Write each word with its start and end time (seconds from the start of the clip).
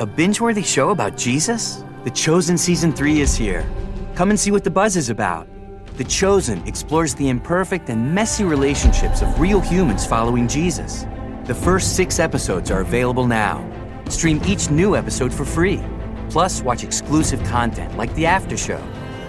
A 0.00 0.06
binge 0.06 0.40
worthy 0.40 0.62
show 0.62 0.90
about 0.90 1.16
Jesus? 1.16 1.82
The 2.04 2.10
Chosen 2.12 2.56
Season 2.56 2.92
3 2.92 3.20
is 3.20 3.34
here. 3.34 3.68
Come 4.14 4.30
and 4.30 4.38
see 4.38 4.52
what 4.52 4.62
the 4.62 4.70
buzz 4.70 4.96
is 4.96 5.10
about. 5.10 5.48
The 5.96 6.04
Chosen 6.04 6.64
explores 6.68 7.16
the 7.16 7.28
imperfect 7.28 7.90
and 7.90 8.14
messy 8.14 8.44
relationships 8.44 9.22
of 9.22 9.40
real 9.40 9.60
humans 9.60 10.06
following 10.06 10.46
Jesus. 10.46 11.04
The 11.46 11.54
first 11.54 11.96
six 11.96 12.20
episodes 12.20 12.70
are 12.70 12.80
available 12.80 13.26
now. 13.26 13.68
Stream 14.08 14.40
each 14.46 14.70
new 14.70 14.94
episode 14.94 15.34
for 15.34 15.44
free. 15.44 15.82
Plus, 16.30 16.62
watch 16.62 16.84
exclusive 16.84 17.42
content 17.42 17.96
like 17.96 18.14
the 18.14 18.26
after 18.26 18.56
show, 18.56 18.80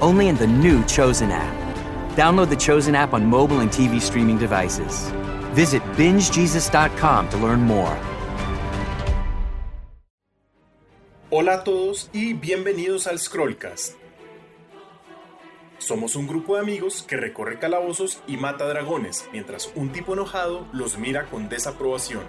only 0.02 0.28
in 0.28 0.36
the 0.36 0.46
new 0.46 0.86
Chosen 0.86 1.32
app. 1.32 2.16
Download 2.16 2.48
the 2.48 2.56
Chosen 2.56 2.94
app 2.94 3.14
on 3.14 3.26
mobile 3.26 3.62
and 3.62 3.72
TV 3.72 4.00
streaming 4.00 4.38
devices. 4.38 5.10
Visit 5.56 5.82
bingejesus.com 5.96 7.30
to 7.30 7.38
learn 7.38 7.62
more. 7.62 7.98
Hola 11.32 11.54
a 11.54 11.64
todos 11.64 12.10
y 12.12 12.34
bienvenidos 12.34 13.06
al 13.06 13.20
Scrollcast. 13.20 13.94
Somos 15.78 16.16
un 16.16 16.26
grupo 16.26 16.56
de 16.56 16.62
amigos 16.62 17.04
que 17.04 17.18
recorre 17.18 17.60
calabozos 17.60 18.20
y 18.26 18.36
mata 18.38 18.68
dragones, 18.68 19.30
mientras 19.32 19.72
un 19.76 19.92
tipo 19.92 20.14
enojado 20.14 20.66
los 20.74 20.98
mira 20.98 21.28
con 21.28 21.48
desaprobación. 21.48 22.24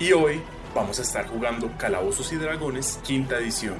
Y 0.00 0.12
hoy 0.12 0.40
vamos 0.74 0.98
a 0.98 1.02
estar 1.02 1.26
jugando 1.26 1.70
Calabozos 1.76 2.32
y 2.32 2.36
Dragones 2.36 2.98
quinta 3.04 3.36
edición. 3.36 3.76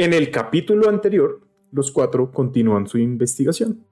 En 0.00 0.12
el 0.12 0.30
capítulo 0.30 0.88
anterior, 0.88 1.40
los 1.72 1.90
cuatro 1.90 2.30
continúan 2.30 2.86
su 2.86 2.98
investigación. 2.98 3.84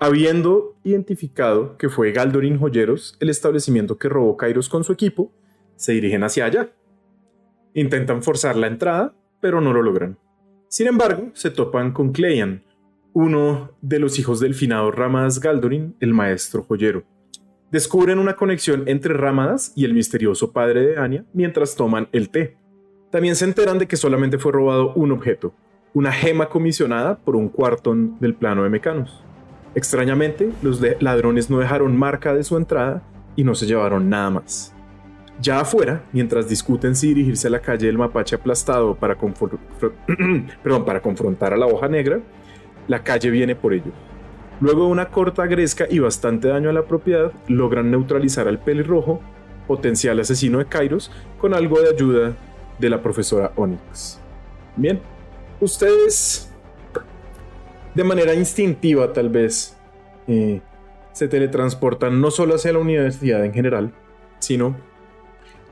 Habiendo 0.00 0.76
identificado 0.82 1.76
que 1.76 1.88
fue 1.88 2.10
Galdorin 2.10 2.58
Joyeros 2.58 3.16
el 3.20 3.30
establecimiento 3.30 3.96
que 3.96 4.08
robó 4.08 4.36
Kairos 4.36 4.68
con 4.68 4.82
su 4.82 4.92
equipo, 4.92 5.32
se 5.76 5.92
dirigen 5.92 6.24
hacia 6.24 6.46
allá. 6.46 6.72
Intentan 7.74 8.24
forzar 8.24 8.56
la 8.56 8.66
entrada, 8.66 9.14
pero 9.40 9.60
no 9.60 9.72
lo 9.72 9.82
logran. 9.82 10.18
Sin 10.66 10.88
embargo, 10.88 11.30
se 11.32 11.52
topan 11.52 11.92
con 11.92 12.10
Cleian, 12.10 12.64
uno 13.12 13.70
de 13.82 14.00
los 14.00 14.18
hijos 14.18 14.40
del 14.40 14.54
finado 14.54 14.90
Ramadas 14.90 15.38
Galdorin, 15.38 15.94
el 16.00 16.12
maestro 16.12 16.64
joyero. 16.64 17.04
Descubren 17.70 18.18
una 18.18 18.34
conexión 18.34 18.82
entre 18.88 19.14
Ramadas 19.14 19.72
y 19.76 19.84
el 19.84 19.94
misterioso 19.94 20.52
padre 20.52 20.84
de 20.84 20.96
Anya 20.98 21.24
mientras 21.32 21.76
toman 21.76 22.08
el 22.10 22.30
té. 22.30 22.56
También 23.10 23.36
se 23.36 23.44
enteran 23.44 23.78
de 23.78 23.86
que 23.86 23.96
solamente 23.96 24.38
fue 24.38 24.52
robado 24.52 24.92
un 24.94 25.12
objeto, 25.12 25.54
una 25.94 26.10
gema 26.10 26.48
comisionada 26.48 27.18
por 27.18 27.36
un 27.36 27.48
cuartón 27.48 28.18
del 28.18 28.34
plano 28.34 28.64
de 28.64 28.70
Mecanos. 28.70 29.22
Extrañamente, 29.76 30.50
los 30.62 30.82
ladrones 31.00 31.48
no 31.48 31.58
dejaron 31.58 31.96
marca 31.96 32.34
de 32.34 32.42
su 32.42 32.56
entrada 32.56 33.02
y 33.36 33.44
no 33.44 33.54
se 33.54 33.66
llevaron 33.66 34.08
nada 34.10 34.30
más. 34.30 34.74
Ya 35.40 35.60
afuera, 35.60 36.02
mientras 36.12 36.48
discuten 36.48 36.96
si 36.96 37.08
dirigirse 37.08 37.46
a 37.46 37.50
la 37.50 37.60
calle 37.60 37.86
del 37.86 37.98
mapache 37.98 38.36
aplastado 38.36 38.96
para, 38.96 39.16
para 40.84 41.00
confrontar 41.00 41.52
a 41.52 41.56
la 41.56 41.66
hoja 41.66 41.88
negra, 41.88 42.20
la 42.88 43.04
calle 43.04 43.30
viene 43.30 43.54
por 43.54 43.72
ellos. 43.72 43.92
Luego 44.60 44.86
de 44.86 44.90
una 44.90 45.10
corta 45.10 45.46
gresca 45.46 45.86
y 45.88 45.98
bastante 45.98 46.48
daño 46.48 46.70
a 46.70 46.72
la 46.72 46.86
propiedad, 46.86 47.32
logran 47.46 47.90
neutralizar 47.90 48.48
al 48.48 48.58
pelirrojo, 48.58 49.20
potencial 49.68 50.18
asesino 50.18 50.58
de 50.58 50.64
Kairos, 50.64 51.12
con 51.38 51.52
algo 51.52 51.80
de 51.80 51.90
ayuda 51.90 52.36
de 52.78 52.90
la 52.90 53.02
profesora 53.02 53.52
Onyx. 53.56 54.20
Bien, 54.76 55.00
ustedes 55.60 56.50
de 57.94 58.04
manera 58.04 58.34
instintiva 58.34 59.12
tal 59.12 59.30
vez 59.30 59.76
eh, 60.28 60.60
se 61.12 61.28
teletransportan 61.28 62.20
no 62.20 62.30
solo 62.30 62.56
hacia 62.56 62.72
la 62.72 62.78
universidad 62.78 63.44
en 63.44 63.54
general, 63.54 63.92
sino 64.38 64.76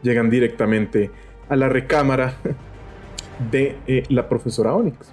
llegan 0.02 0.30
directamente 0.30 1.10
a 1.48 1.56
la 1.56 1.68
recámara 1.68 2.34
de 3.50 3.76
eh, 3.86 4.04
la 4.08 4.28
profesora 4.28 4.74
Onyx, 4.74 5.12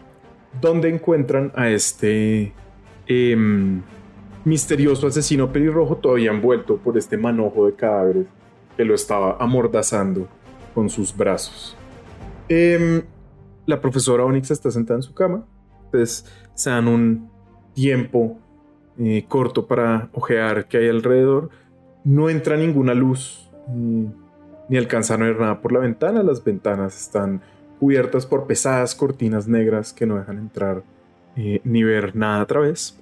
donde 0.62 0.90
encuentran 0.90 1.52
a 1.56 1.70
este 1.70 2.54
em, 3.08 3.82
misterioso 4.46 5.08
asesino 5.08 5.52
pelirrojo 5.52 5.98
todavía 5.98 6.32
envuelto 6.32 6.78
por 6.78 6.98
este 6.98 7.18
manojo 7.18 7.66
de 7.66 7.74
cadáveres 7.74 8.28
que 8.78 8.86
lo 8.86 8.96
estaba 8.96 9.36
amordazando 9.40 10.30
con 10.74 10.90
sus 10.90 11.16
brazos. 11.16 11.76
Em, 12.54 13.04
la 13.66 13.80
profesora 13.80 14.26
Onyx 14.26 14.52
está 14.52 14.72
sentada 14.72 14.98
en 14.98 15.04
su 15.04 15.14
cama, 15.14 15.46
entonces 15.86 16.26
se 16.54 16.70
dan 16.70 16.90
un 16.90 17.30
tiempo 17.74 18.38
eh, 19.00 19.24
corto 19.30 19.68
para 19.68 20.10
ojear 20.12 20.68
qué 20.68 20.80
hay 20.80 20.90
alrededor. 20.90 21.50
No 22.04 22.30
entra 22.30 22.58
ninguna 22.58 22.94
luz. 22.94 23.50
Eh, 23.70 24.06
ni 24.68 24.78
alcanzan 24.78 25.22
a 25.22 25.28
ver 25.28 25.40
nada 25.40 25.62
por 25.62 25.72
la 25.72 25.80
ventana. 25.80 26.24
Las 26.24 26.44
ventanas 26.44 27.00
están 27.00 27.42
cubiertas 27.80 28.26
por 28.26 28.48
pesadas 28.48 28.96
cortinas 28.96 29.48
negras 29.48 29.94
que 29.94 30.06
no 30.06 30.18
dejan 30.18 30.38
entrar 30.38 30.84
eh, 31.38 31.62
ni 31.64 31.84
ver 31.84 32.18
nada 32.18 32.42
a 32.42 32.48
través. 32.48 33.02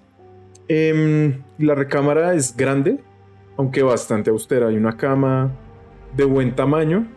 Em, 0.68 1.42
la 1.58 1.74
recámara 1.74 2.36
es 2.36 2.56
grande, 2.56 3.00
aunque 3.58 3.82
bastante 3.82 4.30
austera. 4.30 4.68
Hay 4.68 4.78
una 4.78 4.96
cama 4.96 5.52
de 6.16 6.24
buen 6.24 6.56
tamaño, 6.56 7.08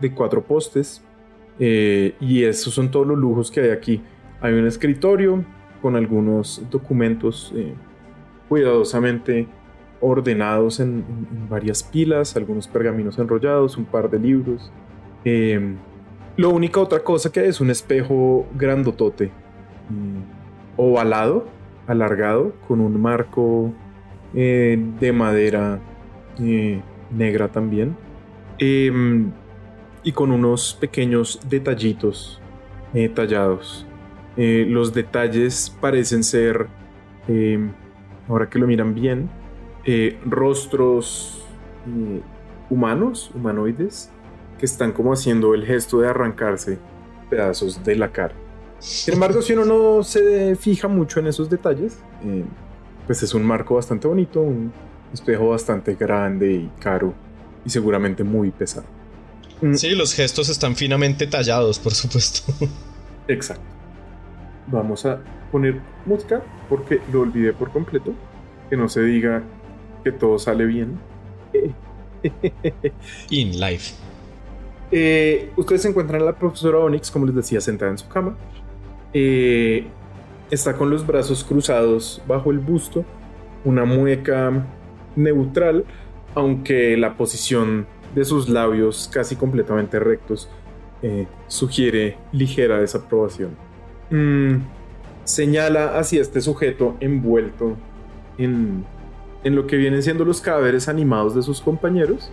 de 0.00 0.12
cuatro 0.12 0.42
postes, 0.42 1.02
eh, 1.58 2.14
y 2.20 2.44
esos 2.44 2.74
son 2.74 2.90
todos 2.90 3.06
los 3.06 3.18
lujos 3.18 3.50
que 3.50 3.60
hay 3.60 3.70
aquí. 3.70 4.02
Hay 4.40 4.54
un 4.54 4.66
escritorio 4.66 5.44
con 5.80 5.96
algunos 5.96 6.62
documentos 6.70 7.52
cuidadosamente 8.48 9.48
ordenados 10.00 10.80
en, 10.80 11.04
varias 11.48 11.82
pilas, 11.82 12.36
algunos 12.36 12.68
pergaminos 12.68 13.18
enrollados, 13.18 13.76
un 13.76 13.84
par 13.84 14.10
de 14.10 14.18
libros. 14.18 14.70
Eh, 15.24 15.74
lo 16.36 16.50
única 16.50 16.80
otra 16.80 17.00
cosa 17.00 17.30
que 17.30 17.40
hay 17.40 17.48
es 17.48 17.60
un 17.60 17.70
espejo 17.70 18.46
grandotote, 18.54 19.30
mm, 19.88 20.76
ovalado, 20.76 21.46
alargado, 21.86 22.52
con 22.68 22.80
un 22.80 23.00
marco 23.00 23.72
eh, 24.34 24.78
de 25.00 25.12
madera 25.12 25.80
eh, 26.40 26.80
negra 27.10 27.48
también. 27.48 27.96
Y 30.06 30.12
con 30.12 30.30
unos 30.30 30.74
pequeños 30.80 31.38
detallitos 31.48 32.40
tallados. 33.14 33.84
los 34.38 34.94
detalles 34.94 35.76
parecen 35.82 36.24
ser, 36.24 36.66
em, 37.28 37.72
ahora 38.26 38.48
que 38.48 38.58
lo 38.58 38.66
miran 38.66 38.94
bien, 38.94 39.28
eh, 39.84 40.18
rostros 40.24 41.44
humanos, 42.70 43.30
humanoides, 43.34 44.10
que 44.58 44.66
están 44.66 44.92
como 44.92 45.12
haciendo 45.12 45.54
el 45.54 45.64
gesto 45.64 46.00
de 46.00 46.08
arrancarse 46.08 46.78
pedazos 47.28 47.84
de 47.84 47.96
la 47.96 48.10
cara. 48.10 48.34
Sin 48.78 49.14
embargo, 49.14 49.42
si 49.42 49.52
uno 49.52 49.64
no 49.64 50.02
se 50.02 50.56
fija 50.56 50.88
mucho 50.88 51.20
en 51.20 51.28
esos 51.28 51.48
detalles, 51.48 51.98
eh, 52.24 52.44
pues 53.06 53.22
es 53.22 53.34
un 53.34 53.44
marco 53.44 53.76
bastante 53.76 54.06
bonito, 54.08 54.40
un 54.40 54.72
espejo 55.12 55.48
bastante 55.48 55.94
grande 55.94 56.52
y 56.52 56.70
caro 56.80 57.14
y 57.64 57.70
seguramente 57.70 58.24
muy 58.24 58.50
pesado. 58.50 58.95
Mm. 59.60 59.74
Sí, 59.74 59.90
los 59.90 60.14
gestos 60.14 60.48
están 60.48 60.76
finamente 60.76 61.26
tallados, 61.26 61.78
por 61.78 61.94
supuesto. 61.94 62.52
Exacto. 63.28 63.64
Vamos 64.68 65.06
a 65.06 65.20
poner 65.52 65.80
música 66.04 66.42
porque 66.68 67.00
lo 67.12 67.20
olvidé 67.20 67.52
por 67.52 67.70
completo. 67.70 68.14
Que 68.68 68.76
no 68.76 68.88
se 68.88 69.02
diga 69.02 69.42
que 70.02 70.12
todo 70.12 70.38
sale 70.38 70.66
bien. 70.66 70.98
In 73.30 73.60
life. 73.60 73.94
Eh, 74.90 75.50
ustedes 75.56 75.84
encuentran 75.84 76.22
a 76.22 76.24
la 76.24 76.36
profesora 76.36 76.78
Onyx, 76.78 77.10
como 77.10 77.26
les 77.26 77.34
decía, 77.34 77.60
sentada 77.60 77.90
en 77.90 77.98
su 77.98 78.08
cama. 78.08 78.36
Eh, 79.12 79.86
está 80.50 80.76
con 80.76 80.90
los 80.90 81.06
brazos 81.06 81.44
cruzados 81.44 82.22
bajo 82.26 82.50
el 82.50 82.58
busto, 82.58 83.04
una 83.64 83.84
mueca 83.84 84.66
neutral, 85.16 85.84
aunque 86.34 86.96
la 86.96 87.16
posición 87.16 87.86
de 88.16 88.24
sus 88.24 88.48
labios 88.48 89.08
casi 89.12 89.36
completamente 89.36 90.00
rectos 90.00 90.48
eh, 91.02 91.28
sugiere 91.46 92.18
ligera 92.32 92.80
desaprobación. 92.80 93.50
Mm, 94.10 94.56
señala 95.22 95.96
hacia 95.98 96.20
este 96.20 96.40
sujeto 96.40 96.96
envuelto 96.98 97.76
en 98.38 98.84
en 99.46 99.54
lo 99.54 99.68
que 99.68 99.76
vienen 99.76 100.02
siendo 100.02 100.24
los 100.24 100.40
cadáveres 100.40 100.88
animados 100.88 101.36
de 101.36 101.40
sus 101.40 101.60
compañeros, 101.60 102.32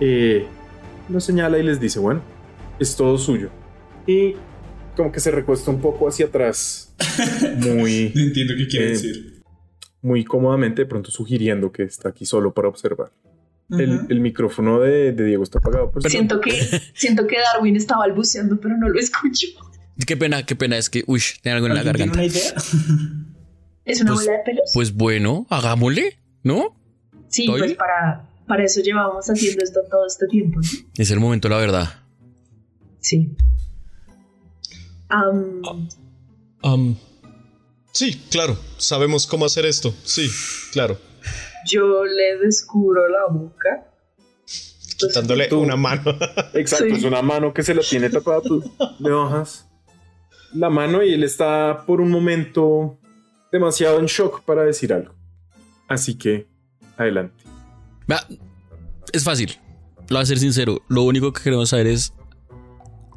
eh, 0.00 0.46
lo 1.08 1.20
señala 1.20 1.60
y 1.60 1.62
les 1.62 1.78
dice, 1.78 2.00
bueno, 2.00 2.22
es 2.80 2.96
todo 2.96 3.18
suyo. 3.18 3.50
Y 4.04 4.34
como 4.96 5.12
que 5.12 5.20
se 5.20 5.30
recuesta 5.30 5.70
un 5.70 5.80
poco 5.80 6.08
hacia 6.08 6.26
atrás, 6.26 6.92
muy... 7.58 8.12
entiendo 8.16 8.54
qué 8.56 8.66
quiere 8.66 8.86
eh, 8.86 8.88
decir. 8.88 9.42
Muy 10.02 10.24
cómodamente, 10.24 10.82
de 10.82 10.86
pronto 10.86 11.12
sugiriendo 11.12 11.70
que 11.70 11.84
está 11.84 12.08
aquí 12.08 12.26
solo 12.26 12.52
para 12.52 12.66
observar. 12.66 13.12
El, 13.78 14.06
el 14.08 14.20
micrófono 14.20 14.80
de, 14.80 15.12
de 15.12 15.24
Diego 15.24 15.42
está 15.42 15.58
apagado. 15.58 15.90
Pues, 15.90 16.04
Siento 16.10 16.40
que, 16.40 16.52
siento 16.94 17.26
que 17.26 17.36
Darwin 17.38 17.76
está 17.76 17.96
balbuceando, 17.96 18.60
pero 18.60 18.76
no 18.76 18.88
lo 18.88 18.98
escucho. 18.98 19.46
Qué 20.06 20.16
pena, 20.16 20.44
qué 20.46 20.56
pena. 20.56 20.76
Es 20.78 20.88
que, 20.90 21.04
uy, 21.06 21.20
tiene 21.42 21.56
algo 21.56 21.66
en 21.66 21.74
la 21.74 21.80
¿Alguien 21.80 22.10
garganta. 22.10 22.20
¿Tiene 22.20 22.32
una 22.32 22.38
idea? 22.38 23.34
¿Es 23.84 24.00
una 24.00 24.12
Pues- 24.14 24.26
bola 24.26 24.38
de 24.38 24.44
pelos? 24.44 24.70
Pues 24.74 24.94
bueno, 24.94 25.46
hagámosle, 25.50 26.18
¿no? 26.42 26.76
sí, 27.28 27.46
pues 27.46 27.74
para, 27.74 28.28
para 28.48 28.64
eso 28.64 28.80
llevamos 28.80 29.26
haciendo 29.30 29.62
esto 29.62 29.80
todo 29.90 30.06
este 30.06 30.26
tiempo. 30.26 30.60
¿no? 30.60 30.68
Es 30.96 31.10
el 31.10 31.20
momento, 31.20 31.48
la 31.48 31.58
verdad. 31.58 31.88
Sí. 33.00 33.36
Am, 35.08 35.62
Am, 36.62 36.96
sí, 37.92 38.20
claro, 38.30 38.58
sabemos 38.78 39.26
cómo 39.26 39.44
hacer 39.44 39.66
esto. 39.66 39.94
Sí, 40.04 40.28
claro. 40.72 40.98
Yo 41.66 42.04
le 42.04 42.38
descubro 42.38 43.08
la 43.08 43.26
boca. 43.30 43.86
Pues, 45.00 45.48
tú. 45.48 45.60
una 45.60 45.76
mano. 45.76 46.02
Exacto, 46.54 46.86
Sí. 46.86 46.92
es 46.92 47.04
una 47.04 47.22
mano 47.22 47.54
que 47.54 47.62
se 47.62 47.74
la 47.74 47.82
tiene 47.82 48.10
tapada. 48.10 48.42
Tú 48.42 48.62
le 48.98 49.10
bajas 49.10 49.66
la 50.52 50.68
mano 50.68 51.02
y 51.02 51.12
él 51.14 51.24
está 51.24 51.84
por 51.86 52.00
un 52.00 52.10
momento 52.10 52.98
demasiado 53.52 53.98
en 53.98 54.06
shock 54.06 54.42
para 54.44 54.62
decir 54.62 54.92
algo. 54.92 55.14
Así 55.88 56.16
que, 56.18 56.48
adelante. 56.96 57.44
Es 59.12 59.24
fácil. 59.24 59.58
Lo 60.08 60.16
voy 60.16 60.22
a 60.22 60.26
ser 60.26 60.38
sincero. 60.38 60.82
Lo 60.88 61.02
único 61.02 61.32
que 61.32 61.42
queremos 61.42 61.70
saber 61.70 61.86
es 61.86 62.12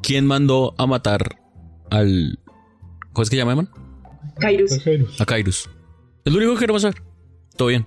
quién 0.01 0.25
mandó 0.25 0.73
a 0.77 0.85
matar 0.85 1.39
al. 1.89 2.39
¿Cómo 3.13 3.23
es 3.23 3.29
que 3.29 3.35
llama, 3.35 3.55
man? 3.55 3.69
Kairos. 4.39 4.79
A 5.19 5.25
Kairos. 5.25 5.69
Es 6.25 6.31
lo 6.31 6.37
único 6.37 6.53
que 6.53 6.59
queremos 6.61 6.81
saber. 6.83 7.01
Todo 7.55 7.67
bien. 7.67 7.85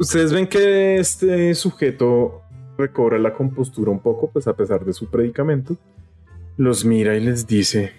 Ustedes 0.00 0.32
ven 0.32 0.46
que 0.46 0.96
este 0.96 1.54
sujeto 1.54 2.40
recobra 2.78 3.18
la 3.18 3.34
compostura 3.34 3.90
un 3.90 4.00
poco, 4.00 4.30
pues 4.30 4.48
a 4.48 4.56
pesar 4.56 4.82
de 4.82 4.94
su 4.94 5.10
predicamento. 5.10 5.76
Los 6.56 6.86
mira 6.86 7.14
y 7.16 7.20
les 7.20 7.46
dice: 7.46 7.92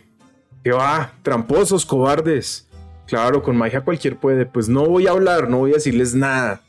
¿Qué 0.63 0.71
va? 0.71 1.13
Tramposos, 1.21 1.85
cobardes. 1.85 2.67
Claro, 3.05 3.43
con 3.43 3.55
magia 3.55 3.81
cualquier 3.81 4.17
puede. 4.17 4.47
Pues 4.47 4.67
no 4.67 4.83
voy 4.87 5.05
a 5.05 5.11
hablar, 5.11 5.47
no 5.47 5.59
voy 5.59 5.71
a 5.71 5.75
decirles 5.75 6.15
nada. 6.15 6.63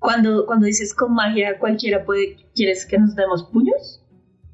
Cuando, 0.00 0.44
cuando 0.44 0.66
dices 0.66 0.92
con 0.92 1.14
magia 1.14 1.56
cualquiera 1.60 2.04
puede, 2.04 2.36
¿quieres 2.52 2.84
que 2.84 2.98
nos 2.98 3.14
demos 3.14 3.44
puños? 3.44 4.04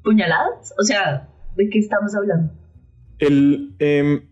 ¿Puñaladas? 0.03 0.71
O 0.79 0.83
sea, 0.83 1.27
¿de 1.55 1.67
qué 1.71 1.79
estamos 1.79 2.13
hablando? 2.13 2.53
Él 3.17 3.73
em, 3.79 4.29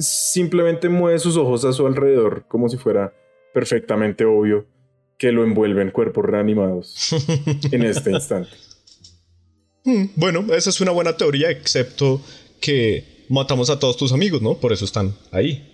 simplemente 0.00 0.88
mueve 0.88 1.20
sus 1.20 1.36
ojos 1.36 1.64
a 1.64 1.72
su 1.72 1.86
alrededor 1.86 2.44
como 2.48 2.68
si 2.68 2.76
fuera 2.76 3.12
perfectamente 3.52 4.24
obvio 4.24 4.66
que 5.18 5.32
lo 5.32 5.44
envuelven 5.44 5.90
cuerpos 5.90 6.24
reanimados 6.24 7.14
en 7.70 7.82
este 7.84 8.10
instante. 8.10 8.50
Hmm, 9.84 10.06
Bueno, 10.16 10.44
esa 10.54 10.70
es 10.70 10.80
una 10.80 10.90
buena 10.92 11.16
teoría, 11.16 11.50
excepto 11.50 12.20
que 12.60 13.24
matamos 13.28 13.70
a 13.70 13.78
todos 13.78 13.96
tus 13.96 14.12
amigos, 14.12 14.42
¿no? 14.42 14.54
Por 14.58 14.72
eso 14.72 14.84
están 14.84 15.14
ahí. 15.30 15.68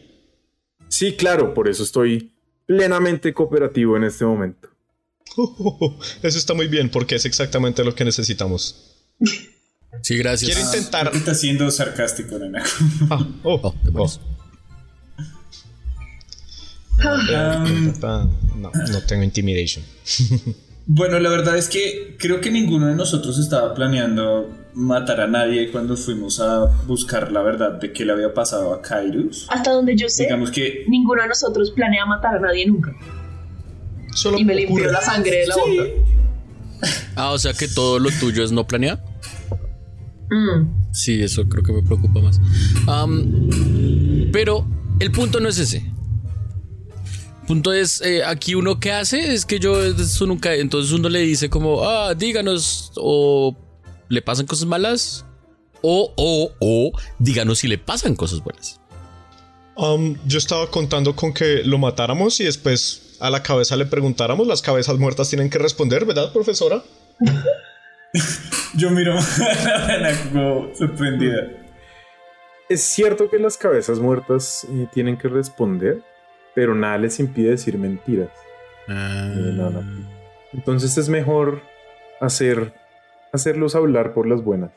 Sí, 0.88 1.14
claro, 1.16 1.52
por 1.54 1.68
eso 1.68 1.82
estoy 1.82 2.32
plenamente 2.66 3.32
cooperativo 3.34 3.96
en 3.96 4.04
este 4.04 4.24
momento. 4.24 4.68
Eso 6.22 6.38
está 6.38 6.54
muy 6.54 6.68
bien, 6.68 6.88
porque 6.88 7.14
es 7.16 7.26
exactamente 7.26 7.84
lo 7.84 7.94
que 7.94 8.02
necesitamos. 8.04 8.96
sí, 10.02 10.16
gracias. 10.16 10.50
Quiero 10.52 10.66
intentar. 10.66 11.02
Creo 11.02 11.12
que 11.12 11.18
está 11.18 11.34
siendo 11.34 11.70
sarcástico, 11.70 12.38
nena. 12.38 12.64
Ah, 13.10 13.28
oh, 13.42 13.74
Oh. 13.94 14.06
Ah, 14.06 14.37
Um, 16.98 17.92
No, 18.60 18.70
no 18.92 19.00
tengo 19.06 19.22
intimidation. 19.22 19.84
Bueno, 20.90 21.18
la 21.20 21.28
verdad 21.28 21.58
es 21.58 21.68
que 21.68 22.16
creo 22.18 22.40
que 22.40 22.50
ninguno 22.50 22.86
de 22.86 22.94
nosotros 22.94 23.38
estaba 23.38 23.74
planeando 23.74 24.48
matar 24.72 25.20
a 25.20 25.26
nadie 25.26 25.70
cuando 25.70 25.98
fuimos 25.98 26.40
a 26.40 26.64
buscar 26.86 27.30
la 27.30 27.42
verdad 27.42 27.72
de 27.78 27.92
qué 27.92 28.06
le 28.06 28.12
había 28.14 28.32
pasado 28.32 28.72
a 28.72 28.80
Kairos. 28.80 29.46
Hasta 29.50 29.70
donde 29.72 29.94
yo 29.98 30.08
sé, 30.08 30.22
Digamos 30.22 30.50
que 30.50 30.86
ninguno 30.88 31.20
de 31.20 31.28
nosotros 31.28 31.72
planea 31.72 32.06
matar 32.06 32.36
a 32.36 32.40
nadie 32.40 32.64
nunca. 32.66 32.94
Solo 34.14 34.38
Y 34.38 34.46
me 34.46 34.54
limpió 34.54 34.90
la 34.90 35.02
sangre 35.02 35.40
de 35.40 35.46
la 35.48 35.54
Sí. 35.56 35.60
boca. 35.60 35.82
Ah, 37.16 37.32
o 37.32 37.38
sea 37.38 37.52
que 37.52 37.68
todo 37.68 37.98
lo 37.98 38.08
tuyo 38.10 38.42
es 38.42 38.50
no 38.50 38.66
planeado. 38.66 38.98
Mm. 40.30 40.70
Sí, 40.92 41.20
eso 41.22 41.46
creo 41.50 41.62
que 41.62 41.72
me 41.74 41.82
preocupa 41.82 42.20
más. 42.22 42.40
Pero 44.32 44.66
el 45.00 45.12
punto 45.12 45.38
no 45.40 45.50
es 45.50 45.58
ese. 45.58 45.84
Punto 47.48 47.72
es, 47.72 48.02
eh, 48.02 48.22
aquí 48.22 48.54
uno 48.54 48.78
que 48.78 48.92
hace 48.92 49.32
es 49.32 49.46
que 49.46 49.58
yo 49.58 49.82
eso 49.82 50.26
nunca, 50.26 50.54
entonces 50.54 50.92
uno 50.92 51.08
le 51.08 51.20
dice 51.20 51.48
como, 51.48 51.82
ah, 51.88 52.14
díganos, 52.14 52.92
o 52.96 53.56
le 54.10 54.20
pasan 54.20 54.44
cosas 54.44 54.66
malas, 54.66 55.24
o, 55.80 56.12
o, 56.14 56.50
o, 56.60 56.92
díganos 57.18 57.60
si 57.60 57.68
le 57.68 57.78
pasan 57.78 58.16
cosas 58.16 58.44
buenas. 58.44 58.78
Um, 59.76 60.16
yo 60.26 60.36
estaba 60.36 60.70
contando 60.70 61.16
con 61.16 61.32
que 61.32 61.62
lo 61.64 61.78
matáramos 61.78 62.38
y 62.40 62.44
después 62.44 63.16
a 63.18 63.30
la 63.30 63.42
cabeza 63.42 63.76
le 63.76 63.86
preguntáramos. 63.86 64.46
Las 64.46 64.60
cabezas 64.60 64.98
muertas 64.98 65.30
tienen 65.30 65.48
que 65.48 65.56
responder, 65.56 66.04
¿verdad, 66.04 66.30
profesora? 66.34 66.82
yo 68.74 68.90
miro 68.90 69.16
como 70.32 70.68
sorprendida. 70.76 71.48
Es 72.68 72.82
cierto 72.82 73.30
que 73.30 73.38
las 73.38 73.56
cabezas 73.56 74.00
muertas 74.00 74.66
eh, 74.70 74.86
tienen 74.92 75.16
que 75.16 75.28
responder, 75.28 76.02
pero 76.58 76.74
nada 76.74 76.98
les 76.98 77.20
impide 77.20 77.50
decir 77.50 77.78
mentiras. 77.78 78.30
Ah. 78.88 79.28
Eh, 79.32 79.52
no, 79.54 79.70
no. 79.70 79.80
Entonces 80.52 80.98
es 80.98 81.08
mejor 81.08 81.62
hacer, 82.20 82.74
hacerlos 83.32 83.76
hablar 83.76 84.12
por 84.12 84.26
las 84.26 84.42
buenas. 84.42 84.72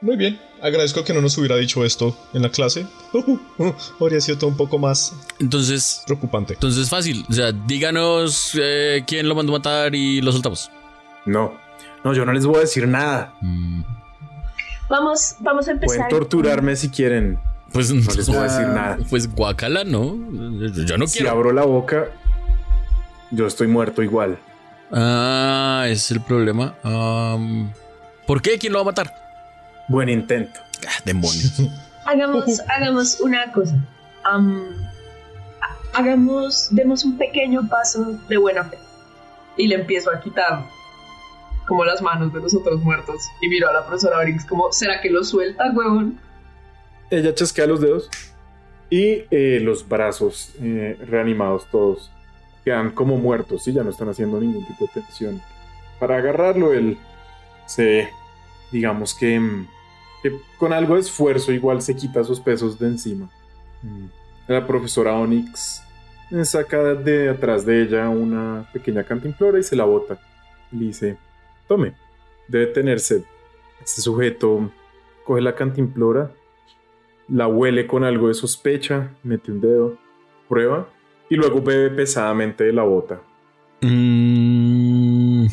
Muy 0.00 0.16
bien. 0.16 0.40
Agradezco 0.60 1.04
que 1.04 1.14
no 1.14 1.20
nos 1.20 1.38
hubiera 1.38 1.54
dicho 1.54 1.84
esto 1.84 2.16
en 2.34 2.42
la 2.42 2.48
clase. 2.48 2.84
Habría 4.00 4.20
sido 4.20 4.38
todo 4.38 4.50
un 4.50 4.56
poco 4.56 4.76
más 4.76 5.14
Entonces, 5.38 6.02
preocupante. 6.04 6.54
entonces 6.54 6.90
fácil, 6.90 7.24
o 7.30 7.32
sea, 7.32 7.52
díganos 7.52 8.58
eh, 8.60 9.04
quién 9.06 9.28
lo 9.28 9.36
mandó 9.36 9.54
a 9.54 9.58
matar 9.58 9.94
y 9.94 10.20
lo 10.22 10.32
soltamos. 10.32 10.68
No, 11.26 11.52
no, 12.02 12.12
yo 12.12 12.24
no 12.24 12.32
les 12.32 12.44
voy 12.44 12.56
a 12.56 12.60
decir 12.62 12.88
nada. 12.88 13.34
Mm, 13.40 13.82
Vamos, 14.88 15.36
vamos 15.38 15.68
a 15.68 15.74
Pueden 15.74 15.82
empezar. 15.84 16.08
torturarme 16.08 16.74
si 16.74 16.88
quieren. 16.88 17.38
Pues 17.72 17.92
No 17.92 18.12
les 18.14 18.26
voy 18.26 18.36
a 18.36 18.42
decir 18.42 18.66
nada. 18.66 18.98
Pues 19.08 19.32
guacala, 19.32 19.84
¿no? 19.84 20.16
Yo 20.86 20.98
no 20.98 21.06
Si 21.06 21.18
quiero. 21.18 21.30
abro 21.32 21.52
la 21.52 21.64
boca, 21.64 22.06
yo 23.30 23.46
estoy 23.46 23.66
muerto 23.68 24.02
igual. 24.02 24.38
Ah, 24.92 25.82
ese 25.86 25.94
es 25.94 26.10
el 26.12 26.20
problema. 26.20 26.74
¿Por 28.26 28.42
qué? 28.42 28.58
¿Quién 28.58 28.72
lo 28.72 28.78
va 28.80 28.82
a 28.82 28.86
matar? 28.86 29.14
Buen 29.88 30.08
intento. 30.08 30.60
Ah, 30.86 31.00
demonios. 31.04 31.60
Hagamos, 32.06 32.60
hagamos 32.68 33.20
una 33.20 33.52
cosa. 33.52 33.74
Am, 34.24 34.62
ha- 35.60 35.98
hagamos, 35.98 36.68
demos 36.70 37.04
un 37.04 37.16
pequeño 37.18 37.68
paso 37.68 38.18
de 38.28 38.36
buena 38.36 38.64
fe. 38.64 38.78
Y 39.56 39.68
le 39.68 39.76
empiezo 39.76 40.10
a 40.10 40.20
quitar 40.20 40.64
como 41.68 41.84
las 41.84 42.02
manos 42.02 42.32
de 42.32 42.40
los 42.40 42.54
otros 42.54 42.80
muertos. 42.80 43.16
Y 43.42 43.48
miro 43.48 43.68
a 43.68 43.72
la 43.72 43.86
profesora 43.86 44.18
Brinks 44.22 44.44
como, 44.46 44.72
¿será 44.72 45.00
que 45.00 45.10
lo 45.10 45.22
suelta, 45.22 45.70
huevón? 45.72 46.18
Ella 47.10 47.34
chasquea 47.34 47.66
los 47.66 47.80
dedos 47.80 48.08
y 48.88 49.24
eh, 49.30 49.60
los 49.62 49.88
brazos 49.88 50.52
eh, 50.60 50.96
reanimados 51.06 51.66
todos 51.70 52.10
quedan 52.64 52.90
como 52.90 53.16
muertos 53.16 53.66
y 53.68 53.72
ya 53.72 53.82
no 53.82 53.90
están 53.90 54.08
haciendo 54.08 54.40
ningún 54.40 54.66
tipo 54.66 54.86
de 54.86 55.00
tensión. 55.00 55.40
Para 55.98 56.16
agarrarlo, 56.16 56.72
él 56.72 56.98
se, 57.66 58.08
digamos 58.70 59.14
que, 59.14 59.38
mm, 59.38 59.68
que 60.22 60.32
con 60.58 60.72
algo 60.72 60.94
de 60.94 61.00
esfuerzo 61.00 61.52
igual 61.52 61.82
se 61.82 61.96
quita 61.96 62.20
esos 62.20 62.40
pesos 62.40 62.78
de 62.78 62.86
encima. 62.88 63.30
Mm. 63.82 64.06
La 64.48 64.66
profesora 64.66 65.14
Onyx 65.14 65.82
saca 66.44 66.94
de 66.94 67.28
atrás 67.28 67.64
de 67.64 67.82
ella 67.82 68.08
una 68.08 68.68
pequeña 68.72 69.04
cantimplora 69.04 69.58
y 69.58 69.62
se 69.62 69.76
la 69.76 69.84
bota. 69.84 70.18
Le 70.70 70.86
dice, 70.86 71.16
tome, 71.66 71.94
debe 72.48 72.66
tener 72.66 73.00
sed. 73.00 73.22
Este 73.82 74.00
sujeto 74.00 74.70
coge 75.24 75.40
la 75.40 75.54
cantimplora 75.54 76.32
la 77.30 77.46
huele 77.46 77.86
con 77.86 78.04
algo 78.04 78.28
de 78.28 78.34
sospecha, 78.34 79.12
mete 79.22 79.52
un 79.52 79.60
dedo, 79.60 79.96
prueba 80.48 80.88
y 81.28 81.36
luego 81.36 81.60
bebe 81.62 81.90
pesadamente 81.90 82.64
de 82.64 82.72
la 82.72 82.82
bota. 82.82 83.20
Mm, 83.82 85.46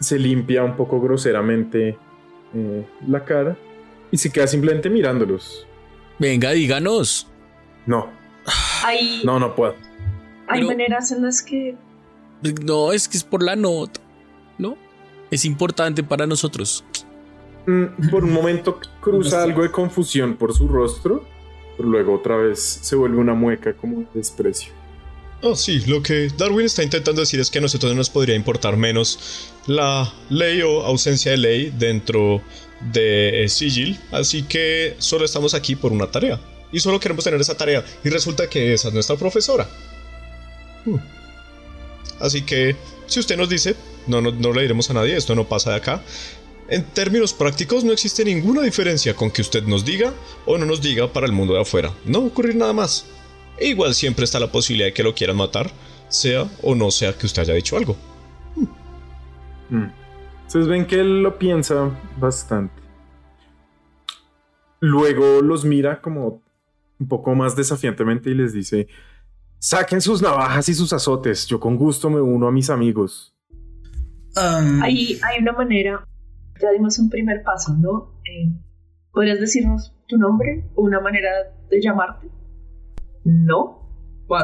Se 0.00 0.18
limpia 0.18 0.64
un 0.64 0.76
poco 0.76 1.00
groseramente 1.00 1.98
eh, 2.54 2.86
la 3.06 3.24
cara 3.24 3.56
y 4.10 4.16
se 4.16 4.30
queda 4.32 4.46
simplemente 4.46 4.88
mirándolos. 4.90 5.66
venga, 6.18 6.50
díganos. 6.52 7.26
No, 7.86 8.08
Hay, 8.84 9.22
no, 9.24 9.38
no 9.38 9.54
puedo. 9.54 9.74
hay 10.48 10.60
Pero- 10.60 10.66
maneras 10.68 11.12
en 11.12 11.22
las 11.22 11.42
que 11.42 11.76
No, 12.64 12.92
es 12.92 13.08
que 13.08 13.16
es 13.18 13.24
por 13.24 13.42
la 13.42 13.56
nota. 13.56 14.00
¿No? 14.58 14.76
Es 15.30 15.44
importante 15.44 16.02
para 16.02 16.26
nosotros. 16.26 16.84
Mm, 17.70 18.10
Por 18.10 18.24
un 18.24 18.32
momento 18.32 18.80
cruza 19.00 19.42
algo 19.42 19.62
de 19.62 19.70
confusión 19.70 20.36
por 20.36 20.54
su 20.54 20.66
rostro, 20.66 21.24
pero 21.76 21.88
luego 21.88 22.14
otra 22.14 22.36
vez 22.36 22.60
se 22.60 22.96
vuelve 22.96 23.18
una 23.18 23.34
mueca 23.34 23.74
como 23.74 24.00
de 24.00 24.06
desprecio. 24.14 24.72
Oh, 25.42 25.54
sí, 25.54 25.80
lo 25.86 26.02
que 26.02 26.28
Darwin 26.36 26.66
está 26.66 26.82
intentando 26.82 27.20
decir 27.20 27.40
es 27.40 27.50
que 27.50 27.58
a 27.58 27.62
nosotros 27.62 27.92
no 27.92 27.96
nos 27.96 28.10
podría 28.10 28.34
importar 28.34 28.76
menos 28.76 29.52
la 29.66 30.12
ley 30.28 30.60
o 30.62 30.82
ausencia 30.82 31.30
de 31.30 31.38
ley 31.38 31.72
dentro 31.78 32.42
de 32.92 33.44
eh, 33.44 33.48
Sigil, 33.48 33.98
así 34.10 34.42
que 34.42 34.96
solo 34.98 35.24
estamos 35.24 35.54
aquí 35.54 35.76
por 35.76 35.92
una 35.92 36.10
tarea. 36.10 36.40
Y 36.72 36.80
solo 36.80 37.00
queremos 37.00 37.24
tener 37.24 37.40
esa 37.40 37.56
tarea. 37.56 37.84
Y 38.04 38.10
resulta 38.10 38.48
que 38.48 38.72
esa 38.74 38.88
es 38.88 38.94
nuestra 38.94 39.16
profesora. 39.16 39.68
Hmm. 40.84 40.98
Así 42.20 42.42
que, 42.42 42.76
si 43.06 43.18
usted 43.18 43.36
nos 43.36 43.48
dice, 43.48 43.74
no, 44.06 44.20
no, 44.20 44.30
no 44.30 44.52
le 44.52 44.62
diremos 44.62 44.88
a 44.90 44.94
nadie, 44.94 45.16
esto 45.16 45.34
no 45.34 45.48
pasa 45.48 45.70
de 45.70 45.76
acá. 45.76 46.02
En 46.70 46.84
términos 46.84 47.34
prácticos 47.34 47.82
no 47.82 47.92
existe 47.92 48.24
ninguna 48.24 48.62
diferencia 48.62 49.14
con 49.14 49.32
que 49.32 49.42
usted 49.42 49.64
nos 49.64 49.84
diga 49.84 50.14
o 50.46 50.56
no 50.56 50.66
nos 50.66 50.80
diga 50.80 51.12
para 51.12 51.26
el 51.26 51.32
mundo 51.32 51.54
de 51.54 51.62
afuera. 51.62 51.92
No 52.04 52.20
va 52.20 52.26
a 52.26 52.28
ocurrir 52.28 52.54
nada 52.54 52.72
más. 52.72 53.06
E 53.58 53.68
igual 53.68 53.92
siempre 53.92 54.24
está 54.24 54.38
la 54.38 54.52
posibilidad 54.52 54.86
de 54.86 54.94
que 54.94 55.02
lo 55.02 55.12
quieran 55.12 55.36
matar, 55.36 55.68
sea 56.08 56.48
o 56.62 56.76
no 56.76 56.92
sea 56.92 57.12
que 57.12 57.26
usted 57.26 57.42
haya 57.42 57.54
dicho 57.54 57.76
algo. 57.76 57.96
Mm. 59.68 59.86
Ustedes 60.46 60.68
ven 60.68 60.86
que 60.86 61.00
él 61.00 61.22
lo 61.22 61.38
piensa 61.38 61.90
bastante. 62.16 62.80
Luego 64.78 65.42
los 65.42 65.64
mira 65.64 66.00
como 66.00 66.40
un 67.00 67.08
poco 67.08 67.34
más 67.34 67.56
desafiantemente 67.56 68.30
y 68.30 68.34
les 68.34 68.52
dice, 68.52 68.86
saquen 69.58 70.00
sus 70.00 70.22
navajas 70.22 70.68
y 70.68 70.74
sus 70.74 70.92
azotes, 70.92 71.46
yo 71.46 71.58
con 71.58 71.76
gusto 71.76 72.10
me 72.10 72.20
uno 72.20 72.46
a 72.46 72.52
mis 72.52 72.70
amigos. 72.70 73.34
Um, 74.36 74.82
Hay, 74.82 75.18
hay 75.22 75.40
una 75.40 75.52
manera, 75.52 76.06
ya 76.60 76.70
dimos 76.70 76.98
un 76.98 77.08
primer 77.08 77.42
paso, 77.42 77.74
¿no? 77.76 78.20
Eh, 78.24 78.52
¿Podrías 79.12 79.40
decirnos 79.40 79.94
tu 80.06 80.16
nombre 80.16 80.70
o 80.74 80.82
una 80.82 81.00
manera 81.00 81.30
de 81.68 81.80
llamarte? 81.80 82.28
No. 83.24 83.80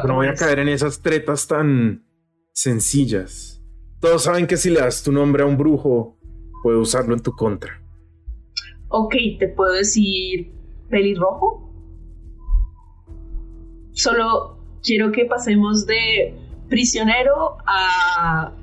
No 0.05 0.15
voy 0.15 0.27
a 0.27 0.33
caer 0.33 0.59
en 0.59 0.67
esas 0.67 1.01
tretas 1.01 1.47
tan 1.47 2.05
sencillas. 2.51 3.63
Todos 4.01 4.23
saben 4.23 4.45
que 4.45 4.57
si 4.57 4.69
le 4.69 4.81
das 4.81 5.01
tu 5.01 5.11
nombre 5.11 5.43
a 5.43 5.45
un 5.45 5.57
brujo, 5.57 6.17
puede 6.61 6.77
usarlo 6.77 7.13
en 7.13 7.21
tu 7.21 7.31
contra. 7.31 7.81
Ok, 8.89 9.15
te 9.39 9.47
puedo 9.47 9.71
decir 9.73 10.51
pelirrojo. 10.89 11.73
Solo 13.91 14.57
quiero 14.83 15.11
que 15.11 15.25
pasemos 15.25 15.85
de 15.85 16.37
prisionero 16.69 17.57
a 17.65 18.53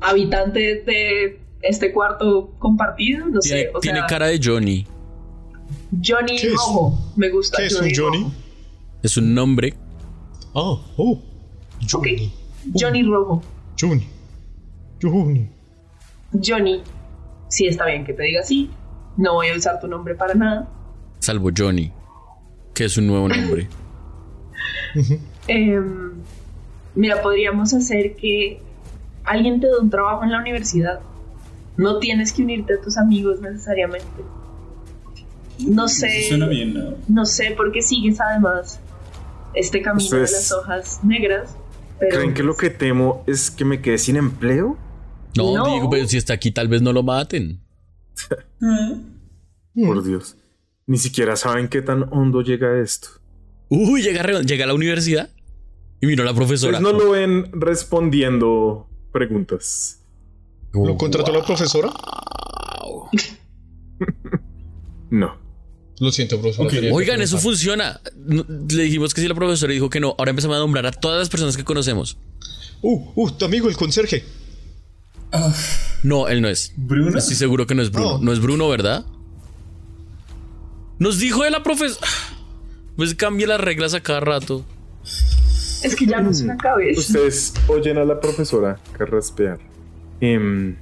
habitante 0.00 0.82
de 0.84 1.40
este 1.68 1.92
cuarto 1.92 2.50
compartido. 2.58 3.26
No 3.28 3.40
Tiene, 3.40 3.62
sé, 3.62 3.70
o 3.74 3.80
tiene 3.80 3.98
sea, 3.98 4.06
cara 4.06 4.26
de 4.26 4.40
Johnny. 4.42 4.86
Johnny. 6.04 6.38
Rojo. 6.48 6.98
Me 7.16 7.28
gusta 7.30 7.58
¿Qué 7.58 7.66
es 7.66 7.80
un 7.80 7.88
Johnny? 7.94 8.18
Rojo. 8.22 8.32
Es 9.02 9.16
un 9.16 9.34
nombre. 9.34 9.74
Ah, 10.54 10.76
oh. 10.96 11.22
Johnny. 11.88 12.32
Johnny 12.74 13.02
Rojo. 13.02 13.42
Johnny. 13.78 14.06
Johnny. 15.00 15.48
Johnny. 16.42 16.82
Sí, 17.48 17.66
está 17.66 17.86
bien 17.86 18.04
que 18.04 18.12
te 18.12 18.22
diga 18.22 18.40
así. 18.40 18.70
No 19.16 19.34
voy 19.34 19.48
a 19.48 19.56
usar 19.56 19.80
tu 19.80 19.86
nombre 19.86 20.14
para 20.14 20.34
nada. 20.34 20.68
Salvo 21.20 21.50
Johnny. 21.56 21.92
Que 22.74 22.84
es 22.84 22.96
un 22.96 23.06
nuevo 23.06 23.28
nombre. 23.28 23.68
Em, 25.48 26.14
mira, 26.94 27.22
podríamos 27.22 27.72
hacer 27.72 28.16
que 28.16 28.60
alguien 29.24 29.60
te 29.60 29.66
dé 29.66 29.78
un 29.80 29.90
trabajo 29.90 30.24
en 30.24 30.32
la 30.32 30.40
universidad. 30.40 31.00
No 31.76 31.98
tienes 31.98 32.32
que 32.32 32.42
unirte 32.42 32.74
a 32.74 32.80
tus 32.80 32.96
amigos 32.96 33.40
necesariamente. 33.40 34.22
No 35.66 35.88
sé. 35.88 36.20
Eso 36.20 36.28
suena 36.30 36.46
bien, 36.48 36.74
¿no? 36.74 36.94
No 37.08 37.26
sé 37.26 37.52
por 37.56 37.72
qué 37.72 37.82
sigues 37.82 38.20
además 38.20 38.80
este 39.54 39.82
camino 39.82 40.10
de 40.10 40.20
las 40.20 40.52
hojas 40.52 41.00
negras. 41.02 41.56
Pero 41.98 42.16
¿Creen 42.18 42.34
que 42.34 42.42
lo 42.42 42.56
que 42.56 42.70
temo 42.70 43.24
es 43.26 43.50
que 43.50 43.64
me 43.64 43.80
quede 43.80 43.98
sin 43.98 44.16
empleo? 44.16 44.76
No, 45.36 45.54
No. 45.56 45.66
digo, 45.74 45.90
pero 45.90 46.06
si 46.06 46.16
está 46.18 46.34
aquí, 46.34 46.50
tal 46.50 46.68
vez 46.68 46.82
no 46.82 46.92
lo 46.92 47.02
maten. 47.02 47.60
Por 49.74 50.04
Dios. 50.04 50.36
Ni 50.86 50.98
siquiera 50.98 51.36
saben 51.36 51.68
qué 51.68 51.82
tan 51.82 52.04
hondo 52.12 52.42
llega 52.42 52.78
esto. 52.80 53.08
Uy, 53.68 54.02
llega, 54.02 54.22
llega 54.42 54.64
a 54.64 54.68
la 54.68 54.74
universidad 54.74 55.30
y 56.00 56.06
miró 56.06 56.22
a 56.22 56.26
la 56.26 56.34
profesora. 56.34 56.80
No 56.80 56.92
lo 56.92 57.10
ven 57.10 57.50
respondiendo 57.52 58.88
preguntas. 59.12 60.02
¿Lo 60.84 60.96
contrató 60.96 61.32
la 61.32 61.44
profesora? 61.44 61.92
No. 65.08 65.38
Lo 65.98 66.12
siento, 66.12 66.40
que 66.42 66.90
Oigan, 66.92 67.22
eso 67.22 67.38
funciona. 67.38 68.00
Le 68.26 68.82
dijimos 68.82 69.14
que 69.14 69.22
sí, 69.22 69.28
la 69.28 69.34
profesora 69.34 69.72
dijo 69.72 69.88
que 69.88 70.00
no. 70.00 70.14
Ahora 70.18 70.30
empezamos 70.30 70.56
a 70.56 70.60
nombrar 70.60 70.84
a 70.84 70.90
todas 70.90 71.20
las 71.20 71.28
personas 71.30 71.56
que 71.56 71.64
conocemos. 71.64 72.18
Uh, 72.82 73.12
uh, 73.14 73.30
tu 73.30 73.44
amigo, 73.46 73.68
el 73.68 73.76
conserje. 73.76 74.24
No, 76.02 76.28
él 76.28 76.42
no 76.42 76.48
es. 76.48 76.74
¿Bruno? 76.76 77.16
Estoy 77.16 77.36
seguro 77.36 77.66
que 77.66 77.74
no 77.74 77.82
es 77.82 77.90
Bruno. 77.90 78.18
No. 78.18 78.24
No 78.24 78.32
es 78.32 78.40
Bruno, 78.40 78.68
¿verdad? 78.68 79.06
Nos 80.98 81.18
dijo 81.18 81.44
de 81.44 81.50
la 81.50 81.62
profesora. 81.62 82.06
Pues 82.96 83.14
cambia 83.14 83.46
las 83.46 83.60
reglas 83.60 83.94
a 83.94 84.00
cada 84.00 84.20
rato. 84.20 84.64
es 85.82 85.96
que 85.96 86.06
ya 86.06 86.20
no 86.20 86.30
es 86.30 86.42
una 86.42 86.56
cabeza. 86.56 87.00
Ustedes 87.00 87.54
oyen 87.68 87.96
a 87.98 88.04
la 88.04 88.20
profesora 88.20 88.78
carraspear. 88.98 89.58
Em, 90.20 90.76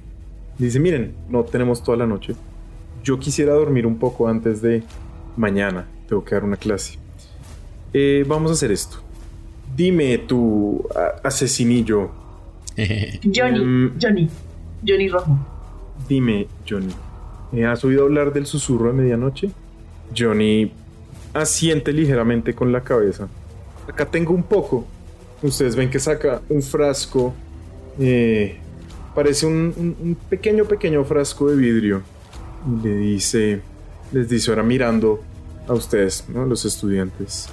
dice, 0.57 0.79
miren, 0.79 1.13
no 1.29 1.43
tenemos 1.43 1.83
toda 1.83 1.97
la 1.97 2.05
noche. 2.07 2.35
Yo 3.03 3.19
quisiera 3.19 3.53
dormir 3.53 3.85
un 3.85 3.97
poco 3.97 4.27
antes 4.27 4.61
de 4.61 4.83
mañana. 5.37 5.85
Tengo 6.07 6.23
que 6.23 6.35
dar 6.35 6.43
una 6.43 6.57
clase. 6.57 6.97
Eh, 7.93 8.23
vamos 8.27 8.51
a 8.51 8.53
hacer 8.53 8.71
esto. 8.71 8.97
Dime 9.75 10.17
tu 10.19 10.85
asesinillo. 11.23 12.09
Johnny, 13.33 13.59
Mm. 13.63 13.97
Johnny, 14.01 14.29
Johnny 14.85 15.07
Rojo. 15.09 15.37
Dime, 16.09 16.47
Johnny. 16.69 16.93
¿eh, 17.53 17.65
¿Has 17.65 17.83
oído 17.85 18.03
hablar 18.03 18.33
del 18.33 18.45
susurro 18.45 18.87
de 18.87 18.93
medianoche? 18.93 19.49
Johnny 20.15 20.71
asiente 21.33 21.91
ligeramente 21.93 22.53
con 22.53 22.71
la 22.71 22.81
cabeza. 22.81 23.27
Acá 23.87 24.05
tengo 24.05 24.33
un 24.33 24.43
poco. 24.43 24.85
Ustedes 25.41 25.75
ven 25.75 25.89
que 25.89 25.99
saca 25.99 26.41
un 26.49 26.61
frasco. 26.61 27.33
eh, 27.99 28.57
parece 29.15 29.45
un, 29.45 29.73
un- 29.77 29.95
un 29.99 30.15
pequeño, 30.29 30.65
pequeño 30.65 31.03
frasco 31.05 31.49
de 31.49 31.55
vidrio. 31.55 32.01
Y 32.67 32.83
le 32.87 32.95
dice, 32.97 33.61
les 34.11 34.27
dice 34.29 34.51
ahora 34.51 34.63
mirando 34.63 35.23
a 35.67 35.73
ustedes, 35.73 36.25
¿no? 36.29 36.45
los 36.45 36.65
estudiantes. 36.65 37.47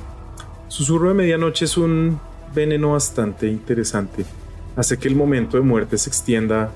Susurro 0.69 1.09
de 1.09 1.15
medianoche 1.15 1.65
es 1.67 1.77
un 1.77 2.19
veneno 2.55 2.93
bastante 2.93 3.47
interesante. 3.49 4.25
Hace 4.77 4.99
que 4.99 5.07
el 5.09 5.15
momento 5.17 5.57
de 5.57 5.63
muerte 5.63 5.97
se 5.99 6.09
extienda 6.11 6.71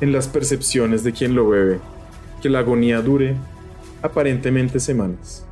en 0.00 0.12
las 0.12 0.28
percepciones 0.28 1.02
de 1.04 1.12
quien 1.12 1.34
lo 1.34 1.48
bebe. 1.48 1.78
Que 2.42 2.48
la 2.50 2.58
agonía 2.60 3.00
dure 3.00 3.34
aparentemente 4.02 4.78
semanas. 4.80 5.44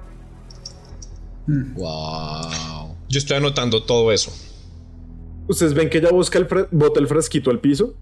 wow. 1.46 2.94
Yo 3.08 3.18
estoy 3.18 3.36
anotando 3.36 3.82
todo 3.84 4.10
eso. 4.12 4.32
Ustedes 5.46 5.74
ven 5.74 5.88
que 5.90 5.98
ella 5.98 6.10
busca 6.10 6.38
el 6.38 6.48
bota 6.72 7.00
el 7.00 7.06
frasquito 7.06 7.50
al 7.50 7.60
piso 7.60 7.94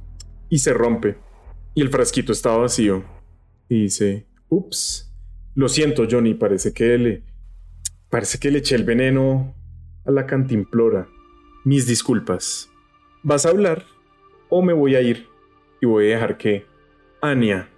y 0.53 0.59
se 0.59 0.75
rompe. 0.75 1.17
Y 1.75 1.81
el 1.81 1.89
frasquito 1.89 2.31
está 2.31 2.55
vacío. 2.55 3.03
Y 3.71 3.85
dice, 3.85 4.27
ups, 4.51 5.11
lo 5.55 5.67
siento 5.71 6.07
Johnny, 6.09 6.35
parece 6.35 6.75
que 6.75 6.99
le... 6.99 7.23
Parece 8.11 8.39
que 8.39 8.51
le 8.51 8.59
eché 8.59 8.75
el 8.75 8.85
veneno 8.85 9.55
a 10.05 10.11
la 10.11 10.27
cantimplora. 10.27 11.09
Mis 11.65 11.87
disculpas. 11.87 12.69
¿Vas 13.23 13.47
a 13.47 13.49
hablar 13.49 13.87
o 14.51 14.61
me 14.61 14.75
voy 14.75 14.95
a 14.95 15.01
ir 15.01 15.27
y 15.81 15.87
voy 15.87 16.11
a 16.11 16.17
dejar 16.17 16.37
que 16.37 16.67
Anya 17.23 17.71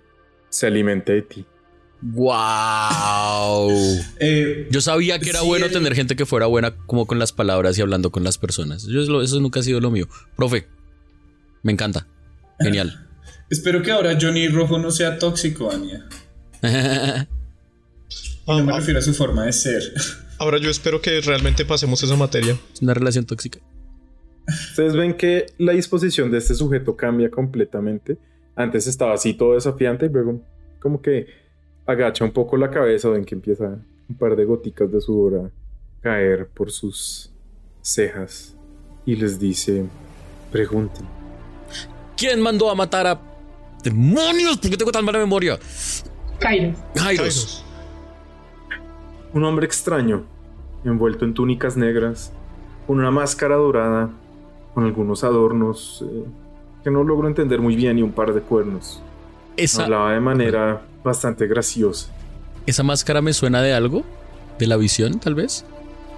se 0.49 0.67
alimente 0.67 1.13
de 1.13 1.23
ti? 1.23 1.47
Wow. 2.03 3.71
Eh, 4.19 4.67
Yo 4.73 4.81
sabía 4.81 5.21
que 5.21 5.31
era 5.31 5.43
Sí, 5.43 5.47
bueno 5.47 5.69
tener 5.69 5.95
gente 5.95 6.17
que 6.17 6.27
fuera 6.27 6.47
buena 6.47 6.75
como 6.87 7.07
con 7.07 7.21
las 7.21 7.33
palabras 7.33 7.79
y 7.79 7.83
hablando 7.83 8.11
con 8.11 8.25
las 8.25 8.37
personas. 8.37 8.83
Yo, 8.89 9.23
eso 9.23 9.39
nunca 9.39 9.61
ha 9.61 9.63
sido 9.63 9.79
lo 9.79 9.93
mío. 9.93 10.09
Profe, 10.35 10.67
me 11.63 11.71
encanta. 11.71 12.09
Genial. 12.61 13.09
espero 13.51 13.83
que 13.83 13.91
ahora 13.93 14.17
Johnny 14.21 14.49
Rojo 14.49 14.79
no 14.79 14.91
sea 14.91 15.19
tóxico, 15.19 15.71
Anya. 15.71 16.07
Ah, 16.63 17.27
No 18.47 18.63
me 18.63 18.73
refiero 18.73 18.99
a 18.99 19.03
su 19.03 19.15
forma 19.15 19.45
de 19.47 19.53
ser. 19.53 19.83
ahora 20.39 20.59
yo 20.59 20.71
espero 20.71 21.01
que 21.01 21.21
realmente 21.21 21.65
pasemos 21.65 22.03
esa 22.03 22.17
materia. 22.17 22.57
es 22.73 22.83
una 22.83 22.95
relación 22.95 23.25
tóxica. 23.25 23.61
Ustedes 24.47 24.95
ven 24.95 25.15
que 25.15 25.47
la 25.59 25.73
disposición 25.73 26.31
de 26.31 26.39
este 26.39 26.55
sujeto 26.55 26.97
cambia 26.97 27.31
completamente. 27.31 28.19
Antes 28.55 28.87
estaba 28.87 29.15
así 29.15 29.33
todo 29.35 29.55
desafiante 29.55 30.07
y 30.07 30.09
luego 30.11 30.43
como 30.81 31.01
que 31.01 31.27
agacha 31.87 32.25
un 32.25 32.33
poco 32.33 32.59
la 32.59 32.71
cabeza. 32.71 33.09
Ven 33.09 33.25
que 33.25 33.35
empieza 33.35 33.79
un 34.09 34.17
par 34.19 34.37
de 34.37 34.45
goticas 34.45 34.93
de 34.93 35.01
sudor 35.01 35.47
a 35.47 35.51
caer 36.03 36.49
por 36.49 36.71
sus 36.71 37.33
cejas. 37.81 38.55
Y 39.07 39.17
les 39.17 39.41
dice, 39.41 39.87
pregunten. 40.53 41.07
¿Quién 42.17 42.41
mandó 42.41 42.71
a 42.71 42.75
matar 42.75 43.07
a 43.07 43.21
demonios? 43.83 44.59
¿Por 44.59 44.71
qué 44.71 44.77
tengo 44.77 44.93
tan 44.93 45.05
mala 45.05 45.19
memoria? 45.19 45.59
Kairos. 46.39 46.79
Kairos. 46.95 47.65
Un 49.33 49.45
hombre 49.45 49.67
extraño, 49.67 50.25
envuelto 50.85 51.25
en 51.25 51.35
túnicas 51.35 51.77
negras, 51.77 52.33
con 52.87 52.99
una 52.99 53.11
máscara 53.11 53.57
dorada, 53.57 54.11
con 54.75 54.85
algunos 54.85 55.25
adornos 55.25 56.05
eh, 56.09 56.25
que 56.85 56.91
no 56.91 57.03
logro 57.03 57.27
entender 57.27 57.61
muy 57.61 57.75
bien 57.75 57.99
y 57.99 58.03
un 58.03 58.13
par 58.13 58.33
de 58.33 58.41
cuernos. 58.41 59.01
Esa, 59.57 59.85
Hablaba 59.85 60.13
de 60.13 60.21
manera 60.21 60.83
bastante 61.03 61.47
graciosa. 61.47 62.13
¿Esa 62.67 62.83
máscara 62.83 63.21
me 63.23 63.33
suena 63.33 63.61
de 63.63 63.73
algo? 63.73 64.05
¿De 64.59 64.67
la 64.67 64.77
visión, 64.77 65.19
tal 65.19 65.35
vez? 65.35 65.65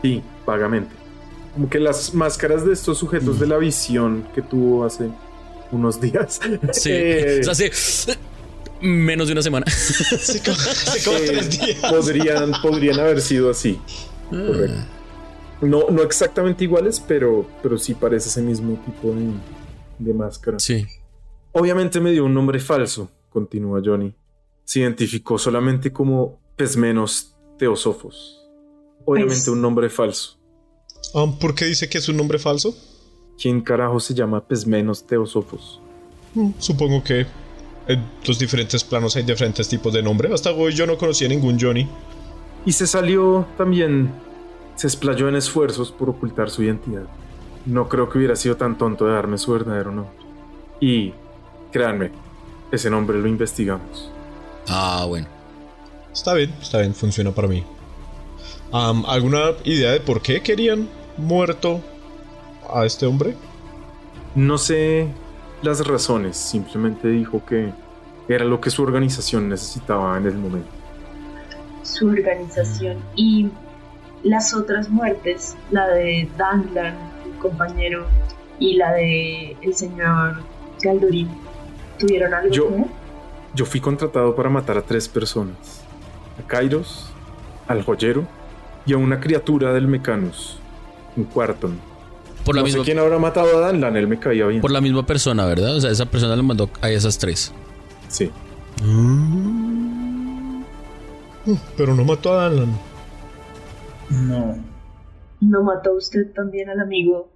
Sí, 0.02 0.22
vagamente. 0.46 0.94
Como 1.54 1.68
que 1.70 1.80
las 1.80 2.14
máscaras 2.14 2.64
de 2.66 2.72
estos 2.72 2.98
sujetos 2.98 3.40
de 3.40 3.46
la 3.46 3.56
visión 3.56 4.26
que 4.34 4.42
tuvo 4.42 4.84
hace 4.84 5.10
unos 5.72 6.00
días. 6.00 6.40
Sí. 6.72 6.90
eh, 6.92 7.40
O 7.40 7.54
sea, 7.54 7.66
hace 7.68 8.16
menos 8.80 9.26
de 9.28 9.32
una 9.32 9.42
semana. 9.42 9.66
Hace 9.68 10.42
como, 10.42 11.16
eh, 11.18 11.26
tres 11.26 11.58
días. 11.60 11.78
podrían, 11.90 12.52
podrían 12.62 13.00
haber 13.00 13.20
sido 13.20 13.50
así. 13.50 13.80
Correcto. 14.30 14.76
No, 15.62 15.88
no 15.90 16.02
exactamente 16.02 16.64
iguales, 16.64 17.00
pero, 17.00 17.48
pero 17.62 17.78
sí 17.78 17.94
parece 17.94 18.28
ese 18.28 18.42
mismo 18.42 18.78
tipo 18.84 19.14
de, 19.14 19.30
de 19.98 20.12
máscara. 20.14 20.58
Sí. 20.58 20.84
Obviamente 21.52 21.98
me 22.00 22.12
dio 22.12 22.26
un 22.26 22.34
nombre 22.34 22.60
falso, 22.60 23.10
continúa 23.30 23.80
Johnny. 23.82 24.14
Se 24.64 24.80
identificó 24.80 25.38
solamente 25.38 25.90
como 25.92 26.38
Pesmenos 26.56 27.34
Teosofos. 27.58 28.42
Obviamente 29.06 29.36
Pues- 29.44 29.48
un 29.48 29.62
nombre 29.62 29.88
falso. 29.88 30.38
Ah, 31.14 31.24
¿Por 31.40 31.54
qué 31.54 31.64
dice 31.66 31.88
que 31.88 31.98
es 31.98 32.08
un 32.10 32.16
nombre 32.18 32.38
falso? 32.38 32.76
¿Quién 33.40 33.60
carajo 33.60 34.00
se 34.00 34.14
llama 34.14 34.40
Pesmenos 34.40 35.04
Teosofos? 35.04 35.80
Supongo 36.58 37.02
que 37.02 37.26
en 37.86 38.04
los 38.26 38.38
diferentes 38.38 38.82
planos 38.84 39.16
hay 39.16 39.22
diferentes 39.22 39.68
tipos 39.68 39.92
de 39.92 40.02
nombre. 40.02 40.32
Hasta 40.32 40.52
hoy 40.52 40.72
yo 40.72 40.86
no 40.86 40.96
conocía 40.98 41.28
ningún 41.28 41.58
Johnny. 41.60 41.88
Y 42.64 42.72
se 42.72 42.86
salió 42.86 43.46
también, 43.56 44.10
se 44.74 44.86
explayó 44.86 45.28
en 45.28 45.36
esfuerzos 45.36 45.92
por 45.92 46.10
ocultar 46.10 46.50
su 46.50 46.62
identidad. 46.62 47.04
No 47.64 47.88
creo 47.88 48.08
que 48.08 48.18
hubiera 48.18 48.36
sido 48.36 48.56
tan 48.56 48.76
tonto 48.78 49.06
de 49.06 49.12
darme 49.12 49.38
su 49.38 49.52
verdadero 49.52 49.92
nombre. 49.92 50.16
Y, 50.80 51.12
créanme, 51.72 52.10
ese 52.72 52.90
nombre 52.90 53.18
lo 53.18 53.28
investigamos. 53.28 54.10
Ah, 54.68 55.04
bueno. 55.06 55.26
Está 56.12 56.34
bien, 56.34 56.52
está 56.60 56.78
bien, 56.78 56.94
funciona 56.94 57.30
para 57.32 57.48
mí. 57.48 57.64
¿Alguna 58.72 59.52
idea 59.64 59.92
de 59.92 60.00
por 60.00 60.22
qué 60.22 60.42
querían 60.42 60.88
muerto 61.16 61.80
a 62.72 62.86
este 62.86 63.06
hombre? 63.06 63.34
No 64.34 64.58
sé 64.58 65.08
las 65.62 65.86
razones, 65.86 66.36
simplemente 66.36 67.08
dijo 67.08 67.44
que 67.44 67.72
era 68.28 68.44
lo 68.44 68.60
que 68.60 68.70
su 68.70 68.82
organización 68.82 69.48
necesitaba 69.48 70.16
en 70.18 70.26
el 70.26 70.34
momento. 70.34 70.68
Su 71.82 72.08
organización 72.08 72.98
y 73.14 73.48
las 74.22 74.54
otras 74.54 74.88
muertes, 74.88 75.56
la 75.70 75.88
de 75.88 76.28
Danglan, 76.36 76.96
un 77.24 77.32
compañero, 77.38 78.06
y 78.58 78.74
la 78.76 78.92
de 78.92 79.56
el 79.60 79.74
señor 79.74 80.42
Galdorín, 80.82 81.28
¿tuvieron 81.98 82.34
algo 82.34 82.52
Yo-? 82.52 82.70
Yo 83.54 83.64
fui 83.64 83.80
contratado 83.80 84.34
para 84.34 84.50
matar 84.50 84.76
a 84.76 84.82
tres 84.82 85.08
personas. 85.08 85.82
A 86.38 86.46
Kairos, 86.46 87.10
al 87.68 87.82
joyero 87.82 88.26
y 88.84 88.92
a 88.92 88.98
una 88.98 89.20
criatura 89.20 89.72
del 89.72 89.88
Mecanus, 89.88 90.58
un 91.16 91.24
Quarton. 91.24 91.78
Por 92.46 92.54
la, 92.54 92.60
no 92.62 92.64
misma, 92.66 92.80
sé 92.80 92.84
quién 92.86 92.98
habrá 92.98 93.18
matado 93.18 93.58
a 93.58 93.60
Danlan, 93.60 93.96
él 93.96 94.06
me 94.08 94.18
caía 94.18 94.46
bien. 94.46 94.60
por 94.62 94.70
la 94.70 94.80
misma 94.80 95.04
persona, 95.04 95.44
¿verdad? 95.46 95.76
O 95.76 95.80
sea, 95.80 95.90
esa 95.90 96.06
persona 96.06 96.34
le 96.36 96.42
mandó 96.42 96.70
a 96.80 96.90
esas 96.90 97.18
tres. 97.18 97.52
Sí. 98.08 98.30
Pero 101.76 101.94
no 101.94 102.04
mató 102.04 102.32
a 102.32 102.44
Danlan. 102.48 102.78
No. 104.10 104.64
¿No 105.40 105.62
mató 105.62 105.92
usted 105.94 106.32
también 106.34 106.68
al 106.70 106.80
amigo 106.80 107.32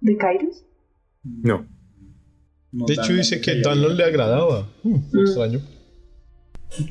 de 0.00 0.16
Kairos? 0.16 0.64
No. 1.24 1.66
no 2.72 2.86
De 2.86 2.94
hecho 2.94 3.12
dice 3.14 3.40
que 3.40 3.60
Danlan 3.60 3.86
bien. 3.86 3.96
le 3.98 4.04
agradaba. 4.04 4.68
Hmm, 4.82 4.96
Extraño. 5.18 5.60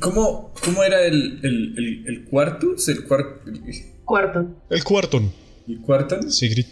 ¿Cómo, 0.02 0.54
cómo 0.64 0.84
era 0.84 1.02
el, 1.04 1.40
el, 1.44 1.76
el, 1.78 2.04
el 2.08 2.26
Quartus? 2.26 2.88
¿El, 2.90 3.08
cuar- 3.08 3.40
el, 3.46 3.62
Cuarto. 4.04 4.46
El 4.70 4.84
Quarton. 4.84 5.32
el? 5.68 6.32
Sigrid. 6.32 6.66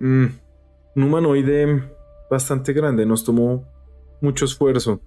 Mm, 0.00 0.26
un 0.96 1.02
humanoide 1.02 1.84
bastante 2.30 2.72
grande, 2.72 3.06
nos 3.06 3.22
tomó 3.22 3.64
mucho 4.20 4.46
esfuerzo. 4.46 5.00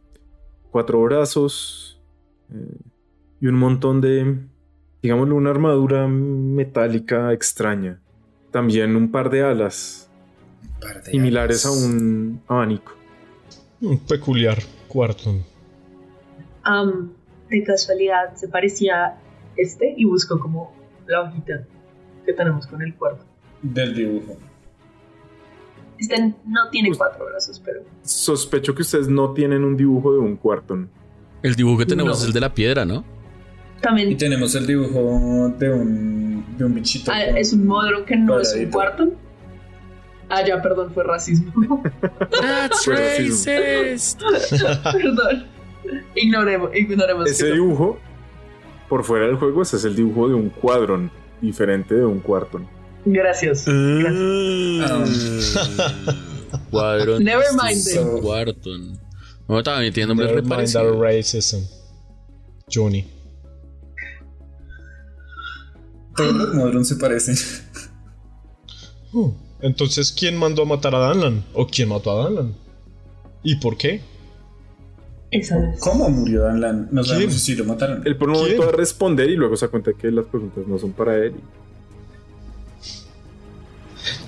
Cuatro 0.72 1.02
brazos 1.02 2.02
eh, 2.54 2.78
y 3.42 3.48
un 3.48 3.56
montón 3.56 4.02
de, 4.02 4.38
digámoslo, 5.02 5.36
una 5.36 5.50
armadura 5.50 6.08
metálica 6.08 7.34
extraña. 7.34 8.00
También 8.52 8.96
un 8.96 9.12
par 9.12 9.30
de 9.30 9.44
alas 9.44 10.10
Par 10.80 11.04
de 11.04 11.12
similares 11.12 11.66
a 11.66 11.72
un 11.72 12.42
abanico. 12.48 12.94
Hmm, 13.82 13.98
peculiar. 14.08 14.60
Quarton. 14.88 15.44
Am, 16.64 17.12
de 17.50 17.64
casualidad 17.64 18.36
se 18.36 18.48
parecía 18.48 19.18
este 19.58 19.94
y 19.98 20.06
buscó 20.06 20.40
como 20.40 20.72
la 21.08 21.22
hojita 21.24 21.66
que 22.26 22.34
tenemos 22.34 22.68
con 22.68 22.82
el 22.82 22.94
cuerpo. 22.96 23.24
Del 23.62 23.96
dibujo. 23.96 24.38
Este 25.98 26.34
no 26.46 26.70
tiene 26.72 26.96
cuatro 26.96 27.26
brazos, 27.26 27.62
pero 27.64 27.82
Sospecho 28.04 28.74
que 28.76 28.82
ustedes 28.82 29.08
no 29.08 29.34
tienen 29.34 29.64
un 29.64 29.78
dibujo 29.78 30.14
de 30.14 30.20
un 30.20 30.36
Quarton. 30.36 30.90
El 31.42 31.56
dibujo 31.56 31.80
que 31.80 31.86
tenemos 31.86 32.14
No. 32.14 32.20
es 32.22 32.28
el 32.28 32.34
de 32.34 32.40
la 32.40 32.54
piedra, 32.54 32.86
¿no? 32.86 33.04
Y 33.78 33.82
también 33.82 34.18
tenemos 34.18 34.56
el 34.56 34.66
dibujo 34.66 35.50
de 35.60 35.74
un, 35.74 36.46
de 36.58 36.64
un 36.66 36.74
bichito. 36.74 37.12
ah, 37.12 37.22
es 37.24 37.52
un 37.54 37.66
modro 37.66 38.06
que 38.06 38.16
no 38.16 38.40
es 38.40 38.54
un 38.56 38.66
cuarto. 38.72 39.12
Ah, 40.30 40.44
ya, 40.46 40.62
perdón, 40.62 40.92
fue 40.94 41.04
racismo. 41.04 41.84
That's 42.42 42.88
racist. 42.88 43.46
perdón. 44.84 45.46
Ignoremos, 46.16 46.74
ignoremos. 46.76 47.30
Ese 47.30 47.52
dibujo, 47.52 48.00
por 48.88 49.04
fuera 49.04 49.28
del 49.28 49.36
juego, 49.36 49.62
ese 49.62 49.76
es 49.76 49.84
el 49.86 49.96
dibujo 49.96 50.30
de 50.30 50.36
un 50.36 50.50
cuadrón, 50.50 51.12
diferente 51.42 51.94
de 51.94 52.06
un 52.06 52.20
Quarton. 52.20 52.66
Gracias. 53.06 53.66
Cuadrón. 56.70 57.24
Never 57.24 57.46
mind 57.54 57.78
este 57.78 57.96
then. 58.00 58.22
Cuarton. 58.22 59.00
No, 59.48 59.64
también 59.64 59.94
tiene 59.94 60.08
nombres 60.08 60.30
Never 60.30 60.44
re 60.44 60.50
mind 60.50 60.76
our 60.76 61.00
parecidos. 61.00 61.02
racism. 61.02 61.60
Johnny. 62.72 63.06
Todos 66.16 66.34
los 66.34 66.54
Modron 66.54 66.86
se 66.86 66.96
parecen. 66.96 67.36
Entonces, 69.62 70.12
¿quién 70.12 70.38
mandó 70.38 70.64
a 70.64 70.66
matar 70.66 70.96
a 70.96 71.00
Danlan? 71.00 71.44
¿O 71.54 71.68
quién 71.68 71.90
mató 71.90 72.12
a 72.12 72.24
Danlan? 72.26 72.54
¿Y 73.44 73.56
por 73.58 73.78
qué? 73.78 74.02
¿Cómo 75.80 76.10
murió 76.10 76.44
Danlan? 76.44 76.90
No 76.92 77.02
¿Quién? 77.02 77.14
sabemos 77.16 77.34
si 77.36 77.56
lo 77.56 77.66
mataron. 77.66 78.04
Él 78.06 78.16
por 78.18 78.30
un 78.30 78.36
¿Quién? 78.36 78.46
momento 78.46 78.68
va 78.68 78.74
a 78.74 78.78
responder 78.78 79.30
y 79.30 79.36
luego 79.36 79.58
se 79.58 79.66
da 79.66 79.72
cuenta 79.72 79.92
que 79.94 80.12
las 80.12 80.26
preguntas 80.26 80.66
no 80.68 80.78
son 80.78 80.92
para 80.94 81.18
él. 81.18 81.34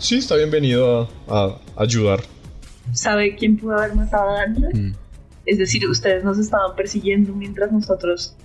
Sí, 0.06 0.18
está 0.18 0.36
bienvenido 0.36 1.10
a, 1.28 1.36
a 1.36 1.82
ayudar. 1.82 2.20
¿Sabe 2.94 3.36
quién 3.36 3.58
pudo 3.58 3.76
haber 3.76 3.96
matado 3.96 4.30
a 4.30 4.34
Daniel? 4.42 4.72
Mm. 4.72 4.96
Es 5.48 5.58
decir, 5.58 5.88
ustedes 5.90 6.24
nos 6.24 6.38
estaban 6.38 6.76
persiguiendo 6.76 7.34
mientras 7.34 7.72
nosotros 7.72 8.36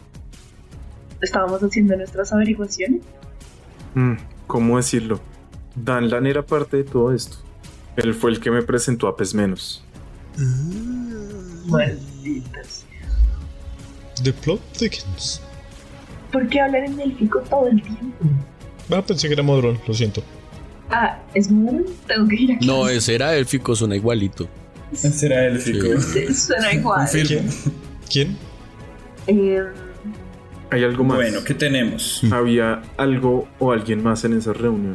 estábamos 1.20 1.60
haciendo 1.60 1.94
nuestras 1.98 2.32
averiguaciones. 2.32 3.02
Mm, 3.94 4.14
¿Cómo 4.46 4.78
decirlo? 4.78 5.20
Danlan 5.74 6.26
era 6.26 6.46
parte 6.46 6.78
de 6.78 6.84
todo 6.84 7.12
esto. 7.12 7.36
Él 7.96 8.14
fue 8.14 8.30
el 8.30 8.40
que 8.40 8.50
me 8.50 8.62
presentó 8.62 9.06
a 9.06 9.14
Pesmenos. 9.14 9.84
Malditas. 11.66 12.86
The 14.24 14.32
plot 14.32 14.62
thickens. 14.78 15.42
¿Por 16.32 16.48
qué 16.48 16.58
hablar 16.58 16.84
en 16.84 16.98
élfico 16.98 17.40
todo 17.40 17.66
el 17.66 17.82
tiempo? 17.82 18.24
Ah, 18.90 19.02
pensé 19.02 19.28
que 19.28 19.34
era 19.34 19.42
Modron, 19.42 19.78
lo 19.86 19.92
siento. 19.92 20.22
Ah, 20.90 21.18
¿es 21.34 21.50
moderno? 21.50 21.84
Tengo 22.06 22.28
que 22.28 22.36
ir 22.36 22.52
a 22.52 22.58
No, 22.64 22.88
ese 22.88 23.14
era 23.14 23.34
élfico, 23.36 23.74
suena 23.76 23.96
igualito. 23.96 24.48
Será 24.92 25.46
élfico. 25.46 26.00
Sí. 26.00 26.34
Suena 26.34 26.72
igual. 26.74 27.06
¿Quién? 28.10 28.36
Eh, 29.28 29.62
Hay 30.70 30.82
algo 30.84 31.04
más. 31.04 31.16
Bueno, 31.16 31.44
¿qué 31.44 31.54
tenemos? 31.54 32.22
Había 32.32 32.82
algo 32.96 33.48
o 33.60 33.70
alguien 33.72 34.02
más 34.02 34.24
en 34.24 34.32
esa 34.32 34.52
reunión. 34.52 34.94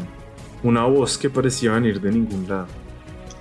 Una 0.63 0.83
voz 0.85 1.17
que 1.17 1.29
parecía 1.29 1.71
venir 1.71 2.01
de 2.01 2.11
ningún 2.11 2.47
lado. 2.49 2.67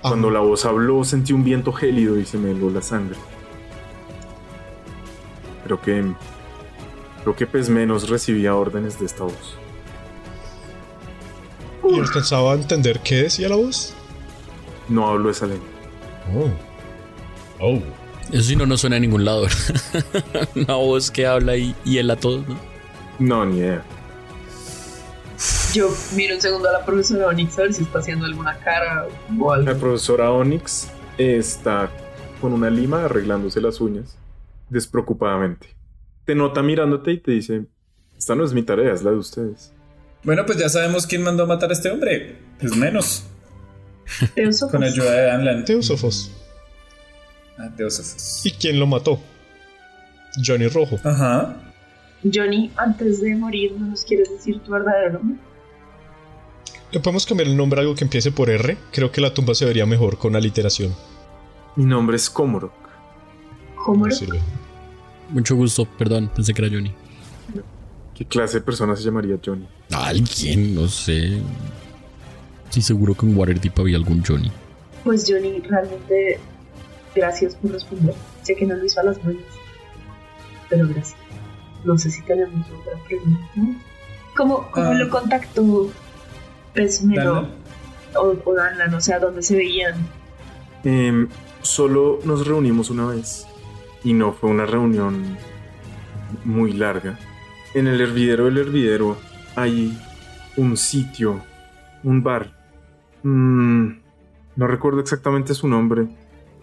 Cuando 0.01 0.29
la 0.29 0.39
voz 0.39 0.65
habló 0.65 1.03
sentí 1.03 1.33
un 1.33 1.43
viento 1.43 1.73
gélido 1.73 2.17
y 2.19 2.25
se 2.25 2.37
me 2.37 2.51
heló 2.51 2.69
la 2.69 2.81
sangre. 2.81 3.17
Creo 5.65 5.81
que... 5.81 6.03
Creo 7.23 7.35
que 7.35 7.47
Pesmenos 7.47 8.07
recibía 8.07 8.53
órdenes 8.55 8.99
de 8.99 9.07
esta 9.07 9.23
voz. 9.23 9.57
¿Y 11.89 11.99
alcanzaba 11.99 12.53
a 12.53 12.55
entender 12.55 12.99
qué 13.01 13.23
decía 13.23 13.49
la 13.49 13.55
voz? 13.55 13.93
No 14.89 15.07
hablo 15.07 15.29
esa 15.29 15.47
lengua. 15.47 15.67
Oh. 16.33 16.49
Oh. 17.59 17.81
Eso 18.31 18.43
sí 18.43 18.55
no 18.55 18.65
nos 18.65 18.81
suena 18.81 18.95
a 18.95 18.99
ningún 18.99 19.23
lado, 19.23 19.43
¿verdad? 19.43 20.49
Una 20.55 20.75
voz 20.75 21.11
que 21.11 21.27
habla 21.27 21.55
y 21.57 21.75
hiela 21.83 22.15
todo, 22.15 22.43
¿no? 22.47 22.57
No, 23.19 23.45
ni 23.45 23.59
idea. 23.59 23.83
Yo 25.73 25.89
miro 26.15 26.35
un 26.35 26.41
segundo 26.41 26.69
a 26.69 26.71
la 26.71 26.85
profesora 26.85 27.27
Onyx 27.27 27.59
a 27.59 27.63
ver 27.63 27.73
si 27.73 27.83
está 27.83 27.99
haciendo 27.99 28.25
alguna 28.25 28.57
cara 28.59 29.07
o 29.39 29.51
algo. 29.51 29.69
La 29.69 29.77
profesora 29.77 30.31
Onyx 30.31 30.89
está 31.17 31.91
con 32.41 32.53
una 32.53 32.69
lima 32.69 33.05
arreglándose 33.05 33.61
las 33.61 33.81
uñas, 33.81 34.17
despreocupadamente. 34.69 35.67
Te 36.25 36.33
nota 36.33 36.63
mirándote 36.63 37.11
y 37.11 37.17
te 37.19 37.31
dice, 37.31 37.65
esta 38.17 38.35
no 38.35 38.43
es 38.43 38.53
mi 38.53 38.63
tarea, 38.63 38.93
es 38.93 39.03
la 39.03 39.11
de 39.11 39.17
ustedes. 39.17 39.74
Bueno, 40.25 40.45
pues 40.45 40.57
ya 40.57 40.67
sabemos 40.69 41.05
quién 41.07 41.21
mandó 41.23 41.43
a 41.43 41.45
matar 41.45 41.69
a 41.69 41.73
este 41.73 41.89
hombre. 41.89 42.37
Pues 42.59 42.75
menos. 42.75 43.23
Teósofos. 44.35 44.71
Con 44.71 44.83
ayuda 44.83 45.11
de 45.11 45.21
Danlan. 45.27 45.65
Teósofos. 45.65 46.31
Ah, 47.57 47.69
Teósofos. 47.75 48.45
¿Y 48.45 48.51
quién 48.51 48.79
lo 48.79 48.87
mató? 48.87 49.19
Johnny 50.43 50.67
Rojo. 50.67 50.99
Ajá. 51.03 51.55
Johnny, 52.33 52.71
antes 52.75 53.21
de 53.21 53.35
morir, 53.35 53.73
¿no 53.77 53.87
nos 53.87 54.03
quieres 54.03 54.29
decir 54.31 54.59
tu 54.61 54.71
verdadero 54.71 55.13
nombre? 55.19 55.37
¿Le 56.91 56.99
podemos 56.99 57.25
cambiar 57.25 57.47
el 57.49 57.57
nombre 57.57 57.79
a 57.79 57.81
algo 57.81 57.95
que 57.95 58.03
empiece 58.03 58.31
por 58.31 58.49
R? 58.49 58.77
Creo 58.91 59.11
que 59.11 59.21
la 59.21 59.33
tumba 59.33 59.53
se 59.53 59.65
vería 59.65 59.85
mejor 59.85 60.17
con 60.17 60.35
aliteración. 60.35 60.93
Mi 61.75 61.85
nombre 61.85 62.15
es 62.15 62.29
Komorok. 62.29 62.73
¿Cómo 63.83 64.05
No 64.05 64.09
lo- 64.09 64.15
sirve. 64.15 64.39
Mucho 65.29 65.55
gusto, 65.55 65.85
perdón, 65.97 66.31
pensé 66.33 66.53
que 66.53 66.61
era 66.65 66.73
Johnny. 66.73 66.93
¿Qué 68.15 68.25
clase 68.25 68.59
de 68.59 68.61
persona 68.65 68.95
se 68.95 69.03
llamaría 69.03 69.37
Johnny? 69.45 69.67
Alguien, 69.91 70.73
no 70.75 70.87
sé. 70.87 71.41
Sí, 72.69 72.81
seguro 72.81 73.13
que 73.13 73.25
en 73.25 73.37
Waterdeep 73.37 73.77
había 73.79 73.97
algún 73.97 74.23
Johnny. 74.23 74.51
Pues 75.03 75.25
Johnny, 75.27 75.59
realmente 75.59 76.39
gracias 77.13 77.55
por 77.55 77.71
responder. 77.71 78.15
Sé 78.43 78.55
que 78.55 78.65
no 78.65 78.75
lo 78.75 78.85
hizo 78.85 78.99
a 79.01 79.03
las 79.03 79.21
buenas, 79.23 79.43
pero 80.69 80.87
gracias. 80.87 81.17
No 81.83 81.97
sé 81.97 82.09
si 82.09 82.21
tenemos 82.23 82.65
otra 82.69 82.93
pregunta. 83.07 83.45
¿no? 83.55 83.75
¿Cómo, 84.35 84.67
cómo 84.71 84.87
Ah. 84.91 84.93
lo 84.95 85.09
contactó 85.09 85.89
Pesmero 86.73 87.47
o, 88.15 88.35
o 88.43 88.53
Danlan? 88.53 88.93
O 88.93 89.01
sea, 89.01 89.19
¿dónde 89.19 89.43
se 89.43 89.55
veían? 89.55 89.93
Em, 90.83 91.27
solo 91.61 92.19
nos 92.25 92.47
reunimos 92.47 92.89
una 92.89 93.07
vez 93.07 93.45
y 94.03 94.13
no 94.13 94.33
fue 94.33 94.49
una 94.49 94.65
reunión 94.65 95.37
muy 96.43 96.73
larga. 96.73 97.17
En 97.75 97.87
el 97.87 98.01
hervidero 98.01 98.45
del 98.45 98.57
hervidero 98.57 99.17
hay 99.55 99.95
un 100.57 100.75
sitio, 100.77 101.43
un 102.03 102.23
bar. 102.23 102.51
Mm, 103.23 103.87
no 104.55 104.67
recuerdo 104.67 104.99
exactamente 105.01 105.53
su 105.53 105.67
nombre. 105.67 106.07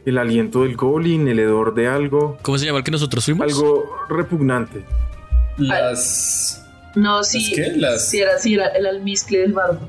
El 0.05 0.18
aliento 0.18 0.62
del 0.62 0.75
goblin, 0.77 1.29
el 1.29 1.38
hedor 1.38 1.75
de 1.75 1.87
algo. 1.87 2.38
¿Cómo 2.42 2.59
se 2.59 2.66
llama 2.66 2.79
el 2.79 2.85
que 2.85 2.90
nosotros 2.90 3.25
fuimos? 3.25 3.46
Algo 3.46 3.85
repugnante. 4.09 4.83
Las. 5.59 6.66
No, 6.96 7.22
sí. 7.22 7.53
qué? 7.55 7.72
Las- 7.77 8.09
Sí, 8.09 8.18
era, 8.18 8.38
sí, 8.38 8.55
era 8.55 8.66
el 8.68 8.87
almizcle 8.87 9.38
del 9.38 9.53
bardo. 9.53 9.88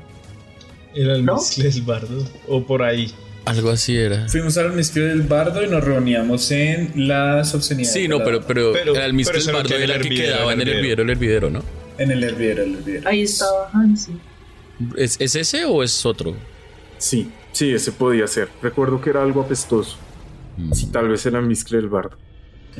El 0.94 1.24
¿No? 1.24 1.34
mezcle 1.34 1.68
del 1.70 1.82
bardo. 1.82 2.24
O 2.48 2.62
por 2.64 2.82
ahí. 2.82 3.12
Algo 3.44 3.70
así 3.70 3.96
era. 3.96 4.26
Fuimos 4.28 4.56
al 4.56 4.72
misterio 4.72 5.08
del 5.10 5.22
bardo 5.22 5.62
y 5.62 5.68
nos 5.68 5.84
reuníamos 5.84 6.50
en 6.50 6.92
las 7.08 7.54
obscenidades. 7.54 7.92
Sí, 7.92 8.08
no, 8.08 8.18
pero, 8.24 8.40
pero, 8.46 8.72
Pero- 8.72 8.94
el 8.96 9.20
eso 9.20 9.52
no 9.52 9.58
Bardo 9.58 9.74
era 9.76 9.84
el 9.96 10.00
que 10.00 10.06
hervidero, 10.08 10.32
quedaba 10.36 10.52
en 10.54 10.60
el 10.62 10.68
hervidero, 10.68 11.02
el 11.02 11.10
hervidero, 11.10 11.50
¿no? 11.50 11.62
En 11.98 12.10
el 12.10 12.24
hervidero, 12.24 12.62
el 12.64 12.74
hervidero. 12.76 13.08
Ahí 13.08 13.22
estaba 13.22 13.70
Hansi. 13.72 14.12
¿Es, 14.96 15.20
¿Es 15.20 15.34
ese 15.36 15.64
o 15.66 15.82
es 15.82 16.04
otro? 16.06 16.34
Sí, 16.98 17.30
sí, 17.52 17.70
ese 17.72 17.92
podía 17.92 18.26
ser. 18.26 18.48
Recuerdo 18.62 19.00
que 19.00 19.10
era 19.10 19.22
algo 19.22 19.42
apestoso. 19.42 19.96
Mm. 20.56 20.72
Sí, 20.72 20.86
tal 20.86 21.08
vez 21.08 21.24
era 21.26 21.38
el 21.38 21.46
mezcle 21.46 21.76
del 21.76 21.88
bardo. 21.88 22.16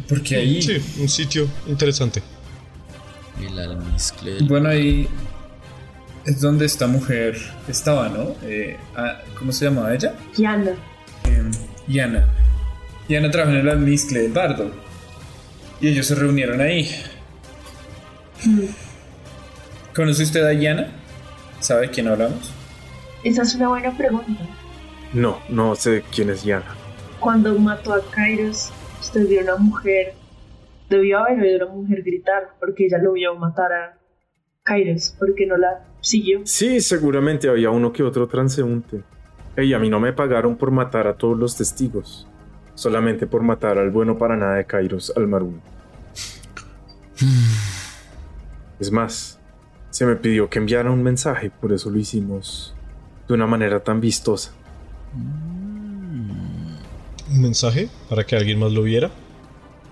Porque 0.09 0.37
ahí. 0.37 0.63
Sí, 0.63 0.79
un 0.99 1.09
sitio 1.09 1.47
interesante. 1.69 2.23
El 3.41 3.59
almizcle 3.59 4.35
del- 4.35 4.49
Bueno, 4.49 4.69
ahí 4.71 5.09
es 6.27 6.41
donde 6.41 6.65
esta 6.65 6.87
mujer 6.87 7.37
estaba, 7.69 8.09
¿no? 8.09 8.35
Eh, 8.43 8.77
ah, 8.97 9.21
¿Cómo 9.39 9.53
se 9.53 9.67
llamaba 9.67 9.95
ella? 9.95 10.15
Kiana. 10.35 10.73
Yana. 11.87 12.29
Yana 13.09 13.31
trabajó 13.31 13.53
en 13.53 13.61
el 13.61 13.69
almizcle 13.69 14.21
del 14.21 14.33
bardo. 14.33 14.71
Y 15.81 15.89
ellos 15.89 16.07
se 16.07 16.15
reunieron 16.15 16.61
ahí. 16.61 16.89
¿Conoce 19.95 20.23
usted 20.23 20.45
a 20.45 20.53
Yana? 20.55 20.89
¿Sabe 21.61 21.83
de 21.83 21.91
quién 21.91 22.09
hablamos? 22.09 22.53
Esa 23.23 23.43
es 23.43 23.55
una 23.55 23.69
buena 23.69 23.97
pregunta. 23.97 24.47
No, 25.13 25.41
no 25.49 25.75
sé 25.75 26.05
quién 26.15 26.31
es 26.31 26.43
Yana. 26.43 26.75
Cuando 27.21 27.59
mató 27.59 27.93
a 27.93 28.01
Kairos, 28.11 28.73
usted 29.01 29.29
vio 29.29 29.41
a 29.41 29.43
una 29.45 29.57
mujer. 29.57 30.15
Debió 30.89 31.19
haber 31.19 31.41
oído 31.41 31.67
a 31.67 31.71
una 31.71 31.83
mujer 31.83 32.03
gritar 32.03 32.51
porque 32.61 32.87
ella 32.87 32.99
lo 32.99 33.13
vio 33.13 33.35
matar 33.37 33.73
a 33.73 33.99
Kairos, 34.65 35.15
porque 35.19 35.47
no 35.47 35.59
la 35.59 35.85
siguió. 36.01 36.41
Sí, 36.45 36.81
seguramente 36.81 37.51
había 37.51 37.69
uno 37.69 37.93
que 37.93 38.03
otro 38.03 38.27
transeúnte. 38.27 39.03
Y 39.59 39.75
a 39.75 39.79
mí 39.79 39.91
no 39.91 40.01
me 40.01 40.15
pagaron 40.15 40.57
por 40.57 40.71
matar 40.71 41.07
a 41.07 41.17
todos 41.17 41.39
los 41.39 41.55
testigos, 41.55 42.27
solamente 42.75 43.27
por 43.27 43.43
matar 43.43 43.77
al 43.77 43.91
bueno 43.91 44.17
para 44.17 44.37
nada 44.37 44.57
de 44.57 44.65
Kairos 44.65 45.13
Almarún. 45.17 45.61
Es 48.81 48.91
más, 48.91 49.39
se 49.91 50.07
me 50.07 50.17
pidió 50.17 50.49
que 50.49 50.59
enviara 50.59 50.91
un 50.91 51.03
mensaje, 51.03 51.51
por 51.51 51.73
eso 51.73 51.91
lo 51.91 51.99
hicimos 51.99 52.75
de 53.29 53.35
una 53.35 53.47
manera 53.47 53.81
tan 53.81 54.01
vistosa. 54.01 54.53
Un 57.31 57.43
mensaje 57.43 57.91
para 58.09 58.25
que 58.25 58.35
alguien 58.35 58.59
más 58.59 58.73
lo 58.73 58.83
viera. 58.83 59.11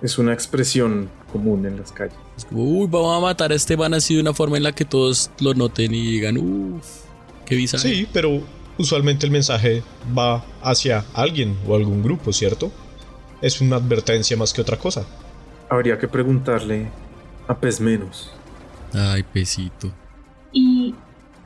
Es 0.02 0.18
una 0.18 0.32
expresión 0.32 1.08
común 1.32 1.64
en 1.64 1.78
las 1.78 1.92
calles. 1.92 2.16
Es 2.36 2.44
como, 2.44 2.62
uy, 2.64 2.88
vamos 2.90 3.16
a 3.16 3.20
matar 3.20 3.52
a 3.52 3.54
este 3.54 3.76
man 3.76 3.94
así 3.94 4.14
de 4.16 4.20
una 4.20 4.34
forma 4.34 4.56
en 4.56 4.64
la 4.64 4.72
que 4.72 4.84
todos 4.84 5.30
lo 5.40 5.54
noten 5.54 5.94
y 5.94 6.02
digan, 6.12 6.36
uff, 6.38 7.04
qué 7.46 7.54
bizarro. 7.54 7.82
Sí, 7.82 8.08
pero 8.12 8.40
usualmente 8.78 9.26
el 9.26 9.32
mensaje 9.32 9.82
va 10.16 10.44
hacia 10.62 11.04
alguien 11.14 11.56
o 11.68 11.76
algún 11.76 12.02
grupo, 12.02 12.32
¿cierto? 12.32 12.72
Es 13.40 13.60
una 13.60 13.76
advertencia 13.76 14.36
más 14.36 14.52
que 14.52 14.60
otra 14.60 14.76
cosa. 14.76 15.06
Habría 15.68 15.98
que 15.98 16.08
preguntarle 16.08 16.88
a 17.46 17.56
Pez 17.58 17.80
Menos. 17.80 18.32
Ay, 18.92 19.22
pesito. 19.22 19.90
Y, 20.52 20.94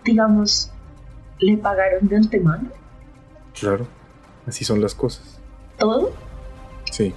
digamos, 0.05 0.71
¿le 1.41 1.57
pagaron 1.59 2.09
de 2.09 2.17
antemano 2.17 2.71
Claro, 3.59 3.87
así 4.47 4.65
son 4.65 4.81
las 4.81 4.95
cosas. 4.95 5.39
todo? 5.79 6.13
Sí, 6.91 7.13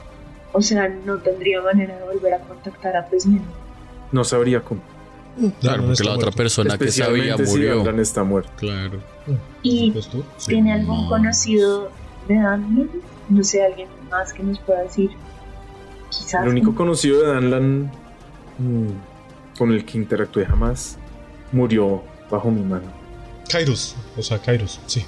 O 0.51 0.61
sea, 0.61 0.87
no 0.89 1.17
tendría 1.19 1.61
manera 1.61 1.97
de 1.97 2.03
volver 2.05 2.33
a 2.33 2.39
contactar 2.39 2.95
a 2.97 3.05
Pesmeno. 3.07 3.43
no 4.11 4.23
sabría 4.23 4.61
cómo. 4.61 4.81
Claro, 5.61 5.83
No, 5.83 5.87
no 5.89 5.93
porque 5.93 6.03
la 6.03 6.15
otra 6.15 6.31
persona 6.31 6.77
que 6.77 6.91
sabía 6.91 7.35
Especialmente 7.35 7.45
si 7.45 7.51
murió. 7.51 7.75
Dandan 7.77 7.99
está 7.99 8.23
muerto. 8.23 8.51
Claro. 8.57 8.99
¿Y 9.61 9.91
tú. 9.91 10.23
Sí. 10.37 10.47
tiene 10.47 10.73
algún 10.73 11.03
no. 11.03 11.09
conocido 11.09 11.91
de 12.27 12.35
Danlan? 12.35 12.89
No 13.29 13.43
sé, 13.43 13.63
alguien 13.63 13.87
más 14.09 14.33
que 14.33 14.43
nos 14.43 14.59
pueda 14.59 14.81
decir. 14.81 15.11
Quizás. 16.09 16.43
El 16.43 16.49
único 16.49 16.73
conocido 16.75 17.21
de 17.21 17.27
Danlan 17.33 17.91
mm, 18.57 18.87
con 19.57 19.71
el 19.71 19.85
que 19.85 19.97
interactué 19.99 20.45
jamás 20.45 20.97
murió 21.51 22.03
bajo 22.29 22.49
mi 22.51 22.61
mano. 22.63 22.91
Kairos, 23.49 23.95
o 24.17 24.21
sea, 24.21 24.39
Kairos, 24.39 24.79
sí. 24.87 25.05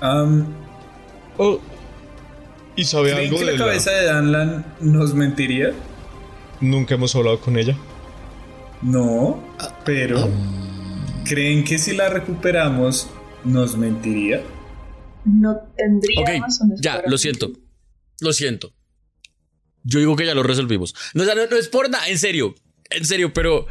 Am, 0.00 0.46
Oh, 1.38 1.58
¿Y 2.76 2.84
sabe 2.84 3.12
¿Creen 3.12 3.24
algo 3.26 3.38
que 3.38 3.44
de 3.46 3.52
la 3.52 3.58
la- 3.58 3.64
cabeza 3.66 3.90
de 3.90 4.04
Danlan 4.04 4.66
nos 4.80 5.14
mentiría? 5.14 5.72
Nunca 6.60 6.94
hemos 6.94 7.14
hablado 7.16 7.40
con 7.40 7.58
ella. 7.58 7.76
No, 8.82 9.42
pero 9.84 10.28
¿creen 11.24 11.64
que 11.64 11.78
si 11.78 11.96
la 11.96 12.08
recuperamos 12.10 13.08
nos 13.44 13.76
mentiría? 13.76 14.42
No 15.24 15.56
tendría 15.76 16.20
Ok, 16.20 16.28
razones 16.42 16.80
ya, 16.82 17.02
lo 17.06 17.18
siento. 17.18 17.50
Lo 18.20 18.32
siento. 18.32 18.72
Yo 19.82 19.98
digo 19.98 20.16
que 20.16 20.26
ya 20.26 20.34
lo 20.34 20.42
resolvimos. 20.42 20.94
No, 21.14 21.24
no, 21.24 21.34
no 21.34 21.56
es 21.56 21.68
por 21.68 21.88
nada, 21.90 22.08
en 22.08 22.18
serio. 22.18 22.54
En 22.90 23.04
serio, 23.04 23.32
pero 23.32 23.66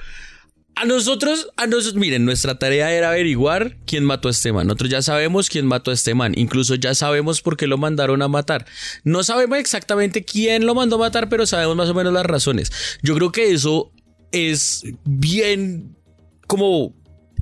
a 0.76 0.86
nosotros, 0.86 1.48
a 1.56 1.68
nosotros, 1.68 1.96
miren, 1.96 2.26
nuestra 2.26 2.60
tarea 2.60 2.92
era 2.92 3.10
averiguar 3.10 3.78
quién 3.86 4.04
mató 4.04 4.28
a 4.28 4.32
este 4.32 4.52
man. 4.52 4.68
Nosotros 4.68 4.90
ya 4.90 5.02
sabemos 5.02 5.50
quién 5.50 5.66
mató 5.66 5.92
a 5.92 5.94
este 5.94 6.14
man. 6.14 6.34
Incluso 6.36 6.76
ya 6.76 6.94
sabemos 6.94 7.42
por 7.42 7.56
qué 7.56 7.66
lo 7.66 7.78
mandaron 7.78 8.22
a 8.22 8.28
matar. 8.28 8.66
No 9.04 9.24
sabemos 9.24 9.58
exactamente 9.58 10.26
quién 10.26 10.66
lo 10.66 10.76
mandó 10.76 10.98
a 10.98 11.00
matar, 11.00 11.30
pero 11.30 11.46
sabemos 11.46 11.78
más 11.78 11.90
o 11.90 11.94
menos 11.94 12.12
las 12.12 12.26
razones. 12.26 12.72
Yo 13.02 13.16
creo 13.16 13.32
que 13.32 13.52
eso 13.52 13.94
es 14.32 14.84
bien 15.06 15.96
como 16.48 16.94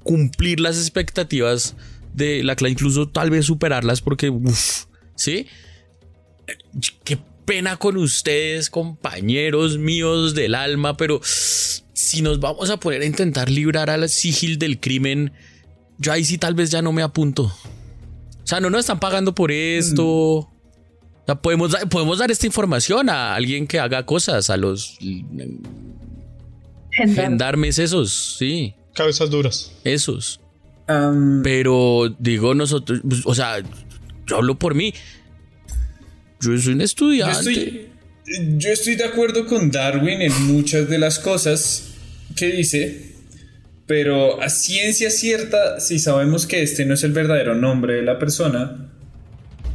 cumplir 0.03 0.59
las 0.59 0.77
expectativas 0.77 1.75
de 2.13 2.43
la 2.43 2.55
clase, 2.55 2.73
incluso 2.73 3.09
tal 3.09 3.31
vez 3.31 3.47
superarlas, 3.47 4.01
porque, 4.01 4.29
uff, 4.29 4.85
¿sí? 5.15 5.47
Qué 7.03 7.17
pena 7.45 7.77
con 7.77 7.97
ustedes, 7.97 8.69
compañeros 8.69 9.79
míos 9.79 10.35
del 10.35 10.53
alma, 10.53 10.95
pero 10.97 11.19
si 11.93 12.21
nos 12.21 12.39
vamos 12.39 12.69
a 12.69 12.77
poner 12.77 13.01
a 13.01 13.05
intentar 13.05 13.49
librar 13.49 13.89
al 13.89 14.07
sigil 14.09 14.57
del 14.59 14.79
crimen, 14.79 15.31
yo 15.97 16.11
ahí 16.11 16.23
sí 16.25 16.37
tal 16.37 16.53
vez 16.55 16.69
ya 16.71 16.81
no 16.81 16.91
me 16.91 17.01
apunto. 17.01 17.43
O 17.43 18.45
sea, 18.47 18.59
no 18.59 18.69
nos 18.69 18.81
están 18.81 18.99
pagando 18.99 19.33
por 19.35 19.51
esto. 19.51 20.05
O 20.05 20.51
sea, 21.25 21.35
podemos, 21.35 21.71
dar- 21.71 21.87
podemos 21.87 22.17
dar 22.19 22.29
esta 22.31 22.45
información 22.45 23.09
a 23.09 23.33
alguien 23.35 23.67
que 23.67 23.79
haga 23.79 24.05
cosas, 24.05 24.49
a 24.49 24.57
los 24.57 24.97
Gendarme. 26.91 27.21
Gendarmes 27.23 27.79
esos, 27.79 28.35
sí, 28.37 28.75
Cabezas 28.93 29.29
duras. 29.29 29.71
esos. 29.83 30.39
Am, 30.87 31.41
Pero 31.43 32.13
digo 32.19 32.53
nosotros, 32.53 32.99
pues, 33.07 33.21
o 33.25 33.33
sea, 33.33 33.57
yo 34.27 34.35
hablo 34.37 34.59
por 34.59 34.75
mí. 34.75 34.93
Yo 36.41 36.57
soy 36.57 36.73
un 36.73 36.79
yo, 36.79 36.85
estudiante. 36.85 37.37
estoy, 37.51 37.89
yo 38.57 38.71
estoy 38.71 38.95
de 38.95 39.05
acuerdo 39.05 39.45
con 39.45 39.71
Darwin 39.71 40.21
en 40.21 40.47
muchas 40.47 40.89
de 40.89 40.97
las 40.97 41.19
cosas 41.19 41.93
que 42.35 42.47
dice, 42.47 43.13
pero 43.85 44.41
a 44.41 44.49
ciencia 44.49 45.09
cierta, 45.09 45.79
si 45.79 45.99
sabemos 45.99 46.47
que 46.47 46.63
este 46.63 46.85
no 46.85 46.93
es 46.93 47.03
el 47.03 47.11
verdadero 47.11 47.55
nombre 47.55 47.95
de 47.95 48.03
la 48.03 48.19
persona, 48.19 48.89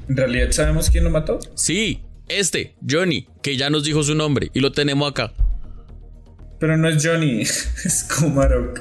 ¿en 0.08 0.16
realidad 0.16 0.50
sabemos 0.50 0.90
quién 0.90 1.04
lo 1.04 1.10
mató? 1.10 1.38
Sí, 1.54 2.00
este, 2.28 2.74
Johnny, 2.88 3.26
que 3.42 3.56
ya 3.56 3.70
nos 3.70 3.84
dijo 3.84 4.02
su 4.02 4.14
nombre 4.14 4.50
y 4.54 4.60
lo 4.60 4.72
tenemos 4.72 5.10
acá. 5.10 5.32
Pero 6.58 6.76
no 6.76 6.88
es 6.88 7.04
Johnny, 7.04 7.40
es 7.42 8.04
Kumarok. 8.04 8.80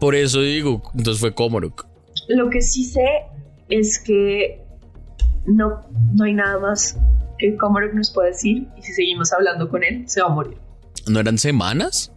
Por 0.00 0.14
eso 0.14 0.40
digo, 0.42 0.82
entonces 0.94 1.20
fue 1.20 1.34
Komorok. 1.34 1.86
Lo 2.28 2.50
que 2.50 2.60
sí 2.60 2.84
sé 2.84 3.06
es 3.68 3.98
que 3.98 4.60
no, 5.46 5.88
no 6.14 6.24
hay 6.24 6.34
nada 6.34 6.58
más 6.58 6.98
que 7.50 7.56
Komorok 7.56 7.94
nos 7.94 8.10
pueda 8.10 8.28
decir 8.28 8.68
y 8.76 8.82
si 8.82 8.92
seguimos 8.92 9.32
hablando 9.32 9.68
con 9.68 9.84
él, 9.84 10.04
se 10.08 10.20
va 10.20 10.28
a 10.28 10.30
morir. 10.30 10.56
¿No 11.06 11.20
eran 11.20 11.38
semanas? 11.38 12.12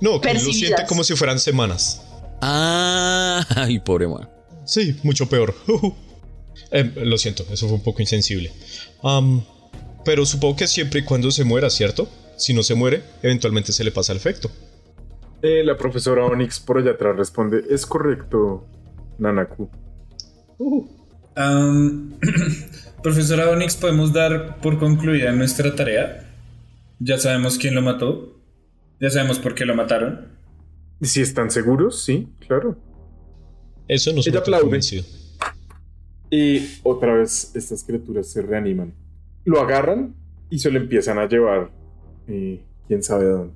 No, 0.00 0.20
que 0.20 0.28
lo 0.28 0.32
Percibidas. 0.34 0.56
siente 0.58 0.86
como 0.86 1.04
si 1.04 1.14
fueran 1.16 1.38
semanas. 1.38 2.02
Ah, 2.40 3.44
ay, 3.56 3.78
pobre 3.78 4.08
man. 4.08 4.28
Sí, 4.64 4.98
mucho 5.02 5.28
peor. 5.28 5.54
Eh, 6.70 6.90
lo 7.04 7.18
siento, 7.18 7.44
eso 7.50 7.66
fue 7.66 7.76
un 7.76 7.82
poco 7.82 8.00
insensible. 8.00 8.50
Pero 10.04 10.24
supongo 10.26 10.56
que 10.56 10.66
siempre 10.66 11.00
y 11.00 11.04
cuando 11.04 11.30
se 11.30 11.44
muera, 11.44 11.68
¿cierto? 11.68 12.08
Si 12.36 12.54
no 12.54 12.62
se 12.62 12.74
muere, 12.74 13.02
eventualmente 13.22 13.72
se 13.72 13.84
le 13.84 13.92
pasa 13.92 14.12
el 14.12 14.18
efecto. 14.18 14.50
Eh, 15.42 15.62
la 15.64 15.76
profesora 15.76 16.24
Onyx 16.24 16.60
por 16.60 16.78
allá 16.78 16.92
atrás 16.92 17.16
responde, 17.16 17.62
es 17.70 17.84
correcto, 17.84 18.66
Nanaku. 19.18 19.68
Am, 21.34 22.18
profesora 23.02 23.50
Onyx, 23.50 23.76
¿podemos 23.76 24.12
dar 24.12 24.60
por 24.60 24.78
concluida 24.78 25.32
nuestra 25.32 25.74
tarea? 25.74 26.28
Ya 26.98 27.18
sabemos 27.18 27.58
quién 27.58 27.74
lo 27.74 27.82
mató. 27.82 28.38
Ya 29.00 29.10
sabemos 29.10 29.38
por 29.38 29.54
qué 29.54 29.64
lo 29.64 29.74
mataron. 29.74 30.28
¿Y 31.00 31.06
si 31.06 31.20
están 31.20 31.50
seguros? 31.50 32.04
Sí, 32.04 32.28
claro. 32.46 32.76
Eso 33.88 34.12
nos 34.12 34.26
Ella 34.26 34.38
aplaude. 34.38 34.62
convencido. 34.64 35.04
Y 36.30 36.78
otra 36.84 37.14
vez 37.14 37.50
estas 37.54 37.82
criaturas 37.84 38.28
se 38.28 38.40
reaniman. 38.42 38.94
Lo 39.44 39.60
agarran 39.60 40.14
y 40.50 40.58
se 40.60 40.70
lo 40.70 40.78
empiezan 40.78 41.18
a 41.18 41.26
llevar. 41.28 41.70
eh, 42.28 42.62
quién 42.86 43.02
sabe 43.02 43.24
a 43.26 43.30
dónde. 43.30 43.54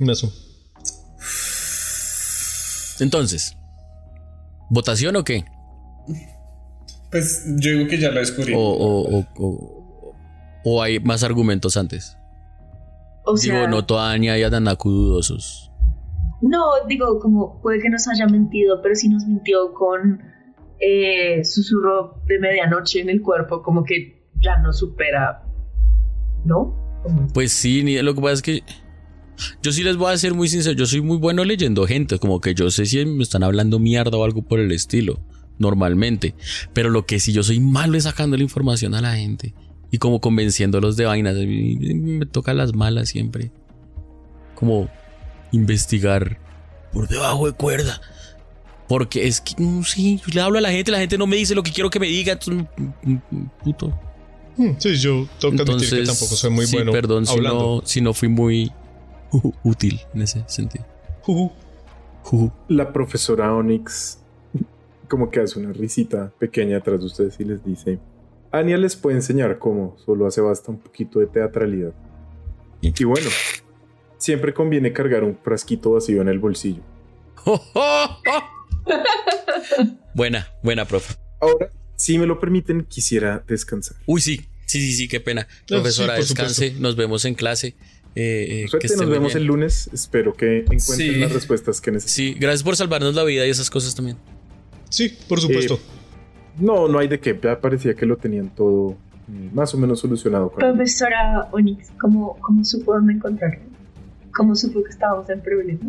Eso. 0.00 0.32
Entonces, 3.00 3.56
¿votación 4.70 5.14
o 5.16 5.22
qué? 5.24 5.44
Pues 7.10 7.44
yo 7.58 7.72
digo 7.72 7.88
que 7.88 7.98
ya 7.98 8.10
lo 8.10 8.20
descubrí. 8.20 8.52
O, 8.54 8.60
o, 8.60 9.18
o, 9.18 9.26
o- 9.38 10.14
o 10.64 10.82
hay 10.82 11.00
más 11.00 11.22
argumentos 11.22 11.76
antes. 11.76 12.16
O 13.24 13.36
sea, 13.36 13.54
Digo, 13.54 13.68
noto 13.68 13.98
a 13.98 14.10
Anya 14.12 14.36
y 14.38 14.42
a 14.42 14.50
Nanaku 14.50 14.90
dudosos. 14.90 15.70
no, 16.42 16.62
digo, 16.88 17.18
como 17.20 17.60
puede 17.62 17.80
que 17.80 17.88
nos 17.90 18.06
haya 18.08 18.26
mentido, 18.26 18.80
pero 18.82 18.94
si 18.94 19.08
nos 19.08 19.24
mintió 19.26 19.72
con 19.74 20.20
eh, 20.80 21.44
susurro 21.44 22.20
de 22.26 22.38
medianoche 22.38 23.00
en 23.00 23.08
el 23.10 23.20
cuerpo, 23.22 23.62
como 23.62 23.84
que 23.84 24.28
ya 24.40 24.58
no 24.58 24.72
supera, 24.72 25.42
¿no? 26.44 26.74
Pues 27.34 27.52
sí, 27.52 27.82
ni- 27.82 28.00
lo 28.02 28.14
que 28.14 28.20
pasa 28.20 28.34
es 28.34 28.42
que 28.42 28.62
yo 29.62 29.72
sí 29.72 29.82
les 29.82 29.96
voy 29.96 30.12
a 30.12 30.16
ser 30.18 30.34
muy 30.34 30.48
sincero, 30.48 30.76
yo 30.76 30.86
soy 30.86 31.00
muy 31.00 31.16
bueno 31.18 31.44
leyendo 31.44 31.86
gente, 31.86 32.18
como 32.18 32.40
que 32.40 32.54
yo 32.54 32.70
sé 32.70 32.86
si 32.86 33.04
me 33.06 33.22
están 33.22 33.42
hablando 33.42 33.78
mierda 33.78 34.16
o 34.18 34.24
algo 34.24 34.42
por 34.42 34.58
el 34.60 34.72
estilo, 34.72 35.18
normalmente, 35.58 36.34
pero 36.72 36.90
lo 36.90 37.06
que 37.06 37.20
sí 37.20 37.32
yo 37.32 37.42
soy 37.42 37.60
malo 37.60 37.96
es 37.96 38.04
sacando 38.04 38.36
la 38.36 38.42
información 38.42 38.94
a 38.94 39.00
la 39.00 39.16
gente 39.16 39.54
y 39.90 39.98
como 39.98 40.20
convenciéndolos 40.20 40.96
de 40.96 41.06
vainas, 41.06 41.36
me 41.36 42.26
toca 42.26 42.52
las 42.54 42.74
malas 42.74 43.08
siempre, 43.08 43.50
como 44.54 44.88
investigar 45.52 46.38
por 46.92 47.08
debajo 47.08 47.46
de 47.46 47.52
cuerda. 47.52 48.00
Porque 48.86 49.26
es 49.26 49.40
que, 49.40 49.54
mm, 49.62 49.82
sí, 49.84 50.20
yo 50.26 50.32
le 50.32 50.40
hablo 50.40 50.58
a 50.58 50.60
la 50.62 50.70
gente, 50.70 50.90
la 50.90 50.98
gente 50.98 51.18
no 51.18 51.26
me 51.26 51.36
dice 51.36 51.54
lo 51.54 51.62
que 51.62 51.72
quiero 51.72 51.90
que 51.90 52.00
me 52.00 52.06
diga. 52.06 52.32
entonces, 52.32 52.66
mm, 52.76 53.12
mm, 53.12 53.50
Puto. 53.62 53.98
Hmm, 54.56 54.72
Sí, 54.78 54.96
yo 54.96 55.28
tengo 55.38 55.54
que 55.56 55.62
admitir 55.62 55.98
Entonces, 55.98 56.00
que 56.00 56.06
tampoco 56.06 56.36
soy 56.36 56.50
muy 56.50 56.66
sí, 56.66 56.76
bueno 56.76 56.90
perdón 56.90 57.26
si 57.26 57.38
no, 57.38 57.82
si 57.84 58.00
no 58.00 58.12
fui 58.12 58.28
muy 58.28 58.72
útil 59.62 60.00
en 60.14 60.22
ese 60.22 60.44
sentido. 60.48 60.86
La 62.68 62.92
profesora 62.92 63.54
Onyx 63.54 64.17
como 65.08 65.30
que 65.30 65.40
hace 65.40 65.58
una 65.58 65.72
risita 65.72 66.32
pequeña 66.38 66.78
atrás 66.78 67.00
de 67.00 67.06
ustedes 67.06 67.38
y 67.40 67.44
les 67.44 67.64
dice, 67.64 67.98
Anya 68.52 68.76
les 68.76 68.96
puede 68.96 69.16
enseñar 69.16 69.58
cómo, 69.58 69.96
solo 70.04 70.26
hace 70.26 70.40
basta 70.40 70.70
un 70.70 70.78
poquito 70.78 71.18
de 71.18 71.26
teatralidad. 71.26 71.92
Y 72.80 73.04
bueno, 73.04 73.28
siempre 74.18 74.54
conviene 74.54 74.92
cargar 74.92 75.24
un 75.24 75.36
frasquito 75.42 75.92
vacío 75.92 76.22
en 76.22 76.28
el 76.28 76.38
bolsillo. 76.38 76.82
buena, 80.14 80.48
buena, 80.62 80.84
profe. 80.84 81.14
Ahora, 81.40 81.70
si 81.96 82.18
me 82.18 82.26
lo 82.26 82.40
permiten, 82.40 82.84
quisiera 82.84 83.42
descansar. 83.46 83.96
Uy, 84.06 84.20
sí, 84.20 84.46
sí, 84.66 84.80
sí, 84.80 84.92
sí, 84.92 85.08
qué 85.08 85.20
pena. 85.20 85.46
sí, 85.50 85.64
Profesora, 85.74 86.14
por 86.14 86.24
descanse, 86.24 86.74
nos 86.78 86.96
vemos 86.96 87.24
en 87.24 87.34
clase. 87.34 87.76
Eh, 88.14 88.64
eh, 88.64 88.66
que 88.80 88.88
nos 88.88 89.08
vemos 89.08 89.34
bien. 89.34 89.38
el 89.38 89.44
lunes. 89.44 89.90
Espero 89.92 90.32
que 90.32 90.60
encuentren 90.60 90.80
Sí. 90.96 91.14
las 91.16 91.32
respuestas 91.32 91.80
que 91.80 91.92
necesitan. 91.92 92.34
Sí, 92.34 92.40
gracias 92.40 92.62
por 92.64 92.74
salvarnos 92.76 93.14
la 93.14 93.22
vida 93.24 93.46
y 93.46 93.50
esas 93.50 93.70
cosas 93.70 93.94
también. 93.94 94.16
Sí, 94.88 95.16
por 95.28 95.40
supuesto. 95.40 95.74
Eh, 95.74 96.60
No, 96.60 96.88
no 96.88 96.98
hay 96.98 97.08
de 97.08 97.20
qué. 97.20 97.38
Ya 97.42 97.60
parecía 97.60 97.94
que 97.94 98.04
lo 98.06 98.16
tenían 98.16 98.48
todo 98.50 98.96
eh, 99.30 99.50
más 99.52 99.72
o 99.74 99.78
menos 99.78 100.00
solucionado. 100.00 100.50
Con 100.50 100.58
Profesora 100.60 101.48
Onyx, 101.52 101.90
¿cómo, 102.00 102.36
¿cómo 102.40 102.64
supo 102.64 102.94
dónde 102.94 103.12
encontrarlo? 103.14 103.60
¿Cómo 104.34 104.54
supo 104.56 104.82
que 104.82 104.90
estábamos 104.90 105.28
en 105.30 105.40
problema? 105.40 105.80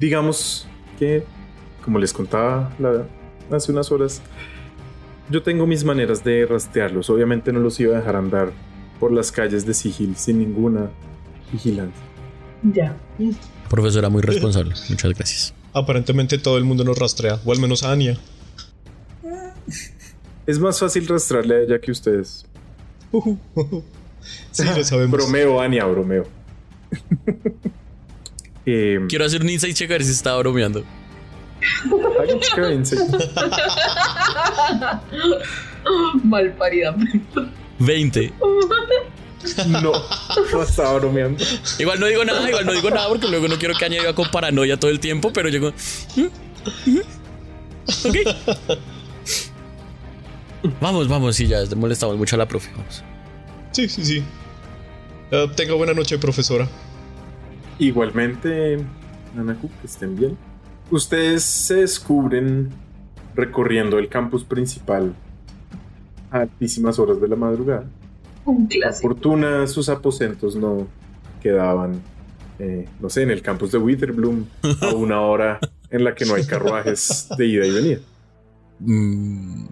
Digamos 0.00 0.66
que, 0.98 1.24
como 1.84 1.98
les 1.98 2.12
contaba 2.12 2.72
la- 2.78 3.06
hace 3.54 3.70
unas 3.72 3.92
horas, 3.92 4.20
yo 5.30 5.42
tengo 5.42 5.66
mis 5.66 5.84
maneras 5.84 6.24
de 6.24 6.46
rastrearlos. 6.46 7.08
Obviamente 7.10 7.52
no 7.52 7.60
los 7.60 7.78
iba 7.80 7.94
a 7.94 7.98
dejar 7.98 8.16
andar 8.16 8.50
por 8.98 9.12
las 9.12 9.30
calles 9.32 9.66
de 9.66 9.74
Sigil 9.74 10.16
sin 10.16 10.38
ninguna 10.38 10.90
vigilancia. 11.52 12.02
Ya. 12.62 12.96
Profesora 13.68 14.08
muy 14.08 14.22
responsable. 14.22 14.74
Muchas 14.88 15.12
gracias. 15.14 15.54
Aparentemente 15.72 16.38
todo 16.38 16.58
el 16.58 16.64
mundo 16.64 16.84
nos 16.84 16.98
rastrea, 16.98 17.40
o 17.44 17.52
al 17.52 17.58
menos 17.58 17.82
a 17.82 17.92
Anya. 17.92 18.18
Es 20.44 20.58
más 20.58 20.80
fácil 20.80 21.06
rastrearle 21.06 21.54
a 21.54 21.60
ella 21.60 21.80
que 21.80 21.90
ustedes. 21.90 22.46
Sí, 24.52 24.64
lo 24.64 24.84
sabemos. 24.84 25.10
Bromeo, 25.10 25.60
Ania, 25.60 25.84
bromeo. 25.84 26.24
eh, 28.66 29.00
Quiero 29.08 29.24
hacer 29.24 29.42
un 29.42 29.50
insight 29.50 29.74
check 29.74 29.90
a 29.90 29.94
ver 29.94 30.04
si 30.04 30.12
estaba 30.12 30.38
bromeando. 30.38 30.84
Mal 36.22 36.52
parida. 36.52 36.94
20. 37.78 38.32
No, 39.68 39.92
no 40.52 40.62
estaba 40.62 40.94
bromeando. 40.98 41.44
Igual 41.78 41.98
no 42.00 42.06
digo 42.06 42.24
nada, 42.24 42.48
igual 42.48 42.64
no 42.66 42.72
digo 42.72 42.90
nada 42.90 43.08
porque 43.08 43.28
luego 43.28 43.48
no 43.48 43.56
quiero 43.58 43.74
que 43.74 43.84
añadiga 43.84 44.14
con 44.14 44.30
paranoia 44.30 44.78
todo 44.78 44.90
el 44.90 45.00
tiempo, 45.00 45.32
pero 45.32 45.48
llego. 45.48 45.72
"Mm, 46.16 46.98
Ok. 48.06 48.16
Vamos, 50.80 51.08
vamos, 51.08 51.34
sí, 51.34 51.46
ya 51.48 51.58
molestamos 51.76 52.16
mucho 52.16 52.36
a 52.36 52.38
la 52.38 52.46
profe. 52.46 52.70
Vamos. 52.76 53.02
Sí, 53.72 53.88
sí, 53.88 54.04
sí. 54.04 54.22
Eh, 55.32 55.50
tenga 55.56 55.74
buena 55.74 55.92
noche, 55.92 56.18
profesora. 56.18 56.68
Igualmente, 57.78 58.78
Nanaku, 59.34 59.68
que 59.80 59.86
estén 59.86 60.14
bien. 60.14 60.36
Ustedes 60.90 61.42
se 61.42 61.76
descubren 61.76 62.70
recorriendo 63.34 63.98
el 63.98 64.08
campus 64.08 64.44
principal 64.44 65.14
a 66.30 66.40
altísimas 66.40 66.98
horas 66.98 67.20
de 67.20 67.28
la 67.28 67.36
madrugada. 67.36 67.86
Un 68.44 68.66
Por 68.66 68.68
clásico. 68.68 69.08
fortuna, 69.08 69.66
sus 69.66 69.88
aposentos 69.88 70.56
no 70.56 70.86
quedaban, 71.42 72.00
eh, 72.58 72.88
no 73.00 73.08
sé, 73.10 73.22
en 73.22 73.30
el 73.30 73.42
campus 73.42 73.72
de 73.72 73.78
Witherbloom 73.78 74.44
a 74.80 74.88
una 74.94 75.20
hora 75.20 75.58
en 75.90 76.04
la 76.04 76.14
que 76.14 76.24
no 76.24 76.34
hay 76.34 76.44
carruajes 76.44 77.28
de 77.36 77.46
ida 77.46 77.66
y 77.66 77.70
venida. 77.70 77.98
Mm, 78.80 79.66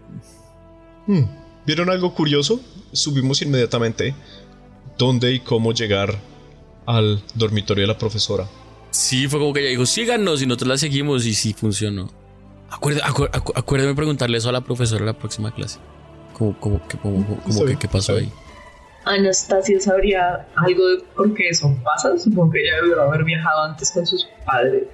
Hmm, 1.06 1.24
¿Vieron 1.66 1.90
algo 1.90 2.14
curioso? 2.14 2.60
Subimos 2.92 3.42
inmediatamente 3.42 4.14
dónde 4.98 5.32
y 5.32 5.40
cómo 5.40 5.72
llegar 5.72 6.14
al 6.86 7.22
dormitorio 7.34 7.82
de 7.82 7.88
la 7.88 7.98
profesora. 7.98 8.46
sí, 8.90 9.26
fue 9.28 9.40
como 9.40 9.52
que 9.52 9.60
ella 9.60 9.70
dijo, 9.70 9.86
síganos 9.86 10.42
y 10.42 10.46
nosotros 10.46 10.68
la 10.68 10.78
seguimos 10.78 11.26
y 11.26 11.34
sí 11.34 11.52
funcionó. 11.54 12.10
Acuerde- 12.70 13.00
acu- 13.02 13.30
acu- 13.30 13.52
acuérdeme 13.56 13.94
preguntarle 13.94 14.38
eso 14.38 14.48
a 14.48 14.52
la 14.52 14.60
profesora 14.60 15.00
en 15.00 15.06
la 15.06 15.18
próxima 15.18 15.52
clase. 15.52 15.78
Como, 16.34 16.58
como, 16.60 16.86
que, 16.86 16.96
como, 16.98 17.24
como 17.26 17.38
Está 17.48 17.60
que, 17.60 17.66
bien, 17.66 17.78
¿qué 17.78 17.88
pasó 17.88 18.14
ahí? 18.16 18.30
Anastasia 19.04 19.80
sabría 19.80 20.46
algo 20.56 20.88
de 20.88 21.02
por 21.16 21.32
qué 21.34 21.48
eso 21.48 21.74
pasa. 21.84 22.18
Supongo 22.18 22.52
que 22.52 22.60
ella 22.62 22.76
debió 22.82 23.02
haber 23.02 23.24
viajado 23.24 23.62
antes 23.64 23.90
con 23.92 24.06
sus 24.06 24.28
padres. 24.44 24.84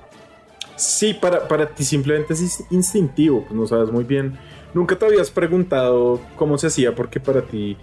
Sí, 0.77 1.15
para, 1.15 1.47
para 1.49 1.67
ti 1.69 1.85
simplemente 1.85 2.35
es 2.35 2.43
ins- 2.43 2.67
instintivo, 2.71 3.43
pues 3.43 3.53
no 3.53 3.67
sabes 3.67 3.91
muy 3.91 4.05
bien. 4.05 4.39
Nunca 4.75 4.97
te 4.99 5.07
habías 5.07 5.31
preguntado 5.31 6.21
cómo 6.37 6.59
se 6.59 6.67
hacía 6.67 6.95
porque 6.95 7.19
para 7.19 7.43
ti 7.43 7.77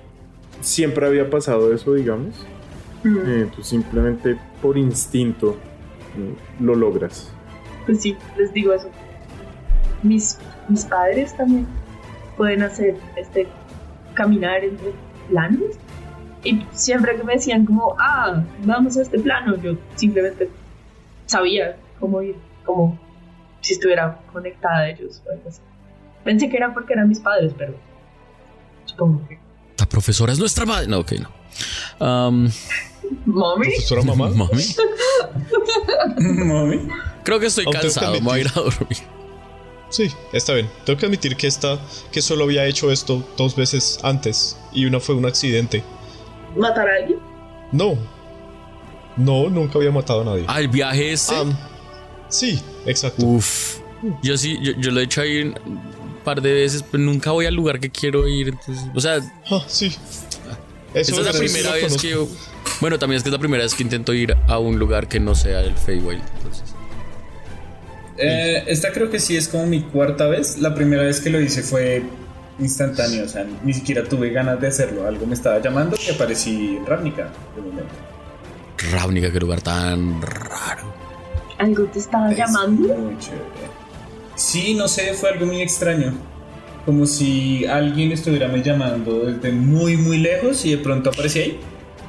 siempre 0.62 1.06
había 1.08 1.30
pasado 1.30 1.74
eso, 1.74 1.94
digamos. 1.94 2.36
Mm, 3.04 3.18
Eh, 3.26 3.50
tú 3.56 3.64
simplemente 3.64 4.38
por 4.62 4.78
instinto 4.78 5.58
mm, 6.16 6.64
lo 6.64 6.76
logras. 6.76 7.32
Pues 7.86 8.02
sí, 8.02 8.16
les 8.38 8.54
digo 8.54 8.74
eso. 8.74 8.90
Mis, 10.04 10.38
mis 10.70 10.86
padres 10.86 11.36
también 11.36 11.66
pueden 12.38 12.62
hacer 12.62 12.96
este 13.18 13.48
caminar 14.14 14.64
entre 14.64 14.94
planos. 15.30 15.62
Y 16.44 16.66
siempre 16.74 17.16
que 17.16 17.24
me 17.24 17.34
decían 17.34 17.66
como, 17.66 17.96
ah, 18.00 18.44
vamos 18.64 18.98
a 18.98 19.02
este 19.02 19.20
plano, 19.20 19.56
yo 19.62 19.78
simplemente 19.96 20.50
sabía 21.26 21.78
cómo 22.00 22.22
ir, 22.22 22.36
como 22.66 23.00
si 23.62 23.74
estuviera 23.74 24.20
conectada 24.32 24.80
a 24.80 24.90
ellos 24.90 25.22
o 25.26 25.32
algo 25.32 25.48
así. 25.48 25.62
Pensé 26.24 26.50
que 26.50 26.58
era 26.58 26.74
porque 26.74 26.94
eran 26.94 27.10
mis 27.10 27.20
padres, 27.20 27.54
pero 27.58 27.76
supongo 28.86 29.28
que. 29.28 29.40
La 29.78 29.86
profesora 29.86 30.34
es 30.34 30.40
nuestra 30.40 30.66
madre. 30.66 30.88
No, 30.88 31.00
ok, 31.00 31.14
no. 31.14 32.06
Am, 32.06 32.50
Mami, 33.26 33.66
Profesora 33.68 34.04
mamá. 34.04 34.30
mami. 34.36 34.76
Mami. 36.46 36.88
Creo 37.24 37.40
que 37.40 37.48
estoy 37.48 37.66
cansado. 37.66 38.14
Me 38.14 38.20
voy 38.20 38.40
a 38.40 38.42
ir 38.42 38.48
a 38.48 38.60
dormir. 38.60 38.98
Sí, 39.90 40.12
está 40.32 40.54
bien. 40.54 40.70
Tengo 40.86 41.00
que 41.00 41.06
admitir 41.06 41.36
que 41.36 41.48
esta, 41.48 41.80
que 42.12 42.22
solo 42.22 42.46
había 42.46 42.66
hecho 42.66 42.92
esto 42.92 43.24
dos 43.38 43.56
veces 43.56 44.00
antes 44.04 44.58
y 44.72 44.86
una 44.86 45.00
fue 45.00 45.16
un 45.16 45.26
accidente. 45.26 45.84
Matar 46.56 46.88
a 46.88 46.96
alguien. 47.02 47.20
No. 47.72 47.98
No, 49.18 49.50
nunca 49.50 49.78
había 49.78 49.92
matado 49.92 50.22
a 50.22 50.26
nadie. 50.26 50.46
Ah, 50.48 50.60
el 50.60 50.68
viaje 50.68 51.14
este. 51.14 51.36
Am, 51.36 51.56
sí, 52.30 52.60
exacto. 52.86 53.26
Uf. 53.26 53.78
Yo 54.22 54.38
sí, 54.38 54.58
yo, 54.62 54.74
yo 54.78 54.92
lo 54.92 55.00
he 55.00 55.04
hecho 55.04 55.22
ahí 55.22 55.42
un 55.44 55.56
par 56.26 56.42
de 56.42 56.52
veces, 56.54 56.84
pero 56.92 57.04
nunca 57.04 57.32
voy 57.32 57.46
al 57.46 57.54
lugar 57.54 57.80
que 57.80 57.90
quiero 57.90 58.28
ir. 58.28 58.50
Entonces, 58.50 58.86
o 58.94 59.00
sea, 59.00 59.20
Ah, 59.52 59.64
sí. 59.68 59.96
esa 60.94 61.12
es 61.12 61.18
la 61.20 61.30
eso 61.30 61.40
primera 61.40 61.72
vez 61.74 61.84
conozco. 61.84 62.02
que 62.02 62.10
yo. 62.10 62.28
Bueno, 62.82 62.98
también 63.00 63.18
es 63.18 63.24
que 63.24 63.30
es 63.30 63.34
la 63.34 63.40
primera 63.40 63.64
vez 63.64 63.76
que 63.76 63.84
intento 63.84 64.14
ir 64.14 64.36
a 64.48 64.58
un 64.60 64.78
lugar 64.80 65.08
que 65.08 65.20
no 65.20 65.36
sea 65.36 65.60
el 65.62 65.74
Feywild. 65.76 66.22
Entonces, 66.38 66.64
Eh, 68.18 68.64
esta 68.68 68.92
creo 68.92 69.10
que 69.10 69.20
sí 69.20 69.36
es 69.38 69.48
como 69.48 69.66
mi 69.66 69.82
cuarta 69.82 70.28
vez. 70.28 70.58
La 70.60 70.76
primera 70.76 71.04
vez 71.04 71.20
que 71.20 71.30
lo 71.30 71.40
hice 71.42 71.64
fue 71.64 72.04
instantáneo, 72.60 73.26
o 73.26 73.28
sea, 73.28 73.46
ni 73.64 73.74
siquiera 73.74 74.04
tuve 74.04 74.30
ganas 74.30 74.60
de 74.62 74.68
hacerlo. 74.68 75.08
Algo 75.08 75.26
me 75.26 75.34
estaba 75.34 75.60
llamando 75.62 75.96
y 76.08 76.12
aparecí 76.12 76.78
en 76.78 76.86
Ravnica. 76.86 77.32
de 77.56 77.62
momento. 77.62 77.94
Ravnica, 78.92 79.32
qué 79.32 79.40
lugar 79.40 79.62
tan 79.62 80.22
raro. 80.22 80.94
Algo 81.58 81.86
te 81.86 82.00
estaba 82.00 82.32
Es 82.32 82.38
llamando. 82.38 82.94
Muy 82.96 83.18
chévere. 83.18 83.44
Sí, 84.36 84.74
no 84.74 84.88
sé, 84.88 85.14
fue 85.14 85.30
algo 85.30 85.46
muy 85.46 85.62
extraño. 85.62 86.14
Como 86.86 87.06
si 87.06 87.66
alguien 87.66 88.12
estuviera 88.12 88.48
me 88.50 88.62
llamando 88.62 89.20
desde 89.26 89.52
muy, 89.52 89.96
muy 89.96 90.18
lejos 90.18 90.66
y 90.66 90.72
de 90.72 90.78
pronto 90.80 91.12
aparecía 91.12 91.44
ahí. 91.44 91.60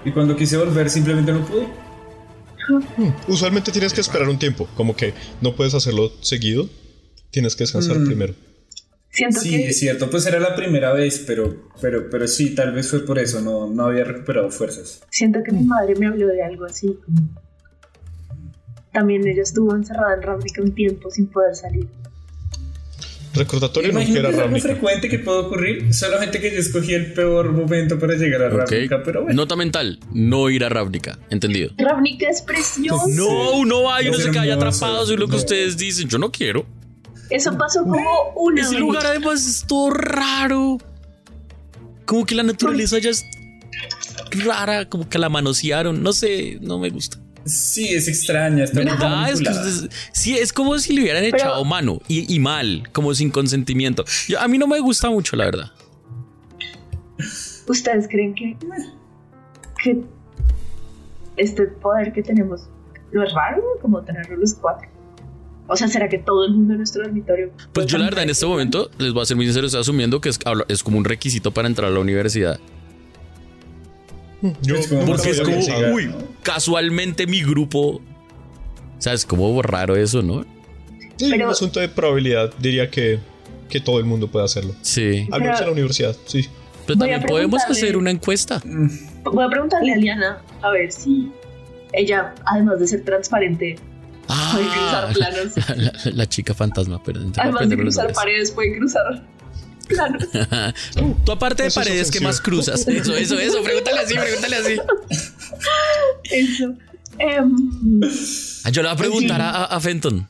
Y 0.05 0.11
cuando 0.11 0.37
quise 0.37 0.57
volver 0.57 0.91
simplemente 0.91 1.33
no 1.33 1.45
pude. 1.45 1.67
Usualmente 3.29 3.71
tienes 3.71 3.93
que 3.93 4.01
esperar 4.01 4.29
un 4.29 4.39
tiempo, 4.39 4.67
como 4.75 4.97
que 4.97 5.13
no 5.41 5.55
puedes 5.55 5.75
hacerlo 5.75 6.11
seguido. 6.21 6.69
Tienes 7.31 7.55
que 7.57 7.65
descansar 7.65 7.99
Mm. 7.99 8.07
primero. 8.07 8.35
Siento 9.15 9.41
Sí, 9.41 9.51
que 9.51 9.69
es 9.69 9.79
cierto, 9.79 10.11
pues 10.11 10.27
era 10.27 10.41
la 10.41 10.57
primera 10.57 10.93
vez, 10.93 11.23
pero, 11.25 11.69
pero, 11.81 12.11
pero 12.11 12.27
sí, 12.27 12.53
tal 12.55 12.73
vez 12.73 12.91
fue 12.91 13.07
por 13.07 13.19
eso, 13.21 13.41
no, 13.41 13.71
no 13.71 13.85
había 13.87 14.03
recuperado 14.05 14.51
fuerzas. 14.51 15.03
Siento 15.11 15.41
que 15.45 15.53
mi 15.53 15.63
madre 15.65 15.95
me 15.95 16.07
habló 16.09 16.27
de 16.27 16.43
algo 16.43 16.65
así. 16.65 16.99
También 18.93 19.27
ella 19.27 19.43
estuvo 19.43 19.75
encerrada 19.75 20.15
en 20.15 20.23
Ravnica 20.23 20.63
un 20.63 20.75
tiempo 20.75 21.11
sin 21.11 21.27
poder 21.29 21.55
salir. 21.55 21.87
Recordatorio 23.35 23.93
no 23.93 23.99
era 24.01 24.31
es 24.31 24.39
algo 24.39 24.59
frecuente 24.61 25.09
que 25.09 25.19
puede 25.19 25.39
ocurrir, 25.41 25.93
solamente 25.93 26.41
que 26.41 26.53
yo 26.53 26.59
escogí 26.59 26.95
el 26.95 27.13
peor 27.15 27.51
momento 27.51 27.99
para 27.99 28.15
llegar 28.15 28.43
a 28.43 28.47
Ok. 28.55 28.71
Ravnica, 28.71 29.03
pero 29.05 29.23
bueno. 29.25 29.37
Nota 29.37 29.57
mental, 29.57 29.99
no 30.13 30.51
ir 30.51 30.65
a 30.65 30.69
Ravnica. 30.69 31.19
¿Entendido? 31.31 31.71
Ravnica 31.77 32.29
es 32.31 32.43
precioso. 32.43 33.07
No, 33.09 33.65
no 33.65 33.83
va, 33.85 34.03
yo 34.03 34.13
no 34.13 34.19
Es 34.19 34.25
sé 34.25 34.31
que 34.31 34.39
haya 34.39 34.53
hermoso. 34.55 34.85
atrapado, 34.85 35.03
es 35.13 35.19
lo 35.19 35.27
que 35.27 35.33
No. 35.33 35.39
ustedes 35.39 35.77
dicen. 35.77 36.09
Yo 36.09 36.19
no 36.19 36.31
quiero. 36.31 36.65
Eso 37.31 37.57
pasó 37.57 37.83
como 37.85 38.09
una 38.37 38.61
Ese 38.63 38.73
vez. 38.73 38.81
lugar 38.81 39.07
además 39.07 39.47
es 39.47 39.65
todo 39.67 39.91
raro. 39.91 40.79
Como 42.05 42.27
que 42.27 42.35
la 42.35 42.43
naturaleza 42.43 42.99
ya 42.99 43.11
es 43.11 43.25
rara, 44.45 44.89
como 44.89 45.09
que 45.09 45.19
la 45.19 45.29
manosearon. 45.29 46.03
No 46.03 46.13
sé, 46.13 46.59
no 46.61 46.79
me 46.79 46.91
gusta. 46.91 47.19
Sí, 47.47 47.89
es 47.89 48.09
extraña, 48.09 48.65
está 48.65 48.79
¿Verdad? 48.81 49.29
Es, 49.31 49.39
que 49.41 49.45
manipulada. 49.51 49.69
es- 49.69 49.89
sí, 50.13 50.37
es 50.39 50.53
como 50.53 50.79
si 50.79 50.95
le 50.95 51.03
hubieran 51.03 51.23
Pero- 51.25 51.37
echado 51.37 51.65
mano 51.65 52.01
y, 52.09 52.33
y 52.35 52.39
mal, 52.41 52.89
como 52.93 53.15
sin 53.15 53.31
consentimiento. 53.31 54.05
Yo- 54.29 54.41
a 54.41 54.49
mí 54.49 54.57
no 54.59 54.67
me 54.67 54.81
gusta 54.81 55.11
mucho, 55.11 55.37
la 55.37 55.45
verdad. 55.47 55.71
¿Ustedes 57.69 58.09
creen 58.09 58.35
que, 58.35 58.57
que 59.83 60.03
este 61.37 61.63
poder 61.67 62.13
que 62.13 62.23
tenemos 62.23 62.63
no 63.13 63.23
es 63.25 63.33
raro 63.33 63.63
como 63.81 64.03
tenerlo 64.03 64.37
los 64.37 64.55
cuatro? 64.55 64.89
O 65.67 65.77
sea, 65.77 65.89
¿será 65.89 66.09
que 66.09 66.19
todo 66.19 66.45
el 66.45 66.53
mundo 66.53 66.75
en 66.75 66.79
nuestro 66.79 67.03
dormitorio? 67.03 67.51
Pues 67.73 67.87
yo 67.87 67.97
la 67.97 68.05
verdad 68.05 68.25
en 68.25 68.31
este 68.31 68.45
momento, 68.45 68.91
les 68.99 69.13
voy 69.13 69.23
a 69.23 69.27
ser 69.27 69.37
muy 69.37 69.47
sincero, 69.47 69.67
estoy 69.67 69.81
asumiendo 69.81 70.21
que 70.21 70.29
es, 70.29 70.83
como 70.83 70.99
un 70.99 71.05
requisito 71.05 71.53
para 71.53 71.69
entrar 71.69 71.91
a 71.91 71.95
la 71.95 72.01
universidad. 72.01 72.61
Yo 74.61 74.77
Porque 75.07 75.31
es 75.31 75.41
como, 75.41 75.57
uy, 75.95 76.15
casualmente 76.43 77.27
mi 77.27 77.43
grupo... 77.43 78.03
O 78.99 79.03
sea, 79.05 79.15
es 79.15 79.25
como 79.25 79.61
raro 79.63 79.97
eso, 79.97 80.23
¿no? 80.23 80.45
Sí, 81.17 81.29
Pero- 81.31 81.47
un 81.47 81.51
asunto 81.51 81.81
de 81.81 81.89
probabilidad, 81.89 82.53
diría 82.59 82.91
que, 82.91 83.19
que 83.71 83.81
todo 83.81 83.99
el 83.99 84.05
mundo 84.05 84.29
puede 84.29 84.45
hacerlo. 84.45 84.75
Sí. 84.83 85.27
Al 85.33 85.41
menos 85.41 85.61
en 85.61 85.67
la 85.67 85.73
universidad, 85.73 86.15
sí. 86.27 86.47
Pero 86.87 86.99
también 86.99 87.23
podemos 87.23 87.63
hacer 87.63 87.97
una 87.97 88.11
encuesta. 88.11 88.61
Voy 89.25 89.45
a 89.45 89.49
preguntarle 89.49 89.93
a 89.95 89.97
Liana 89.97 90.43
a 90.61 90.71
ver 90.71 90.93
si 90.93 91.33
ella, 91.95 92.35
además 92.45 92.79
de 92.81 92.87
ser 92.87 93.05
transparente, 93.05 93.77
puede 94.27 94.67
cruzar 94.69 95.05
Ah, 95.09 95.11
planos. 95.13 95.53
la, 95.69 95.75
la- 95.77 96.11
la 96.13 96.27
chica 96.29 96.55
fantasma, 96.55 97.03
perdón. 97.03 97.33
que 97.33 97.41
Además 97.41 97.69
de 97.69 97.77
cruzar 97.77 98.13
paredes, 98.13 98.51
puede 98.51 98.77
cruzar 98.79 99.23
planos. 99.89 100.23
Tú 101.25 101.33
aparte 101.33 101.63
de 101.65 101.69
Eso 101.69 101.81
paredes, 101.81 102.11
¿qué 102.11 102.21
más 102.21 102.41
cruzas? 102.41 102.87
Eso, 102.89 103.15
eso, 103.17 103.39
eso. 103.39 103.63
Pregúntale 103.63 104.01
así, 104.01 104.15
pregúntale 104.15 104.57
así. 104.57 104.77
Eso. 106.31 106.75
Em, 107.19 107.55
Ah, 108.65 108.71
Yo 108.71 108.83
le 108.83 108.89
voy 108.89 108.95
a 108.95 108.99
preguntar 108.99 109.41
a, 109.41 109.65
a 109.67 109.81
Fenton. 109.81 110.29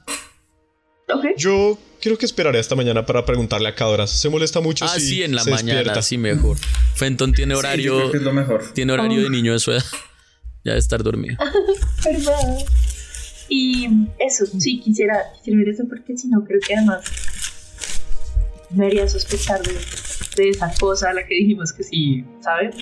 ok. 1.12 1.24
Yo 1.38 1.78
creo 2.02 2.18
que 2.18 2.26
esperaré 2.26 2.58
hasta 2.58 2.74
mañana 2.74 3.06
para 3.06 3.24
preguntarle 3.24 3.68
a 3.68 3.74
Cadoras. 3.74 4.10
Se 4.10 4.28
molesta 4.28 4.60
mucho 4.60 4.84
Ah, 4.84 4.88
si 4.98 5.00
sí, 5.00 5.22
en 5.22 5.34
la 5.34 5.44
mañana, 5.44 5.74
despierta. 5.78 6.02
sí, 6.02 6.18
mejor. 6.18 6.58
Fenton 6.94 7.32
tiene 7.32 7.54
Sí, 7.54 7.56
yo 7.56 7.58
horario, 7.60 7.96
creo 7.98 8.10
que 8.10 8.16
es 8.18 8.22
lo 8.24 8.32
mejor. 8.32 8.64
tiene 8.74 8.92
horario 8.92 9.20
de 9.20 9.26
Oh. 9.26 9.30
niño 9.30 9.52
de 9.52 9.58
su 9.60 9.72
edad. 9.72 9.84
Ya 10.66 10.72
de 10.72 10.78
estar 10.78 11.02
dormido. 11.02 11.36
¿Verdad? 12.04 12.32
Y 13.48 13.88
eso, 14.18 14.46
sí, 14.46 14.80
quisiera, 14.80 15.16
quisiera 15.36 15.58
ver 15.58 15.68
eso 15.68 15.84
porque 15.88 16.16
si 16.16 16.28
no, 16.28 16.44
creo 16.44 16.60
que 16.66 16.74
además 16.74 17.04
me 18.70 18.86
haría 18.86 19.06
sospechar 19.08 19.62
de, 19.62 19.74
de 20.36 20.48
esa 20.50 20.72
cosa 20.80 21.10
a 21.10 21.12
la 21.14 21.26
que 21.26 21.34
dijimos 21.34 21.72
que 21.72 21.82
sí, 21.84 22.24
¿sabes? 22.40 22.74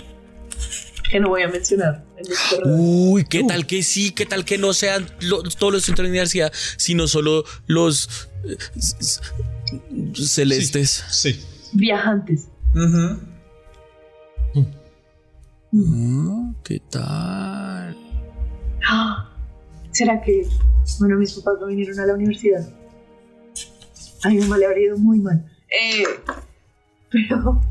Que 1.10 1.20
no 1.20 1.28
voy 1.28 1.42
a 1.42 1.48
mencionar. 1.48 2.04
Uy, 2.64 3.24
¿qué 3.24 3.42
tal 3.44 3.66
que 3.66 3.82
sí? 3.82 4.12
¿Qué 4.12 4.24
tal 4.24 4.44
que 4.46 4.56
no 4.56 4.72
sean 4.72 5.06
lo- 5.20 5.42
todos 5.42 5.72
los 5.72 5.82
centros 5.84 6.04
de 6.04 6.08
la 6.08 6.12
universidad, 6.12 6.52
sino 6.78 7.06
solo 7.08 7.44
los 7.66 8.28
eh, 8.44 8.56
celestes? 10.14 11.04
Sí. 11.10 11.38
Viajantes. 11.74 12.48
Mm, 15.72 16.52
¿Qué 16.64 16.80
tal? 16.90 17.96
Ah, 18.86 19.31
¿Será 20.02 20.20
que, 20.20 20.44
bueno, 20.98 21.16
mis 21.16 21.32
papás 21.34 21.60
no 21.60 21.68
vinieron 21.68 22.00
a 22.00 22.06
la 22.06 22.14
universidad? 22.14 22.68
A 24.24 24.30
mi 24.30 24.38
mamá 24.38 24.58
le 24.58 24.66
habría 24.66 24.86
ido 24.86 24.98
muy 24.98 25.20
mal. 25.20 25.48
Eh, 25.70 26.02
pero 27.08 27.62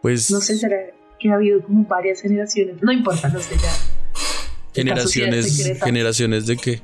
Pues 0.00 0.30
no 0.30 0.40
sé, 0.40 0.56
será 0.56 0.78
que 1.18 1.28
ha 1.28 1.34
habido 1.34 1.62
como 1.62 1.84
varias 1.84 2.22
generaciones. 2.22 2.76
No 2.80 2.90
importa, 2.90 3.28
no 3.28 3.38
sé 3.38 3.54
ya. 3.56 3.70
generaciones, 4.74 5.44
sociedad 5.44 5.66
secreta. 5.66 5.84
generaciones 5.84 6.46
de 6.46 6.56
qué? 6.56 6.82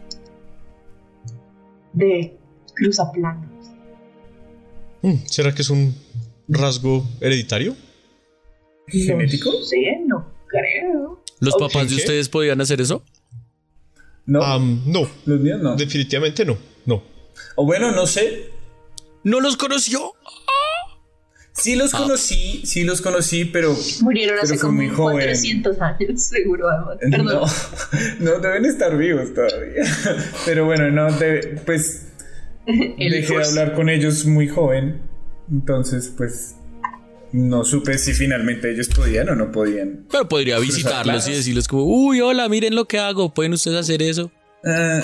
De 1.95 2.37
cruzaplanos. 2.75 3.71
Mm, 5.01 5.15
¿Será 5.25 5.55
que 5.55 5.63
es 5.63 5.71
un 5.71 5.95
rasgo 6.47 7.09
hereditario? 7.23 7.75
¿Genético? 8.89 9.51
No 9.51 9.63
sé, 9.63 9.77
no 10.07 10.27
creo. 10.47 11.25
¿Los 11.41 11.55
papás 11.55 11.89
de 11.89 11.97
ustedes 11.97 12.29
podían 12.29 12.61
hacer 12.61 12.83
eso? 12.83 13.03
No, 14.27 14.59
no, 14.59 15.09
los 15.25 15.41
míos 15.41 15.61
no. 15.63 15.77
definitivamente 15.77 16.45
no. 16.45 16.57
No. 16.85 17.03
O 17.55 17.65
bueno, 17.65 17.93
no 17.93 18.07
sé. 18.07 18.51
¿No 19.25 19.41
los 19.41 19.57
conoció? 19.57 20.13
Sí 21.53 21.75
los 21.75 21.95
Ah. 21.95 21.99
conocí, 21.99 22.63
sí 22.67 22.85
los 22.85 23.01
conocí, 23.01 23.47
pero 23.47 23.75
Murieron 24.03 24.37
Pero 24.41 24.43
hace 24.53 24.59
como 24.61 24.75
muy 24.75 24.89
joven. 24.91 25.17
400 25.17 25.81
años, 25.81 26.23
seguro, 26.23 26.69
además. 26.69 26.99
Perdón. 27.01 27.49
no, 28.21 28.31
no 28.35 28.39
deben 28.41 28.65
estar 28.67 28.97
vivos 28.99 29.33
todavía. 29.33 29.83
Pero 30.45 30.67
bueno, 30.67 30.91
no, 30.91 31.11
de- 31.17 31.59
pues 31.65 32.09
El 32.67 33.11
dejé 33.11 33.39
de 33.39 33.45
hablar 33.45 33.75
con 33.75 33.89
ellos 33.89 34.27
muy 34.27 34.49
joven. 34.49 35.01
Entonces, 35.51 36.13
pues 36.15 36.56
no 37.33 37.65
supe 37.65 37.99
si 37.99 38.13
finalmente 38.15 38.71
ellos 38.71 38.89
podían 38.89 39.29
o 39.29 39.35
no 39.35 39.51
podían. 39.53 40.07
Pero 40.11 40.29
podría 40.29 40.59
visitarlos 40.59 41.29
y 41.29 41.33
decirles 41.33 41.69
como, 41.69 41.85
uy, 41.85 42.21
hola, 42.21 42.49
miren 42.49 42.75
lo 42.75 42.87
que 42.87 42.99
hago, 42.99 43.33
¿pueden 43.35 43.53
ustedes 43.53 43.79
hacer 43.79 44.03
eso? 44.03 44.31
Ah, 44.65 45.01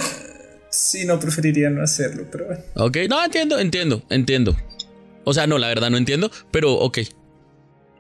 sí, 0.71 1.05
no 1.05 1.19
preferiría 1.21 1.71
no 1.71 1.83
hacerlo, 1.83 2.27
pero 2.31 2.47
bueno. 2.47 2.63
Ok, 2.77 2.97
no, 3.09 3.25
entiendo, 3.25 3.59
entiendo, 3.59 4.03
entiendo. 4.11 4.57
O 5.25 5.33
sea, 5.35 5.47
no, 5.47 5.59
la 5.59 5.69
verdad 5.69 5.91
no 5.91 5.97
entiendo, 5.99 6.31
pero 6.51 6.73
ok. 6.75 6.99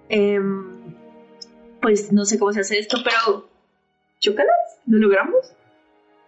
Em, 0.08 0.64
pues 1.80 2.12
no 2.12 2.24
sé 2.24 2.38
cómo 2.38 2.52
se 2.52 2.60
hace 2.60 2.78
esto, 2.78 2.98
pero. 3.04 3.48
¿Chócalas? 4.20 4.50
¿Lo 4.86 4.98
logramos? 4.98 5.52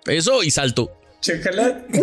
Eso 0.06 0.42
y 0.42 0.50
salto. 0.50 0.92
Chocolate. 1.20 1.86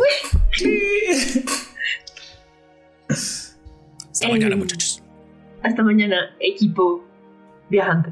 Hasta 3.10 4.28
Eh, 4.28 4.30
mañana, 4.32 4.56
muchachos. 4.56 4.91
Hasta 5.64 5.84
mañana, 5.84 6.36
equipo 6.40 7.04
viajante. 7.70 8.12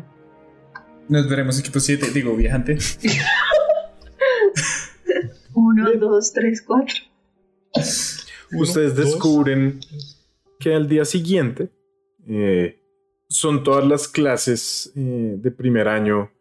Nos 1.08 1.28
veremos 1.28 1.60
equipo 1.60 1.80
7, 1.80 2.12
digo, 2.14 2.36
viajante. 2.36 2.78
Uno, 5.54 5.91
dos, 5.95 6.32
tres, 6.32 6.62
cuatro. 6.62 6.95
Ustedes 8.54 8.95
dos. 8.95 9.06
descubren 9.06 9.80
que 10.60 10.74
al 10.74 10.88
día 10.88 11.06
siguiente 11.06 11.70
eh, 12.28 12.80
son 13.28 13.64
todas 13.64 13.86
las 13.86 14.08
clases 14.08 14.91
eh, 14.95 15.36
de 15.38 15.52
primer 15.52 15.88
año 15.88 16.32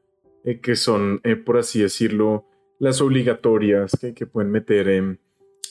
eh, 0.44 0.60
que 0.60 0.76
son, 0.76 1.20
eh, 1.24 1.36
por 1.36 1.58
así 1.58 1.80
decirlo, 1.80 2.46
las 2.78 3.00
obligatorias 3.00 3.92
que, 4.00 4.14
que 4.14 4.26
pueden 4.26 4.50
meter 4.50 4.88
en, 4.88 5.20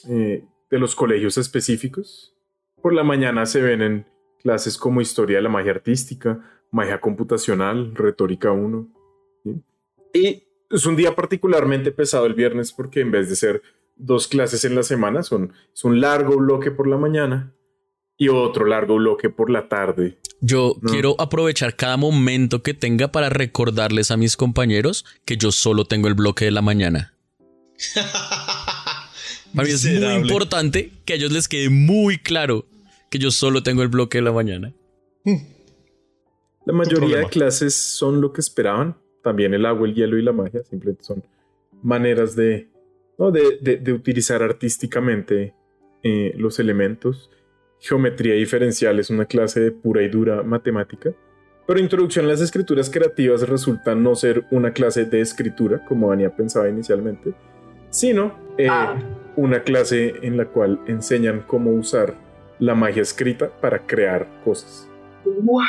eh, 0.09 0.43
de 0.69 0.79
los 0.79 0.95
colegios 0.95 1.37
específicos. 1.37 2.35
Por 2.81 2.93
la 2.93 3.03
mañana 3.03 3.45
se 3.45 3.61
ven 3.61 3.81
en 3.81 4.05
clases 4.41 4.77
como 4.77 5.01
historia 5.01 5.37
de 5.37 5.43
la 5.43 5.49
magia 5.49 5.71
artística, 5.71 6.39
magia 6.71 6.99
computacional, 6.99 7.93
retórica 7.95 8.51
1. 8.51 8.87
¿sí? 9.43 9.61
Y 10.13 10.43
es 10.69 10.85
un 10.85 10.95
día 10.95 11.15
particularmente 11.15 11.91
pesado 11.91 12.25
el 12.25 12.33
viernes 12.33 12.71
porque 12.71 13.01
en 13.01 13.11
vez 13.11 13.29
de 13.29 13.35
ser 13.35 13.61
dos 13.95 14.27
clases 14.27 14.63
en 14.65 14.75
la 14.75 14.83
semana, 14.83 15.23
son, 15.23 15.53
es 15.73 15.83
un 15.83 15.99
largo 16.01 16.37
bloque 16.37 16.71
por 16.71 16.87
la 16.87 16.97
mañana 16.97 17.53
y 18.17 18.29
otro 18.29 18.65
largo 18.65 18.95
bloque 18.95 19.29
por 19.29 19.49
la 19.49 19.67
tarde. 19.67 20.17
Yo 20.39 20.75
No. 20.81 20.91
quiero 20.91 21.15
aprovechar 21.19 21.75
cada 21.75 21.97
momento 21.97 22.61
que 22.61 22.73
tenga 22.73 23.11
para 23.11 23.29
recordarles 23.29 24.11
a 24.11 24.17
mis 24.17 24.37
compañeros 24.37 25.05
que 25.25 25.37
yo 25.37 25.51
solo 25.51 25.85
tengo 25.85 26.07
el 26.07 26.13
bloque 26.13 26.45
de 26.45 26.51
la 26.51 26.61
mañana. 26.61 27.13
Para 29.55 29.67
mí 29.67 29.73
es 29.73 29.85
muy 29.85 30.13
importante 30.29 30.91
que 31.05 31.13
a 31.13 31.15
ellos 31.15 31.31
les 31.31 31.47
quede 31.47 31.69
muy 31.69 32.17
claro 32.17 32.65
que 33.09 33.19
yo 33.19 33.31
solo 33.31 33.63
tengo 33.63 33.81
el 33.83 33.87
bloque 33.89 34.17
de 34.19 34.21
la 34.23 34.31
mañana. 34.31 34.73
La 36.65 36.73
mayoría 36.73 37.17
de 37.19 37.25
clases 37.27 37.73
son 37.75 38.21
lo 38.21 38.33
que 38.33 38.41
esperaban. 38.41 38.97
También 39.23 39.53
el 39.53 39.65
agua, 39.65 39.87
el 39.87 39.93
hielo 39.95 40.17
y 40.17 40.21
la 40.21 40.31
magia 40.33 40.63
simplemente 40.63 41.03
son 41.03 41.23
maneras 41.81 42.35
de, 42.35 42.69
¿no? 43.17 43.31
de, 43.31 43.57
de- 43.61 43.77
de 43.77 43.93
utilizar 43.93 44.41
artísticamente 44.43 45.53
eh, 46.03 46.33
los 46.37 46.59
elementos. 46.59 47.29
Geometría 47.79 48.33
diferencial 48.35 48.99
es 48.99 49.09
una 49.09 49.25
clase 49.25 49.59
de 49.59 49.71
pura 49.71 50.01
y 50.01 50.09
dura 50.09 50.43
matemática. 50.43 51.13
Pero 51.67 51.79
introducción 51.79 52.25
a 52.25 52.29
las 52.29 52.41
escrituras 52.41 52.89
creativas 52.89 53.47
resulta 53.47 53.93
no 53.93 54.15
ser 54.15 54.45
una 54.51 54.71
clase 54.71 55.05
de 55.05 55.19
escritura, 55.19 55.83
como 55.85 56.11
Ania 56.11 56.33
pensaba 56.35 56.69
inicialmente, 56.69 57.33
sino 57.89 58.33
eh, 58.57 58.67
Ah. 58.69 58.97
una 59.35 59.61
clase 59.63 60.15
en 60.21 60.37
la 60.37 60.45
cual 60.45 60.79
enseñan 60.87 61.43
cómo 61.45 61.71
usar 61.71 62.15
la 62.59 62.75
magia 62.75 63.01
escrita 63.01 63.49
para 63.49 63.85
crear 63.85 64.27
cosas. 64.43 64.87
¡Wow! 65.25 65.63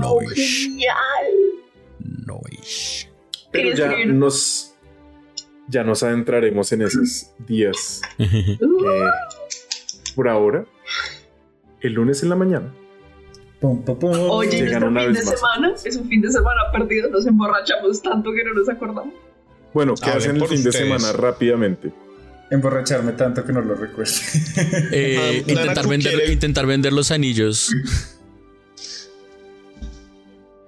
Noish. 0.00 0.68
¡Genial! 0.68 0.96
Noish. 2.26 3.06
Pero 3.50 3.74
ya 3.74 4.04
nos, 4.06 4.74
ya 5.68 5.84
nos 5.84 6.02
adentraremos 6.02 6.72
en 6.72 6.82
esos 6.82 7.30
días. 7.46 8.00
Eh, 8.84 9.10
por 10.16 10.28
ahora, 10.28 10.66
el 11.80 11.92
lunes 11.92 12.22
en 12.22 12.30
la 12.30 12.36
mañana. 12.36 12.74
Pum, 13.60 13.80
pum, 13.82 13.96
pum. 13.96 14.10
Oye, 14.28 14.56
¿y 14.56 14.62
llegan 14.62 14.82
una 14.82 15.02
fin 15.02 15.12
vez 15.12 15.24
de 15.24 15.30
más. 15.30 15.38
semana 15.38 15.74
es 15.84 15.96
un 15.96 16.08
fin 16.08 16.20
de 16.20 16.32
semana 16.32 16.62
perdido. 16.72 17.08
Nos 17.10 17.26
emborrachamos 17.26 18.02
tanto 18.02 18.32
que 18.32 18.42
no 18.42 18.54
nos 18.54 18.68
acordamos. 18.68 19.14
Bueno, 19.72 19.94
¿qué 19.94 20.10
hacen 20.10 20.36
el 20.36 20.46
fin 20.48 20.64
de 20.64 20.72
semana 20.72 21.12
rápidamente? 21.12 21.92
Emborracharme 22.52 23.12
tanto 23.12 23.44
que 23.44 23.52
no 23.52 23.62
lo 23.62 23.74
recuerdo. 23.74 24.12
Eh, 24.92 25.16
Ah, 25.18 25.32
intentar, 25.50 25.88
vender, 25.88 26.30
intentar 26.30 26.66
vender 26.66 26.92
los 26.92 27.10
anillos. 27.10 27.70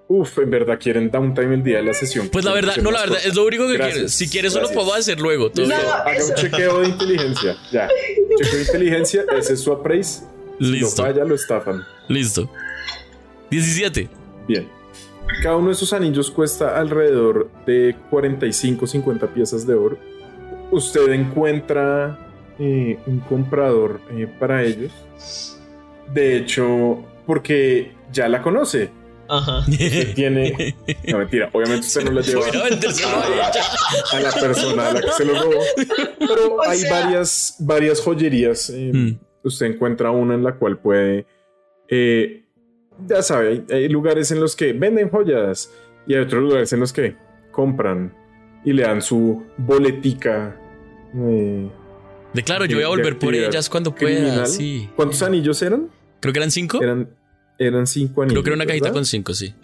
Uf, 0.07 0.39
en 0.39 0.51
verdad 0.51 0.78
quieren 0.80 1.11
downtime 1.11 1.55
el 1.55 1.62
día 1.62 1.78
de 1.78 1.85
la 1.85 1.95
sesión. 1.95 2.28
Pues 2.28 2.45
la 2.45 2.53
verdad, 2.53 2.76
no, 2.76 2.91
la 2.91 3.01
verdad, 3.01 3.18
es 3.24 3.35
lo 3.35 3.45
único 3.47 3.66
que 3.66 3.74
Gracias. 3.74 3.95
quiero. 3.97 4.09
Si 4.09 4.28
quieres, 4.28 4.53
eso 4.53 4.61
lo 4.61 4.66
Gracias. 4.68 4.85
puedo 4.85 4.97
hacer 4.99 5.20
luego. 5.20 5.51
todo. 5.51 5.66
No, 5.66 5.74
haga 5.74 6.24
un 6.24 6.35
chequeo 6.35 6.80
de 6.80 6.89
inteligencia. 6.89 7.57
Ya. 7.72 7.89
Chequeo 8.39 8.55
de 8.59 8.62
inteligencia, 8.64 9.24
ese 9.39 9.55
es 9.55 9.61
su 9.61 9.72
appraise. 9.72 10.22
Si 10.59 10.64
Listo. 10.66 11.03
falla, 11.03 11.24
lo 11.24 11.35
estafan. 11.35 11.82
Listo. 12.09 12.51
17. 13.51 14.09
Bien. 14.47 14.68
Cada 15.43 15.57
uno 15.57 15.68
de 15.68 15.72
esos 15.72 15.93
anillos 15.93 16.30
cuesta 16.30 16.78
alrededor 16.78 17.51
de 17.66 17.97
45 18.11 18.87
50 18.87 19.26
piezas 19.35 19.66
de 19.66 19.74
oro. 19.74 19.99
Usted 20.75 21.12
encuentra 21.12 22.18
eh, 22.59 22.99
un 23.07 23.20
comprador 23.20 24.01
eh, 24.12 24.27
para 24.39 24.62
ellos. 24.64 24.93
De 26.12 26.37
hecho, 26.37 27.03
porque 27.27 27.93
ya 28.12 28.29
la 28.29 28.43
conoce. 28.43 28.91
Ajá. 29.29 29.61
Usted 29.61 30.14
tiene. 30.14 30.75
No, 31.09 31.18
mentira. 31.18 31.49
Obviamente 31.53 31.87
usted 31.87 32.05
no 32.05 32.11
la 32.12 32.20
lleva 32.20 32.45
a 32.47 34.20
la 34.20 34.31
persona 34.33 34.89
a 34.89 34.93
la 34.93 35.01
que 35.01 35.11
se 35.12 35.25
lo 35.25 35.35
robó. 35.43 35.61
Pero 36.18 36.57
O 36.57 36.62
hay 36.68 36.79
sea- 36.79 37.01
varias, 37.05 37.57
varias 37.61 38.01
joyerías. 38.01 38.70
eh, 38.70 38.91
Mm. 38.93 39.18
Usted 39.45 39.66
encuentra 39.66 40.11
una 40.11 40.35
en 40.35 40.43
la 40.43 40.55
cual 40.57 40.79
puede. 40.79 41.27
eh, 41.89 42.43
ya 43.09 43.22
sabe, 43.22 43.49
hay, 43.49 43.64
hay 43.77 43.89
lugares 43.89 44.31
en 44.31 44.41
los 44.41 44.55
que 44.57 44.72
venden 44.72 45.09
joyas 45.11 45.70
y 46.07 46.14
hay 46.14 46.20
otros 46.20 46.43
lugares 46.43 46.72
en 46.72 46.81
los 46.81 46.93
que 46.93 47.16
compran 47.51 48.14
y 48.64 48.72
le 48.72 48.83
dan 48.85 49.03
su 49.03 49.43
boletica. 49.59 50.57
Eh, 51.15 51.71
De 52.33 52.43
claro, 52.43 52.65
yo 52.65 52.77
voy 52.77 52.85
a 52.85 52.89
volver 52.89 53.19
por 53.19 53.35
ellas 53.35 53.69
cuando 53.69 53.95
pueda. 53.95 54.17
criminal. 54.17 54.47
Sí. 54.47 54.89
¿Cuántos 54.97 55.23
anillos 55.23 55.61
eran? 55.62 55.89
Creo 56.21 56.33
que 56.33 56.39
eran 56.39 56.51
cinco. 56.51 56.83
Eran, 56.83 57.09
eran 57.59 57.87
cinco 57.87 58.23
anillos. 58.23 58.33
Creo 58.35 58.43
que 58.45 58.51
era 58.51 58.57
una 58.57 58.67
cajita 58.67 58.85
¿verdad? 58.87 58.95
con 58.95 59.05
cinco, 59.07 59.35
sí. 59.35 59.55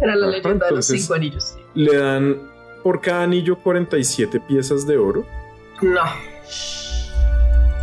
Era 0.00 0.16
la 0.16 0.26
Ajá, 0.28 0.36
leyenda 0.36 0.66
de 0.66 0.72
los 0.72 0.86
cinco 0.86 1.14
anillos. 1.14 1.54
Le 1.74 1.96
dan 1.96 2.36
por 2.82 3.00
cada 3.00 3.22
anillo 3.24 3.58
47 3.62 4.40
piezas 4.48 4.86
de 4.86 4.96
oro. 4.96 5.26
No. 5.82 6.02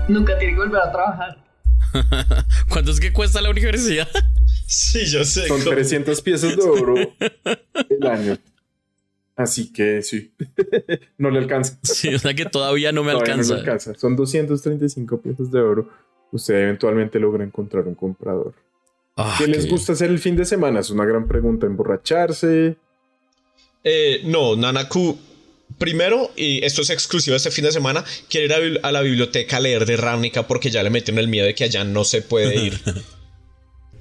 Nunca 0.07 0.37
tiene 0.37 0.53
que 0.53 0.59
volver 0.59 0.81
a 0.81 0.91
trabajar. 0.91 1.37
¿Cuánto 2.69 2.91
es 2.91 2.99
que 2.99 3.11
cuesta 3.13 3.41
la 3.41 3.49
universidad? 3.49 4.07
Sí, 4.65 5.05
yo 5.05 5.23
sé. 5.25 5.47
Son 5.47 5.59
cómo- 5.59 5.71
300 5.71 6.21
piezas 6.21 6.55
de 6.55 6.63
oro 6.63 6.95
el 7.89 8.07
año. 8.07 8.37
Así 9.35 9.71
que 9.71 10.01
sí, 10.01 10.31
no 11.17 11.29
le 11.29 11.39
alcanza. 11.39 11.77
Sí, 11.83 12.13
o 12.13 12.19
sea 12.19 12.33
que 12.33 12.45
todavía 12.45 12.91
no 12.91 13.03
me 13.03 13.13
Todavía 13.13 13.37
no 13.37 13.43
le 13.43 13.53
alcanza. 13.53 13.89
alcanza. 13.91 13.99
Son 13.99 14.15
235 14.15 15.21
piezas 15.21 15.51
de 15.51 15.59
oro. 15.59 15.89
Usted 16.31 16.55
eventualmente 16.55 17.19
logra 17.19 17.43
encontrar 17.43 17.87
un 17.87 17.95
comprador. 17.95 18.53
Ah, 19.17 19.35
¿Qué 19.37 19.47
les 19.47 19.69
gusta 19.69 19.93
hacer 19.93 20.09
el 20.09 20.19
fin 20.19 20.35
de 20.35 20.45
semana? 20.45 20.79
Es 20.79 20.89
una 20.89 21.05
gran 21.05 21.27
pregunta. 21.27 21.65
¿Emborracharse? 21.65 22.75
Eh, 23.83 24.21
no, 24.25 24.55
Nanaku. 24.55 25.17
Primero, 25.77 26.31
y 26.35 26.63
esto 26.65 26.81
es 26.81 26.89
exclusivo 26.89 27.33
de 27.33 27.37
este 27.37 27.49
fin 27.51 27.63
de 27.63 27.71
semana, 27.71 28.03
quiere 28.29 28.67
ir 28.67 28.79
a 28.83 28.91
la 28.91 29.01
biblioteca 29.01 29.57
a 29.57 29.59
leer 29.61 29.85
de 29.85 29.95
Ravnica 29.95 30.45
porque 30.45 30.69
ya 30.69 30.83
le 30.83 30.89
metieron 30.89 31.19
el 31.19 31.29
miedo 31.29 31.45
de 31.47 31.55
que 31.55 31.63
allá 31.63 31.83
no 31.85 32.03
se 32.03 32.21
puede 32.21 32.55
ir. 32.55 32.79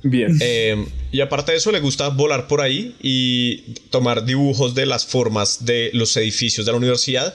Bien. 0.03 0.37
Eh, 0.41 0.87
y 1.13 1.21
aparte 1.21 1.53
de 1.53 1.59
eso, 1.59 1.73
le 1.73 1.81
gusta 1.81 2.09
volar 2.09 2.47
por 2.47 2.61
ahí 2.61 2.97
y 3.01 3.75
tomar 3.91 4.25
dibujos 4.25 4.75
de 4.75 4.87
las 4.87 5.07
formas 5.07 5.65
de 5.65 5.91
los 5.93 6.17
edificios 6.17 6.67
de 6.67 6.73
la 6.73 6.79
universidad. 6.79 7.35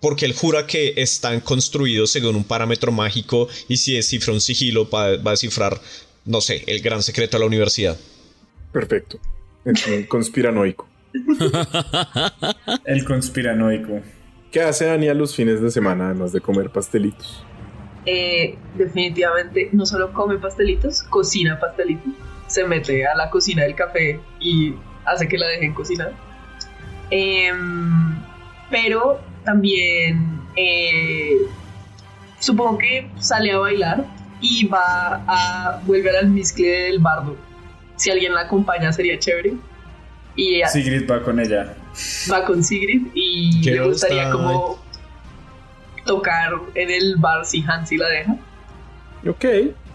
Porque 0.00 0.24
él 0.24 0.32
jura 0.32 0.66
que 0.66 0.94
están 0.96 1.40
construidos 1.40 2.10
según 2.10 2.36
un 2.36 2.44
parámetro 2.44 2.90
mágico 2.90 3.48
y 3.68 3.76
si 3.76 3.94
descifra 3.94 4.32
un 4.32 4.40
sigilo 4.40 4.88
va, 4.88 5.06
a 5.06 5.16
descifrar, 5.16 5.78
no 6.24 6.40
sé, 6.40 6.64
el 6.66 6.80
gran 6.80 7.02
secreto 7.02 7.36
de 7.36 7.40
la 7.40 7.46
universidad. 7.46 7.98
Perfecto. 8.72 9.18
Un 9.64 10.04
conspiranoico. 10.04 10.88
El 12.84 13.04
conspiranoico. 13.04 14.00
¿Qué 14.50 14.62
hace 14.62 14.86
Dani 14.86 15.08
a 15.08 15.14
los 15.14 15.36
fines 15.36 15.60
de 15.60 15.70
semana 15.70 16.06
además 16.06 16.32
de 16.32 16.40
comer 16.40 16.70
pastelitos? 16.70 17.44
Eh, 18.06 18.56
definitivamente 18.76 19.68
no 19.72 19.84
solo 19.84 20.12
come 20.12 20.38
pastelitos, 20.38 21.02
cocina 21.04 21.58
pastelitos. 21.60 22.12
se 22.46 22.64
mete 22.64 23.06
a 23.06 23.14
la 23.14 23.30
cocina 23.30 23.62
del 23.62 23.76
café 23.76 24.18
y 24.40 24.74
hace 25.04 25.28
que 25.28 25.38
la 25.38 25.46
dejen 25.48 25.72
cocinar. 25.72 26.12
Em, 27.10 28.16
pero 28.70 29.20
también 29.44 30.40
eh, 30.56 31.36
supongo 32.38 32.78
que 32.78 33.08
sale 33.18 33.52
a 33.52 33.58
bailar 33.58 34.04
y 34.40 34.66
va 34.66 35.22
a 35.26 35.80
volver 35.84 36.16
al 36.16 36.28
miscle 36.28 36.66
del 36.66 36.98
bardo. 36.98 37.36
Si 37.96 38.10
alguien 38.10 38.34
la 38.34 38.42
acompaña 38.42 38.92
sería 38.92 39.18
chévere. 39.18 39.54
Y 40.36 40.62
Sigrid 40.72 41.08
va 41.08 41.22
con 41.22 41.38
ella. 41.38 41.76
Va 42.30 42.44
con 42.44 42.64
Sigrid 42.64 43.08
y 43.14 43.62
le 43.62 43.86
gustaría 43.86 44.30
como 44.30 44.78
tocar 46.10 46.52
en 46.74 46.90
el 46.90 47.14
bar 47.18 47.46
si 47.46 47.62
Hansi 47.62 47.96
la 47.96 48.08
deja. 48.08 48.36
Ok, 49.28 49.44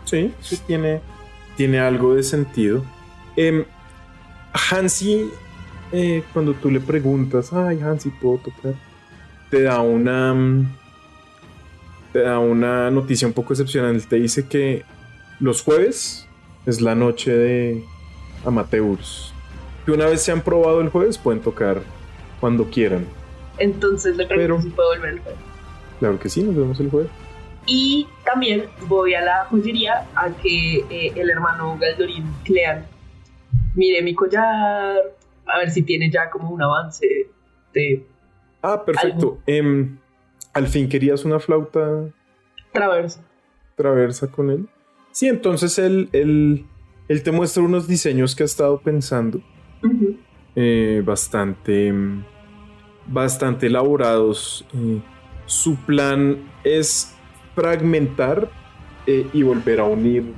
sí, 0.05 0.33
sí 0.39 0.57
tiene, 0.65 1.01
tiene 1.57 1.79
algo 1.79 2.15
de 2.15 2.23
sentido. 2.23 2.85
Eh, 3.35 3.65
Hansi, 4.71 5.29
eh, 5.91 6.23
cuando 6.31 6.53
tú 6.53 6.71
le 6.71 6.79
preguntas, 6.79 7.51
ay 7.51 7.81
Hansi, 7.81 8.11
¿puedo 8.11 8.37
tocar? 8.37 8.75
Te 9.49 9.63
da 9.63 9.81
una... 9.81 10.33
Mm, 10.33 10.73
te 12.13 12.21
da 12.21 12.39
una 12.39 12.89
noticia 12.91 13.27
un 13.27 13.33
poco 13.33 13.51
excepcional. 13.51 14.01
Te 14.07 14.15
dice 14.15 14.47
que 14.47 14.85
los 15.41 15.61
jueves 15.63 16.29
es 16.65 16.79
la 16.79 16.95
noche 16.95 17.35
de 17.35 17.83
amateurs. 18.45 19.33
Que 19.85 19.91
una 19.91 20.05
vez 20.05 20.21
se 20.21 20.31
han 20.31 20.41
probado 20.41 20.79
el 20.79 20.87
jueves 20.87 21.17
pueden 21.17 21.41
tocar 21.41 21.81
cuando 22.39 22.69
quieran. 22.69 23.05
Entonces 23.57 24.15
le 24.15 24.25
pregunto 24.25 24.63
si 24.63 24.69
puedo 24.69 24.89
volver 24.91 25.15
el 25.15 25.19
jueves. 25.19 25.54
Claro 25.99 26.19
que 26.19 26.29
sí, 26.29 26.43
nos 26.43 26.55
vemos 26.55 26.79
el 26.79 26.89
jueves. 26.89 27.11
Y 27.67 28.07
también 28.23 28.65
voy 28.87 29.15
a 29.15 29.21
la 29.21 29.45
joyería 29.45 30.07
a 30.15 30.29
que 30.29 30.77
eh, 30.89 31.13
el 31.15 31.29
hermano 31.29 31.77
Galdorín 31.79 32.25
Clean 32.43 32.85
mire 33.75 34.01
mi 34.01 34.13
collar, 34.13 34.97
a 35.45 35.57
ver 35.59 35.71
si 35.71 35.83
tiene 35.83 36.09
ya 36.09 36.29
como 36.29 36.49
un 36.49 36.61
avance 36.61 37.07
de... 37.73 38.05
Ah, 38.61 38.83
perfecto. 38.83 39.39
Em, 39.45 39.97
al 40.53 40.67
fin 40.67 40.89
querías 40.89 41.25
una 41.25 41.39
flauta... 41.39 42.05
Traversa. 42.71 43.23
Traversa 43.75 44.27
con 44.27 44.49
él. 44.49 44.67
Sí, 45.11 45.27
entonces 45.27 45.77
él, 45.77 46.09
él, 46.13 46.65
él 47.07 47.23
te 47.23 47.31
muestra 47.31 47.63
unos 47.63 47.87
diseños 47.87 48.35
que 48.35 48.43
ha 48.43 48.45
estado 48.45 48.79
pensando. 48.79 49.41
Eh, 50.55 51.01
bastante... 51.05 51.93
Bastante 53.07 53.67
elaborados. 53.67 54.65
Eh, 54.73 54.99
su 55.45 55.75
plan 55.75 56.49
es 56.63 57.15
fragmentar 57.53 58.49
eh, 59.07 59.27
y 59.33 59.43
volver 59.43 59.79
a 59.79 59.85
unir 59.85 60.33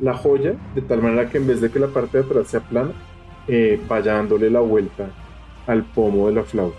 la 0.00 0.14
joya 0.14 0.54
de 0.74 0.82
tal 0.82 1.02
manera 1.02 1.28
que 1.28 1.38
en 1.38 1.46
vez 1.46 1.60
de 1.60 1.70
que 1.70 1.78
la 1.78 1.88
parte 1.88 2.18
de 2.18 2.24
atrás 2.24 2.48
sea 2.48 2.60
plana, 2.60 2.92
eh, 3.48 3.80
vaya 3.88 4.14
dándole 4.14 4.50
la 4.50 4.60
vuelta 4.60 5.08
al 5.66 5.84
pomo 5.84 6.28
de 6.28 6.34
la 6.34 6.42
flauta. 6.42 6.78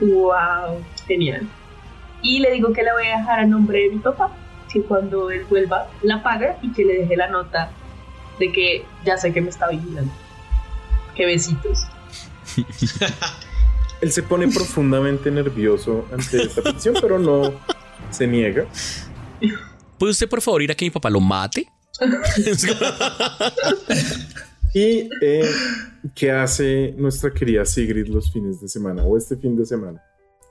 ¡Wow! 0.00 0.82
Genial. 1.06 1.48
Y 2.22 2.40
le 2.40 2.52
digo 2.52 2.72
que 2.72 2.82
la 2.82 2.92
voy 2.94 3.06
a 3.06 3.18
dejar 3.18 3.40
a 3.40 3.46
nombre 3.46 3.80
de 3.80 3.90
mi 3.90 3.98
papá, 3.98 4.30
que 4.72 4.82
cuando 4.82 5.30
él 5.30 5.44
vuelva 5.48 5.88
la 6.02 6.22
paga 6.22 6.58
y 6.62 6.72
que 6.72 6.84
le 6.84 6.98
deje 7.00 7.16
la 7.16 7.28
nota 7.28 7.70
de 8.38 8.52
que 8.52 8.84
ya 9.04 9.16
sé 9.16 9.32
que 9.32 9.40
me 9.40 9.50
está 9.50 9.68
vigilando. 9.68 10.12
¡Qué 11.14 11.26
besitos! 11.26 11.86
él 14.00 14.12
se 14.12 14.22
pone 14.22 14.48
profundamente 14.48 15.30
nervioso 15.30 16.06
ante 16.12 16.42
esta 16.42 16.62
petición, 16.62 16.94
pero 17.00 17.18
no 17.18 17.60
se 18.10 18.26
niega. 18.26 18.66
¿Puede 19.98 20.12
usted 20.12 20.28
por 20.28 20.40
favor 20.40 20.62
ir 20.62 20.70
a 20.70 20.74
que 20.74 20.84
mi 20.84 20.90
papá 20.90 21.10
lo 21.10 21.20
mate? 21.20 21.66
¿Y 24.74 25.08
eh, 25.22 25.50
qué 26.14 26.30
hace 26.30 26.94
nuestra 26.96 27.32
querida 27.32 27.64
Sigrid 27.64 28.06
los 28.08 28.32
fines 28.32 28.60
de 28.60 28.68
semana 28.68 29.02
o 29.02 29.16
este 29.16 29.36
fin 29.36 29.56
de 29.56 29.66
semana? 29.66 30.00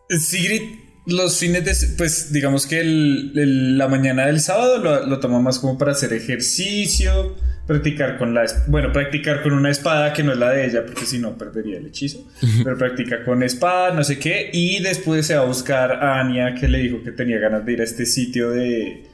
Sigrid, 0.09 0.79
los 1.05 1.37
fines 1.37 1.63
de... 1.63 1.73
Pues 1.97 2.33
digamos 2.33 2.65
que 2.65 2.81
la 2.83 3.87
mañana 3.87 4.25
del 4.25 4.41
sábado 4.41 4.79
lo, 4.79 5.05
lo, 5.05 5.19
toma 5.19 5.39
más 5.39 5.59
como 5.59 5.77
para 5.77 5.93
hacer 5.93 6.11
ejercicio, 6.13 7.35
practicar 7.67 8.17
con 8.17 8.33
la... 8.33 8.45
Bueno, 8.67 8.91
practicar 8.91 9.43
con 9.43 9.53
una 9.53 9.69
espada 9.69 10.13
que 10.13 10.23
no 10.23 10.31
es 10.31 10.37
la 10.39 10.51
de 10.51 10.65
ella, 10.65 10.85
porque 10.85 11.05
si 11.05 11.19
no 11.19 11.37
perdería 11.37 11.77
el 11.77 11.85
hechizo. 11.85 12.25
Pero 12.63 12.77
practica 12.77 13.23
con 13.23 13.43
espada, 13.43 13.93
no 13.93 14.03
sé 14.03 14.17
qué. 14.17 14.49
Y 14.51 14.81
después 14.81 15.27
se 15.27 15.35
va 15.35 15.43
a 15.43 15.45
buscar 15.45 15.91
a 15.91 16.19
Anya, 16.19 16.55
que 16.55 16.67
le 16.67 16.79
dijo 16.79 17.03
que 17.03 17.11
tenía 17.11 17.37
ganas 17.37 17.65
de 17.65 17.73
ir 17.73 17.81
a 17.81 17.83
este 17.83 18.05
sitio 18.05 18.49
de 18.49 19.07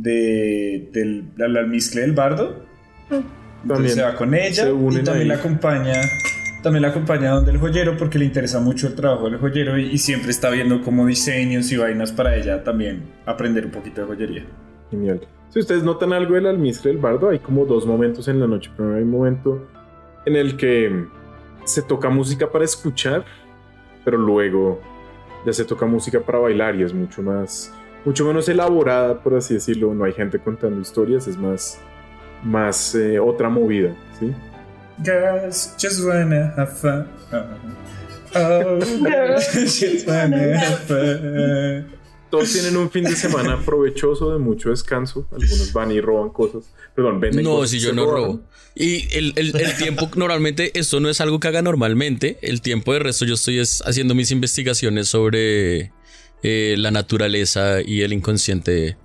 de, 0.00 0.88
del, 0.92 1.56
almizcle 1.56 2.02
del 2.02 2.12
bardo. 2.12 2.64
Entonces 3.62 3.94
se 3.94 4.02
va 4.02 4.14
con 4.14 4.34
ella 4.34 4.68
y 4.68 5.02
también 5.02 5.28
la 5.28 5.34
acompaña. 5.34 5.94
También 6.62 6.82
la 6.82 6.88
acompaña 6.88 7.30
donde 7.30 7.50
el 7.50 7.58
joyero 7.58 7.96
porque 7.96 8.18
le 8.18 8.24
interesa 8.24 8.60
mucho 8.60 8.86
el 8.86 8.94
trabajo 8.94 9.28
del 9.28 9.38
joyero 9.38 9.76
y, 9.78 9.98
siempre 9.98 10.30
está 10.30 10.48
viendo 10.48 10.80
como 10.82 11.06
diseños 11.06 11.70
y 11.72 11.76
vainas 11.76 12.12
para 12.12 12.36
ella 12.36 12.62
también 12.62 13.02
aprender 13.26 13.66
un 13.66 13.72
poquito 13.72 14.02
de 14.02 14.06
joyería. 14.06 14.46
Genial. 14.90 15.20
Si 15.52 15.58
ustedes 15.58 15.82
notan 15.82 16.14
algo 16.14 16.34
del 16.34 16.46
almizcle 16.46 16.92
del 16.92 17.00
bardo, 17.00 17.28
hay 17.28 17.38
como 17.38 17.66
dos 17.66 17.84
momentos 17.84 18.26
en 18.28 18.40
la 18.40 18.46
noche. 18.46 18.70
Primero 18.74 18.96
hay 18.96 19.02
un 19.02 19.10
momento 19.10 19.68
en 20.24 20.36
el 20.36 20.56
que 20.56 21.06
se 21.64 21.82
toca 21.82 22.08
música 22.08 22.50
para 22.50 22.64
escuchar, 22.64 23.26
pero 24.02 24.16
luego 24.16 24.80
ya 25.44 25.52
se 25.52 25.66
toca 25.66 25.84
música 25.84 26.20
para 26.20 26.38
bailar 26.38 26.74
y 26.76 26.82
es 26.84 26.94
mucho 26.94 27.22
más 27.22 27.70
mucho 28.06 28.24
menos 28.24 28.48
elaborada, 28.48 29.22
por 29.22 29.34
así 29.34 29.52
decirlo. 29.52 29.92
No 29.94 30.04
hay 30.04 30.12
gente 30.12 30.38
contando 30.38 30.80
historias, 30.80 31.28
es 31.28 31.36
más, 31.36 31.78
más 32.42 32.94
eh, 32.94 33.18
otra 33.18 33.50
movida, 33.50 33.94
¿sí? 34.18 34.34
Girls 35.04 35.74
just 35.78 36.02
wanna 36.02 36.54
have 36.56 36.72
fun. 36.72 37.06
Oh, 38.34 38.78
just 39.52 40.08
wanna 40.08 40.58
have 40.58 40.78
fun. 40.86 42.01
Todos 42.32 42.50
tienen 42.50 42.78
un 42.78 42.90
fin 42.90 43.04
de 43.04 43.14
semana 43.14 43.60
provechoso 43.62 44.32
de 44.32 44.38
mucho 44.38 44.70
descanso. 44.70 45.28
Algunos 45.32 45.70
van 45.74 45.92
y 45.92 46.00
roban 46.00 46.30
cosas. 46.30 46.64
Perdón, 46.94 47.20
venden 47.20 47.44
no, 47.44 47.56
cosas. 47.56 47.72
si 47.72 47.78
yo 47.78 47.92
no 47.92 48.06
robo. 48.06 48.40
Y 48.74 49.14
el, 49.14 49.34
el, 49.36 49.54
el 49.54 49.76
tiempo, 49.76 50.08
normalmente, 50.16 50.72
esto 50.78 50.98
no 50.98 51.10
es 51.10 51.20
algo 51.20 51.40
que 51.40 51.48
haga 51.48 51.60
normalmente. 51.60 52.38
El 52.40 52.62
tiempo 52.62 52.94
de 52.94 53.00
resto, 53.00 53.26
yo 53.26 53.34
estoy 53.34 53.60
haciendo 53.60 54.14
mis 54.14 54.30
investigaciones 54.30 55.08
sobre 55.08 55.92
eh, 56.42 56.74
la 56.78 56.90
naturaleza 56.90 57.82
y 57.82 58.00
el 58.00 58.14
inconsciente 58.14 58.96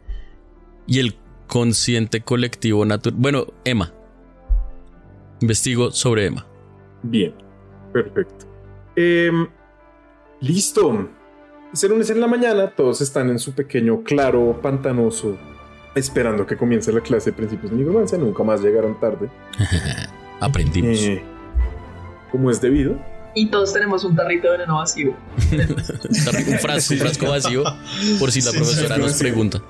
y 0.87 0.99
el 0.99 1.15
consciente 1.47 2.21
colectivo 2.21 2.85
natural. 2.85 3.19
Bueno, 3.19 3.47
Emma. 3.65 3.93
Investigo 5.41 5.91
sobre 5.91 6.27
Emma. 6.27 6.47
Bien, 7.03 7.33
perfecto. 7.91 8.45
Em, 8.95 9.49
listo. 10.39 11.09
Es 11.73 11.83
el 11.83 11.89
lunes 11.91 12.09
en 12.09 12.21
la 12.21 12.27
mañana, 12.27 12.71
todos 12.71 13.01
están 13.01 13.29
en 13.29 13.39
su 13.39 13.53
pequeño 13.53 14.03
claro 14.03 14.59
pantanoso, 14.61 15.37
esperando 15.95 16.45
que 16.45 16.55
comience 16.55 16.91
la 16.93 17.01
clase 17.01 17.31
de 17.31 17.37
principios 17.37 17.71
de 17.71 17.77
nigromancia. 17.77 18.17
Nunca 18.17 18.43
más 18.43 18.61
llegaron 18.61 18.99
tarde. 18.99 19.29
Aprendimos. 20.39 20.97
Eh, 21.01 21.21
como 22.31 22.51
es 22.51 22.61
debido. 22.61 22.97
Y 23.35 23.47
todos 23.47 23.73
tenemos 23.73 24.03
un 24.03 24.15
tarrito 24.15 24.49
de 24.49 24.57
veneno 24.57 24.77
vacío. 24.77 25.13
un 25.51 26.59
frasco, 26.59 26.93
un 26.93 26.99
frasco 26.99 27.29
vacío, 27.29 27.63
por 28.17 28.31
si 28.31 28.41
la 28.41 28.51
profesora 28.51 28.97
nos 28.97 29.13
pregunta. 29.13 29.61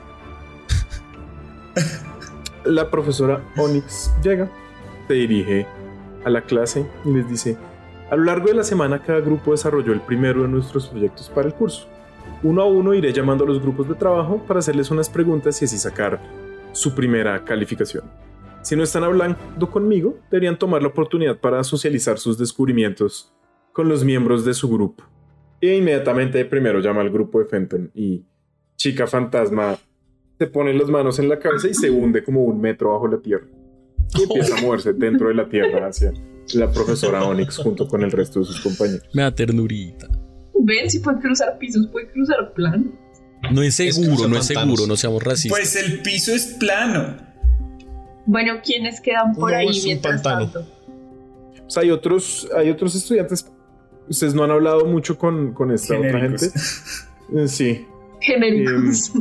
La 2.63 2.89
profesora 2.89 3.43
Onyx 3.57 4.11
llega, 4.23 4.49
se 5.07 5.13
dirige 5.13 5.65
a 6.25 6.29
la 6.29 6.41
clase 6.41 6.85
y 7.05 7.11
les 7.11 7.29
dice, 7.29 7.57
a 8.09 8.15
lo 8.15 8.23
largo 8.23 8.47
de 8.47 8.53
la 8.53 8.63
semana 8.63 9.01
cada 9.01 9.19
grupo 9.19 9.51
desarrolló 9.51 9.91
el 9.91 10.01
primero 10.01 10.43
de 10.43 10.47
nuestros 10.47 10.87
proyectos 10.87 11.29
para 11.29 11.47
el 11.47 11.53
curso. 11.53 11.87
Uno 12.43 12.61
a 12.61 12.65
uno 12.65 12.93
iré 12.93 13.11
llamando 13.11 13.43
a 13.43 13.47
los 13.47 13.61
grupos 13.61 13.89
de 13.89 13.95
trabajo 13.95 14.43
para 14.47 14.59
hacerles 14.59 14.91
unas 14.91 15.09
preguntas 15.09 15.61
y 15.61 15.65
así 15.65 15.77
sacar 15.77 16.21
su 16.71 16.93
primera 16.95 17.43
calificación. 17.43 18.03
Si 18.61 18.75
no 18.75 18.83
están 18.83 19.03
hablando 19.03 19.69
conmigo, 19.69 20.17
deberían 20.29 20.57
tomar 20.57 20.81
la 20.81 20.89
oportunidad 20.89 21.37
para 21.37 21.63
socializar 21.63 22.17
sus 22.17 22.37
descubrimientos 22.37 23.33
con 23.73 23.89
los 23.89 24.03
miembros 24.03 24.45
de 24.45 24.53
su 24.53 24.69
grupo. 24.69 25.03
E 25.59 25.75
inmediatamente 25.75 26.45
primero 26.45 26.79
llama 26.79 27.01
al 27.01 27.09
grupo 27.09 27.39
de 27.39 27.45
Fenton 27.45 27.91
y 27.93 28.25
Chica 28.75 29.07
Fantasma 29.07 29.77
se 30.37 30.47
pone 30.47 30.73
las 30.73 30.89
manos 30.89 31.17
en 31.19 31.29
la 31.29 31.39
cabeza 31.39 31.67
y 31.67 31.73
se 31.73 31.89
hunde 31.89 32.23
como 32.23 32.43
un 32.43 32.61
metro 32.61 32.93
bajo 32.93 33.07
la 33.07 33.17
tierra. 33.17 33.47
Y 34.15 34.23
empieza 34.23 34.57
a 34.57 34.61
moverse 34.61 34.93
dentro 34.93 35.29
de 35.29 35.33
la 35.33 35.49
tierra 35.49 35.87
hacia 35.87 36.13
la 36.53 36.71
profesora 36.71 37.23
Onyx 37.23 37.57
junto 37.57 37.87
con 37.87 38.03
el 38.03 38.11
resto 38.11 38.39
de 38.39 38.45
sus 38.45 38.61
compañeros. 38.61 39.03
Me 39.13 39.23
da 39.23 39.33
ternurita. 39.33 40.07
Ven, 40.59 40.89
si 40.89 40.99
puede 40.99 41.19
cruzar 41.19 41.57
pisos, 41.57 41.87
puede 41.87 42.09
cruzar 42.11 42.53
plano. 42.53 42.91
No 43.51 43.61
es 43.61 43.75
seguro, 43.75 44.27
no 44.27 44.37
es 44.37 44.45
seguro, 44.45 44.87
no 44.87 44.95
seamos 44.95 45.23
racistas. 45.23 45.57
Pues 45.57 45.75
el 45.75 46.01
piso 46.01 46.33
es 46.33 46.55
plano. 46.59 47.17
Bueno, 48.25 48.55
¿quiénes 48.63 48.99
quedan 48.99 49.33
por 49.35 49.53
ahí 49.53 49.69
mientras 49.83 50.21
tanto? 50.21 50.65
Pues 51.61 51.77
hay 51.77 51.91
otros, 51.91 52.49
hay 52.55 52.69
otros 52.69 52.95
estudiantes 52.95 53.45
Ustedes 54.09 54.33
no 54.33 54.43
han 54.43 54.51
hablado 54.51 54.85
mucho 54.85 55.17
con, 55.17 55.53
con 55.53 55.71
esta 55.71 55.97
otra 55.97 56.19
gente. 56.19 56.49
Eh, 57.35 57.47
sí. 57.47 57.85
Genéricos. 58.21 59.11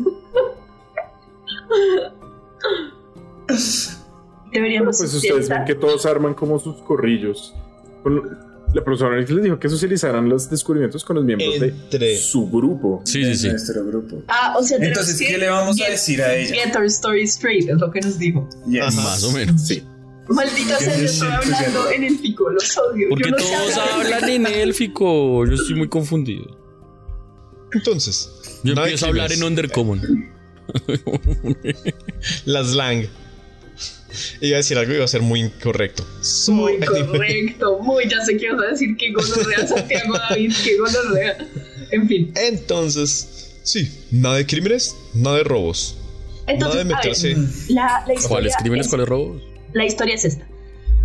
Deberíamos 4.56 4.98
Pues 4.98 5.12
ustedes 5.14 5.48
ven 5.48 5.64
que 5.66 5.74
todos 5.74 6.06
arman 6.06 6.34
como 6.34 6.58
sus 6.58 6.76
corrillos. 6.82 7.54
La 8.74 8.82
profesora 8.84 9.16
les 9.18 9.28
dijo 9.42 9.58
que 9.58 9.68
socializaran 9.68 10.28
los 10.28 10.50
descubrimientos 10.50 11.04
con 11.04 11.16
los 11.16 11.24
miembros 11.24 11.54
Entre- 11.54 11.98
de 11.98 12.16
su 12.16 12.48
grupo. 12.50 13.00
Sí, 13.04 13.24
sí, 13.24 13.34
sí. 13.36 13.48
Nuestro 13.48 13.84
grupo. 13.86 14.22
Ah, 14.28 14.54
o 14.58 14.62
sea, 14.62 14.78
Entonces, 14.80 15.18
¿qué 15.18 15.38
le 15.38 15.48
vamos 15.48 15.80
a 15.80 15.84
get- 15.84 15.90
decir 15.92 16.20
a 16.22 16.34
ella? 16.34 16.54
Get 16.64 16.76
our 16.76 16.84
story 16.86 17.22
straight, 17.22 17.68
es 17.68 17.78
lo 17.78 17.90
que 17.90 18.00
nos 18.00 18.18
dijo. 18.18 18.48
Yes. 18.68 18.94
Más 18.96 19.24
o 19.24 19.32
menos. 19.32 19.60
Sí. 19.66 19.82
Maldita 20.28 20.76
sea, 20.78 20.96
yo 20.98 21.04
estoy 21.04 21.28
hablando 21.30 21.90
en 21.90 22.04
el 22.04 22.18
pico, 22.18 22.50
los 22.50 22.76
odio. 22.76 23.08
Porque 23.10 23.30
no 23.30 23.36
todos 23.36 23.76
hablan 23.76 24.28
en 24.28 24.46
élfico. 24.46 25.46
Yo 25.46 25.54
estoy 25.54 25.76
muy 25.76 25.88
confundido. 25.88 26.44
Entonces, 27.72 28.60
Yo 28.64 28.72
empiezo 28.74 29.06
a 29.06 29.08
hablar 29.10 29.32
en. 29.32 29.42
Undercommon. 29.44 30.00
La 32.44 32.64
slang. 32.64 33.06
Iba 34.40 34.56
a 34.56 34.58
decir 34.58 34.78
algo 34.78 34.92
y 34.92 34.96
iba 34.96 35.04
a 35.04 35.08
ser 35.08 35.22
muy 35.22 35.40
incorrecto. 35.40 36.04
So, 36.22 36.52
Muy 36.52 36.78
correcto, 36.80 37.78
muy, 37.80 38.08
ya 38.08 38.20
sé 38.24 38.36
qué 38.36 38.52
vas 38.52 38.62
a 38.66 38.70
decir, 38.70 38.96
que 38.96 39.12
gonorrea, 39.12 39.66
Santiago 39.66 40.14
David, 40.30 40.52
que 40.64 40.78
gonorrea. 40.78 41.36
En 41.90 42.08
fin. 42.08 42.32
Entonces, 42.36 43.58
sí, 43.62 44.06
nada 44.10 44.36
de 44.36 44.46
crímenes, 44.46 44.96
nada 45.14 45.36
de 45.38 45.44
robos. 45.44 45.98
Entonces, 46.46 46.84
nada 46.86 46.88
de 46.88 46.94
a 46.94 46.96
ver, 46.96 47.36
meterse. 47.36 47.72
la, 47.72 48.04
la 48.06 48.14
historia 48.14 48.28
¿Cuáles 48.28 48.56
crímenes, 48.56 48.86
es- 48.86 48.90
cuáles 48.90 49.08
robos? 49.08 49.42
La 49.72 49.84
historia 49.84 50.14
es 50.14 50.24
esta. 50.24 50.46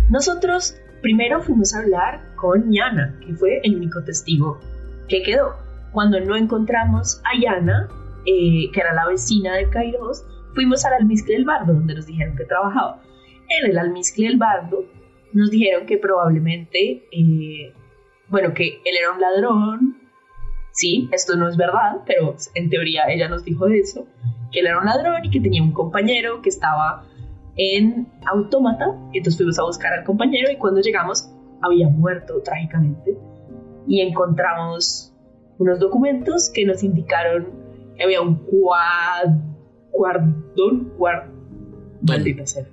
Nosotros 0.08 0.74
primero 1.02 1.42
fuimos 1.42 1.74
a 1.74 1.80
hablar 1.80 2.22
con 2.36 2.72
Yana, 2.72 3.18
que 3.26 3.34
fue 3.34 3.60
el 3.64 3.76
único 3.76 4.02
testigo 4.04 4.60
que 5.08 5.22
quedó. 5.22 5.56
Cuando 5.92 6.20
no 6.20 6.36
encontramos 6.36 7.20
a 7.24 7.38
Yana, 7.40 7.88
eh, 8.26 8.70
que 8.72 8.80
era 8.80 8.94
la 8.94 9.08
vecina 9.08 9.54
de 9.56 9.68
Kairos, 9.68 10.24
fuimos 10.54 10.84
al 10.84 10.94
almizcle 10.94 11.34
del 11.34 11.44
bardo, 11.44 11.74
donde 11.74 11.94
nos 11.94 12.06
dijeron 12.06 12.36
que 12.36 12.44
trabajaba. 12.44 13.02
En 13.48 13.70
el 13.70 13.78
almizcle 13.78 14.28
del 14.28 14.38
bardo 14.38 14.84
nos 15.32 15.50
dijeron 15.50 15.86
que 15.86 15.98
probablemente, 15.98 17.04
eh, 17.10 17.74
bueno, 18.28 18.54
que 18.54 18.80
él 18.84 18.96
era 18.98 19.12
un 19.12 19.20
ladrón. 19.20 19.98
Sí, 20.72 21.08
esto 21.12 21.36
no 21.36 21.48
es 21.48 21.56
verdad, 21.56 22.02
pero 22.06 22.34
en 22.54 22.70
teoría 22.70 23.04
ella 23.08 23.28
nos 23.28 23.44
dijo 23.44 23.66
eso, 23.66 24.06
que 24.50 24.60
él 24.60 24.66
era 24.66 24.78
un 24.78 24.86
ladrón 24.86 25.24
y 25.24 25.30
que 25.30 25.40
tenía 25.40 25.62
un 25.62 25.72
compañero 25.72 26.40
que 26.40 26.48
estaba 26.48 27.04
en 27.56 28.08
Autómata. 28.26 28.86
Entonces 29.12 29.36
fuimos 29.36 29.58
a 29.58 29.64
buscar 29.64 29.92
al 29.92 30.04
compañero 30.04 30.50
y 30.50 30.56
cuando 30.56 30.80
llegamos 30.80 31.28
había 31.60 31.88
muerto 31.88 32.40
trágicamente. 32.42 33.16
Y 33.86 34.00
encontramos 34.00 35.12
unos 35.58 35.78
documentos 35.78 36.50
que 36.50 36.64
nos 36.64 36.82
indicaron 36.82 37.48
que 37.96 38.04
había 38.04 38.20
un 38.20 38.36
cuad... 38.36 39.51
cuardón, 39.92 40.92
cuar... 40.98 41.30
Maldita 42.02 42.46
sea. 42.46 42.66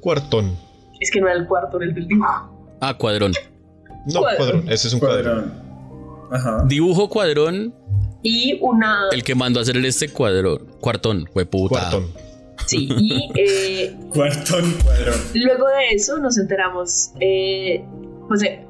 Cuartón. 0.00 0.56
Es 1.00 1.10
que 1.10 1.20
no 1.20 1.26
era 1.28 1.36
el 1.36 1.46
cuarto, 1.46 1.78
era 1.78 1.86
el 1.86 1.94
del 1.94 2.06
dibujo. 2.06 2.76
Ah, 2.80 2.94
cuadrón. 2.96 3.32
No, 4.06 4.20
Cuadrón. 4.20 4.36
cuadrón. 4.36 4.68
Ese 4.72 4.88
es 4.88 4.94
un 4.94 5.00
cuadrón. 5.00 5.24
Cuadrón. 5.24 6.28
Ajá. 6.32 6.64
Dibujo 6.68 7.08
cuadrón. 7.08 7.74
Y 8.22 8.58
una... 8.60 9.08
El 9.12 9.22
que 9.24 9.34
mandó 9.34 9.58
a 9.58 9.62
hacer 9.62 9.76
este 9.84 10.08
cuadrón. 10.08 10.66
Cuartón, 10.80 11.26
fue 11.32 11.44
puta. 11.46 11.80
Cuartón. 11.80 12.06
Sí, 12.66 12.88
y 12.98 13.30
eh, 13.36 13.94
Cuartón, 14.12 14.72
cuadrón. 14.82 15.14
luego 15.34 15.66
de 15.68 15.90
eso 15.94 16.18
nos 16.18 16.38
enteramos, 16.38 17.12
eh, 17.20 17.84
pues 18.28 18.42
eh, 18.42 18.64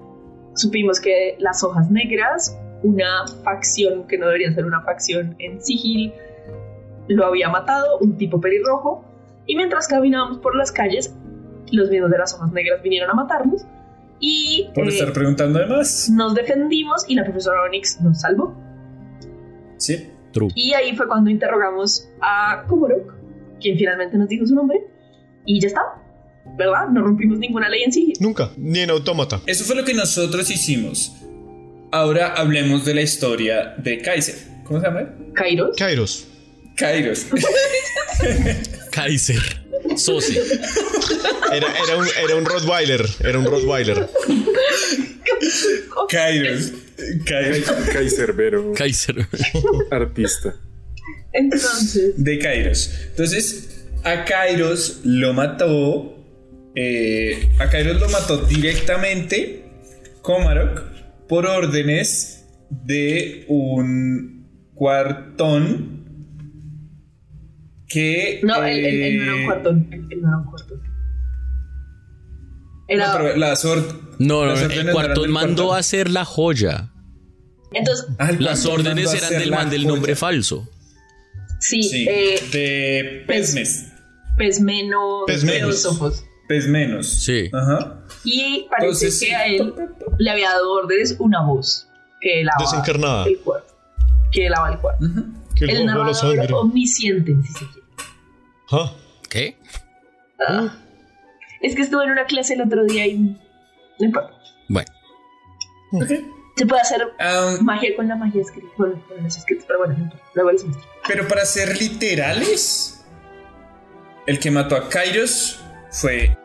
supimos 0.54 1.00
que 1.00 1.36
las 1.38 1.62
hojas 1.62 1.90
negras, 1.90 2.58
una 2.82 3.26
facción 3.44 4.06
que 4.06 4.18
no 4.18 4.26
debería 4.26 4.52
ser 4.52 4.64
una 4.66 4.82
facción 4.82 5.36
en 5.38 5.62
Sigil, 5.62 6.12
lo 7.08 7.26
había 7.26 7.48
matado, 7.48 7.98
un 8.00 8.16
tipo 8.16 8.40
pelirrojo, 8.40 9.04
y 9.46 9.56
mientras 9.56 9.88
caminábamos 9.88 10.38
por 10.38 10.56
las 10.56 10.72
calles, 10.72 11.14
los 11.72 11.90
mismos 11.90 12.10
de 12.10 12.18
las 12.18 12.34
hojas 12.34 12.52
negras 12.52 12.82
vinieron 12.82 13.10
a 13.10 13.14
matarnos, 13.14 13.64
y 14.18 14.68
Por 14.74 14.84
eh, 14.86 14.88
estar 14.88 15.12
preguntando 15.12 15.58
de 15.58 15.66
más. 15.66 16.08
nos 16.10 16.34
defendimos 16.34 17.04
y 17.06 17.14
la 17.14 17.24
profesora 17.24 17.62
Onyx 17.62 18.00
nos 18.00 18.20
salvó. 18.20 18.54
Sí. 19.76 20.10
True. 20.32 20.48
Y 20.54 20.72
ahí 20.74 20.94
fue 20.96 21.06
cuando 21.06 21.30
interrogamos 21.30 22.08
a 22.20 22.64
Komorok, 22.66 23.14
quien 23.60 23.76
finalmente 23.78 24.16
nos 24.18 24.28
dijo 24.28 24.46
su 24.46 24.54
nombre, 24.54 24.80
y 25.44 25.60
ya 25.60 25.68
está, 25.68 25.80
¿verdad? 26.58 26.88
No 26.88 27.02
rompimos 27.02 27.38
ninguna 27.38 27.68
ley 27.68 27.82
en 27.84 27.92
Sigil. 27.92 28.16
Nunca. 28.20 28.50
Ni 28.56 28.80
en 28.80 28.90
autómata. 28.90 29.40
Eso 29.46 29.64
fue 29.64 29.76
lo 29.76 29.84
que 29.84 29.94
nosotros 29.94 30.50
hicimos. 30.50 31.14
Ahora 31.92 32.34
hablemos 32.34 32.84
de 32.84 32.94
la 32.94 33.02
historia 33.02 33.74
de 33.78 33.98
Kaiser. 34.02 34.34
¿Cómo 34.64 34.80
se 34.80 34.86
llama? 34.86 35.08
Kairos. 35.34 35.76
Kairos. 35.76 36.28
Kairos. 36.76 37.26
Kaiser. 38.92 39.42
Sosi. 39.96 40.36
Era, 41.52 41.66
era, 41.84 41.96
un, 41.96 42.06
era 42.24 42.36
un 42.36 42.44
Rottweiler. 42.44 43.04
Era 43.20 43.38
un 43.38 43.44
Rottweiler. 43.46 44.08
Kairos. 46.08 46.72
Kairos. 47.24 47.70
Kaiserbero, 47.92 48.72
Kaiser. 48.74 49.26
artista. 49.90 50.54
Entonces, 51.32 52.14
De 52.16 52.38
Kairos. 52.38 52.90
Entonces, 53.10 53.84
a 54.04 54.24
Kairos 54.24 55.00
lo 55.04 55.32
mató. 55.34 56.14
eh, 56.74 57.50
a 57.58 57.68
Kairos 57.70 58.00
lo 58.00 58.08
mató 58.10 58.38
directamente 58.38 59.64
Komarok 60.22 60.82
por 61.28 61.46
órdenes 61.46 62.44
de 62.70 63.44
un 63.48 64.70
cuartón 64.74 65.95
que. 67.88 68.40
no, 68.42 68.62
él, 68.64 68.84
él- 68.84 69.02
él 69.02 69.16
no 69.18 69.22
era 69.24 69.34
un 69.34 69.40
eh, 69.40 69.44
cuartón. 69.46 69.88
Él, 69.92 70.06
él 70.10 70.22
no 70.22 70.28
era 70.28 70.36
un 70.38 70.44
cuartón. 70.44 70.82
Era, 72.88 73.06
No, 73.08 73.12
pero 73.18 73.70
or- 73.72 74.00
No, 74.18 74.44
no, 74.46 74.52
el 74.54 74.92
cuartón 74.92 75.30
mandó 75.30 75.54
cuartón. 75.64 75.76
a 75.76 75.80
hacer 75.80 76.10
la 76.10 76.24
joya. 76.24 76.90
Entonces, 77.72 78.06
Ah, 78.18 78.30
el 78.30 78.42
Las 78.44 78.64
órdenes 78.64 79.12
eran 79.12 79.30
del 79.30 79.50
la 79.50 79.56
man 79.56 79.70
del 79.70 79.86
nombre 79.86 80.14
falso. 80.14 80.68
sí, 81.58 81.82
Sí, 81.82 82.06
eh, 82.08 82.40
de 82.52 83.24
Pesmes. 83.26 83.92
Pesmeno, 84.38 85.22
Pesmenos. 85.26 86.24
Pesmenos. 86.48 87.08
Sí. 87.08 87.50
Ajá. 87.52 88.04
Y 88.24 88.66
parece 88.70 89.06
Entonces, 89.06 89.20
que 89.20 89.34
a 89.34 89.46
él 89.46 89.72
le 90.18 90.30
había 90.30 90.50
dado 90.50 90.72
órdenes 90.72 91.16
una 91.18 91.42
voz 91.42 91.88
que 92.20 92.44
lava 92.44 92.58
Desencarnada. 92.60 93.24
el 93.26 93.38
cuarto. 93.38 93.74
Que 94.30 94.48
lava 94.48 94.70
el 94.72 94.78
cuarto. 94.78 95.04
Que 95.06 95.14
El 95.60 95.70
el 95.70 95.86
narrador 95.86 96.52
omnisciente, 96.54 97.34
si 97.42 97.52
se 97.52 97.58
quiere. 97.66 97.86
Ah, 98.72 98.92
¿Qué? 99.30 99.56
Ah. 100.46 100.76
Es 101.62 101.74
que 101.74 101.82
estuve 101.82 102.04
en 102.04 102.10
una 102.10 102.24
clase 102.26 102.54
el 102.54 102.60
otro 102.62 102.84
día 102.84 103.06
y 103.06 103.18
no 103.18 103.36
importa. 104.00 104.30
Bueno. 104.68 104.88
Ok. 105.92 106.10
Se 106.56 106.66
puede 106.66 106.80
hacer 106.80 107.02
Ah, 107.18 107.56
magia 107.60 107.94
con 107.96 108.08
la 108.08 108.16
magia 108.16 108.40
escrita, 108.42 108.68
con, 108.76 108.92
con 109.02 109.22
los 109.22 109.36
escritos, 109.36 109.64
pero 109.66 109.78
bueno, 109.80 109.94
no 109.96 110.04
importa. 110.04 110.24
luego 110.34 110.52
les 110.52 110.64
muestro. 110.64 110.86
pero 111.06 111.28
para 111.28 111.44
ser 111.44 111.76
literales, 111.80 113.04
el 114.26 114.38
que 114.38 114.50
mató 114.50 114.76
a 114.76 114.88
Kairos 114.88 115.60
fue 115.90 116.36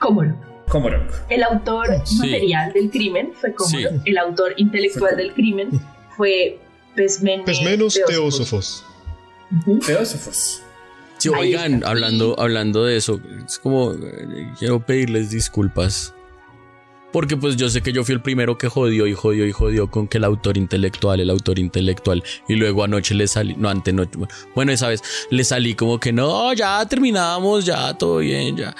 ¿Cómo 0.00 0.24
no? 0.24 0.40
Komorok. 0.68 1.12
El 1.28 1.42
autor 1.42 1.86
Sí. 2.04 2.16
material 2.18 2.72
del 2.72 2.90
crimen 2.90 3.32
fue 3.34 3.52
como 3.54 3.70
Sí. 3.70 3.84
el 4.04 4.18
autor 4.18 4.54
intelectual 4.56 5.14
Fue 5.14 5.22
del 5.22 5.34
crimen 5.34 5.68
fue 6.16 6.60
Pesmene 6.94 7.42
pues 7.44 7.62
menos 7.62 7.94
Teósofos. 7.94 8.36
teósofos. 8.36 8.84
Ujú. 9.60 9.78
Teósofos. 9.78 10.62
Sí, 11.18 11.28
oigan, 11.28 11.84
hablando, 11.84 12.34
hablando 12.38 12.84
de 12.84 12.96
eso, 12.96 13.20
es 13.46 13.58
como 13.58 13.92
eh, 13.92 14.52
quiero 14.58 14.84
pedirles 14.84 15.30
disculpas. 15.30 16.14
Porque 17.12 17.36
pues 17.36 17.56
yo 17.56 17.68
sé 17.68 17.82
que 17.82 17.92
yo 17.92 18.04
fui 18.04 18.14
el 18.14 18.22
primero 18.22 18.56
que 18.56 18.68
jodió 18.68 19.06
y 19.06 19.14
jodió 19.14 19.44
y 19.44 19.52
jodió 19.52 19.90
con 19.90 20.06
que 20.06 20.18
el 20.18 20.24
autor 20.24 20.56
intelectual, 20.56 21.20
el 21.20 21.28
autor 21.28 21.58
intelectual. 21.58 22.22
Y 22.48 22.54
luego 22.54 22.84
anoche 22.84 23.14
le 23.14 23.26
salí, 23.26 23.54
no, 23.58 23.68
antes 23.68 23.92
no, 23.92 24.04
bueno, 24.54 24.72
esa 24.72 24.88
vez 24.88 25.02
le 25.28 25.42
salí 25.44 25.74
como 25.74 25.98
que 25.98 26.12
no, 26.12 26.52
ya 26.54 26.86
terminamos, 26.86 27.66
ya 27.66 27.92
todo 27.98 28.18
bien, 28.18 28.56
ya. 28.56 28.74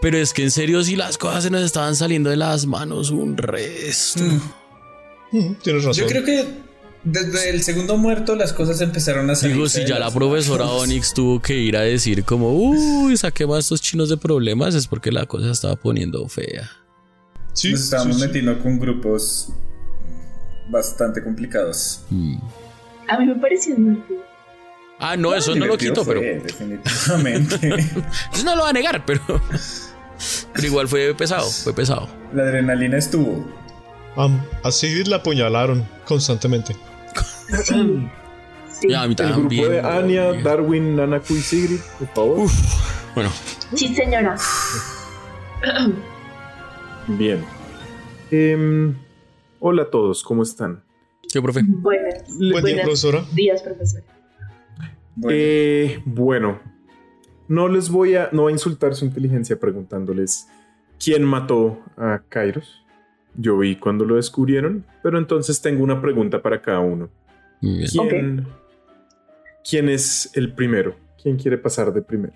Pero 0.00 0.16
es 0.18 0.32
que 0.32 0.44
en 0.44 0.52
serio 0.52 0.82
sí 0.84 0.94
las 0.94 1.18
cosas 1.18 1.44
se 1.44 1.50
nos 1.50 1.62
estaban 1.62 1.96
saliendo 1.96 2.30
de 2.30 2.36
las 2.36 2.64
manos 2.66 3.10
un 3.10 3.36
resto. 3.36 4.22
Mm, 5.32 5.54
tienes 5.62 5.84
razón. 5.84 6.04
Yo 6.04 6.08
creo 6.08 6.24
que 6.24 6.46
desde 7.04 7.50
el 7.50 7.62
segundo 7.62 7.96
muerto 7.96 8.34
las 8.34 8.52
cosas 8.52 8.80
empezaron 8.80 9.30
a 9.30 9.34
salir. 9.34 9.56
Digo, 9.56 9.68
si 9.68 9.84
ya 9.86 9.98
la 9.98 10.10
profesora 10.10 10.66
Onyx 10.70 11.14
tuvo 11.14 11.40
que 11.40 11.54
ir 11.54 11.76
a 11.76 11.82
decir 11.82 12.24
como, 12.24 12.52
uy, 12.52 13.16
saquemos 13.16 13.56
a 13.56 13.60
estos 13.60 13.80
chinos 13.80 14.08
de 14.08 14.16
problemas, 14.16 14.74
es 14.74 14.86
porque 14.86 15.12
la 15.12 15.26
cosa 15.26 15.46
se 15.46 15.52
estaba 15.52 15.76
poniendo 15.76 16.26
fea. 16.28 16.70
Sí, 17.52 17.72
Nos 17.72 17.84
estábamos 17.84 18.16
sí, 18.16 18.22
sí. 18.22 18.26
metiendo 18.26 18.58
con 18.60 18.78
grupos 18.78 19.52
bastante 20.70 21.22
complicados. 21.22 22.02
Mm. 22.10 22.36
A 23.08 23.18
mí 23.18 23.26
me 23.26 23.34
pareció 23.36 23.74
divertido. 23.74 24.22
Ah, 25.00 25.16
no, 25.16 25.34
eso 25.34 25.54
no 25.54 25.66
lo 25.66 25.78
quito, 25.78 26.04
pero... 26.04 26.20
fue, 26.20 26.40
Definitivamente. 26.40 27.68
Eso 28.32 28.44
no 28.44 28.56
lo 28.56 28.62
va 28.62 28.70
a 28.70 28.72
negar, 28.72 29.04
pero. 29.06 29.20
Pero 30.52 30.66
igual 30.66 30.88
fue 30.88 31.14
pesado, 31.14 31.48
fue 31.48 31.72
pesado. 31.72 32.08
la 32.34 32.42
adrenalina 32.42 32.98
estuvo. 32.98 33.46
Am, 34.16 34.40
a 34.64 34.70
Sigrid 34.70 35.06
la 35.06 35.16
apuñalaron 35.16 35.86
constantemente. 36.04 36.74
Sí. 37.64 38.08
Ya, 38.88 39.02
a 39.02 39.08
mí 39.08 39.14
El 39.18 39.26
grupo 39.32 39.40
también. 39.48 39.70
de 39.72 39.80
Anya, 39.80 40.32
Darwin, 40.42 40.96
Nanaku 40.96 41.34
y 41.34 41.40
Sigrid, 41.40 41.80
por 41.98 42.08
favor. 42.08 42.50
Bueno, 43.14 43.30
Sí, 43.74 43.94
señora. 43.94 44.36
Bien. 47.08 47.44
Em, 48.30 48.94
hola 49.60 49.82
a 49.82 49.90
todos, 49.90 50.22
¿cómo 50.22 50.42
están? 50.42 50.82
¿qué, 51.32 51.42
profe? 51.42 51.60
Buenas 51.66 52.24
Buen 52.28 52.38
día, 52.38 52.60
Buenas. 52.60 52.82
profesora. 52.84 53.24
días, 53.34 53.62
profesor. 53.62 54.02
Bueno, 55.16 55.36
Eh, 55.38 56.02
bueno, 56.06 56.60
no 57.48 57.68
les 57.68 57.88
voy 57.90 58.14
a, 58.14 58.28
no 58.32 58.42
voy 58.42 58.52
a 58.52 58.54
insultar 58.54 58.94
su 58.94 59.04
inteligencia 59.04 59.58
preguntándoles 59.58 60.48
quién 61.02 61.24
mató 61.24 61.80
a 61.96 62.20
Kairos. 62.28 62.84
Yo 63.40 63.56
vi 63.56 63.76
cuando 63.76 64.04
lo 64.04 64.16
descubrieron, 64.16 64.84
pero 65.00 65.16
entonces 65.16 65.62
tengo 65.62 65.84
una 65.84 66.02
pregunta 66.02 66.42
para 66.42 66.60
cada 66.60 66.80
uno. 66.80 67.08
Muy 67.60 67.78
bien. 67.78 67.88
¿Quién, 67.88 68.46
¿quién 69.62 69.88
es 69.88 70.36
el 70.36 70.52
primero? 70.52 70.96
¿Quién 71.22 71.36
quiere 71.36 71.56
pasar 71.56 71.92
de 71.92 72.02
primero? 72.02 72.32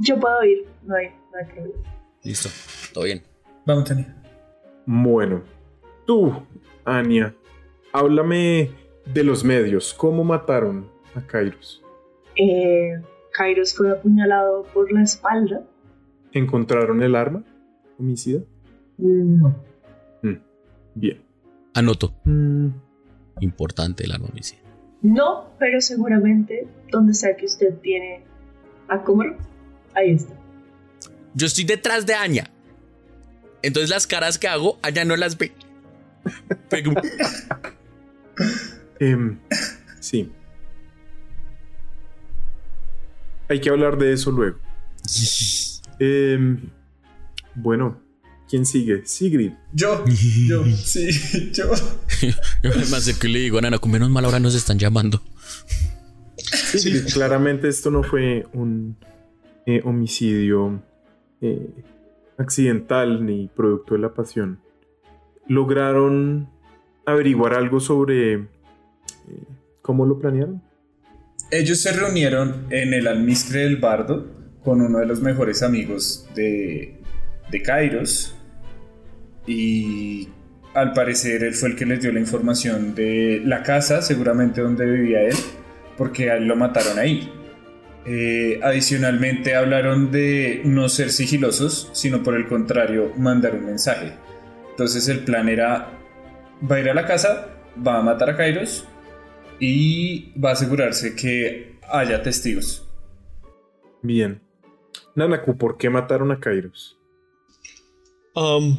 Yo 0.00 0.18
puedo 0.18 0.42
ir, 0.42 0.66
no 0.82 0.96
hay, 0.96 1.10
no 1.32 1.38
hay 1.38 1.44
problema. 1.54 1.74
Listo. 2.24 2.48
Todo 2.92 3.04
bien. 3.04 3.22
vamos, 3.64 3.84
Tania. 3.84 4.12
Bueno, 4.86 5.42
tú, 6.04 6.32
Anya, 6.84 7.32
háblame 7.92 8.70
de 9.06 9.22
los 9.22 9.44
medios. 9.44 9.94
¿Cómo 9.94 10.24
mataron 10.24 10.88
a 11.14 11.20
Kairos? 11.24 11.80
Eh, 12.34 13.00
Kairos 13.32 13.72
fue 13.72 13.88
apuñalado 13.92 14.64
por 14.74 14.92
la 14.92 15.02
espalda. 15.02 15.64
¿Encontraron 16.32 17.04
el 17.04 17.14
arma? 17.14 17.44
¿Homicida? 18.00 18.40
No. 18.98 19.54
Bien. 20.94 21.20
Anoto. 21.74 22.14
Mm, 22.24 22.68
Importante 23.40 24.04
el 24.04 24.12
homicidio. 24.12 24.62
No, 25.02 25.50
pero 25.58 25.80
seguramente 25.80 26.66
donde 26.90 27.14
sea 27.14 27.36
que 27.36 27.46
usted 27.46 27.74
tiene 27.80 28.22
a 28.88 29.02
comer, 29.02 29.36
ahí 29.94 30.12
está. 30.12 30.32
Yo 31.34 31.46
estoy 31.46 31.64
detrás 31.64 32.06
de 32.06 32.14
Aña. 32.14 32.50
Entonces 33.62 33.90
las 33.90 34.06
caras 34.06 34.38
que 34.38 34.46
hago, 34.48 34.78
Aña 34.82 35.04
no 35.04 35.16
las 35.16 35.36
ve. 35.36 35.52
Em, 39.00 39.38
sí. 40.00 40.30
Hay 43.48 43.60
que 43.60 43.68
hablar 43.68 43.98
de 43.98 44.12
eso 44.12 44.30
luego. 44.30 44.58
Em, 46.00 46.70
bueno, 47.54 48.00
¿quién 48.48 48.66
sigue? 48.66 49.02
Sigrid. 49.06 49.52
Yo, 49.72 50.04
yo, 50.48 50.64
sí, 50.66 51.50
yo. 51.52 51.70
Yo 52.62 52.70
me 52.90 52.96
acerco 52.96 53.26
y 53.26 53.32
le 53.32 53.38
digo, 53.40 53.60
Nana, 53.60 53.78
con 53.78 53.90
menos 53.90 54.10
mal 54.10 54.24
ahora 54.24 54.40
nos 54.40 54.54
están 54.54 54.78
llamando. 54.78 55.22
Sigrid, 56.36 57.06
claramente 57.12 57.68
esto 57.68 57.90
no 57.90 58.02
fue 58.02 58.46
un 58.52 58.96
eh, 59.66 59.80
homicidio 59.84 60.82
eh, 61.40 61.70
accidental 62.38 63.24
ni 63.24 63.48
producto 63.48 63.94
de 63.94 64.00
la 64.00 64.12
pasión. 64.12 64.60
¿Lograron 65.46 66.48
averiguar 67.06 67.54
algo 67.54 67.80
sobre 67.80 68.34
eh, 68.34 68.46
cómo 69.82 70.06
lo 70.06 70.18
planearon? 70.18 70.62
Ellos 71.50 71.80
se 71.80 71.92
reunieron 71.92 72.66
en 72.70 72.94
el 72.94 73.06
almizcle 73.06 73.60
del 73.60 73.76
bardo 73.76 74.26
con 74.64 74.80
uno 74.80 74.98
de 74.98 75.06
los 75.06 75.20
mejores 75.20 75.62
amigos 75.62 76.26
de, 76.34 77.03
de 77.54 77.62
Kairos. 77.62 78.34
Y 79.46 80.28
al 80.74 80.92
parecer 80.92 81.44
él 81.44 81.54
fue 81.54 81.70
el 81.70 81.76
que 81.76 81.86
les 81.86 82.00
dio 82.00 82.12
la 82.12 82.18
información 82.18 82.94
de 82.94 83.40
la 83.44 83.62
casa, 83.62 84.02
seguramente 84.02 84.60
donde 84.60 84.84
vivía 84.84 85.22
él, 85.22 85.36
porque 85.96 86.26
él 86.28 86.46
lo 86.46 86.56
mataron 86.56 86.98
ahí. 86.98 87.32
Eh, 88.06 88.60
adicionalmente 88.62 89.54
hablaron 89.54 90.10
de 90.10 90.62
no 90.64 90.88
ser 90.88 91.10
sigilosos, 91.10 91.90
sino 91.92 92.22
por 92.22 92.34
el 92.34 92.46
contrario, 92.48 93.12
mandar 93.16 93.54
un 93.54 93.66
mensaje. 93.66 94.14
Entonces 94.70 95.08
el 95.08 95.20
plan 95.20 95.48
era, 95.48 95.90
va 96.68 96.76
a 96.76 96.80
ir 96.80 96.90
a 96.90 96.94
la 96.94 97.06
casa, 97.06 97.50
va 97.86 97.98
a 97.98 98.02
matar 98.02 98.30
a 98.30 98.36
Kairos 98.36 98.84
y 99.60 100.32
va 100.36 100.50
a 100.50 100.52
asegurarse 100.54 101.14
que 101.14 101.78
haya 101.88 102.20
testigos. 102.20 102.90
Bien. 104.02 104.40
Nanaku, 105.14 105.56
¿por 105.56 105.78
qué 105.78 105.88
mataron 105.88 106.32
a 106.32 106.40
Kairos? 106.40 106.98
Am, 108.34 108.78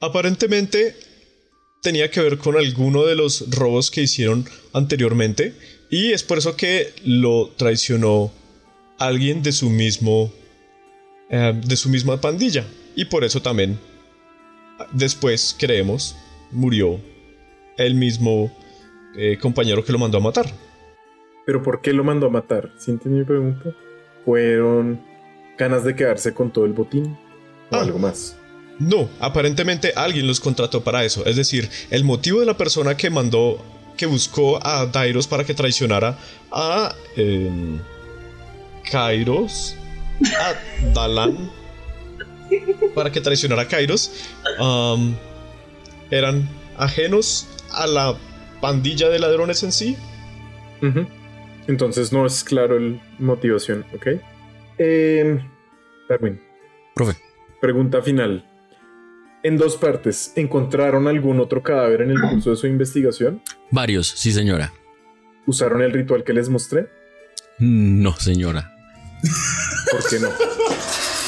aparentemente 0.00 0.94
tenía 1.82 2.10
que 2.10 2.20
ver 2.20 2.38
con 2.38 2.56
alguno 2.56 3.04
de 3.06 3.16
los 3.16 3.50
robos 3.50 3.90
que 3.90 4.02
hicieron 4.02 4.44
anteriormente 4.72 5.54
y 5.90 6.12
es 6.12 6.22
por 6.22 6.38
eso 6.38 6.56
que 6.56 6.92
lo 7.04 7.48
traicionó 7.56 8.30
alguien 8.98 9.42
de 9.42 9.52
su 9.52 9.70
mismo 9.70 10.30
eh, 11.30 11.58
de 11.64 11.76
su 11.76 11.88
misma 11.88 12.20
pandilla 12.20 12.66
y 12.96 13.06
por 13.06 13.24
eso 13.24 13.40
también 13.40 13.78
después 14.92 15.56
creemos 15.58 16.16
murió 16.50 17.00
el 17.78 17.94
mismo 17.94 18.54
eh, 19.16 19.38
compañero 19.40 19.84
que 19.84 19.92
lo 19.92 19.98
mandó 19.98 20.18
a 20.18 20.20
matar. 20.20 20.46
¿Pero 21.46 21.62
por 21.62 21.80
qué 21.80 21.92
lo 21.92 22.04
mandó 22.04 22.26
a 22.26 22.30
matar? 22.30 22.72
¿Sí 22.78 22.92
mi 23.04 23.24
pregunta? 23.24 23.74
¿Fueron 24.24 25.00
ganas 25.56 25.84
de 25.84 25.96
quedarse 25.96 26.34
con 26.34 26.52
todo 26.52 26.66
el 26.66 26.72
botín? 26.72 27.16
¿O 27.70 27.76
Ah. 27.76 27.80
algo 27.80 27.98
más? 27.98 28.36
No, 28.80 29.10
aparentemente 29.20 29.92
alguien 29.94 30.26
los 30.26 30.40
contrató 30.40 30.82
para 30.82 31.04
eso. 31.04 31.24
Es 31.26 31.36
decir, 31.36 31.68
el 31.90 32.02
motivo 32.02 32.40
de 32.40 32.46
la 32.46 32.56
persona 32.56 32.96
que 32.96 33.10
mandó, 33.10 33.62
que 33.96 34.06
buscó 34.06 34.58
a 34.66 34.86
Dairos 34.86 35.26
para 35.26 35.44
que 35.44 35.52
traicionara 35.52 36.16
a 36.50 36.94
em, 37.14 37.78
Kairos, 38.90 39.76
a 40.24 40.54
Dalan, 40.94 41.50
para 42.94 43.12
que 43.12 43.20
traicionara 43.20 43.62
a 43.62 43.68
Kairos, 43.68 44.12
eran 46.10 46.48
ajenos 46.78 47.48
a 47.72 47.86
la 47.86 48.16
pandilla 48.62 49.10
de 49.10 49.18
ladrones 49.18 49.62
en 49.62 49.72
sí. 49.72 49.96
Entonces 51.66 52.14
no 52.14 52.24
es 52.24 52.42
claro 52.42 52.78
el 52.78 52.98
motivación, 53.18 53.84
¿ok? 53.94 54.06
Eh, 54.78 55.38
Darwin, 56.08 56.40
Profe, 56.94 57.18
pregunta 57.60 58.00
final. 58.00 58.49
En 59.42 59.56
dos 59.56 59.76
partes, 59.76 60.32
¿encontraron 60.36 61.08
algún 61.08 61.40
otro 61.40 61.62
cadáver 61.62 62.02
en 62.02 62.10
el 62.10 62.20
curso 62.20 62.50
de 62.50 62.56
su 62.56 62.66
investigación? 62.66 63.42
varios, 63.70 64.06
sí 64.08 64.32
señora. 64.32 64.72
¿Usaron 65.46 65.80
el 65.82 65.92
ritual 65.92 66.24
que 66.24 66.34
les 66.34 66.48
mostré? 66.48 66.90
No, 67.58 68.14
señora. 68.16 68.74
¿Por 69.90 70.08
qué 70.08 70.18
no? 70.18 70.28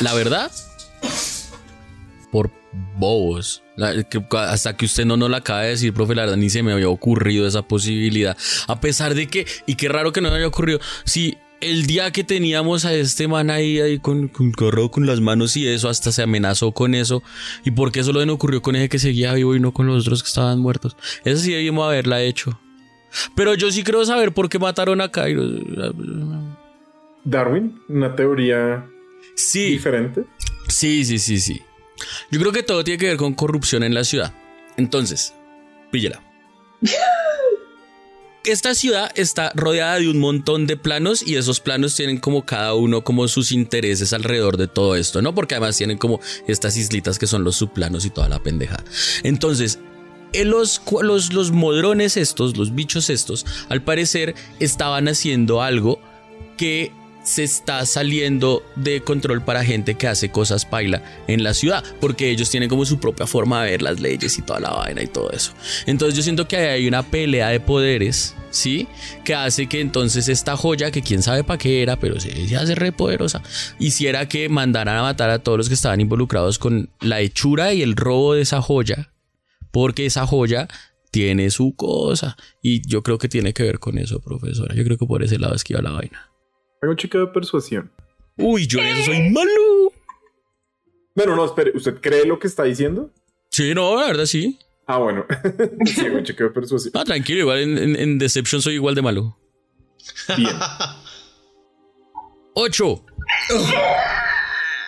La 0.03 0.13
verdad, 0.15 0.51
por 2.31 2.51
bobos. 2.97 3.63
Hasta 4.31 4.77
que 4.77 4.85
usted 4.85 5.05
no 5.05 5.17
nos 5.17 5.31
la 5.31 5.39
acaba 5.39 5.63
de 5.63 5.71
decir, 5.71 5.95
profe, 5.95 6.15
la 6.15 6.23
verdad 6.23 6.37
ni 6.37 6.51
se 6.51 6.63
me 6.63 6.73
había 6.73 6.89
ocurrido 6.89 7.47
esa 7.47 7.63
posibilidad. 7.63 8.37
A 8.69 8.81
pesar 8.81 9.15
de 9.15 9.29
que, 9.29 9.47
y 9.67 9.77
qué 9.77 9.89
raro 9.89 10.13
que 10.13 10.21
no 10.21 10.31
me 10.31 10.37
haya 10.37 10.47
ocurrido, 10.47 10.81
si 11.05 11.39
el 11.63 11.87
día 11.87 12.11
que 12.11 12.25
teníamos 12.25 12.85
a 12.85 12.93
este 12.93 13.29
man 13.29 13.51
ahí, 13.51 13.81
ahí 13.81 13.99
con, 13.99 14.29
con, 14.29 14.53
corro 14.53 14.91
con 14.91 15.07
las 15.07 15.21
manos 15.21 15.57
y 15.57 15.67
eso, 15.67 15.89
hasta 15.89 16.13
se 16.13 16.23
amenazó 16.23 16.73
con 16.73 16.95
eso. 16.95 17.23
¿Y 17.65 17.71
por 17.71 17.93
qué 17.93 18.03
solo 18.05 18.25
le 18.25 18.31
ocurrió 18.33 18.61
con 18.63 18.77
ese 18.77 18.89
que 18.89 18.99
seguía 18.99 19.33
vivo 19.35 19.55
y 19.55 19.61
no 19.61 19.73
con 19.73 19.87
los 19.87 20.03
otros 20.03 20.23
que 20.23 20.29
estaban 20.29 20.59
muertos? 20.59 20.97
Eso 21.25 21.43
sí 21.43 21.53
debimos 21.53 21.87
haberla 21.87 22.23
hecho. 22.23 22.59
Pero 23.35 23.55
yo 23.55 23.71
sí 23.71 23.83
creo 23.85 24.05
saber 24.05 24.33
por 24.33 24.49
qué 24.49 24.59
mataron 24.59 25.01
a 25.01 25.11
Cairo. 25.11 25.43
Darwin, 27.25 27.79
una 27.89 28.15
teoría 28.17 28.87
Sí. 29.37 29.71
diferente. 29.71 30.25
Sí, 30.69 31.05
sí, 31.05 31.19
sí, 31.19 31.39
sí. 31.39 31.63
Yo 32.31 32.41
creo 32.41 32.53
que 32.53 32.63
todo 32.63 32.83
tiene 32.85 32.99
que 32.99 33.07
ver 33.09 33.17
con 33.17 33.35
corrupción 33.35 33.83
en 33.83 33.95
la 33.95 34.05
ciudad. 34.05 34.35
Entonces, 34.77 35.35
píllela. 35.91 36.23
Esta 38.45 38.75
ciudad 38.75 39.13
está 39.15 39.53
rodeada 39.55 40.01
de 40.01 40.09
un 40.09 40.19
montón 40.19 40.67
de 40.67 40.77
planos 40.77 41.23
y 41.25 41.37
esos 41.37 41.61
planos 41.61 41.95
tienen 41.95 42.19
como 42.19 42.45
cada 42.45 42.75
uno 42.75 43.05
como 43.05 43.29
sus 43.29 43.53
intereses 43.53 44.13
alrededor 44.13 44.57
de 44.57 44.67
todo 44.67 44.97
esto, 44.97 45.23
¿no? 45.23 45.33
Porque 45.33 45.55
además 45.55 45.77
tienen 45.77 45.97
como 45.97 46.19
estas 46.49 46.77
islitas 46.77 47.21
que 47.21 47.29
son 47.29 47.45
los 47.45 47.55
subplanos 47.55 48.05
y 48.05 48.11
toda 48.11 48.29
la 48.29 48.43
pendeja. 48.43 48.83
Entonces, 49.23 49.79
eh, 50.33 50.45
los, 50.45 50.83
los, 51.03 51.33
los 51.33 51.53
modrones 51.53 52.17
estos, 52.17 52.57
los 52.57 52.75
bichos 52.75 53.11
estos, 53.11 53.47
al 53.69 53.83
parecer 53.83 54.35
estaban 54.59 55.07
haciendo 55.07 55.63
algo 55.63 56.01
que 56.57 56.91
se 57.23 57.45
está 57.45 57.85
saliendo 57.87 58.65
de 58.77 59.01
control 59.03 59.43
para 59.45 59.65
gente 59.65 59.95
que 59.95 60.09
hace 60.09 60.31
cosas 60.31 60.67
paila 60.67 61.03
en 61.29 61.43
la 61.43 61.55
ciudad, 61.55 61.85
porque 62.01 62.31
ellos 62.31 62.51
tienen 62.51 62.69
como 62.69 62.85
su 62.85 62.99
propia 62.99 63.27
forma 63.27 63.63
de 63.65 63.73
ver 63.73 63.83
las 63.83 64.01
leyes 64.01 64.39
y 64.39 64.43
toda 64.43 64.61
la 64.61 64.71
vaina 64.71 65.03
y 65.03 65.07
todo 65.07 65.31
eso. 65.31 65.53
Entonces 65.87 66.17
yo 66.17 66.23
siento 66.23 66.49
que 66.49 66.57
hay 66.57 66.89
una 66.89 67.03
pelea 67.03 67.49
de 67.49 67.61
poderes, 67.61 68.35
¿sí? 68.51 68.89
Que 69.25 69.35
hace 69.35 69.69
que 69.69 69.81
entonces 69.81 70.29
esta 70.29 70.57
joya, 70.57 70.91
que 70.91 71.03
quién 71.03 71.23
sabe 71.23 71.45
para 71.45 71.59
qué 71.59 71.83
era, 71.83 71.99
pero 71.99 72.19
se, 72.21 72.49
se 72.49 72.57
hace 72.57 72.75
re 72.75 72.93
poderosa, 72.93 73.43
hiciera 73.79 74.29
que 74.29 74.49
mandaran 74.49 74.97
a 74.97 75.03
matar 75.03 75.31
a 75.31 75.39
todos 75.39 75.59
los 75.59 75.69
que 75.69 75.75
estaban 75.75 76.01
involucrados 76.01 76.59
con 76.59 76.91
la 77.01 77.21
hechura 77.21 77.73
y 77.73 77.83
el 77.83 77.97
robo 77.97 78.35
de 78.35 78.43
esa 78.43 78.61
joya, 78.61 79.13
porque 79.71 80.07
esa 80.07 80.27
joya 80.27 80.69
tiene 81.13 81.51
su 81.51 81.77
cosa. 81.77 82.37
Y 82.63 82.87
yo 82.89 83.03
creo 83.03 83.19
que 83.19 83.29
tiene 83.29 83.53
que 83.53 83.63
ver 83.63 83.79
con 83.79 83.99
eso, 83.99 84.21
profesora. 84.21 84.75
Yo 84.75 84.83
creo 84.83 84.99
que 84.99 85.07
por 85.07 85.23
ese 85.23 85.39
lado 85.39 85.55
es 85.55 85.63
que 85.63 85.75
iba 85.75 85.83
la 85.83 85.91
vaina. 85.91 86.32
Hago 86.83 86.91
un 86.91 86.97
chequeo 86.97 87.21
de 87.27 87.33
persuasión. 87.33 87.91
Uy, 88.37 88.67
yo 88.67 88.81
en 88.81 88.87
eso 88.87 89.05
soy 89.13 89.31
malo. 89.31 89.51
Bueno, 91.15 91.37
no, 91.37 91.45
espere, 91.45 91.73
¿usted 91.75 92.01
cree 92.01 92.27
lo 92.27 92.39
que 92.39 92.47
está 92.49 92.65
diciendo? 92.65 93.11
Sí, 93.51 93.73
no, 93.75 93.95
la 94.01 94.07
verdad 94.09 94.25
sí. 94.25 94.59
Ah, 94.87 94.99
bueno. 94.99 95.25
sí, 95.87 96.09
un 96.09 96.25
chequeo 96.25 96.53
persuasivo. 96.53 96.99
Ah, 96.99 97.05
tranquilo, 97.05 97.41
igual 97.41 97.59
en, 97.61 97.79
en- 97.79 97.97
en 97.97 98.19
Deception 98.19 98.61
soy 98.61 98.75
igual 98.75 98.95
de 98.95 99.03
malo. 99.03 99.39
Bien. 100.37 100.57
Ocho. 102.55 103.05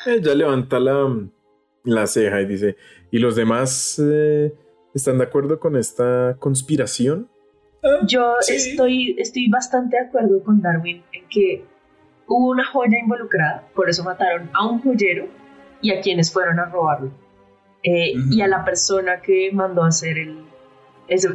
Ella 0.07 0.35
levanta 0.35 0.81
la, 0.81 1.09
la 1.85 2.07
ceja 2.07 2.41
y 2.41 2.47
dice, 2.47 2.77
¿y 3.11 3.19
los 3.19 3.37
demás 3.37 4.01
eh, 4.05 4.53
están 4.95 5.19
de 5.19 5.25
acuerdo 5.25 5.59
con 5.61 5.77
esta 5.77 6.37
conspiración? 6.39 7.29
Yo 8.07 8.35
Sí. 8.41 8.55
estoy, 8.55 9.15
estoy 9.19 9.49
bastante 9.49 9.97
de 9.97 10.07
acuerdo 10.07 10.43
con 10.43 10.61
Darwin 10.63 11.03
en 11.13 11.29
que 11.29 11.65
hubo 12.27 12.51
una 12.51 12.65
joya 12.65 12.99
involucrada, 12.99 13.69
por 13.75 13.89
eso 13.89 14.05
mataron 14.05 14.51
a 14.53 14.67
un 14.67 14.81
joyero 14.83 15.27
y 15.81 15.93
a 15.93 16.01
quienes 16.01 16.33
fueron 16.33 16.59
a 16.59 16.67
robarlo. 16.67 17.11
Eh. 17.83 18.15
Y 18.31 18.41
a 18.41 18.49
la 18.49 18.65
persona 18.65 19.21
que 19.21 19.51
mandó 19.53 19.85
a 19.85 19.89
hacer 19.89 20.17
el... 20.17 20.45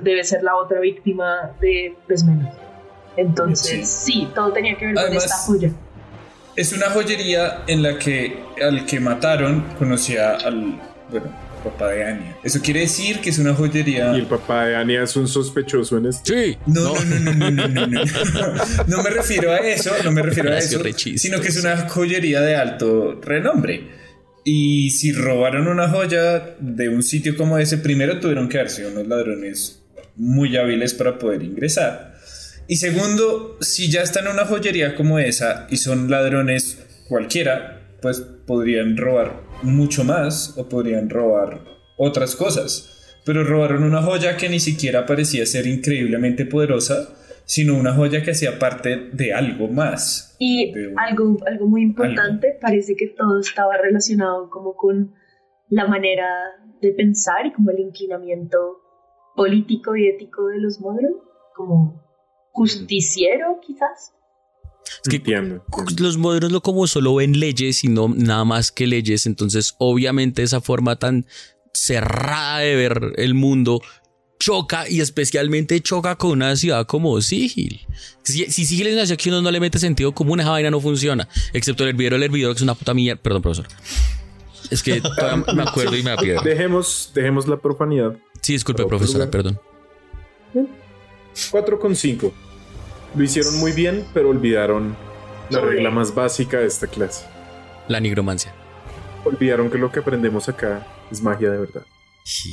debe 0.02 0.24
ser 0.24 0.44
la 0.44 0.56
otra 0.56 0.80
víctima 0.80 1.52
de 1.62 1.96
desmenos. 2.08 2.54
Entonces, 3.16 3.88
sí. 3.88 4.28
todo 4.34 4.52
tenía 4.52 4.76
que 4.78 4.88
ver 4.88 4.96
con 4.96 5.14
esta 5.14 5.36
joya. 5.36 5.72
Es 6.56 6.74
una 6.74 6.90
joyería 6.90 7.64
en 7.68 7.84
la 7.84 7.98
que 8.00 8.44
al 8.62 8.86
que 8.86 9.00
mataron 9.00 9.64
conocía 9.78 10.32
al, 10.36 10.80
bueno, 11.12 11.28
papá 11.60 11.90
de 11.90 12.04
Anya. 12.04 12.38
Eso 12.44 12.60
quiere 12.62 12.82
decir 12.82 13.20
que 13.20 13.30
es 13.30 13.40
una 13.40 13.54
joyería... 13.54 14.14
Y 14.16 14.20
el 14.20 14.26
papá 14.26 14.66
de 14.66 14.76
Anya 14.76 15.04
es 15.04 15.16
un 15.16 15.28
sospechoso 15.28 15.98
en 15.98 16.08
esto. 16.08 16.34
Sí. 16.34 16.58
No, 16.66 16.94
no, 16.94 17.20
no, 17.20 17.34
no, 17.34 17.52
no, 17.52 17.68
no, 17.68 17.88
no, 17.88 18.04
no. 18.04 18.04
No 18.88 19.04
me 19.04 19.10
refiero 19.10 19.52
a 19.52 19.58
eso, 19.58 19.92
no 20.04 20.12
me 20.12 20.22
refiero 20.22 20.52
a 20.52 20.58
eso, 20.58 20.82
sino 21.16 21.40
que 21.40 21.48
es 21.48 21.64
una 21.64 21.88
joyería 21.90 22.42
de 22.42 22.56
alto 22.56 23.20
renombre. 23.22 24.00
Y 24.44 24.90
si 24.92 25.12
robaron 25.12 25.68
una 25.68 25.90
joya 25.90 26.56
de 26.60 26.90
un 26.90 27.04
sitio 27.04 27.36
como 27.38 27.58
ese, 27.58 27.78
primero 27.78 28.20
tuvieron 28.20 28.50
que 28.50 28.58
haber 28.60 28.72
sido 28.72 28.90
unos 28.90 29.08
ladrones 29.08 29.84
muy 30.16 30.58
hábiles 30.58 30.94
para 30.94 31.20
poder 31.20 31.44
ingresar. 31.44 32.16
Y 32.68 32.78
segundo, 32.78 33.58
si 33.62 33.90
ya 33.90 34.02
están 34.02 34.28
en 34.28 34.34
una 34.34 34.46
joyería 34.46 34.96
como 34.96 35.20
esa 35.20 35.68
y 35.70 35.78
son 35.78 36.10
ladrones 36.10 36.80
cualquiera, 37.08 37.79
pues 38.02 38.22
podrían 38.22 38.98
robar 38.98 39.42
mucho 39.64 40.04
más 40.04 40.58
o 40.58 40.68
podrían 40.70 41.10
robar 41.10 41.64
otras 41.98 42.36
cosas. 42.36 42.96
Pero 43.26 43.44
robaron 43.44 43.84
una 43.84 44.02
joya 44.02 44.38
que 44.38 44.50
ni 44.50 44.60
siquiera 44.60 45.06
parecía 45.06 45.46
ser 45.46 45.68
increíblemente 45.68 46.46
poderosa, 46.46 47.10
sino 47.46 47.76
una 47.78 47.94
joya 47.94 48.24
que 48.24 48.32
hacía 48.32 48.58
parte 48.60 49.10
de 49.12 49.34
algo 49.34 49.68
más. 49.68 50.36
Y 50.40 50.72
un- 50.78 51.00
algo, 51.00 51.38
algo 51.46 51.68
muy 51.68 51.82
importante, 51.84 52.58
parece 52.62 52.96
que 52.96 53.08
todo 53.08 53.40
estaba 53.40 53.76
relacionado 53.78 54.50
como 54.50 54.76
con 54.76 55.14
la 55.68 55.88
manera 55.88 56.28
de 56.82 56.92
pensar 56.94 57.46
y 57.46 57.52
como 57.54 57.72
el 57.72 57.80
inclinamiento 57.80 58.58
político 59.36 59.96
y 59.96 60.08
ético 60.08 60.48
de 60.48 60.60
los 60.60 60.80
Modron, 60.80 61.14
como 61.56 62.02
justiciero 62.52 63.60
quizás. 63.62 64.14
Que- 65.10 65.18
Entiendo. 65.18 65.64
entiendo. 65.78 66.04
Los 66.04 66.18
modernos 66.18 66.52
no 66.52 66.62
como 66.62 66.88
solo 66.88 67.16
ven 67.16 67.40
leyes 67.40 67.84
y 67.84 67.88
no 67.88 68.08
nada 68.10 68.46
más 68.46 68.72
que 68.72 68.88
leyes. 68.88 69.26
Entonces, 69.26 69.76
obviamente, 69.80 70.44
esa 70.44 70.62
forma 70.62 70.98
tan 70.98 71.26
cerrada 71.74 72.60
de 72.60 72.76
ver 72.76 73.14
el 73.18 73.34
mundo 73.34 73.82
choca 74.40 74.90
y 74.90 75.02
especialmente 75.02 75.82
choca 75.82 76.16
con 76.16 76.32
una 76.32 76.56
ciudad 76.56 76.86
como 76.88 77.22
Sigil. 77.22 77.82
Si, 78.24 78.46
si 78.52 78.66
Sigil 78.66 78.88
es 78.88 78.94
una 78.94 79.06
ciudad 79.06 79.20
que 79.20 79.30
uno 79.30 79.42
no 79.42 79.52
le 79.52 79.60
mete 79.60 79.80
sentido 79.80 80.14
común, 80.14 80.40
esa 80.40 80.52
vaina 80.52 80.72
no 80.72 80.80
funciona. 80.80 81.28
Excepto 81.54 81.84
el 81.84 81.90
hervidero, 81.90 82.16
el 82.16 82.24
hervidero 82.24 82.52
que 82.54 82.58
es 82.58 82.62
una 82.62 82.74
puta 82.76 82.94
mierda. 82.94 83.22
Perdón, 83.22 83.42
profesor. 83.42 83.68
Es 84.72 84.82
que 84.82 85.02
todavía 85.02 85.44
me 85.54 85.64
acuerdo 85.68 85.98
y 85.98 86.04
me 86.04 86.16
pierdo. 86.18 86.42
Dejemos, 86.44 87.12
dejemos 87.14 87.48
la 87.48 87.58
profanidad. 87.58 88.16
Sí, 88.42 88.54
disculpe, 88.54 88.86
profesora, 88.86 89.26
lugar. 89.26 89.32
perdón. 89.32 89.60
4,5. 91.52 92.32
Lo 93.16 93.24
hicieron 93.24 93.58
muy 93.60 93.72
bien, 93.72 94.06
pero 94.14 94.30
olvidaron 94.30 94.96
la 95.50 95.62
regla 95.62 95.90
más 95.90 96.14
básica 96.14 96.60
de 96.60 96.68
esta 96.68 96.88
clase. 96.88 97.26
La 97.88 98.00
nigromancia. 98.00 98.54
Olvidaron 99.26 99.70
que 99.70 99.78
lo 99.78 99.92
que 99.92 100.00
aprendemos 100.00 100.48
acá 100.48 100.86
es 101.12 101.22
magia 101.22 101.50
de 101.50 101.58
verdad. 101.58 101.82
Sí. 102.24 102.52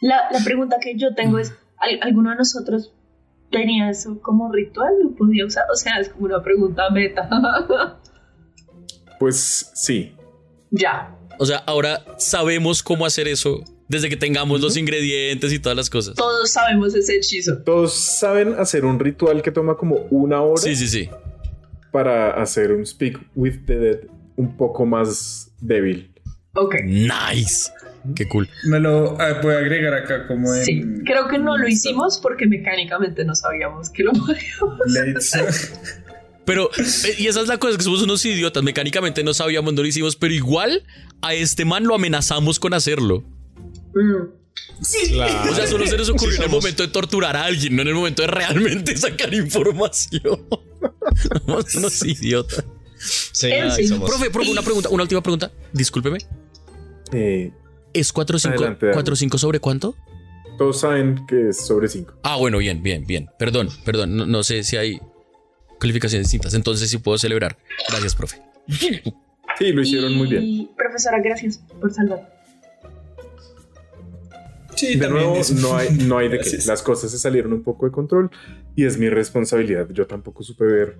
La, 0.00 0.28
la 0.30 0.44
pregunta 0.44 0.76
que 0.80 0.96
yo 0.98 1.14
tengo 1.14 1.38
es, 1.38 1.54
¿al- 1.78 2.00
¿alguno 2.02 2.30
de 2.30 2.36
nosotros 2.36 2.92
tenía 3.50 3.88
eso 3.90 4.20
como 4.20 4.52
ritual? 4.52 4.92
¿Lo 5.02 5.10
podía 5.16 5.46
usar? 5.46 5.64
O 5.72 5.76
sea, 5.76 5.98
es 5.98 6.10
como 6.10 6.26
una 6.26 6.42
pregunta 6.42 6.90
meta. 6.90 7.28
Pues 9.18 9.70
sí. 9.74 10.14
ya, 10.70 11.16
O 11.38 11.46
sea, 11.46 11.58
ahora 11.66 12.04
sabemos 12.18 12.82
cómo 12.82 13.06
hacer 13.06 13.28
eso 13.28 13.62
desde 13.88 14.08
que 14.08 14.16
tengamos 14.16 14.60
los 14.60 14.76
ingredientes 14.76 15.52
y 15.52 15.58
todas 15.58 15.76
las 15.76 15.90
cosas. 15.90 16.14
todos 16.14 16.50
sabemos 16.50 16.94
ese 16.94 17.16
hechizo. 17.16 17.58
Todos 17.58 17.92
saben 17.92 18.54
hacer 18.58 18.84
un 18.84 18.98
ritual 18.98 19.42
que 19.42 19.50
toma 19.50 19.76
como 19.76 19.96
una 20.10 20.40
hora 20.42 20.60
Sí, 20.60 20.74
sí, 20.76 20.88
sí. 20.88 21.08
para 21.92 22.30
hacer 22.40 22.72
un 22.72 22.86
Speak 22.86 23.20
with 23.34 23.66
the 23.66 23.78
Dead 23.78 23.98
un 24.36 24.56
poco 24.56 24.86
más 24.86 25.50
débil. 25.60 26.10
Ok. 26.54 26.76
Nice. 26.84 27.70
Qué 28.14 28.28
cool. 28.28 28.48
Me 28.64 28.78
lo 28.78 29.20
ah, 29.20 29.40
voy 29.42 29.54
a 29.54 29.58
agregar 29.58 29.94
acá 29.94 30.26
como 30.26 30.54
en... 30.54 30.64
Sí, 30.64 30.82
creo 31.04 31.26
que 31.28 31.38
no 31.38 31.56
lo 31.56 31.66
hicimos 31.66 32.20
porque 32.20 32.46
mecánicamente 32.46 33.24
no 33.24 33.34
sabíamos 33.34 33.90
que 33.90 34.04
lo 34.04 34.12
podíamos. 34.12 34.80
Pero, 36.44 36.70
eh, 36.76 37.14
y 37.18 37.26
esa 37.26 37.40
es 37.40 37.48
la 37.48 37.56
cosa, 37.58 37.78
que 37.78 37.82
somos 37.82 38.02
unos 38.02 38.24
idiotas. 38.26 38.62
Mecánicamente 38.62 39.24
no 39.24 39.32
sabíamos, 39.32 39.72
no 39.72 39.80
lo 39.80 39.88
hicimos, 39.88 40.14
pero 40.16 40.34
igual 40.34 40.84
a 41.22 41.32
este 41.32 41.64
man 41.64 41.84
lo 41.84 41.94
amenazamos 41.94 42.60
con 42.60 42.74
hacerlo. 42.74 43.24
Mm. 43.94 44.28
Claro. 45.08 45.50
O 45.50 45.54
sea, 45.54 45.66
solo 45.66 45.86
se 45.86 45.96
nos 45.96 46.08
ocurrió 46.08 46.32
Sí, 46.32 46.36
en 46.38 46.42
el 46.44 46.50
momento 46.50 46.82
de 46.82 46.88
torturar 46.88 47.36
a 47.36 47.44
alguien, 47.44 47.74
no 47.76 47.82
en 47.82 47.88
el 47.88 47.94
momento 47.94 48.22
de 48.22 48.28
realmente 48.28 48.96
sacar 48.96 49.32
información. 49.34 50.22
Somos 51.46 51.74
unos 51.74 52.04
idiotas. 52.04 52.64
Sí, 52.96 53.50
sí. 53.76 53.88
somos- 53.88 54.08
Profe, 54.08 54.30
profe, 54.30 54.50
una 54.50 54.62
pregunta, 54.62 54.88
una 54.90 55.02
última 55.02 55.22
pregunta. 55.22 55.52
Discúlpeme. 55.72 56.18
Eh, 57.12 57.52
¿Es 57.92 58.12
4-5 58.14 58.48
Adelante, 58.48 58.86
dale. 58.86 58.98
4-5 59.02 59.38
sobre 59.38 59.60
cuánto? 59.60 59.94
todos 60.56 60.80
saben 60.80 61.26
que 61.26 61.48
es 61.48 61.66
sobre 61.66 61.88
5. 61.88 62.14
Ah, 62.22 62.36
bueno, 62.36 62.58
bien, 62.58 62.80
bien, 62.82 63.04
bien. 63.06 63.28
Perdón, 63.38 63.68
perdón. 63.84 64.16
No, 64.16 64.24
no 64.24 64.44
sé 64.44 64.62
si 64.62 64.76
hay 64.76 65.00
calificaciones 65.80 66.28
distintas. 66.28 66.54
Entonces 66.54 66.88
sí 66.90 66.98
puedo 66.98 67.18
celebrar. 67.18 67.58
Gracias, 67.88 68.14
profe. 68.14 68.40
Sí, 69.58 69.72
lo 69.72 69.82
hicieron 69.82 70.12
y, 70.12 70.16
muy 70.16 70.28
bien. 70.28 70.70
Profesora, 70.76 71.20
gracias 71.20 71.58
por 71.80 71.92
salvar. 71.92 72.33
Sí, 74.76 74.96
De 74.96 75.08
nuevo, 75.08 75.36
es- 75.36 75.52
no 75.52 75.76
hay, 75.76 75.88
no 75.90 76.18
hay 76.18 76.28
de 76.28 76.38
qué. 76.40 76.50
Las 76.66 76.82
cosas 76.82 77.10
se 77.10 77.18
salieron 77.18 77.52
un 77.52 77.62
poco 77.62 77.86
de 77.86 77.92
control 77.92 78.30
y 78.76 78.84
es 78.84 78.98
mi 78.98 79.08
responsabilidad. 79.08 79.88
Yo 79.90 80.06
tampoco 80.06 80.42
supe 80.42 80.64
ver 80.64 80.98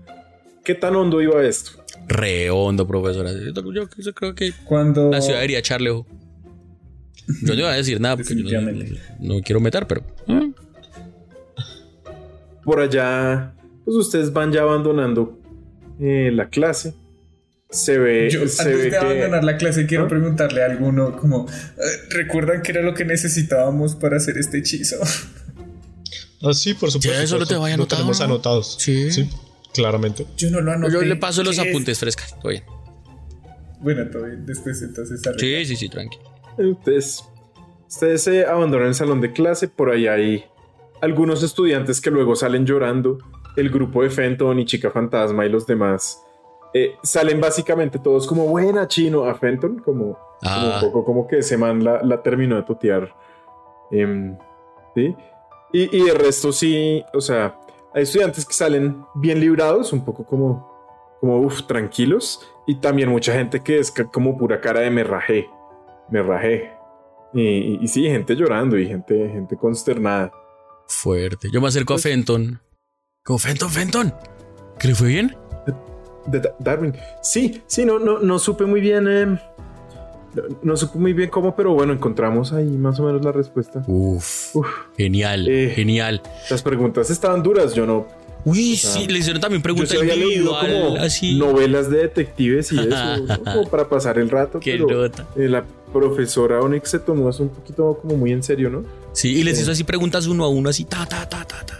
qué 0.64 0.74
tan 0.74 0.94
hondo 0.96 1.20
iba 1.20 1.42
esto. 1.44 1.72
Re 2.08 2.50
hondo, 2.50 2.86
profesora. 2.86 3.30
Yo, 3.32 3.62
yo 3.72 4.14
creo 4.14 4.34
que 4.34 4.52
Cuando... 4.64 5.10
la 5.10 5.20
ciudad 5.20 5.38
debería 5.38 5.58
echarle 5.58 5.90
ojo. 5.90 6.06
Yo 7.42 7.54
no 7.54 7.60
iba 7.60 7.72
a 7.72 7.76
decir 7.76 8.00
nada 8.00 8.16
porque 8.16 8.34
yo 8.36 8.60
no, 9.20 9.40
quiero 9.40 9.60
meter, 9.60 9.86
pero. 9.86 10.02
mm. 10.26 10.52
Por 12.64 12.80
allá, 12.80 13.54
pues 13.84 13.96
ustedes 13.96 14.32
van 14.32 14.52
ya 14.52 14.62
abandonando 14.62 15.38
eh, 16.00 16.30
la 16.32 16.48
clase. 16.48 16.94
Se 17.74 17.98
ve, 17.98 18.30
Yo, 18.30 18.46
se 18.46 18.62
antes 18.62 18.76
ve 18.76 18.82
de 18.84 18.90
que 18.90 18.96
abandonar 18.96 19.42
la 19.42 19.56
clase, 19.56 19.86
quiero 19.86 20.04
¿Ah? 20.04 20.08
preguntarle 20.08 20.62
a 20.62 20.66
alguno 20.66 21.16
como, 21.16 21.46
eh, 21.48 21.82
¿recuerdan 22.10 22.62
qué 22.62 22.70
era 22.70 22.82
lo 22.82 22.94
que 22.94 23.04
necesitábamos 23.04 23.96
para 23.96 24.16
hacer 24.16 24.38
este 24.38 24.58
hechizo? 24.58 24.96
Ah, 26.40 26.52
sí, 26.52 26.74
por 26.74 26.90
supuesto. 26.90 27.16
Ya, 27.18 27.22
eso 27.22 27.38
lo 27.38 27.46
te 27.46 27.54
vaya 27.56 27.76
Lo 27.76 27.82
anotado, 27.82 28.02
tenemos 28.02 28.18
¿no? 28.20 28.24
anotados. 28.26 28.76
Sí. 28.78 29.28
claramente. 29.72 30.26
Yo 30.36 30.50
no 30.50 30.60
lo 30.60 30.72
anoté. 30.72 30.92
Yo 30.92 31.00
le 31.02 31.16
paso 31.16 31.42
los 31.42 31.58
apuntes 31.58 31.98
frescas. 31.98 32.38
Todo 32.38 32.50
bien. 32.50 32.62
Bueno, 33.80 34.08
todo 34.10 34.24
bien. 34.24 34.46
Después 34.46 34.80
entonces... 34.82 35.26
arregla. 35.26 35.58
Sí, 35.58 35.64
sí, 35.66 35.76
sí, 35.76 35.88
tranqui. 35.88 36.18
Ustedes, 36.58 37.24
ustedes 37.88 38.22
se 38.22 38.46
abandonan 38.46 38.88
el 38.88 38.94
salón 38.94 39.20
de 39.20 39.32
clase, 39.32 39.66
por 39.68 39.90
ahí 39.90 40.06
hay 40.06 40.44
algunos 41.00 41.42
estudiantes 41.42 42.00
que 42.00 42.10
luego 42.10 42.36
salen 42.36 42.66
llorando, 42.66 43.18
el 43.56 43.70
grupo 43.70 44.02
de 44.02 44.10
Fenton 44.10 44.58
y 44.60 44.64
Chica 44.64 44.90
Fantasma 44.90 45.44
y 45.46 45.48
los 45.48 45.66
demás 45.66 46.18
eh, 46.74 46.96
salen 47.02 47.40
básicamente 47.40 47.98
todos 47.98 48.26
como 48.26 48.46
buena 48.46 48.86
chino 48.88 49.24
a 49.24 49.34
Fenton, 49.36 49.78
como, 49.78 50.18
como 50.18 50.38
Ah. 50.42 50.72
un 50.74 50.80
poco 50.90 51.04
como 51.04 51.26
que 51.26 51.38
ese 51.38 51.56
man 51.56 51.82
la, 51.84 52.02
la 52.02 52.22
terminó 52.22 52.56
de 52.56 52.62
tutear. 52.64 53.14
Em, 53.90 54.36
¿sí? 54.94 55.14
Y, 55.72 55.96
y 55.96 56.08
el 56.08 56.16
resto 56.16 56.52
sí, 56.52 57.02
o 57.14 57.20
sea, 57.20 57.58
hay 57.94 58.02
estudiantes 58.02 58.44
que 58.44 58.52
salen 58.52 59.04
bien 59.14 59.40
librados, 59.40 59.92
un 59.92 60.04
poco 60.04 60.24
como, 60.26 61.16
como 61.20 61.38
uff, 61.40 61.62
tranquilos, 61.66 62.46
y 62.66 62.76
también 62.76 63.08
mucha 63.08 63.32
gente 63.32 63.60
que 63.62 63.78
es 63.78 63.92
como 64.12 64.36
pura 64.36 64.60
cara 64.60 64.80
de 64.80 64.90
me 64.90 65.04
rajé 65.04 65.48
me 66.10 66.22
rajé. 66.22 66.70
Y, 67.32 67.40
y- 67.42 67.78
y 67.80 67.88
sí, 67.88 68.04
gente 68.04 68.36
llorando 68.36 68.78
y 68.78 68.86
gente, 68.86 69.28
gente 69.30 69.56
consternada. 69.56 70.30
Fuerte. 70.86 71.48
Yo 71.50 71.60
me 71.62 71.68
acerco 71.68 71.94
a 71.94 71.96
Pues- 71.96 72.02
Fenton. 72.04 72.60
Como 73.24 73.38
Fenton, 73.38 73.70
Fenton. 73.70 74.14
¿Que 74.78 74.88
le 74.88 74.94
fue 74.94 75.08
bien? 75.08 75.34
De 76.26 76.50
Darwin. 76.58 76.94
Sí, 77.22 77.62
sí, 77.66 77.84
no, 77.84 77.98
no, 77.98 78.18
no 78.18 78.38
supe 78.38 78.64
muy 78.66 78.80
bien. 78.80 79.06
eh, 79.08 79.26
no, 80.34 80.42
no 80.62 80.76
supe 80.76 80.98
muy 80.98 81.12
bien 81.12 81.30
cómo, 81.30 81.54
pero 81.54 81.72
bueno, 81.74 81.92
encontramos 81.92 82.52
ahí 82.52 82.64
más 82.66 82.98
o 82.98 83.04
menos 83.04 83.24
la 83.24 83.30
respuesta. 83.32 83.84
Uf, 83.86 84.56
Uf, 84.56 84.66
genial, 84.96 85.46
Eh. 85.48 85.72
genial. 85.74 86.20
las 86.50 86.62
preguntas 86.62 87.08
estaban 87.10 87.42
duras, 87.42 87.74
yo 87.74 87.86
no. 87.86 88.06
Uy, 88.46 88.76
sea, 88.76 88.90
sí, 88.90 89.06
le 89.06 89.20
hicieron 89.20 89.40
también 89.40 89.60
Yo 89.60 89.64
pregunta 89.64 89.90
sí 89.92 89.96
había 89.96 90.16
leído 90.16 90.52
individual, 90.52 90.82
como 90.90 90.96
así. 91.02 91.38
novelas 91.38 91.88
de 91.88 91.98
detectives 91.98 92.72
y 92.72 92.78
eso, 92.78 92.88
como 93.44 93.70
para 93.70 93.88
pasar 93.88 94.18
el 94.18 94.28
rato. 94.28 94.60
Qué 94.60 94.72
pero 94.72 94.86
nota. 95.02 95.26
eh, 95.36 95.48
la 95.48 95.64
profesora 95.92 96.60
Onyx 96.60 96.90
se 96.90 96.98
tomó 96.98 97.30
eso 97.30 97.44
un 97.44 97.48
poquito 97.50 97.98
como 98.02 98.16
muy 98.16 98.32
en 98.32 98.42
serio, 98.42 98.68
¿no? 98.68 98.82
Sí, 99.12 99.36
y 99.38 99.44
les 99.44 99.56
Sí. 99.56 99.62
hizo 99.62 99.72
así 99.72 99.84
preguntas 99.84 100.26
uno 100.26 100.44
a 100.44 100.48
uno, 100.48 100.68
así, 100.68 100.84
ta, 100.84 101.06
ta, 101.06 101.26
ta, 101.28 101.44
ta, 101.46 101.64
ta. 101.64 101.78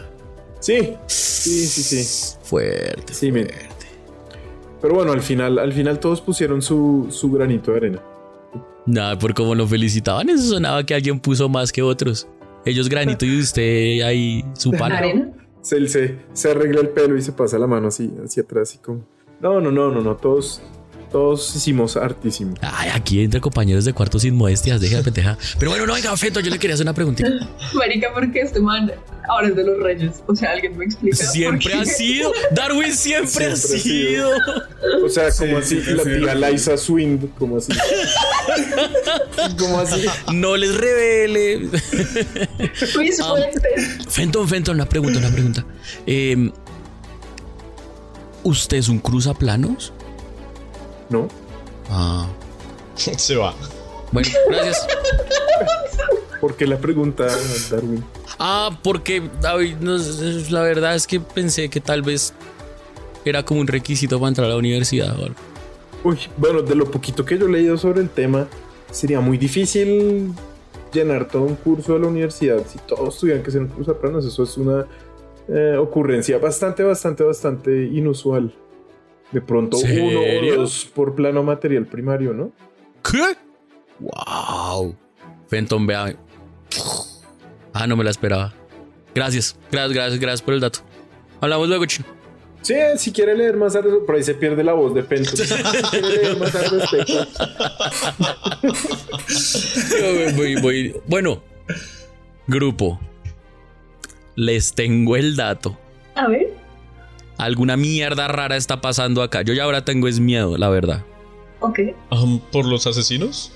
Sí, 0.61 0.95
sí, 1.07 1.67
sí, 1.67 1.83
sí. 1.83 2.37
Fuerte. 2.45 3.13
Sí, 3.13 3.31
me- 3.31 3.45
fuerte. 3.45 3.69
Pero 4.85 4.97
bueno, 4.97 5.13
al 5.13 5.23
final, 5.23 5.59
al 5.59 5.73
final 5.73 5.99
todos 5.99 6.21
pusieron 6.21 6.61
su, 6.61 7.07
su 7.09 7.33
granito 7.33 7.71
de 7.71 7.77
arena. 7.79 8.03
Nada, 8.85 9.19
por 9.19 9.33
cómo 9.33 9.55
lo 9.55 9.67
felicitaban, 9.67 10.29
eso 10.29 10.43
sonaba 10.43 10.85
que 10.85 10.95
alguien 10.95 11.19
puso 11.21 11.49
más 11.49 11.73
que 11.73 11.81
otros. 11.81 12.29
Ellos 12.67 12.91
granito 12.91 13.25
y 13.25 13.41
usted 13.41 14.03
ahí 14.03 14.45
su 14.53 14.73
pana. 14.73 14.99
¿Arena? 14.99 15.33
Se, 15.63 15.89
se, 15.89 16.19
se 16.35 16.51
arregla 16.51 16.83
el 16.83 16.91
pelo 16.91 17.17
y 17.17 17.23
se 17.23 17.33
pasa 17.33 17.59
la 17.59 17.67
mano 17.67 17.89
así 17.89 18.13
hacia 18.23 18.43
atrás, 18.43 18.69
así 18.69 18.79
como. 18.79 19.07
No, 19.41 19.59
no, 19.59 19.71
no, 19.71 19.91
no, 19.91 20.03
no. 20.03 20.17
Todos, 20.17 20.61
todos 21.15 21.55
hicimos 21.55 21.97
hartísimo. 21.97 22.55
Ay, 22.61 22.91
aquí 22.93 23.23
entre 23.23 23.41
compañeros 23.41 23.85
de 23.85 23.93
cuarto 23.93 24.19
sin 24.19 24.35
modestias, 24.35 24.81
deja 24.81 24.97
de 24.97 25.05
pendeja. 25.05 25.39
Pero 25.61 25.71
bueno, 25.71 25.87
no, 25.87 25.95
venga, 25.95 26.17
Fento, 26.17 26.41
yo 26.41 26.51
le 26.51 26.59
quería 26.59 26.75
hacer 26.75 26.83
una 26.85 26.93
preguntita. 26.93 27.29
Marica, 27.73 28.09
porque 28.13 28.41
este 28.41 28.59
man 28.59 28.91
ahora 29.29 29.47
es 29.47 29.55
de 29.55 29.63
los 29.63 29.79
reyes. 29.79 30.25
O 30.27 30.35
sea, 30.35 30.51
alguien 30.51 30.77
me 30.77 30.87
explica. 30.87 31.17
por 31.17 31.27
Siempre 31.27 31.71
qué? 31.73 31.79
ha 31.79 31.85
sido. 31.85 32.33
Darwin 32.51 32.93
siempre, 32.93 33.47
ha 33.47 33.55
Siempre 33.55 33.79
ha 33.79 34.25
sido. 34.27 34.31
O 35.05 35.09
sea, 35.09 35.31
como 35.31 35.63
Sí, 35.63 35.77
así, 35.79 35.83
sí, 35.83 35.91
la 35.95 36.03
sí. 36.03 36.11
tía 36.19 36.35
Liza 36.51 36.77
Swing, 36.77 37.19
como 37.39 37.59
así. 37.59 37.73
como 39.59 39.79
así. 39.79 40.05
No 40.33 40.57
les 40.57 40.75
revele. 40.75 41.69
Mis 42.99 43.21
Ah. 43.21 43.35
Fenton, 44.09 44.49
Fenton, 44.49 44.75
una 44.75 44.89
pregunta, 44.89 45.21
una 45.21 45.31
pregunta. 45.31 45.65
Eh, 46.09 46.51
¿Usted 48.43 48.79
es 48.79 48.89
un 48.89 48.99
cruzaplanos? 48.99 49.93
¿No? 51.09 51.29
Ah. 51.91 52.27
Se 52.95 53.37
va. 53.37 53.55
Bueno, 54.13 54.29
gracias. 54.49 54.87
¿Por 56.41 56.57
qué 56.57 56.67
la 56.67 56.79
pregunta, 56.79 57.27
Darwin? 57.71 58.05
Ah, 58.39 58.79
porque 58.83 59.23
David, 59.41 59.77
no 59.81 59.97
la 60.51 60.63
verdad 60.63 60.95
es 60.95 61.07
que 61.07 61.21
pensé 61.21 61.69
que 61.69 61.81
tal 61.81 62.03
vez 62.03 62.35
era 63.25 63.45
como 63.45 63.61
un 63.61 63.67
requisito 63.67 64.19
para 64.19 64.29
entrar 64.29 64.47
a 64.47 64.51
la 64.51 64.57
universidad. 64.57 65.17
Uy, 66.03 66.19
bueno, 66.37 66.63
de 66.63 66.75
lo 66.75 66.91
poquito 66.91 67.25
que 67.25 67.39
yo 67.39 67.47
he 67.47 67.51
leído 67.51 67.79
sobre 67.79 68.01
el 68.03 68.11
tema, 68.11 68.47
sería 68.91 69.21
muy 69.21 69.39
difícil 69.39 70.33
llenar 70.93 71.29
todo 71.29 71.43
un 71.43 71.57
curso 71.57 71.95
de 71.95 72.01
la 72.01 72.07
universidad 72.07 72.65
si 72.67 72.79
todos 72.79 73.19
tuvieran 73.19 73.43
que 73.43 73.51
ser 73.51 73.63
un 73.63 73.69
cruzaplanos. 73.69 74.25
Eso 74.25 74.43
es 74.43 74.57
una 74.57 74.87
eh, 75.49 75.77
ocurrencia 75.79 76.39
bastante, 76.39 76.83
bastante, 76.83 77.25
bastante 77.25 77.85
inusual. 77.87 78.55
De 79.35 79.41
pronto 79.43 79.77
uno 79.79 80.21
o 80.21 80.55
dos 80.57 80.89
por 80.95 81.15
plano 81.15 81.43
material 81.43 81.85
primario, 81.87 82.33
¿no? 82.33 82.53
¿Qué? 83.03 83.37
¡Wow! 83.99 84.97
Fenton, 85.49 85.87
vea. 85.87 86.17
Ah, 87.73 87.87
no 87.87 87.97
me 87.97 88.05
la 88.05 88.11
esperaba. 88.11 88.55
Gracias, 89.15 89.57
gracias, 89.71 89.93
gracias, 89.93 90.21
gracias 90.21 90.43
por 90.43 90.55
el 90.55 90.61
dato. 90.61 90.79
Hablamos 91.41 91.69
luego, 91.69 91.85
chino. 91.87 92.07
Sí, 92.63 92.75
si 92.97 93.13
quiere 93.13 93.37
leer 93.37 93.57
más 93.59 93.77
al 93.77 93.83
respecto, 93.83 94.07
por 94.07 94.15
ahí 94.15 94.23
se 94.23 94.35
pierde 94.35 94.65
la 94.65 94.73
voz 94.73 94.95
de 94.95 95.03
Pento. 95.03 95.37
Si 95.37 95.45
quiere 95.91 96.09
leer 96.09 96.37
más 96.39 96.55
al 96.55 96.71
respecto. 96.81 97.13
Yo 100.01 100.33
voy- 100.37 100.55
voy- 100.61 100.95
Bueno, 101.07 101.43
grupo. 102.47 102.99
Les 104.37 104.73
tengo 104.75 105.17
el 105.17 105.37
dato. 105.37 105.77
A 106.15 106.29
ver. 106.29 106.55
Alguna 107.39 107.77
mierda 107.77 108.29
rara 108.29 108.57
está 108.57 108.81
pasando 108.81 109.23
acá. 109.23 109.43
Yo 109.43 109.53
ya 109.55 109.65
ahora 109.65 109.85
tengo 109.85 110.07
es 110.09 110.21
miedo, 110.21 110.57
la 110.57 110.69
verdad. 110.69 111.05
Ok. 111.61 111.81
¿Por 112.53 112.67
los 112.67 112.87
asesinos? 112.87 113.51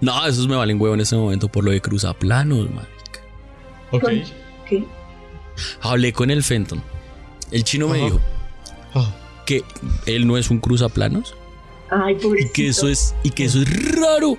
No, 0.00 0.26
esos 0.26 0.48
me 0.48 0.56
valen 0.56 0.80
huevo 0.80 0.94
en 0.94 1.00
este 1.00 1.16
momento 1.16 1.48
por 1.48 1.64
lo 1.64 1.70
de 1.70 1.80
cruzaplanos, 1.80 2.70
man. 2.70 2.86
Ok. 3.92 4.08
¿Qué? 4.68 4.84
Hablé 5.80 6.12
con 6.12 6.30
el 6.30 6.42
Fenton. 6.42 6.82
El 7.50 7.64
chino 7.64 7.88
me 7.88 7.98
dijo 7.98 8.20
Ah, 8.94 9.14
que 9.46 9.62
él 10.06 10.26
no 10.26 10.38
es 10.38 10.48
un 10.50 10.58
cruzaplanos 10.58 11.34
Ay, 11.90 12.14
y 12.14 12.18
pobrecito. 12.18 12.52
que 12.54 12.68
eso 12.68 12.88
es 12.88 13.14
y 13.22 13.30
que 13.30 13.44
eso 13.44 13.60
es 13.62 13.94
raro. 14.00 14.38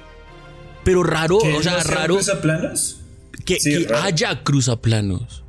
Pero 0.84 1.02
raro, 1.04 1.38
¿Qué 1.41 1.54
o 1.56 1.62
sea, 1.64 1.78
no 1.78 1.84
raro 1.84 2.16
cruzaplanos? 2.16 2.98
que, 3.46 3.60
Sí, 3.60 3.72
que 3.86 3.88
raro. 3.94 4.04
haya 4.04 4.44
cruzaplanos. 4.44 5.44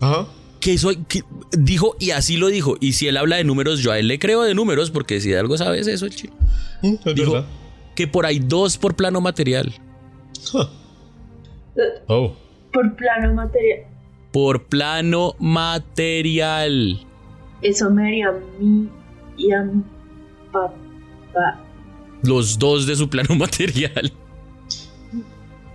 Ajá. 0.00 0.26
Que 0.60 0.72
eso 0.74 0.90
que 1.08 1.22
dijo 1.56 1.94
y 2.00 2.10
así 2.10 2.36
lo 2.36 2.48
dijo. 2.48 2.76
Y 2.80 2.92
si 2.94 3.06
él 3.06 3.16
habla 3.16 3.36
de 3.36 3.44
números, 3.44 3.80
yo 3.80 3.92
a 3.92 3.98
él 3.98 4.08
le 4.08 4.18
creo 4.18 4.42
de 4.42 4.54
números 4.54 4.90
porque 4.90 5.20
si 5.20 5.30
de 5.30 5.38
algo 5.38 5.56
sabes 5.56 5.86
eso, 5.86 6.06
el 6.06 6.14
chino. 6.14 6.34
Mm, 6.82 6.94
es 7.04 7.14
Dijo 7.14 7.32
verdad. 7.32 7.48
que 7.94 8.06
por 8.08 8.26
ahí 8.26 8.38
dos 8.40 8.76
por 8.76 8.94
plano 8.96 9.20
material. 9.20 9.72
Oh. 12.08 12.34
Por 12.72 12.96
plano 12.96 13.34
material. 13.34 13.80
Por 14.32 14.64
plano 14.64 15.34
material. 15.38 17.00
Eso 17.62 17.90
me 17.90 18.06
haría 18.06 18.28
a 18.28 18.32
mí 18.60 18.88
y 19.36 19.52
a 19.52 19.62
mi 19.62 19.82
papá. 20.52 21.60
Los 22.22 22.58
dos 22.58 22.86
de 22.86 22.96
su 22.96 23.08
plano 23.08 23.34
material. 23.36 24.12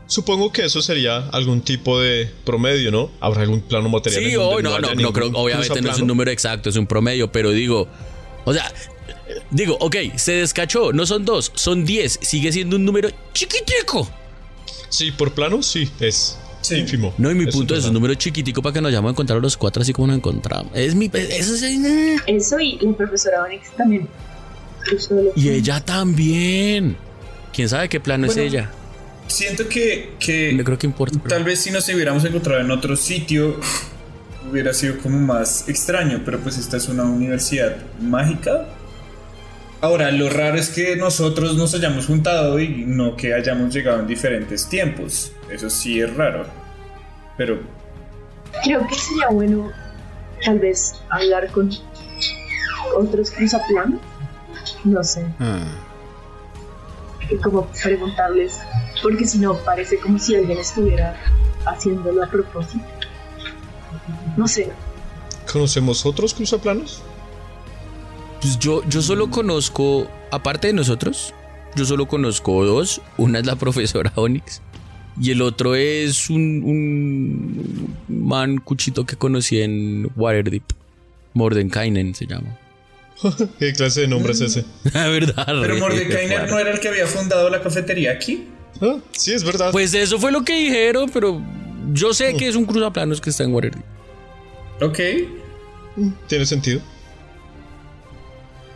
Supongo 0.07 0.51
que 0.51 0.65
eso 0.65 0.81
sería 0.81 1.27
algún 1.29 1.61
tipo 1.61 1.99
de 1.99 2.29
promedio, 2.45 2.91
¿no? 2.91 3.09
Habrá 3.19 3.41
algún 3.41 3.61
plano 3.61 3.89
material. 3.89 4.23
Sí, 4.23 4.35
oh, 4.35 4.61
no, 4.61 4.79
no, 4.79 4.87
haya 4.87 4.95
no 4.95 5.13
creo, 5.13 5.31
obviamente 5.33 5.81
no 5.81 5.91
es 5.91 5.99
un 5.99 6.07
número 6.07 6.29
exacto, 6.31 6.69
es 6.69 6.75
un 6.75 6.85
promedio, 6.87 7.31
pero 7.31 7.51
digo, 7.51 7.87
o 8.45 8.53
sea, 8.53 8.71
digo, 9.49 9.77
ok, 9.79 9.95
se 10.15 10.33
descachó, 10.33 10.91
no 10.93 11.05
son 11.05 11.25
dos, 11.25 11.51
son 11.55 11.85
diez, 11.85 12.19
sigue 12.21 12.51
siendo 12.51 12.75
un 12.75 12.85
número 12.85 13.09
chiquitico. 13.33 14.09
Sí, 14.89 15.11
por 15.11 15.33
plano, 15.33 15.63
sí, 15.63 15.89
es 15.99 16.37
Sí. 16.61 16.75
ínfimo. 16.75 17.13
No, 17.17 17.29
y 17.29 17.35
mi 17.35 17.45
punto 17.47 17.75
es 17.75 17.83
un 17.85 17.93
número 17.93 18.13
chiquitico 18.15 18.61
para 18.61 18.73
que 18.73 18.81
nos 18.81 18.89
hayamos 18.89 19.11
encontrado 19.11 19.41
los 19.41 19.57
cuatro 19.57 19.81
así 19.81 19.91
como 19.91 20.07
nos 20.07 20.17
encontramos. 20.17 20.71
Es 20.73 20.95
mi, 20.95 21.11
eso 21.13 21.55
es, 21.55 21.63
Eso 22.25 22.59
y 22.59 22.77
la 22.81 22.93
profesora 22.93 23.43
Onyx 23.43 23.75
también. 23.75 24.07
Y 25.35 25.49
ella 25.49 25.83
también. 25.83 26.95
¿Quién 27.53 27.69
sabe 27.69 27.89
qué 27.89 27.99
plano 27.99 28.27
Bueno, 28.27 28.41
es 28.41 28.47
ella? 28.47 28.71
Siento 29.33 29.67
que, 29.67 30.13
que 30.19 30.53
No 30.53 30.63
creo 30.63 30.77
que 30.77 30.87
importa. 30.87 31.17
pero- 31.21 31.35
tal 31.35 31.43
vez 31.43 31.59
si 31.59 31.71
nos 31.71 31.87
hubiéramos 31.89 32.23
encontrado 32.25 32.61
en 32.61 32.69
otro 32.71 32.95
sitio 32.95 33.59
hubiera 34.49 34.73
sido 34.73 34.97
como 34.99 35.17
más 35.19 35.67
extraño, 35.67 36.21
pero 36.23 36.39
pues 36.39 36.57
esta 36.57 36.77
es 36.77 36.87
una 36.87 37.03
universidad 37.03 37.77
mágica. 37.99 38.67
Ahora, 39.81 40.11
lo 40.11 40.29
raro 40.29 40.57
es 40.57 40.69
que 40.69 40.95
nosotros 40.95 41.57
nos 41.57 41.73
hayamos 41.73 42.05
juntado 42.05 42.59
y 42.59 42.85
no 42.85 43.17
que 43.17 43.33
hayamos 43.33 43.73
llegado 43.73 43.99
en 44.01 44.07
diferentes 44.07 44.69
tiempos. 44.69 45.31
Eso 45.49 45.69
sí 45.69 45.99
es 45.99 46.13
raro. 46.15 46.45
Pero 47.37 47.59
Creo 48.63 48.85
que 48.87 48.95
sería 48.95 49.29
bueno 49.31 49.71
tal 50.45 50.59
vez 50.59 50.93
hablar 51.09 51.49
con 51.51 51.71
otros 52.95 53.31
cruzaplanos. 53.31 53.99
No 54.83 55.03
sé. 55.03 55.25
Ah. 55.39 55.65
Como 57.41 57.67
preguntarles. 57.67 58.59
Porque 59.01 59.25
si 59.25 59.39
no, 59.39 59.55
parece 59.57 59.97
como 59.97 60.19
si 60.19 60.35
alguien 60.35 60.57
estuviera 60.57 61.15
haciéndolo 61.65 62.23
a 62.23 62.27
propósito. 62.27 62.83
No 64.37 64.47
sé. 64.47 64.71
¿Conocemos 65.51 66.05
otros 66.05 66.33
cruzaplanos? 66.33 67.01
Pues 68.41 68.59
yo, 68.59 68.83
yo 68.89 69.01
solo 69.01 69.29
conozco, 69.29 70.07
aparte 70.31 70.67
de 70.67 70.73
nosotros, 70.73 71.33
yo 71.75 71.85
solo 71.85 72.07
conozco 72.07 72.65
dos. 72.65 73.01
Una 73.17 73.39
es 73.39 73.45
la 73.45 73.55
profesora 73.55 74.11
Onyx 74.15 74.61
y 75.19 75.31
el 75.31 75.41
otro 75.41 75.75
es 75.75 76.29
un, 76.29 76.63
un 76.63 77.97
man 78.07 78.57
cuchito 78.57 79.05
que 79.05 79.15
conocí 79.15 79.61
en 79.61 80.11
Waterdeep. 80.15 80.63
Mordenkainen 81.33 82.13
se 82.15 82.25
llama. 82.25 82.57
¿Qué 83.59 83.73
clase 83.73 84.01
de 84.01 84.07
nombre 84.07 84.33
es 84.33 84.41
ese? 84.41 84.65
La 84.93 85.07
verdad. 85.07 85.45
Pero 85.45 85.77
Mordekainer 85.77 86.49
no 86.49 86.59
era 86.59 86.71
el 86.71 86.79
que 86.79 86.87
había 86.87 87.07
fundado 87.07 87.49
la 87.49 87.61
cafetería 87.61 88.11
aquí. 88.11 88.47
Ah, 88.81 88.97
sí, 89.11 89.33
es 89.33 89.43
verdad. 89.43 89.71
Pues 89.71 89.93
eso 89.93 90.19
fue 90.19 90.31
lo 90.31 90.43
que 90.43 90.53
dijeron, 90.53 91.09
pero 91.11 91.41
yo 91.93 92.13
sé 92.13 92.35
que 92.35 92.47
es 92.47 92.55
un 92.55 92.65
cruzaplanos 92.65 93.21
que 93.21 93.29
está 93.29 93.43
en 93.43 93.53
Waterdeep. 93.53 93.83
Ok. 94.81 94.99
Tiene 96.27 96.45
sentido. 96.45 96.81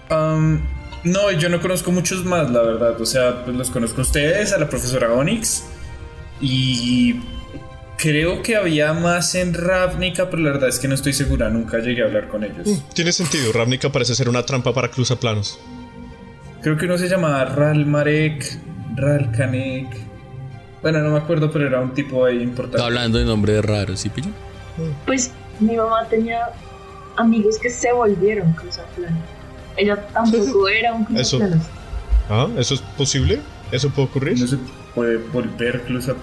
Am, 0.10 0.62
no, 1.04 1.32
yo 1.32 1.50
no 1.50 1.62
conozco 1.62 1.92
muchos 1.92 2.24
más, 2.24 2.50
la 2.52 2.62
verdad. 2.62 3.00
O 3.02 3.06
sea, 3.06 3.44
pues 3.44 3.56
los 3.56 3.70
conozco 3.70 4.02
a 4.02 4.04
ustedes, 4.04 4.54
a 4.54 4.60
la 4.60 4.70
profesora 4.70 5.12
Onyx. 5.12 5.64
Y 6.40 7.16
Creo 7.98 8.44
que 8.44 8.56
había 8.56 8.94
más 8.94 9.34
en 9.36 9.54
Ravnica, 9.56 10.30
pero 10.30 10.44
la 10.44 10.52
verdad 10.52 10.70
es 10.70 10.78
que 10.80 10.88
no 10.88 10.94
estoy 10.94 11.14
segura, 11.14 11.50
nunca 11.50 11.80
llegué 11.80 12.04
a 12.04 12.06
hablar 12.06 12.28
con 12.28 12.44
ellos. 12.44 12.84
Tiene 12.94 13.12
sentido, 13.12 13.52
Ravnica 13.52 13.92
parece 13.92 14.14
ser 14.14 14.30
una 14.30 14.44
trampa 14.44 14.72
para 14.74 14.90
cruzaplanos. 14.90 15.60
Creo 16.62 16.78
que 16.78 16.86
uno 16.86 16.98
se 16.98 17.08
llamaba 17.10 17.46
Ralmarek, 17.46 18.60
Ralkanek. 18.96 19.88
Bueno, 20.82 21.00
no 21.00 21.12
me 21.12 21.18
acuerdo, 21.18 21.52
pero 21.52 21.66
era 21.68 21.80
un 21.82 21.94
tipo 21.94 22.24
ahí 22.26 22.42
importante. 22.42 22.82
Hablando 22.84 23.18
de 23.18 23.26
nombres 23.26 23.66
raros, 23.66 24.00
¿sí, 24.00 24.10
pillo? 24.10 24.30
Pues 25.08 25.32
mi 25.60 25.76
mamá 25.76 26.08
tenía 26.08 26.50
amigos 27.16 27.58
que 27.58 27.70
se 27.72 27.92
volvieron 27.92 28.54
cruzaplanos. 28.54 29.20
Ella 29.76 29.96
tampoco 30.14 30.70
era 30.70 30.94
un 30.94 31.02
Eso. 31.18 31.40
cruzaplanos. 31.40 31.66
Ah, 32.30 32.48
¿eso 32.58 32.76
es 32.76 32.82
posible? 32.96 33.40
¿Eso 33.72 33.90
puede 33.90 34.08
ocurrir? 34.08 34.40
No 34.40 34.48
se 34.48 34.58
puede 34.94 35.18
volver 35.18 35.82
cruza. 35.84 36.14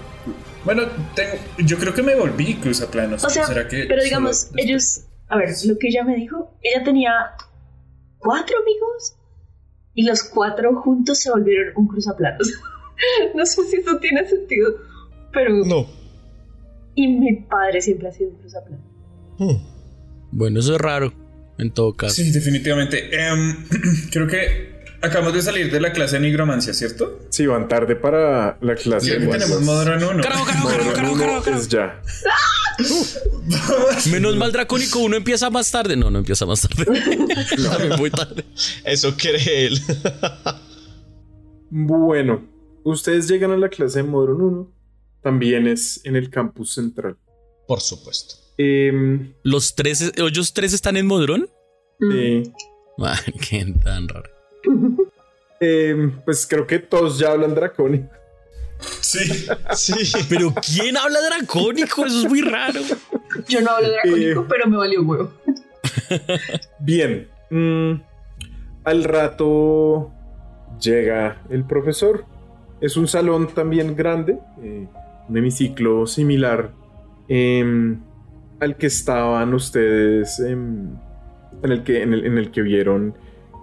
Bueno, 0.65 0.83
tengo, 1.15 1.33
yo 1.59 1.77
creo 1.77 1.93
que 1.93 2.01
me 2.01 2.15
volví 2.15 2.55
cruzaplanos. 2.55 3.23
O 3.23 3.29
sea, 3.29 3.45
¿Será 3.45 3.67
que 3.67 3.83
pero 3.83 4.01
solo- 4.01 4.03
digamos, 4.03 4.49
ellos, 4.57 5.01
a 5.29 5.37
ver, 5.37 5.49
lo 5.65 5.77
que 5.77 5.87
ella 5.89 6.03
me 6.03 6.15
dijo, 6.15 6.51
ella 6.63 6.83
tenía 6.83 7.11
cuatro 8.17 8.57
amigos 8.61 9.15
y 9.93 10.03
los 10.03 10.23
cuatro 10.23 10.75
juntos 10.81 11.19
se 11.19 11.29
volvieron 11.29 11.73
un 11.75 11.87
cruzaplanos. 11.87 12.51
no 13.35 13.45
sé 13.45 13.63
si 13.65 13.77
eso 13.77 13.97
tiene 13.99 14.27
sentido, 14.27 14.75
pero... 15.31 15.53
No. 15.65 15.87
Y 16.95 17.07
mi 17.07 17.35
padre 17.35 17.81
siempre 17.81 18.07
ha 18.07 18.11
sido 18.11 18.31
un 18.31 18.37
cruzaplano. 18.37 18.83
Hmm. 19.37 19.57
Bueno, 20.31 20.59
eso 20.59 20.75
es 20.75 20.81
raro, 20.81 21.13
en 21.57 21.71
todo 21.71 21.93
caso. 21.95 22.15
Sí, 22.15 22.31
definitivamente. 22.31 23.09
Em, 23.15 23.65
creo 24.11 24.27
que 24.27 24.74
acabamos 25.05 25.33
de 25.33 25.41
salir 25.41 25.71
de 25.71 25.79
la 25.79 25.91
clase 25.91 26.15
de 26.17 26.21
nigromancia, 26.21 26.73
¿cierto? 26.73 27.19
Sí, 27.29 27.45
van 27.45 27.67
tarde 27.67 27.95
para 27.95 28.57
la 28.61 28.75
clase. 28.75 29.11
Sí, 29.13 29.19
de 29.19 29.27
tenemos. 29.27 29.61
Modron 29.61 30.03
1. 30.03 30.21
Carajo, 30.23 30.45
carajo, 30.45 30.67
carajo, 30.69 30.93
carajo, 30.93 31.13
uno 31.13 31.19
carajo, 31.21 31.43
carajo. 31.43 31.61
es 31.61 31.67
ya. 31.69 32.01
Menos 34.11 34.35
mal 34.35 34.51
dracónico, 34.51 34.99
uno 34.99 35.15
empieza 35.15 35.49
más 35.49 35.71
tarde. 35.71 35.95
No, 35.95 36.11
no 36.11 36.19
empieza 36.19 36.45
más 36.45 36.61
tarde. 36.61 36.85
También 37.69 37.97
muy 37.97 38.09
tarde. 38.11 38.45
Eso 38.83 39.15
cree 39.17 39.67
él. 39.67 39.79
Bueno, 41.69 42.45
ustedes 42.83 43.27
llegan 43.27 43.51
a 43.51 43.57
la 43.57 43.69
clase 43.69 43.99
de 43.99 44.03
Modron 44.03 44.41
1. 44.41 44.71
También 45.21 45.67
es 45.67 46.01
en 46.03 46.15
el 46.15 46.29
campus 46.29 46.73
central. 46.73 47.17
Por 47.67 47.81
supuesto. 47.81 48.35
Em, 48.57 49.33
Los 49.43 49.75
tres, 49.75 50.11
ellos 50.15 50.53
tres 50.53 50.73
están 50.73 50.97
en 50.97 51.07
Modrón. 51.07 51.49
Man, 52.97 53.17
qué 53.49 53.65
tan 53.83 54.07
raro. 54.07 54.29
Em, 55.59 56.11
pues 56.23 56.45
creo 56.47 56.65
que 56.67 56.79
todos 56.79 57.17
ya 57.19 57.31
hablan 57.31 57.55
dracónico. 57.55 58.09
Sí. 59.01 59.47
Sí. 59.73 60.11
Pero 60.29 60.53
¿quién 60.55 60.97
habla 60.97 61.19
dracónico? 61.21 62.05
Eso 62.05 62.19
es 62.19 62.25
muy 62.29 62.41
raro. 62.41 62.81
Yo 63.47 63.61
no 63.61 63.71
hablo 63.71 63.89
dracónico, 63.89 64.41
Eh. 64.41 64.45
pero 64.49 64.67
me 64.67 64.77
valió 64.77 65.01
huevo. 65.03 65.31
Bien. 66.79 67.27
mm, 67.49 67.93
al 68.83 69.03
rato 69.03 70.11
llega 70.79 71.41
el 71.49 71.63
profesor. 71.65 72.25
Es 72.81 72.97
un 72.97 73.07
salón 73.07 73.47
también 73.53 73.95
grande, 73.95 74.37
eh, 74.61 74.87
un 75.29 75.37
hemiciclo 75.37 76.05
similar 76.05 76.71
em, 77.27 78.01
al 78.59 78.75
que 78.77 78.87
estaban 78.87 79.53
ustedes 79.53 80.39
em, 80.39 80.95
en, 81.63 81.71
el 81.71 81.83
que, 81.83 82.01
en, 82.03 82.13
el, 82.13 82.25
en 82.25 82.37
el 82.37 82.51
que 82.51 82.61
vieron 82.61 83.17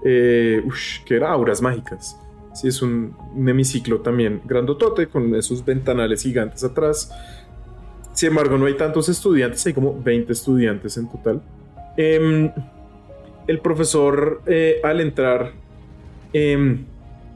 eh, 0.04 0.62
ush, 0.64 1.02
que 1.04 1.16
era 1.16 1.30
auras 1.30 1.62
mágicas. 1.62 2.18
Sí, 2.54 2.68
es 2.68 2.82
un, 2.82 3.16
hemiciclo 3.36 4.00
también 4.00 4.42
grandotote 4.44 5.06
con 5.06 5.34
esos 5.34 5.64
ventanales 5.64 6.22
gigantes 6.22 6.62
atrás. 6.64 7.10
Sin 8.12 8.30
embargo, 8.30 8.58
no 8.58 8.66
hay 8.66 8.76
tantos 8.76 9.08
estudiantes, 9.08 9.64
hay 9.66 9.72
como 9.72 10.00
20 10.02 10.32
estudiantes 10.32 10.96
en 10.96 11.08
total. 11.10 11.42
Em, 11.96 12.50
el 13.46 13.58
profesor 13.60 14.42
eh, 14.46 14.80
al 14.84 15.00
entrar, 15.00 15.52
em, 16.32 16.84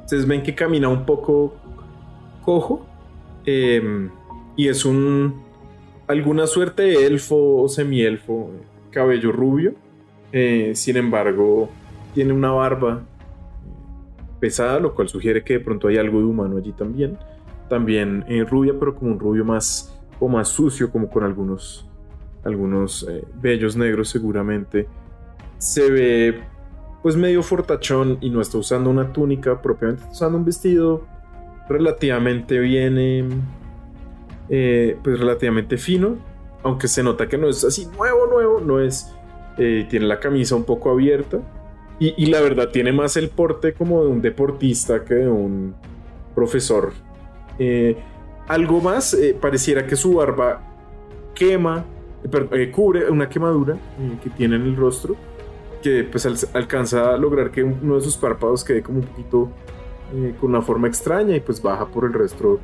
ustedes 0.02 0.26
ven 0.26 0.42
que 0.42 0.54
camina 0.54 0.88
un 0.88 1.06
poco 1.06 1.56
cojo 2.42 2.86
em, 3.44 4.10
y 4.56 4.68
es 4.68 4.84
un 4.84 5.46
alguna 6.06 6.46
suerte 6.46 6.82
de 6.82 7.06
elfo 7.06 7.62
o 7.62 7.68
semielfo, 7.68 8.50
cabello 8.90 9.32
rubio. 9.32 9.74
Eh, 10.32 10.72
sin 10.74 10.96
embargo, 10.96 11.70
tiene 12.16 12.32
una 12.32 12.50
barba 12.50 13.02
pesada, 14.40 14.80
lo 14.80 14.94
cual 14.94 15.06
sugiere 15.06 15.44
que 15.44 15.58
de 15.58 15.60
pronto 15.60 15.88
hay 15.88 15.98
algo 15.98 16.18
de 16.18 16.24
humano 16.24 16.56
allí 16.56 16.72
también. 16.72 17.18
También 17.68 18.24
eh, 18.26 18.42
rubia, 18.42 18.72
pero 18.78 18.94
como 18.94 19.12
un 19.12 19.20
rubio 19.20 19.44
más 19.44 20.00
o 20.18 20.26
más 20.26 20.48
sucio, 20.48 20.90
como 20.90 21.10
con 21.10 21.24
algunos 21.24 21.86
algunos 22.42 23.06
eh, 23.06 23.22
vellos 23.34 23.76
negros 23.76 24.08
seguramente 24.08 24.86
se 25.58 25.90
ve 25.90 26.40
pues 27.02 27.16
medio 27.16 27.42
fortachón 27.42 28.16
y 28.22 28.30
no 28.30 28.40
está 28.40 28.56
usando 28.56 28.88
una 28.88 29.12
túnica 29.12 29.60
propiamente, 29.60 30.04
está 30.04 30.12
usando 30.12 30.38
un 30.38 30.44
vestido 30.46 31.04
relativamente 31.68 32.58
bien, 32.58 32.96
eh, 32.98 33.28
eh, 34.48 34.96
pues 35.04 35.20
relativamente 35.20 35.76
fino, 35.76 36.16
aunque 36.62 36.88
se 36.88 37.02
nota 37.02 37.28
que 37.28 37.36
no 37.36 37.48
es 37.48 37.62
así 37.62 37.86
nuevo, 37.94 38.26
nuevo, 38.26 38.60
no 38.60 38.80
es, 38.80 39.12
tiene 39.56 40.06
la 40.06 40.18
camisa 40.18 40.54
un 40.54 40.64
poco 40.64 40.90
abierta 40.90 41.40
y, 41.98 42.14
y 42.22 42.26
la 42.26 42.40
verdad 42.40 42.68
tiene 42.70 42.92
más 42.92 43.16
el 43.16 43.28
porte 43.30 43.72
como 43.72 44.02
de 44.04 44.10
un 44.10 44.20
deportista 44.22 45.04
que 45.04 45.14
de 45.14 45.28
un 45.28 45.74
profesor. 46.34 46.92
Eh, 47.58 47.96
algo 48.48 48.80
más, 48.80 49.14
eh, 49.14 49.36
pareciera 49.40 49.86
que 49.86 49.96
su 49.96 50.14
barba 50.14 50.60
quema, 51.34 51.84
eh, 52.52 52.70
cubre 52.70 53.10
una 53.10 53.28
quemadura 53.28 53.76
que 54.22 54.30
tiene 54.30 54.56
en 54.56 54.62
el 54.62 54.76
rostro 54.76 55.16
que 55.82 56.04
pues 56.04 56.26
al- 56.26 56.36
alcanza 56.54 57.14
a 57.14 57.16
lograr 57.16 57.50
que 57.50 57.62
uno 57.62 57.96
de 57.96 58.00
sus 58.00 58.16
párpados 58.16 58.64
quede 58.64 58.82
como 58.82 58.98
un 59.00 59.04
poquito 59.06 59.50
con 60.40 60.50
una 60.50 60.62
forma 60.62 60.86
extraña 60.88 61.34
y 61.36 61.40
pues 61.40 61.60
baja 61.60 61.86
por 61.86 62.04
el 62.04 62.12
resto 62.12 62.60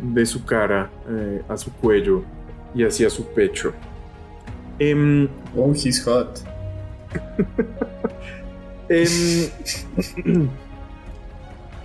de 0.00 0.24
su 0.26 0.44
cara 0.44 0.90
a 1.48 1.56
su 1.56 1.72
cuello 1.72 2.22
y 2.74 2.84
hacia 2.84 3.10
su 3.10 3.26
pecho. 3.28 3.72
Em, 4.78 5.28
Oh, 5.56 5.72
he's 5.72 6.02
hot. 6.04 6.40
em, 8.88 10.38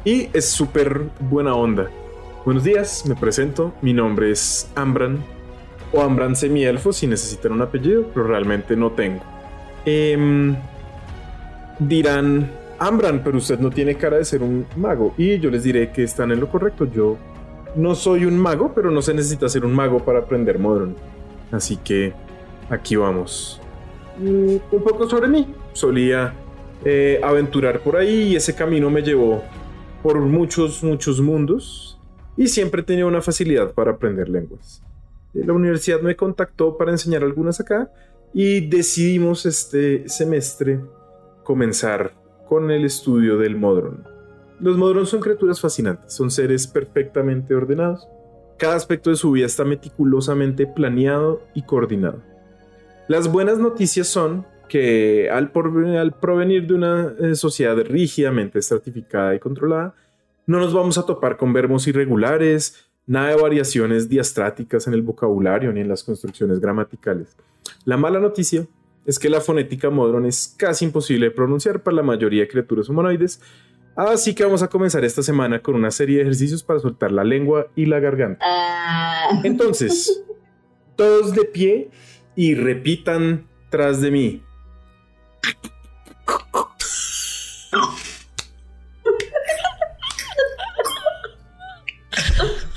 y 0.05 0.29
es 0.33 0.45
súper 0.49 1.03
buena 1.19 1.55
onda. 1.55 1.89
Buenos 2.45 2.63
días, 2.63 3.05
me 3.05 3.15
presento. 3.15 3.73
Mi 3.81 3.93
nombre 3.93 4.31
es 4.31 4.69
Ambran. 4.75 5.23
O 5.91 6.01
Ambran 6.01 6.35
Semielfo 6.35 6.93
si 6.93 7.07
necesitan 7.07 7.51
un 7.51 7.61
apellido, 7.61 8.05
pero 8.13 8.27
realmente 8.27 8.75
no 8.75 8.91
tengo. 8.91 9.21
Em, 9.85 10.55
dirán, 11.79 12.49
Ambran, 12.79 13.21
pero 13.23 13.37
usted 13.37 13.59
no 13.59 13.69
tiene 13.69 13.95
cara 13.95 14.17
de 14.17 14.25
ser 14.25 14.41
un 14.41 14.65
mago. 14.75 15.13
Y 15.17 15.39
yo 15.39 15.49
les 15.49 15.63
diré 15.63 15.91
que 15.91 16.03
están 16.03 16.31
en 16.31 16.39
lo 16.39 16.49
correcto. 16.49 16.85
Yo 16.85 17.17
no 17.75 17.93
soy 17.95 18.25
un 18.25 18.37
mago, 18.37 18.71
pero 18.73 18.89
no 18.89 19.01
se 19.01 19.13
necesita 19.13 19.49
ser 19.49 19.65
un 19.65 19.73
mago 19.73 19.99
para 19.99 20.19
aprender 20.19 20.59
Modron. 20.59 20.95
Así 21.51 21.77
que 21.77 22.13
aquí 22.69 22.95
vamos. 22.95 23.59
Mm, 24.17 24.55
un 24.71 24.83
poco 24.83 25.09
sobre 25.09 25.27
mí. 25.27 25.53
Solía 25.73 26.33
eh, 26.85 27.19
aventurar 27.23 27.81
por 27.81 27.97
ahí 27.97 28.29
y 28.29 28.35
ese 28.35 28.55
camino 28.55 28.89
me 28.89 29.01
llevó 29.01 29.43
por 30.01 30.19
muchos, 30.19 30.83
muchos 30.83 31.21
mundos. 31.21 31.99
Y 32.37 32.47
siempre 32.47 32.83
tenido 32.83 33.07
una 33.07 33.21
facilidad 33.21 33.73
para 33.73 33.91
aprender 33.91 34.29
lenguas. 34.29 34.81
Eh, 35.33 35.43
La 35.45 35.53
universidad 35.53 35.99
me 36.01 36.15
contactó 36.15 36.77
para 36.77 36.91
enseñar 36.91 37.23
algunas 37.23 37.59
acá 37.59 37.91
y 38.33 38.67
decidimos 38.67 39.45
este 39.45 40.07
semestre 40.07 40.79
comenzar 41.43 42.13
con 42.47 42.71
el 42.71 42.85
estudio 42.85 43.37
del 43.37 43.55
Modron. 43.55 44.05
Los 44.59 44.77
Modron 44.77 45.05
son 45.05 45.19
criaturas 45.19 45.59
fascinantes, 45.59 46.13
son 46.13 46.31
seres 46.31 46.67
perfectamente 46.67 47.55
ordenados. 47.55 48.07
Cada 48.57 48.75
aspecto 48.75 49.09
de 49.09 49.15
su 49.15 49.31
vida 49.31 49.45
está 49.45 49.63
meticulosamente 49.63 50.67
planeado 50.67 51.41
y 51.53 51.63
coordinado. 51.63 52.21
Las 53.07 53.31
buenas 53.31 53.57
noticias 53.57 54.07
son 54.07 54.45
que 54.69 55.29
al, 55.29 55.51
por- 55.51 55.85
al 55.85 56.17
provenir 56.17 56.65
de 56.67 56.73
una 56.75 57.13
eh, 57.19 57.35
sociedad 57.35 57.75
rígidamente 57.83 58.59
estratificada 58.59 59.35
y 59.35 59.39
controlada, 59.39 59.93
no 60.47 60.59
nos 60.59 60.73
vamos 60.73 60.97
a 60.97 61.05
topar 61.05 61.35
con 61.35 61.51
verbos 61.51 61.85
irregulares, 61.87 62.89
nada 63.05 63.29
de 63.29 63.41
variaciones 63.41 64.07
diastráticas 64.07 64.87
en 64.87 64.93
el 64.93 65.01
vocabulario 65.01 65.73
ni 65.73 65.81
en 65.81 65.89
las 65.89 66.03
construcciones 66.03 66.59
gramaticales. 66.61 67.35
La 67.83 67.97
mala 67.97 68.19
noticia 68.19 68.65
es 69.05 69.19
que 69.19 69.29
la 69.29 69.41
fonética 69.41 69.89
modron 69.89 70.25
es 70.25 70.55
casi 70.57 70.85
imposible 70.85 71.25
de 71.25 71.31
pronunciar 71.31 71.81
para 71.83 71.97
la 71.97 72.03
mayoría 72.03 72.41
de 72.43 72.47
criaturas 72.47 72.87
humanoides, 72.89 73.41
así 73.95 74.33
que 74.35 74.43
vamos 74.45 74.61
a 74.63 74.67
comenzar 74.69 75.03
esta 75.03 75.23
semana 75.23 75.61
con 75.61 75.75
una 75.75 75.91
serie 75.91 76.17
de 76.17 76.21
ejercicios 76.23 76.63
para 76.63 76.79
soltar 76.79 77.11
la 77.11 77.23
lengua 77.23 77.67
y 77.75 77.85
la 77.85 77.99
garganta. 77.99 78.45
Ah, 78.47 79.41
Entonces, 79.43 80.23
todos 80.95 81.33
de 81.33 81.45
pie 81.45 81.89
y 82.35 82.55
repitan 82.55 83.47
tras 83.69 84.01
de 84.01 84.11
mí. 84.11 84.43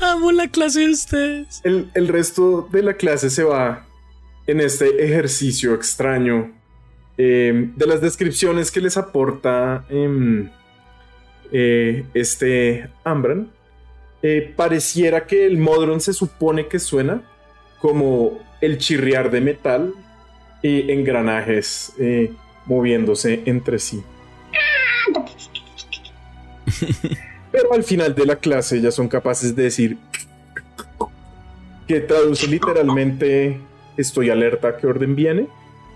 Amo 0.01 0.33
la 0.33 0.49
clase 0.49 0.81
de 0.81 0.91
ustedes. 0.91 1.61
El, 1.65 1.91
el 1.95 2.09
resto 2.09 2.69
de 2.73 2.83
la 2.83 2.95
clase 2.95 3.31
se 3.31 3.45
va 3.45 3.87
en 4.47 4.61
este 4.61 5.05
ejercicio 5.05 5.75
extraño 5.75 6.53
eh, 7.17 7.71
de 7.77 7.87
las 7.87 8.01
descripciones 8.01 8.71
que 8.71 8.81
les 8.81 8.97
aporta 8.97 9.85
em, 9.89 10.51
eh, 11.53 12.05
este 12.15 12.89
Ambran. 13.05 13.51
eh, 14.23 14.53
pareciera 14.57 15.27
que 15.27 15.47
el 15.47 15.59
Modron 15.59 16.01
se 16.01 16.13
supone 16.13 16.67
que 16.69 16.79
suena 16.79 17.23
como 17.81 18.39
el 18.61 18.79
chirriar 18.79 19.31
de 19.31 19.41
metal 19.41 19.95
y 20.63 20.91
engranajes 20.91 21.93
eh, 21.99 22.33
moviéndose 22.67 23.43
entre 23.47 23.79
sí. 23.79 24.03
Pero 27.51 27.73
al 27.75 27.85
final 27.85 28.15
de 28.15 28.27
la 28.27 28.37
clase 28.37 28.81
ya 28.81 28.91
son 28.91 29.09
capaces 29.09 29.55
de 29.55 29.65
decir 29.65 29.99
que 31.87 32.01
traduce 32.01 32.47
literalmente 32.47 33.61
estoy 33.97 34.31
alerta 34.31 34.77
que 34.77 34.87
orden 34.87 35.15
viene, 35.15 35.49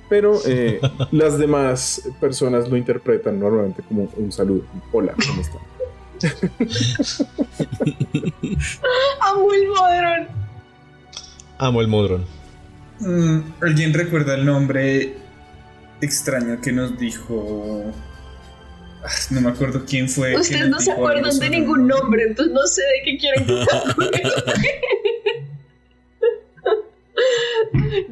pero 0.08 0.38
eh, 0.46 0.80
las 1.12 1.38
demás 1.38 2.02
personas 2.20 2.68
lo 2.68 2.76
interpretan 2.76 3.40
normalmente 3.40 3.82
como 3.82 4.08
un 4.16 4.32
saludo. 4.32 4.64
Hola, 4.92 5.14
¿cómo 5.26 5.40
están? 5.40 5.60
Amo 9.20 9.52
el 9.52 9.68
Modron. 9.68 10.28
Amo 11.58 11.80
el 11.80 11.88
Modron. 11.88 12.24
Mm, 13.00 13.40
¿Alguien 13.62 13.92
recuerda 13.92 14.34
el 14.34 14.46
nombre 14.46 15.25
extraño 16.00 16.60
que 16.60 16.72
nos 16.72 16.98
dijo? 16.98 17.92
Ah, 19.04 19.08
No 19.30 19.40
me 19.40 19.50
acuerdo 19.50 19.84
quién 19.86 20.08
fue. 20.08 20.36
Ustedes 20.36 20.68
no 20.68 20.80
se 20.80 20.92
acuerdan 20.92 21.38
de 21.38 21.50
ningún 21.50 21.86
nombre, 21.86 22.24
entonces 22.24 22.52
no 22.54 22.66
sé 22.66 22.82
de 22.82 23.02
qué 23.04 23.18
quieren 23.18 23.46
que. 23.46 23.64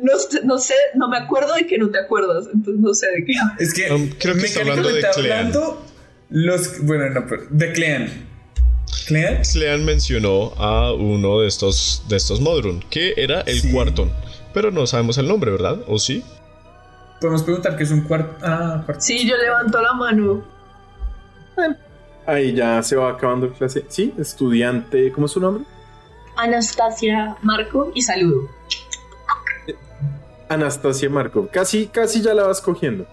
No, 0.02 0.19
sé- 0.19 0.40
no 0.44 0.59
sé, 0.59 0.74
no 0.94 1.09
me 1.09 1.19
acuerdo 1.19 1.55
de 1.55 1.66
que 1.66 1.77
no 1.78 1.90
te 1.90 1.98
acuerdas, 1.98 2.47
entonces 2.52 2.81
no 2.82 2.94
sé 2.94 3.06
de 3.09 3.24
qué. 3.24 3.32
Es 3.59 3.74
que 3.74 3.93
Um, 3.93 4.09
creo 4.19 4.35
que 4.35 4.47
está 4.47 4.61
hablando 4.61 4.89
de 4.90 5.05
Clean. 5.15 5.52
los 6.31 6.81
bueno, 6.85 7.11
no, 7.11 7.27
pero 7.27 7.43
de 7.51 7.73
Clean. 7.73 8.09
Clean? 9.06 9.44
Slean 9.44 9.85
mencionó 9.85 10.55
a 10.56 10.93
uno 10.94 11.40
de 11.40 11.48
estos, 11.48 12.02
de 12.09 12.16
estos 12.16 12.40
Modrun, 12.40 12.82
que 12.90 13.12
era 13.16 13.43
el 13.43 13.61
Sí. 13.61 13.73
Quarton. 13.73 14.11
Pero 14.55 14.70
no 14.70 14.86
sabemos 14.86 15.19
el 15.19 15.28
nombre, 15.28 15.51
¿verdad? 15.51 15.81
¿O 15.86 15.98
sí? 15.98 16.23
Podemos 17.25 17.43
preguntar 17.43 17.75
qué 17.75 17.85
es 17.85 17.91
un 17.91 18.03
cuarto. 18.03 18.37
Ah, 18.43 18.83
cuarto. 18.85 19.01
Sí, 19.01 19.27
yo 19.27 19.35
levanto 19.39 19.81
la 19.81 19.95
mano. 19.95 20.45
Ahí 22.27 22.53
ya 22.53 22.83
se 22.83 22.97
va 22.97 23.13
acabando 23.13 23.47
la 23.47 23.55
clase. 23.55 23.87
Sí, 23.89 24.13
estudiante, 24.19 25.11
¿cómo 25.11 25.25
es 25.25 25.33
su 25.33 25.41
nombre? 25.41 25.65
Anastasia, 26.37 27.35
Marco 27.41 27.91
y 27.95 28.03
saludo. 28.03 28.51
Anastasia 30.51 31.09
Markov. 31.09 31.49
Casi, 31.51 31.87
casi 31.87 32.21
ya 32.21 32.35
la 32.35 32.43
vas 32.43 32.61
cogiendo. 32.61 33.07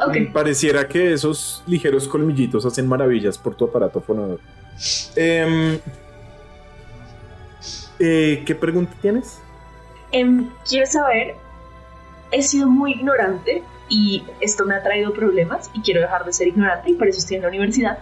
Ok. 0.00 0.32
Pareciera 0.32 0.88
que 0.88 1.12
esos 1.12 1.62
ligeros 1.66 2.08
colmillitos 2.08 2.64
hacen 2.64 2.88
maravillas 2.88 3.36
por 3.36 3.54
tu 3.54 3.66
aparato 3.66 4.00
fonador. 4.00 4.40
Em, 5.14 5.78
eh, 7.98 8.42
¿Qué 8.46 8.54
pregunta 8.54 8.94
tienes? 9.02 9.42
Em, 10.10 10.48
quiero 10.66 10.86
saber, 10.86 11.36
he 12.32 12.42
sido 12.42 12.66
muy 12.66 12.92
ignorante 12.92 13.62
y 13.88 14.24
esto 14.40 14.64
me 14.64 14.74
ha 14.74 14.82
traído 14.82 15.12
problemas 15.12 15.70
y 15.74 15.82
quiero 15.82 16.00
dejar 16.00 16.24
de 16.24 16.32
ser 16.32 16.48
ignorante 16.48 16.90
y 16.90 16.94
por 16.94 17.06
eso 17.06 17.18
estoy 17.18 17.36
en 17.36 17.42
la 17.42 17.48
universidad. 17.48 17.98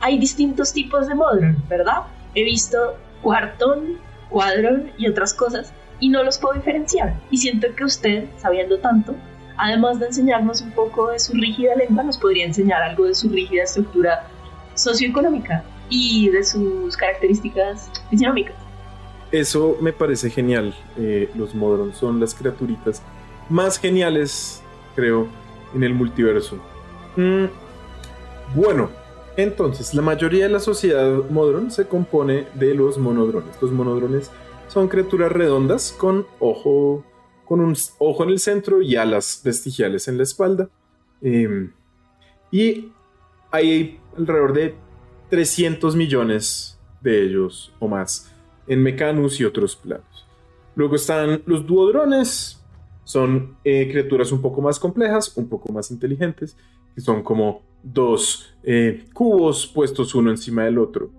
Hay 0.00 0.18
distintos 0.18 0.72
tipos 0.72 1.08
de 1.08 1.14
Modron, 1.14 1.56
¿verdad? 1.68 2.02
He 2.34 2.44
visto 2.44 2.96
Quarton, 3.22 3.98
Quadron 4.28 4.92
y 4.98 5.08
otras 5.08 5.34
cosas 5.34 5.72
y 5.98 6.10
no 6.10 6.22
los 6.22 6.38
puedo 6.38 6.54
diferenciar. 6.54 7.18
Y 7.30 7.38
siento 7.38 7.68
que 7.74 7.84
usted, 7.84 8.28
sabiendo 8.38 8.78
tanto, 8.78 9.14
además 9.56 9.98
de 9.98 10.06
enseñarnos 10.06 10.60
un 10.60 10.72
poco 10.72 11.10
de 11.10 11.18
su 11.18 11.32
rígida 11.32 11.74
lengua, 11.74 12.02
nos 12.02 12.18
podría 12.18 12.44
enseñar 12.44 12.82
algo 12.82 13.06
de 13.06 13.14
su 13.14 13.28
rígida 13.28 13.64
estructura 13.64 14.26
socioeconómica 14.74 15.64
y 15.88 16.28
de 16.28 16.44
sus 16.44 16.96
características 16.96 17.90
fisionómicas. 18.08 18.54
Eso 19.32 19.76
me 19.80 19.92
parece 19.92 20.30
genial. 20.30 20.74
Eh, 20.96 21.30
los 21.34 21.54
Modrons 21.54 21.96
son 21.96 22.18
las 22.20 22.34
criaturitas 22.34 23.02
más 23.50 23.78
geniales, 23.78 24.62
creo, 24.94 25.28
en 25.74 25.82
el 25.82 25.92
multiverso. 25.92 26.56
Mm, 27.16 27.46
bueno, 28.54 28.90
entonces, 29.36 29.94
la 29.94 30.02
mayoría 30.02 30.44
de 30.44 30.50
la 30.50 30.60
sociedad 30.60 31.28
Modron 31.28 31.70
se 31.70 31.86
compone 31.86 32.46
de 32.54 32.74
los 32.74 32.98
monodrones. 32.98 33.60
Los 33.60 33.70
monodrones 33.70 34.30
son 34.68 34.88
criaturas 34.88 35.30
redondas 35.32 35.92
con 35.92 36.26
ojo, 36.38 37.04
con 37.44 37.60
un 37.60 37.76
ojo 37.98 38.24
en 38.24 38.30
el 38.30 38.38
centro 38.38 38.82
y 38.82 38.96
alas 38.96 39.42
vestigiales 39.44 40.08
en 40.08 40.16
la 40.16 40.22
espalda. 40.22 40.68
Em, 41.20 41.72
y 42.50 42.92
hay 43.50 44.00
alrededor 44.16 44.52
de 44.52 44.74
300 45.28 45.96
millones 45.96 46.78
de 47.00 47.22
ellos 47.24 47.72
o 47.78 47.88
más 47.88 48.32
en 48.66 48.82
Mecanus 48.82 49.40
y 49.40 49.44
otros 49.44 49.76
planos. 49.76 50.26
Luego 50.74 50.96
están 50.96 51.42
los 51.46 51.66
duodrones, 51.66 52.59
son 53.04 53.56
eh, 53.64 53.88
criaturas 53.90 54.30
un 54.32 54.40
poco 54.40 54.60
más 54.60 54.78
complejas, 54.78 55.36
un 55.36 55.48
poco 55.48 55.72
más 55.72 55.90
inteligentes, 55.90 56.56
que 56.94 57.00
son 57.00 57.22
como 57.22 57.62
dos 57.82 58.54
eh, 58.62 59.04
cubos 59.12 59.66
puestos 59.66 60.14
uno 60.14 60.30
encima 60.30 60.64
del 60.64 60.78
otro. 60.78 61.10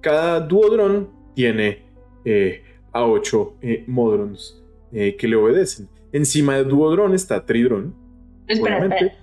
Cada 0.00 0.40
duodrón 0.40 1.08
tiene 1.34 1.82
eh, 2.24 2.62
a 2.92 3.04
ocho 3.04 3.54
modrons 3.86 4.62
que 4.92 5.28
le 5.28 5.36
obedecen. 5.36 5.88
Encima 6.12 6.56
del 6.56 6.68
duodrón 6.68 7.12
está 7.12 7.44
tridrón, 7.44 7.94
Espera, 8.46 8.78
obviamente, 8.78 9.06
espera. 9.06 9.22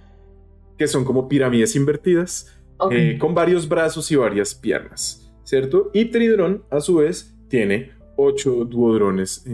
que 0.77 0.87
son 0.87 1.03
como 1.05 1.27
pirámides 1.27 1.75
invertidas 1.75 2.55
con 3.17 3.33
varios 3.33 3.67
brazos 3.67 4.11
y 4.11 4.15
varias 4.15 4.53
piernas, 4.53 5.33
¿cierto? 5.43 5.89
Y 5.93 6.05
Tridrón, 6.05 6.63
a 6.69 6.81
su 6.81 6.95
vez, 6.95 7.33
tiene 7.47 7.91
ocho 8.17 8.65
duodrones 8.65 9.45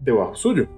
debajo 0.00 0.36
suyo. 0.36 0.68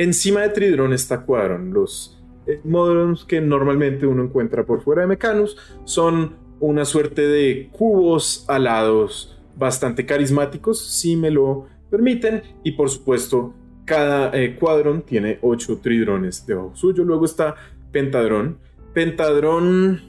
Encima 0.00 0.40
de 0.40 0.48
Tridrón 0.48 0.94
está 0.94 1.26
Quadron. 1.26 1.74
Los 1.74 2.18
eh, 2.46 2.58
modrons 2.64 3.26
que 3.26 3.38
normalmente 3.42 4.06
uno 4.06 4.22
encuentra 4.24 4.64
por 4.64 4.80
fuera 4.80 5.02
de 5.02 5.08
Mecanus 5.08 5.58
son 5.84 6.36
una 6.58 6.86
suerte 6.86 7.28
de 7.28 7.68
cubos 7.70 8.46
alados 8.48 9.38
bastante 9.58 10.06
carismáticos, 10.06 10.82
si 10.82 11.16
me 11.18 11.30
lo 11.30 11.66
permiten, 11.90 12.42
y 12.64 12.72
por 12.72 12.88
supuesto, 12.88 13.52
cada 13.84 14.34
eh, 14.34 14.56
Quadron 14.58 15.02
tiene 15.02 15.38
ocho 15.42 15.80
Tridrones 15.82 16.46
debajo 16.46 16.74
suyo. 16.74 17.04
Luego 17.04 17.26
está 17.26 17.56
Pentadrón. 17.92 18.56
Pentadrón. 18.94 20.00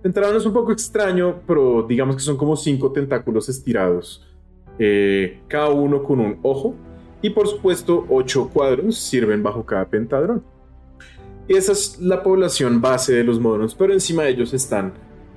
Pentadrón 0.00 0.36
es 0.36 0.46
un 0.46 0.52
poco 0.52 0.70
extraño, 0.70 1.40
pero 1.44 1.84
digamos 1.88 2.14
que 2.14 2.22
son 2.22 2.36
como 2.36 2.54
cinco 2.54 2.92
tentáculos 2.92 3.48
estirados, 3.48 4.24
eh, 4.78 5.40
cada 5.48 5.70
uno 5.70 6.04
con 6.04 6.20
un 6.20 6.38
ojo. 6.44 6.76
Y 7.24 7.30
por 7.30 7.48
supuesto, 7.48 8.04
ocho 8.10 8.50
cuadros 8.50 8.98
sirven 8.98 9.42
bajo 9.42 9.64
cada 9.64 9.86
pentadrón. 9.86 10.44
Y 11.48 11.56
esa 11.56 11.72
es 11.72 11.98
la 11.98 12.22
población 12.22 12.82
base 12.82 13.14
de 13.14 13.24
los 13.24 13.40
modrons, 13.40 13.74
pero 13.74 13.94
encima 13.94 14.24
de 14.24 14.32
ellos 14.32 14.52
están 14.52 14.92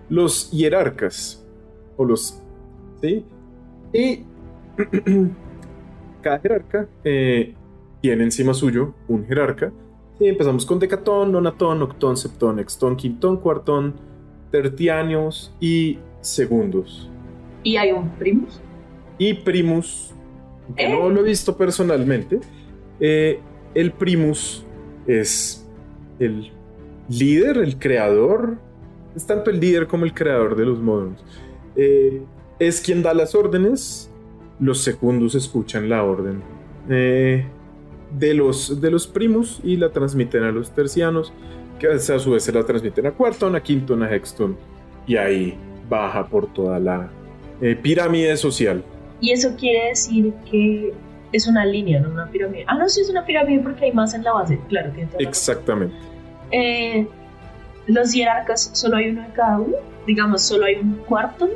los 0.10 0.52
hierarcas, 0.52 1.48
o 1.96 2.04
los. 2.04 2.44
¿Sí? 3.02 3.24
Y 3.94 4.26
cada 6.22 6.40
jerarca 6.40 6.90
eh, 7.06 7.56
tiene 8.02 8.26
encima 8.26 8.54
suyo 8.54 8.94
un 9.08 9.26
jerarca. 9.26 9.72
Y 10.20 10.28
empezamos 10.28 10.66
con 10.66 10.80
decatón, 10.80 11.32
nonatón, 11.32 11.82
octón, 11.84 12.18
septón, 12.18 12.60
extón, 12.60 12.98
quintón, 12.98 13.38
cuartón, 13.38 13.94
tertianios 14.52 15.56
y 15.62 16.00
segundos. 16.20 17.10
Y 17.64 17.78
hay 17.78 17.94
un 17.94 18.10
primus. 18.10 18.60
Y 19.18 19.36
primus, 19.36 20.14
que 20.76 20.86
¿Eh? 20.86 20.90
no 20.90 21.10
lo 21.10 21.22
he 21.22 21.24
visto 21.24 21.56
personalmente, 21.56 22.40
eh, 23.00 23.40
el 23.74 23.92
primus 23.92 24.66
es 25.06 25.68
el 26.20 26.52
líder, 27.10 27.58
el 27.58 27.78
creador, 27.78 28.58
es 29.16 29.26
tanto 29.26 29.50
el 29.50 29.60
líder 29.60 29.88
como 29.88 30.06
el 30.06 30.14
creador 30.14 30.56
de 30.56 30.66
los 30.66 30.80
modrons. 30.80 31.24
Eh, 31.76 32.22
es 32.60 32.82
quien 32.82 33.04
da 33.04 33.14
las 33.14 33.36
órdenes, 33.36 34.12
los 34.60 34.80
secundos 34.80 35.36
escuchan 35.36 35.88
la 35.90 36.04
orden 36.04 36.42
eh, 36.90 37.46
de, 38.18 38.34
los, 38.34 38.82
de 38.82 38.90
los 38.90 39.06
primus 39.06 39.60
y 39.64 39.78
la 39.78 39.92
transmiten 39.92 40.44
a 40.44 40.52
los 40.52 40.72
tercianos, 40.72 41.32
que 41.80 41.88
a 41.88 42.00
su 42.00 42.32
vez 42.32 42.44
se 42.44 42.52
la 42.52 42.66
transmiten 42.66 43.06
a 43.06 43.12
cuarton, 43.12 43.56
a 43.56 43.62
quinton, 43.62 44.02
a 44.02 44.12
hexton, 44.12 44.58
y 45.06 45.16
ahí 45.16 45.56
baja 45.88 46.28
por 46.28 46.52
toda 46.52 46.80
la 46.80 47.12
pirámide 47.84 48.36
social. 48.38 48.84
Y 49.20 49.32
eso 49.32 49.56
quiere 49.58 49.90
decir 49.90 50.34
que 50.50 50.94
es 51.32 51.48
una 51.48 51.66
línea, 51.66 52.00
no 52.00 52.10
una 52.10 52.28
pirámide. 52.28 52.66
Ah, 52.68 52.76
no, 52.78 52.88
sí 52.88 53.02
es 53.02 53.10
una 53.10 53.26
pirámide 53.26 53.62
porque 53.62 53.86
hay 53.86 53.92
más 53.92 54.14
en 54.14 54.24
la 54.24 54.34
base. 54.34 54.60
Claro, 54.70 54.92
razón. 54.92 55.10
Exactamente. 55.20 55.96
Eh, 56.52 57.08
los 57.88 58.12
jerarcas, 58.12 58.70
solo 58.74 58.98
hay 58.98 59.10
uno 59.10 59.24
de 59.24 59.34
cada 59.34 59.60
uno. 59.60 59.78
Digamos, 60.06 60.42
solo 60.42 60.66
hay 60.66 60.76
un 60.76 60.96
cuarto. 61.08 61.50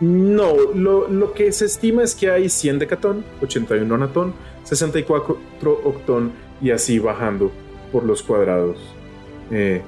No, 0.00 0.54
lo, 0.74 1.08
lo 1.08 1.32
que 1.32 1.52
se 1.52 1.66
estima 1.66 2.02
es 2.02 2.14
que 2.14 2.30
hay 2.30 2.48
100 2.48 2.78
decatón, 2.78 3.24
81 3.42 3.94
anatón, 3.94 4.34
64 4.64 5.38
octón 5.84 6.32
y 6.62 6.70
así 6.70 6.98
bajando 6.98 7.50
por 7.92 8.04
los 8.04 8.22
cuadrados. 8.22 8.78
Eh, 9.50 9.82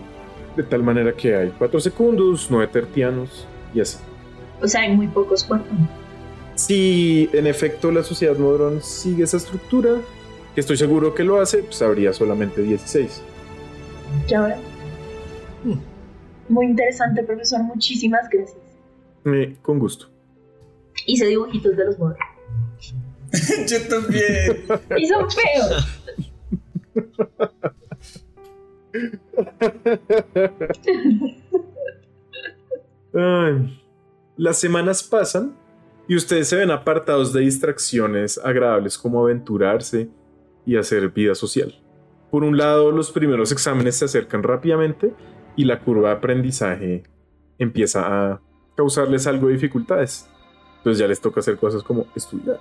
de 0.57 0.63
tal 0.65 0.83
manera 0.83 1.13
que 1.13 1.35
hay 1.35 1.53
4 1.57 1.81
segundos, 1.81 2.49
9 2.51 2.67
tertianos 2.73 3.47
y 3.73 3.81
así. 3.81 3.99
O 4.61 4.69
sea, 4.69 4.83
hay 4.83 4.95
muy 4.95 5.07
pocos 5.09 5.45
cuartos. 5.45 5.73
Si 6.55 7.29
en 7.33 7.47
efecto 7.47 7.91
la 7.91 8.03
sociedad 8.03 8.37
Modron 8.37 8.83
sigue 8.83 9.25
esa 9.25 9.39
estructura, 9.39 9.97
que 10.55 10.61
estoy 10.61 10.77
seguro 10.77 11.15
que 11.15 11.25
lo 11.25 11.41
hace, 11.41 11.63
pues 11.63 11.81
habría 11.83 12.13
solamente 12.13 12.63
16. 12.63 13.23
Ya 14.29 14.41
ahora. 14.41 14.59
Muy 16.49 16.67
interesante, 16.67 17.23
profesor. 17.23 17.63
Muchísimas 17.63 18.29
gracias. 18.31 18.59
Eh, 19.25 19.57
con 19.63 19.79
gusto. 19.79 20.09
Hice 21.07 21.27
dibujitos 21.27 21.77
de 21.77 21.85
los 21.87 21.99
modos. 21.99 22.19
Yo 23.69 23.89
también. 23.89 24.65
Y 24.97 25.07
son 25.07 25.27
feos. 25.31 25.87
Ay, 33.15 33.81
Las 34.37 34.59
semanas 34.59 35.03
pasan 35.03 35.55
y 36.13 36.17
ustedes 36.17 36.47
se 36.47 36.57
ven 36.57 36.71
apartados 36.71 37.33
de 37.33 37.41
distracciones 37.41 38.37
agradables 38.45 38.99
como 38.99 39.23
aventurarse 39.23 40.11
y 40.67 40.77
hacer 40.77 41.09
vida 41.09 41.35
social. 41.35 41.75
Por 42.31 42.45
un 42.45 42.59
lado, 42.59 42.91
los 42.93 43.11
primeros 43.11 43.51
exámenes 43.51 43.97
se 43.97 44.05
acercan 44.05 44.43
rápidamente 44.43 45.15
y 45.57 45.65
la 45.65 45.81
curva 45.81 46.11
de 46.11 46.17
aprendizaje 46.17 47.05
empieza 47.59 48.03
a 48.33 48.43
causarles 48.77 49.27
algo 49.27 49.47
de 49.47 49.55
dificultades. 49.55 50.29
Entonces 50.77 50.99
ya 50.99 51.09
les 51.09 51.19
toca 51.19 51.41
hacer 51.41 51.57
cosas 51.57 51.83
como 51.83 52.05
estudiar. 52.15 52.61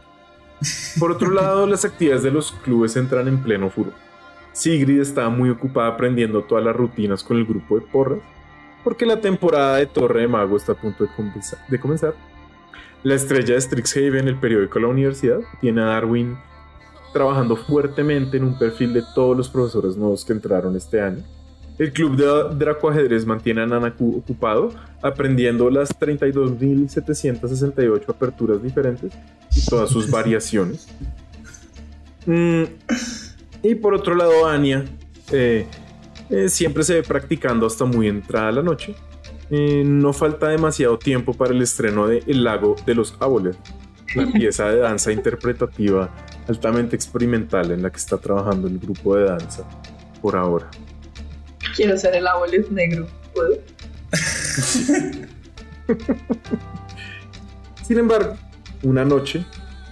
Por 0.97 1.11
otro 1.11 1.29
lado, 1.33 1.67
las 1.67 1.83
actividades 1.83 2.23
de 2.23 2.31
los 2.31 2.53
clubes 2.53 2.95
entran 2.95 3.27
en 3.27 3.43
pleno 3.43 3.69
furor. 3.69 3.93
Sigrid 4.53 5.01
está 5.01 5.27
muy 5.27 5.49
ocupada 5.49 5.89
aprendiendo 5.89 6.43
todas 6.45 6.63
las 6.63 6.73
rutinas 6.75 7.21
con 7.21 7.35
el 7.35 7.45
grupo 7.45 7.75
de 7.77 7.85
porras, 7.85 8.19
porque 8.85 9.05
la 9.05 9.19
temporada 9.19 9.75
de 9.75 9.87
Torre 9.87 10.21
de 10.21 10.29
Mago 10.29 10.55
está 10.55 10.71
a 10.71 10.75
punto 10.75 11.03
de, 11.03 11.09
comenzar- 11.09 11.67
de 11.67 11.79
comenzar. 11.81 12.13
La 13.03 13.15
estrella 13.15 13.55
de 13.55 13.61
Strixhaven, 13.61 14.27
el 14.27 14.39
periódico 14.39 14.75
de 14.75 14.81
la 14.81 14.91
universidad, 14.91 15.39
tiene 15.59 15.81
a 15.81 15.85
Darwin 15.85 16.37
trabajando 17.13 17.55
fuertemente 17.55 18.37
en 18.37 18.43
un 18.43 18.55
perfil 18.57 18.93
de 18.93 19.03
todos 19.15 19.35
los 19.35 19.49
profesores 19.49 19.97
nuevos 19.97 20.23
que 20.23 20.33
entraron 20.33 20.75
este 20.75 21.01
año. 21.01 21.23
El 21.77 21.93
club 21.93 22.15
de 22.15 22.25
Dracoajedrez 22.57 23.25
mantiene 23.25 23.61
a 23.61 23.65
Nanaku 23.65 24.17
ocupado, 24.17 24.71
aprendiendo 25.01 25.69
las 25.69 25.97
32.768 25.97 28.03
aperturas 28.07 28.61
diferentes 28.61 29.13
y 29.55 29.65
todas 29.65 29.89
sus 29.89 30.11
variaciones. 30.11 30.87
Mm, 32.27 32.65
y 33.63 33.73
por 33.75 33.95
otro 33.95 34.15
lado, 34.15 34.45
Anya 34.45 34.83
eh, 35.31 35.65
eh, 36.29 36.49
siempre 36.49 36.83
se 36.83 36.95
ve 36.95 37.03
practicando 37.03 37.65
hasta 37.65 37.85
muy 37.85 38.07
entrada 38.07 38.51
la 38.51 38.61
noche. 38.61 38.93
Eh, 39.53 39.83
no 39.85 40.13
falta 40.13 40.47
demasiado 40.47 40.97
tiempo 40.97 41.33
para 41.33 41.53
el 41.53 41.61
estreno 41.61 42.07
de 42.07 42.23
El 42.25 42.45
lago 42.45 42.77
de 42.85 42.95
los 42.95 43.17
Árboles, 43.19 43.57
una 44.15 44.31
pieza 44.33 44.69
de 44.69 44.77
danza 44.77 45.11
interpretativa 45.11 46.09
altamente 46.47 46.95
experimental 46.95 47.69
en 47.71 47.83
la 47.83 47.89
que 47.89 47.97
está 47.97 48.17
trabajando 48.17 48.69
el 48.69 48.79
grupo 48.79 49.17
de 49.17 49.25
danza 49.25 49.67
por 50.21 50.37
ahora. 50.37 50.69
Quiero 51.75 51.97
ser 51.97 52.15
el 52.15 52.27
abuelo 52.27 52.65
negro. 52.71 53.07
¿Puedo? 53.33 53.57
Sin 57.83 57.99
embargo, 57.99 58.37
una 58.83 59.03
noche, 59.03 59.45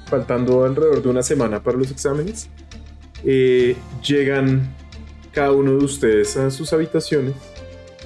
faltando 0.06 0.64
alrededor 0.64 1.04
de 1.04 1.10
una 1.10 1.24
semana 1.24 1.62
para 1.62 1.78
los 1.78 1.92
exámenes, 1.92 2.50
eh, 3.26 3.76
llegan 4.02 4.74
cada 5.34 5.52
uno 5.52 5.72
de 5.72 5.84
ustedes 5.84 6.38
a 6.38 6.50
sus 6.50 6.72
habitaciones, 6.74 7.36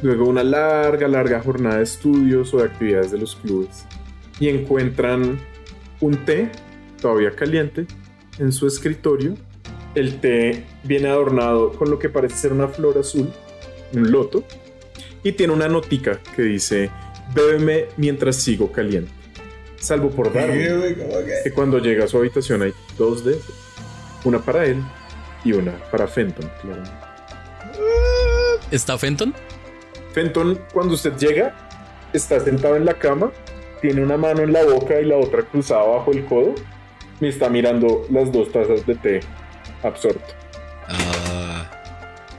luego 0.03 0.25
una 0.25 0.43
larga, 0.43 1.07
larga 1.07 1.41
jornada 1.41 1.77
de 1.77 1.83
estudios 1.83 2.53
o 2.53 2.57
de 2.57 2.65
actividades 2.65 3.11
de 3.11 3.17
los 3.17 3.35
clubes, 3.37 3.85
y 4.39 4.49
encuentran 4.49 5.39
un 6.01 6.25
té 6.25 6.51
todavía 7.01 7.31
caliente 7.31 7.87
en 8.37 8.51
su 8.51 8.67
escritorio. 8.67 9.35
El 9.95 10.19
té 10.19 10.65
viene 10.83 11.07
adornado 11.07 11.71
con 11.71 11.89
lo 11.89 11.99
que 11.99 12.09
parece 12.09 12.35
ser 12.35 12.53
una 12.53 12.67
flor 12.67 12.97
azul, 12.97 13.31
un 13.93 14.11
loto, 14.11 14.43
y 15.23 15.31
tiene 15.31 15.53
una 15.53 15.69
notica 15.69 16.19
que 16.35 16.41
dice, 16.41 16.91
bébeme 17.33 17.85
mientras 17.95 18.35
sigo 18.35 18.71
caliente. 18.71 19.11
Salvo 19.77 20.09
por 20.09 20.33
Darwin, 20.33 20.95
que 21.43 21.51
cuando 21.51 21.79
llega 21.79 22.05
a 22.05 22.07
su 22.07 22.17
habitación 22.17 22.61
hay 22.61 22.73
dos 22.97 23.23
de 23.23 23.33
esas. 23.33 23.53
Una 24.25 24.39
para 24.39 24.65
él 24.65 24.81
y 25.45 25.53
una 25.53 25.73
para 25.91 26.07
Fenton, 26.07 26.49
claramente. 26.61 26.91
¿Está 28.71 28.97
Fenton? 28.97 29.33
Fenton, 30.13 30.59
cuando 30.73 30.93
usted 30.93 31.13
llega, 31.17 31.53
está 32.13 32.39
sentado 32.39 32.75
en 32.75 32.85
la 32.85 32.93
cama, 32.93 33.31
tiene 33.81 34.01
una 34.01 34.15
mano 34.17 34.41
en 34.43 34.53
la 34.53 34.63
boca 34.63 34.99
y 35.01 35.05
la 35.05 35.17
otra 35.17 35.41
cruzada 35.43 35.83
bajo 35.83 36.11
el 36.11 36.25
codo, 36.25 36.55
y 37.19 37.27
está 37.27 37.49
mirando 37.49 38.05
las 38.09 38.31
dos 38.31 38.51
tazas 38.51 38.85
de 38.85 38.95
té 38.95 39.19
absorto. 39.83 40.33
Ah, 40.87 41.65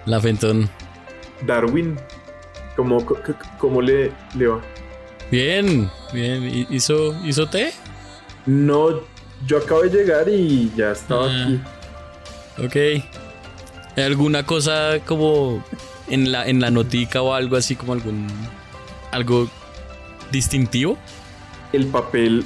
la 0.06 0.20
Fenton. 0.20 0.68
Darwin, 1.46 1.96
¿cómo, 2.76 3.04
cómo 3.58 3.82
le, 3.82 4.12
le 4.36 4.46
va? 4.46 4.60
Bien, 5.30 5.90
bien. 6.12 6.42
¿Hi- 6.44 6.66
¿Hizo, 6.70 7.14
¿Hizo 7.24 7.48
té? 7.48 7.72
No, 8.46 9.00
yo 9.46 9.58
acabo 9.58 9.82
de 9.82 9.90
llegar 9.90 10.28
y 10.28 10.70
ya 10.76 10.92
estaba 10.92 11.26
Ah. 11.26 11.42
aquí. 11.44 11.60
Ok. 12.64 12.76
¿Hay 13.96 14.02
alguna 14.04 14.44
cosa 14.44 14.98
como 15.06 15.62
en 16.08 16.30
la, 16.32 16.46
en 16.46 16.60
la 16.60 16.70
notica 16.70 17.22
o 17.22 17.34
algo 17.34 17.56
así 17.56 17.76
como 17.76 17.92
algún. 17.92 18.26
algo 19.12 19.48
distintivo? 20.30 20.96
El 21.72 21.86
papel, 21.86 22.44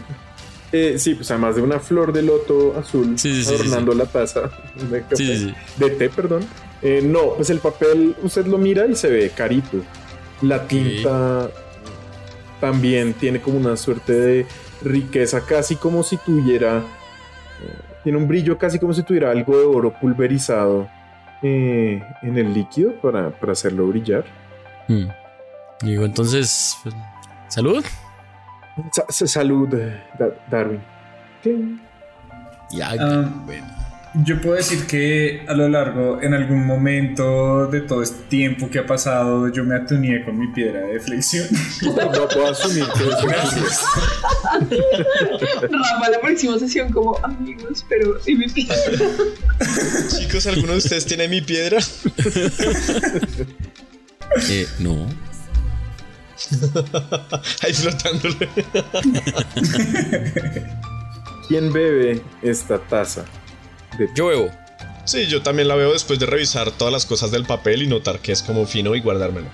eh, 0.72 0.94
sí, 0.98 1.14
pues 1.14 1.30
además 1.30 1.56
de 1.56 1.62
una 1.62 1.78
flor 1.80 2.12
de 2.12 2.22
loto 2.22 2.76
azul 2.78 3.18
Sí, 3.18 3.34
sí, 3.34 3.44
sí, 3.44 3.54
adornando 3.54 3.94
la 3.94 4.06
taza 4.06 4.50
café- 5.08 5.54
de 5.76 5.90
té, 5.90 6.08
perdón. 6.08 6.44
Eh, 6.82 7.00
no, 7.04 7.34
pues 7.36 7.50
el 7.50 7.58
papel 7.58 8.14
usted 8.22 8.46
lo 8.46 8.58
mira 8.58 8.86
y 8.86 8.94
se 8.94 9.08
ve 9.10 9.30
carito. 9.34 9.78
La 10.42 10.66
tinta 10.66 11.50
también 12.60 13.14
tiene 13.14 13.40
como 13.40 13.58
una 13.58 13.76
suerte 13.76 14.12
de 14.12 14.46
riqueza, 14.82 15.44
casi 15.44 15.76
como 15.76 16.02
si 16.02 16.16
tuviera. 16.18 16.78
eh, 16.78 17.78
tiene 18.04 18.18
un 18.18 18.28
brillo 18.28 18.56
casi 18.56 18.78
como 18.78 18.94
si 18.94 19.02
tuviera 19.02 19.30
algo 19.30 19.58
de 19.58 19.64
oro 19.66 19.92
pulverizado 19.92 20.88
eh, 21.42 22.02
en 22.22 22.36
el 22.38 22.52
líquido 22.54 22.94
para, 23.00 23.30
para 23.30 23.52
hacerlo 23.52 23.86
brillar. 23.86 24.24
Hmm. 24.88 25.08
Digo, 25.82 26.04
entonces. 26.04 26.76
pues, 26.82 26.94
Salud. 27.48 27.84
Sa- 28.92 29.06
sa- 29.08 29.26
salud, 29.26 29.72
eh, 29.74 30.02
Da- 30.18 30.34
Darwin. 30.50 30.80
Cling. 31.42 31.80
Ya, 32.70 32.90
Ah. 33.00 33.28
bueno. 33.46 33.66
Yo 34.14 34.40
puedo 34.40 34.56
decir 34.56 34.86
que 34.86 35.44
a 35.46 35.54
lo 35.54 35.68
largo, 35.68 36.20
en 36.22 36.32
algún 36.32 36.64
momento 36.64 37.66
de 37.66 37.82
todo 37.82 38.02
este 38.02 38.22
tiempo 38.28 38.70
que 38.70 38.78
ha 38.78 38.86
pasado, 38.86 39.48
yo 39.52 39.64
me 39.64 39.76
atuneé 39.76 40.24
con 40.24 40.38
mi 40.38 40.48
piedra 40.48 40.80
de 40.80 40.98
flexión. 41.00 41.46
No 41.82 42.28
puedo 42.28 42.48
asumir 42.48 42.84
que 42.84 43.04
eso 43.04 43.26
Rafa, 45.62 46.10
la 46.10 46.20
próxima 46.20 46.58
sesión 46.58 46.90
como 46.90 47.18
amigos, 47.22 47.84
pero 47.88 48.18
y 48.26 48.34
mi 48.34 48.48
piedra. 48.48 48.76
Chicos, 50.08 50.46
¿alguno 50.46 50.72
de 50.72 50.78
ustedes 50.78 51.06
tiene 51.06 51.28
mi 51.28 51.40
piedra? 51.40 51.78
Eh, 54.50 54.68
no. 54.78 55.08
Ahí 57.62 57.72
flotándole. 57.72 58.48
¿Quién 61.48 61.72
bebe 61.72 62.22
esta 62.42 62.78
taza? 62.78 63.24
De 63.98 64.08
Yo 64.14 64.26
bebo. 64.28 64.50
Sí, 65.04 65.26
yo 65.26 65.42
también 65.42 65.68
la 65.68 65.74
veo 65.74 65.92
después 65.92 66.18
de 66.18 66.26
revisar 66.26 66.70
todas 66.70 66.92
las 66.92 67.06
cosas 67.06 67.30
del 67.30 67.44
papel 67.46 67.82
y 67.82 67.86
notar 67.86 68.18
que 68.20 68.30
es 68.32 68.42
como 68.42 68.66
fino 68.66 68.94
y 68.94 69.00
guardármelo. 69.00 69.48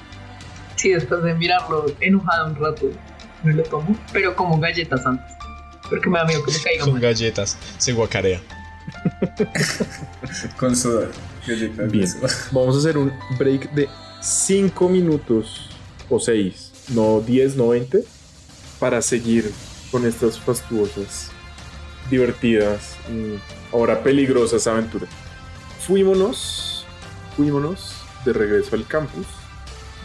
Sí, 0.76 0.90
después 0.90 1.22
de 1.22 1.32
mirarlo 1.34 1.86
enojado 2.00 2.46
un 2.48 2.56
rato, 2.56 2.90
me 3.44 3.52
lo 3.54 3.62
tomo, 3.62 3.96
pero 4.12 4.34
como 4.34 4.58
galletas 4.58 5.06
antes. 5.06 5.32
Porque 5.88 6.08
me 6.10 6.18
da 6.18 6.24
miedo 6.24 6.42
que 6.44 6.50
me 6.52 6.58
caiga 6.58 6.84
Con 6.84 6.92
mal. 6.94 7.02
galletas. 7.02 7.56
Se 7.78 7.92
guacarea. 7.92 8.40
con 10.58 10.76
sudor. 10.76 11.10
Galletas 11.46 11.90
Bien, 11.92 12.08
sudor. 12.08 12.30
vamos 12.52 12.76
a 12.76 12.78
hacer 12.78 12.98
un 12.98 13.12
break 13.38 13.70
de 13.72 13.88
5 14.20 14.88
minutos 14.88 15.70
o 16.08 16.18
6, 16.18 16.72
no 16.90 17.20
10, 17.20 17.56
no 17.56 17.68
20, 17.68 18.04
para 18.78 19.00
seguir 19.02 19.50
con 19.90 20.04
estas 20.06 20.38
fastuosas, 20.38 21.30
divertidas 22.10 22.96
y 23.10 23.38
ahora 23.74 24.02
peligrosas 24.02 24.66
aventuras. 24.68 25.08
Fuímonos, 25.80 26.86
fuímonos 27.36 27.96
de 28.24 28.32
regreso 28.32 28.76
al 28.76 28.86
campus, 28.86 29.26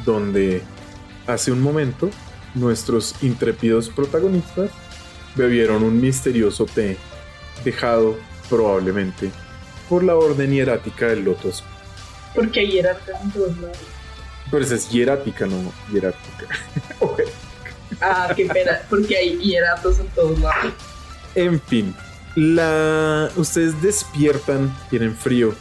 donde 0.03 0.63
hace 1.27 1.51
un 1.51 1.61
momento 1.61 2.09
nuestros 2.55 3.15
intrépidos 3.21 3.89
protagonistas 3.89 4.71
bebieron 5.35 5.83
un 5.83 6.01
misterioso 6.01 6.65
té 6.65 6.97
dejado 7.63 8.17
probablemente 8.49 9.29
por 9.87 10.03
la 10.03 10.15
orden 10.15 10.51
hierática 10.51 11.07
del 11.07 11.23
lotos. 11.23 11.63
Porque 12.33 12.61
hay 12.61 12.71
hierarcas 12.71 13.21
en 13.23 13.31
todos 13.31 13.57
lados. 13.59 13.77
Pero 14.49 14.63
esa 14.63 14.75
es 14.75 14.89
hierática, 14.89 15.45
no 15.45 15.71
hierárquica. 15.93 16.47
ah, 18.01 18.33
qué 18.35 18.45
pena, 18.47 18.81
porque 18.89 19.15
hay 19.15 19.37
hieratos 19.37 19.99
en 19.99 20.07
todos 20.07 20.39
lados. 20.39 20.73
En 21.35 21.61
fin, 21.61 21.95
la... 22.35 23.29
ustedes 23.35 23.81
despiertan, 23.81 24.75
tienen 24.89 25.15
frío, 25.15 25.53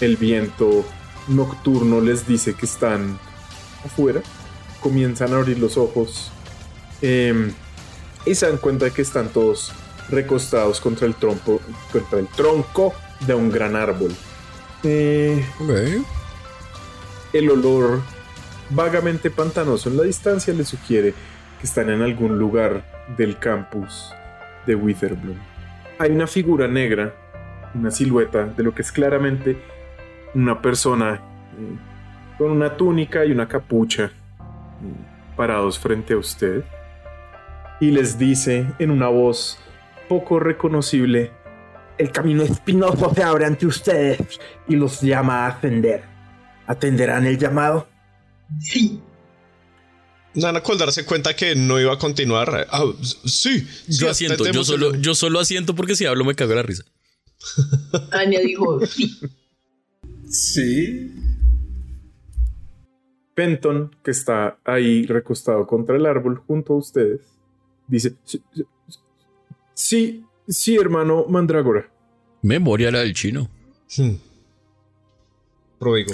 el 0.00 0.16
viento 0.16 0.84
nocturno 1.28 2.00
les 2.00 2.26
dice 2.26 2.54
que 2.54 2.66
están 2.66 3.18
afuera, 3.84 4.22
comienzan 4.80 5.32
a 5.32 5.36
abrir 5.36 5.58
los 5.58 5.76
ojos 5.76 6.30
em, 7.02 7.52
y 8.24 8.34
se 8.34 8.46
dan 8.46 8.58
cuenta 8.58 8.86
de 8.86 8.90
que 8.92 9.02
están 9.02 9.28
todos 9.28 9.72
recostados 10.08 10.80
contra 10.80 11.06
el, 11.06 11.14
trompo, 11.14 11.60
contra 11.92 12.18
el 12.18 12.28
tronco 12.28 12.94
de 13.26 13.34
un 13.34 13.50
gran 13.50 13.76
árbol. 13.76 14.14
Eh, 14.84 15.44
el 17.32 17.50
olor 17.50 18.00
vagamente 18.70 19.30
pantanoso 19.30 19.88
en 19.88 19.96
la 19.96 20.04
distancia 20.04 20.54
les 20.54 20.68
sugiere 20.68 21.14
que 21.60 21.66
están 21.66 21.90
en 21.90 22.02
algún 22.02 22.38
lugar 22.38 22.84
del 23.16 23.38
campus 23.38 24.12
de 24.66 24.74
Witherbloom. 24.74 25.57
Hay 25.98 26.12
una 26.12 26.26
figura 26.26 26.68
negra, 26.68 27.14
una 27.74 27.90
silueta 27.90 28.44
de 28.44 28.62
lo 28.62 28.74
que 28.74 28.82
es 28.82 28.92
claramente 28.92 29.56
una 30.34 30.60
persona 30.60 31.14
eh, 31.14 32.38
con 32.38 32.52
una 32.52 32.76
túnica 32.76 33.24
y 33.24 33.32
una 33.32 33.48
capucha 33.48 34.04
eh, 34.04 34.10
parados 35.36 35.78
frente 35.78 36.14
a 36.14 36.18
usted 36.18 36.62
y 37.80 37.90
les 37.90 38.18
dice 38.18 38.66
en 38.78 38.90
una 38.90 39.08
voz 39.08 39.58
poco 40.08 40.38
reconocible, 40.40 41.30
el 41.98 42.10
camino 42.10 42.42
espinoso 42.42 43.12
se 43.14 43.22
abre 43.22 43.44
ante 43.44 43.66
ustedes 43.66 44.40
y 44.68 44.76
los 44.76 45.00
llama 45.00 45.44
a 45.44 45.48
ascender. 45.48 46.02
¿Atenderán 46.66 47.26
el 47.26 47.38
llamado? 47.38 47.88
Sí. 48.60 49.02
Nana 50.38 50.62
al 50.64 50.78
darse 50.78 51.04
cuenta 51.04 51.34
que 51.34 51.54
no 51.54 51.80
iba 51.80 51.92
a 51.92 51.98
continuar. 51.98 52.66
Ah, 52.70 52.84
sí, 53.24 53.66
yo 53.88 54.10
asiento, 54.10 54.44
yo 54.50 54.64
solo, 54.64 54.94
yo 54.96 55.14
solo 55.14 55.40
asiento 55.40 55.74
porque 55.74 55.96
si 55.96 56.06
hablo 56.06 56.24
me 56.24 56.34
cago 56.34 56.54
la 56.54 56.62
risa. 56.62 56.84
Anya 58.12 58.40
dijo 58.40 58.84
sí. 58.86 59.18
Sí. 60.30 61.12
Penton, 63.34 63.96
que 64.02 64.10
está 64.10 64.58
ahí 64.64 65.06
recostado 65.06 65.66
contra 65.66 65.96
el 65.96 66.06
árbol 66.06 66.38
junto 66.46 66.74
a 66.74 66.76
ustedes, 66.76 67.20
dice: 67.86 68.14
Sí, 69.74 70.24
sí, 70.48 70.76
hermano 70.76 71.24
Mandrágora. 71.28 71.88
Memoria 72.42 72.90
la 72.90 73.00
del 73.00 73.14
chino. 73.14 73.48
Hmm. 73.96 74.16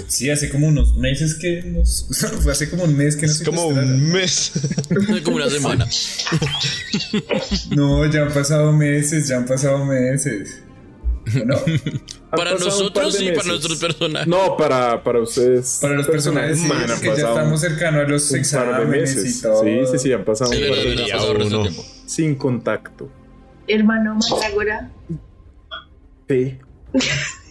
Sí, 0.07 0.29
hace 0.29 0.49
como 0.49 0.67
unos 0.67 0.95
meses 0.95 1.35
que 1.35 1.63
nos. 1.63 2.07
hace 2.49 2.69
como 2.69 2.83
un 2.83 2.95
mes 2.95 3.15
que 3.15 3.25
nos. 3.25 3.41
Como 3.41 3.67
un 3.67 4.11
mes. 4.11 4.51
como 5.23 5.37
una 5.37 5.49
semana. 5.49 5.87
no, 7.71 8.05
ya 8.11 8.23
han 8.23 8.33
pasado 8.33 8.71
meses, 8.71 9.27
ya 9.27 9.37
han 9.37 9.45
pasado 9.45 9.83
meses. 9.85 10.61
No. 11.43 11.55
para 12.29 12.51
nosotros 12.51 13.19
y 13.19 13.31
para 13.31 13.47
nuestros 13.47 13.79
personajes. 13.79 14.27
No, 14.27 14.55
para, 14.55 15.03
para 15.03 15.21
ustedes. 15.21 15.79
Para 15.81 15.95
los 15.95 16.05
personajes, 16.05 16.59
sí, 16.59 16.69
que 17.01 17.07
ya 17.07 17.29
estamos 17.29 17.59
cercanos 17.59 18.05
a 18.05 18.07
los 18.07 18.31
exámenes 18.33 19.15
y 19.15 19.41
todo. 19.41 19.63
Sí, 19.63 19.79
sí, 19.91 19.97
sí, 19.97 20.13
han 20.13 20.23
pasado 20.23 20.51
un 20.51 20.57
par 20.57 20.77
de 20.77 21.65
meses. 21.65 22.03
Sin 22.05 22.35
contacto. 22.35 23.09
Hermano 23.67 24.15
Mandrágora. 24.15 24.91
Sí. 26.29 26.59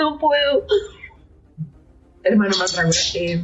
no 0.00 0.18
puedo. 0.18 0.66
Hermano 2.22 2.56
Mandrágora, 2.58 2.98
eh, 3.14 3.42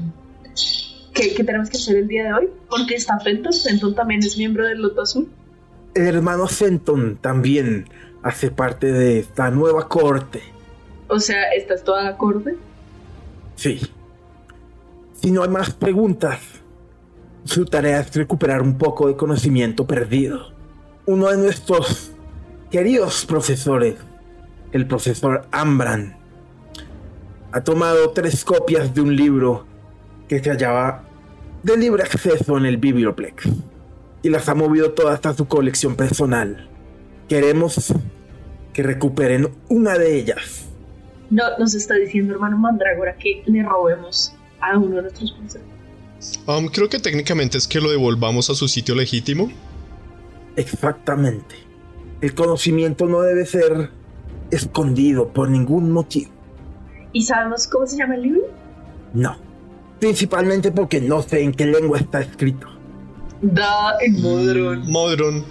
¿qué, 1.14 1.34
¿qué, 1.34 1.44
tenemos 1.44 1.70
que 1.70 1.76
hacer 1.76 1.96
el 1.96 2.08
día 2.08 2.24
de 2.24 2.32
hoy? 2.32 2.48
Porque 2.68 2.94
está 2.94 3.20
Fenton. 3.20 3.52
Fenton 3.52 3.94
también 3.94 4.20
es 4.20 4.36
miembro 4.36 4.66
del 4.66 4.80
Loto 4.80 5.02
Azul. 5.02 5.28
El 5.94 6.06
hermano 6.06 6.46
Fenton 6.46 7.16
también 7.16 7.88
hace 8.22 8.50
parte 8.50 8.92
de 8.92 9.20
esta 9.20 9.50
nueva 9.50 9.88
corte. 9.88 10.42
O 11.08 11.20
sea, 11.20 11.50
¿esta 11.52 11.74
es 11.74 11.84
toda 11.84 12.02
la 12.02 12.16
corte? 12.16 12.56
Sí. 13.54 13.80
Si 15.14 15.30
no 15.30 15.42
hay 15.42 15.48
más 15.48 15.72
preguntas, 15.72 16.40
su 17.44 17.64
tarea 17.64 18.00
es 18.00 18.14
recuperar 18.14 18.60
un 18.62 18.76
poco 18.76 19.08
de 19.08 19.16
conocimiento 19.16 19.86
perdido. 19.86 20.52
Uno 21.06 21.28
de 21.30 21.36
nuestros 21.36 22.10
queridos 22.70 23.24
profesores, 23.24 23.94
el 24.72 24.86
profesor 24.86 25.46
Ambran, 25.52 26.16
ha 27.56 27.64
tomado 27.64 28.10
tres 28.10 28.44
copias 28.44 28.94
de 28.94 29.00
un 29.00 29.16
libro 29.16 29.64
que 30.28 30.44
se 30.44 30.50
hallaba 30.50 31.04
de 31.62 31.78
libre 31.78 32.02
acceso 32.02 32.58
en 32.58 32.66
el 32.66 32.76
Biblioplex 32.76 33.48
y 34.22 34.28
las 34.28 34.50
ha 34.50 34.54
movido 34.54 34.92
todas 34.92 35.14
hasta 35.14 35.32
su 35.32 35.48
colección 35.48 35.96
personal. 35.96 36.68
Queremos 37.30 37.94
que 38.74 38.82
recuperen 38.82 39.54
una 39.70 39.96
de 39.96 40.18
ellas. 40.18 40.66
No, 41.30 41.44
nos 41.58 41.74
está 41.74 41.94
diciendo 41.94 42.34
hermano 42.34 42.58
Mandrágora 42.58 43.16
que 43.16 43.42
le 43.46 43.62
robemos 43.62 44.34
a 44.60 44.76
uno 44.76 44.96
de 44.96 45.02
nuestros 45.02 45.32
profesores. 45.32 45.66
Um, 46.46 46.68
creo 46.68 46.90
que 46.90 46.98
técnicamente 46.98 47.56
es 47.56 47.66
que 47.66 47.80
lo 47.80 47.90
devolvamos 47.90 48.50
a 48.50 48.54
su 48.54 48.68
sitio 48.68 48.94
legítimo. 48.94 49.50
Exactamente. 50.56 51.54
El 52.20 52.34
conocimiento 52.34 53.06
no 53.06 53.22
debe 53.22 53.46
ser 53.46 53.88
escondido 54.50 55.32
por 55.32 55.48
ningún 55.48 55.90
motivo. 55.90 56.35
¿Y 57.16 57.22
sabemos 57.22 57.66
cómo 57.66 57.86
se 57.86 57.96
llama 57.96 58.16
el 58.16 58.22
libro? 58.24 58.42
No. 59.14 59.38
Principalmente 59.98 60.70
porque 60.70 61.00
no 61.00 61.22
sé 61.22 61.40
en 61.40 61.52
qué 61.52 61.64
lengua 61.64 61.98
está 61.98 62.20
escrito. 62.20 62.66
Da 63.40 63.94
en 64.02 64.20
Modron. 64.20 64.90
Modron. 64.90 65.42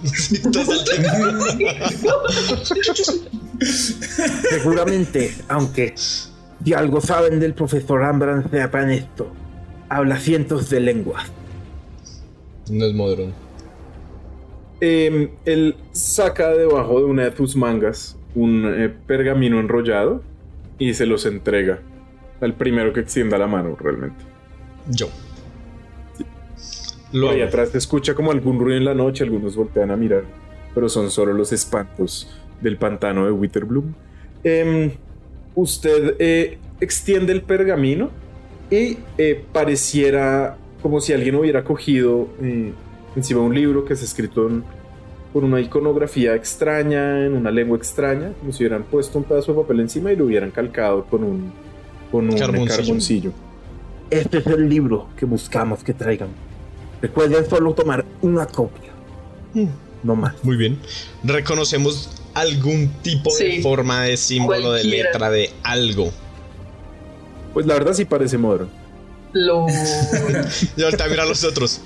Seguramente, 4.48 5.34
aunque 5.48 5.92
si 5.96 6.72
algo 6.72 7.00
saben 7.00 7.40
del 7.40 7.52
profesor 7.54 8.04
Ambran 8.04 8.48
sepan 8.48 8.92
esto 8.92 9.26
habla 9.88 10.20
cientos 10.20 10.70
de 10.70 10.78
lenguas. 10.78 11.24
No 12.70 12.84
es 12.84 12.94
Modron. 12.94 13.34
Em, 14.80 15.30
él 15.44 15.74
saca 15.90 16.50
debajo 16.50 17.00
de 17.00 17.06
una 17.06 17.24
de 17.24 17.32
tus 17.32 17.56
mangas 17.56 18.16
un 18.36 18.72
eh, 18.72 18.88
pergamino 19.08 19.58
enrollado 19.58 20.22
y 20.78 20.94
se 20.94 21.06
los 21.06 21.26
entrega 21.26 21.80
al 22.40 22.54
primero 22.54 22.92
que 22.92 23.00
extienda 23.00 23.38
la 23.38 23.46
mano, 23.46 23.76
realmente. 23.76 24.24
Yo. 24.88 25.08
Lo 27.12 27.30
Ahí 27.30 27.40
atrás 27.40 27.70
te 27.70 27.78
escucha 27.78 28.14
como 28.14 28.30
algún 28.30 28.58
ruido 28.58 28.78
en 28.78 28.84
la 28.84 28.94
noche, 28.94 29.24
algunos 29.24 29.56
voltean 29.56 29.90
a 29.90 29.96
mirar, 29.96 30.24
pero 30.74 30.88
son 30.88 31.10
solo 31.10 31.32
los 31.32 31.52
espantos 31.52 32.28
del 32.60 32.76
pantano 32.76 33.24
de 33.24 33.32
Witterbloom. 33.32 33.94
Em, 34.44 34.90
usted 35.54 36.16
eh, 36.18 36.58
extiende 36.80 37.32
el 37.32 37.42
pergamino 37.42 38.10
y 38.70 38.98
eh, 39.18 39.44
pareciera 39.52 40.56
como 40.82 41.00
si 41.00 41.12
alguien 41.12 41.36
hubiera 41.36 41.64
cogido 41.64 42.28
eh, 42.42 42.72
encima 43.14 43.40
un 43.40 43.54
libro 43.54 43.84
que 43.84 43.94
es 43.94 44.02
escrito 44.02 44.50
con 45.36 45.44
una 45.44 45.60
iconografía 45.60 46.34
extraña, 46.34 47.26
en 47.26 47.34
una 47.34 47.50
lengua 47.50 47.76
extraña, 47.76 48.32
como 48.40 48.54
si 48.54 48.64
hubieran 48.64 48.84
puesto 48.84 49.18
un 49.18 49.24
pedazo 49.24 49.52
de 49.52 49.60
papel 49.60 49.80
encima 49.80 50.10
y 50.10 50.16
lo 50.16 50.24
hubieran 50.24 50.50
calcado 50.50 51.04
con 51.04 51.22
un, 51.22 51.52
con 52.10 52.30
un 52.30 52.66
carboncillo. 52.66 53.32
Este 54.08 54.38
es 54.38 54.46
el 54.46 54.66
libro 54.66 55.08
que 55.14 55.26
buscamos 55.26 55.84
que 55.84 55.92
traigan. 55.92 56.30
Recuerden 57.02 57.46
solo 57.50 57.74
tomar 57.74 58.02
una 58.22 58.46
copia. 58.46 58.90
Mm. 59.52 59.66
No 60.04 60.16
más. 60.16 60.42
Muy 60.42 60.56
bien. 60.56 60.78
Reconocemos 61.22 62.08
algún 62.32 62.88
tipo 63.02 63.28
de 63.36 63.60
forma 63.60 64.04
de 64.04 64.16
símbolo 64.16 64.72
de 64.72 64.84
letra 64.84 65.28
de 65.28 65.50
algo. 65.62 66.12
Pues 67.52 67.66
la 67.66 67.74
verdad 67.74 67.92
sí 67.92 68.06
parece 68.06 68.38
Modron. 68.38 68.70
Lo... 69.34 69.66
y 70.78 70.82
ahorita 70.82 71.08
mira 71.08 71.24
a 71.24 71.26
los 71.26 71.44
otros. 71.44 71.82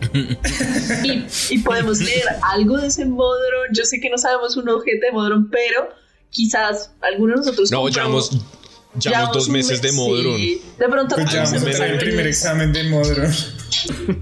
y, 1.50 1.58
podemos 1.58 2.00
leer 2.00 2.24
algo 2.42 2.76
de 2.78 2.88
ese 2.88 3.04
Modron. 3.04 3.68
Yo 3.72 3.84
sé 3.84 4.00
que 4.00 4.10
no 4.10 4.18
sabemos 4.18 4.56
un 4.56 4.68
objeto 4.68 5.06
de 5.06 5.12
Modron, 5.12 5.50
pero 5.50 5.88
quizás 6.30 6.92
algunos 7.00 7.40
de 7.40 7.46
nosotros. 7.46 7.70
No, 7.70 7.88
llevamos, 7.88 8.30
dos 9.32 9.48
meses 9.48 9.82
de 9.82 9.92
Modron. 9.92 10.40
De 10.40 10.88
pronto, 10.88 11.16
pues 11.16 11.30
ya 11.30 11.44
el 11.86 11.98
primer 11.98 12.26
examen 12.26 12.72
de 12.72 12.84
Modron. 12.84 13.32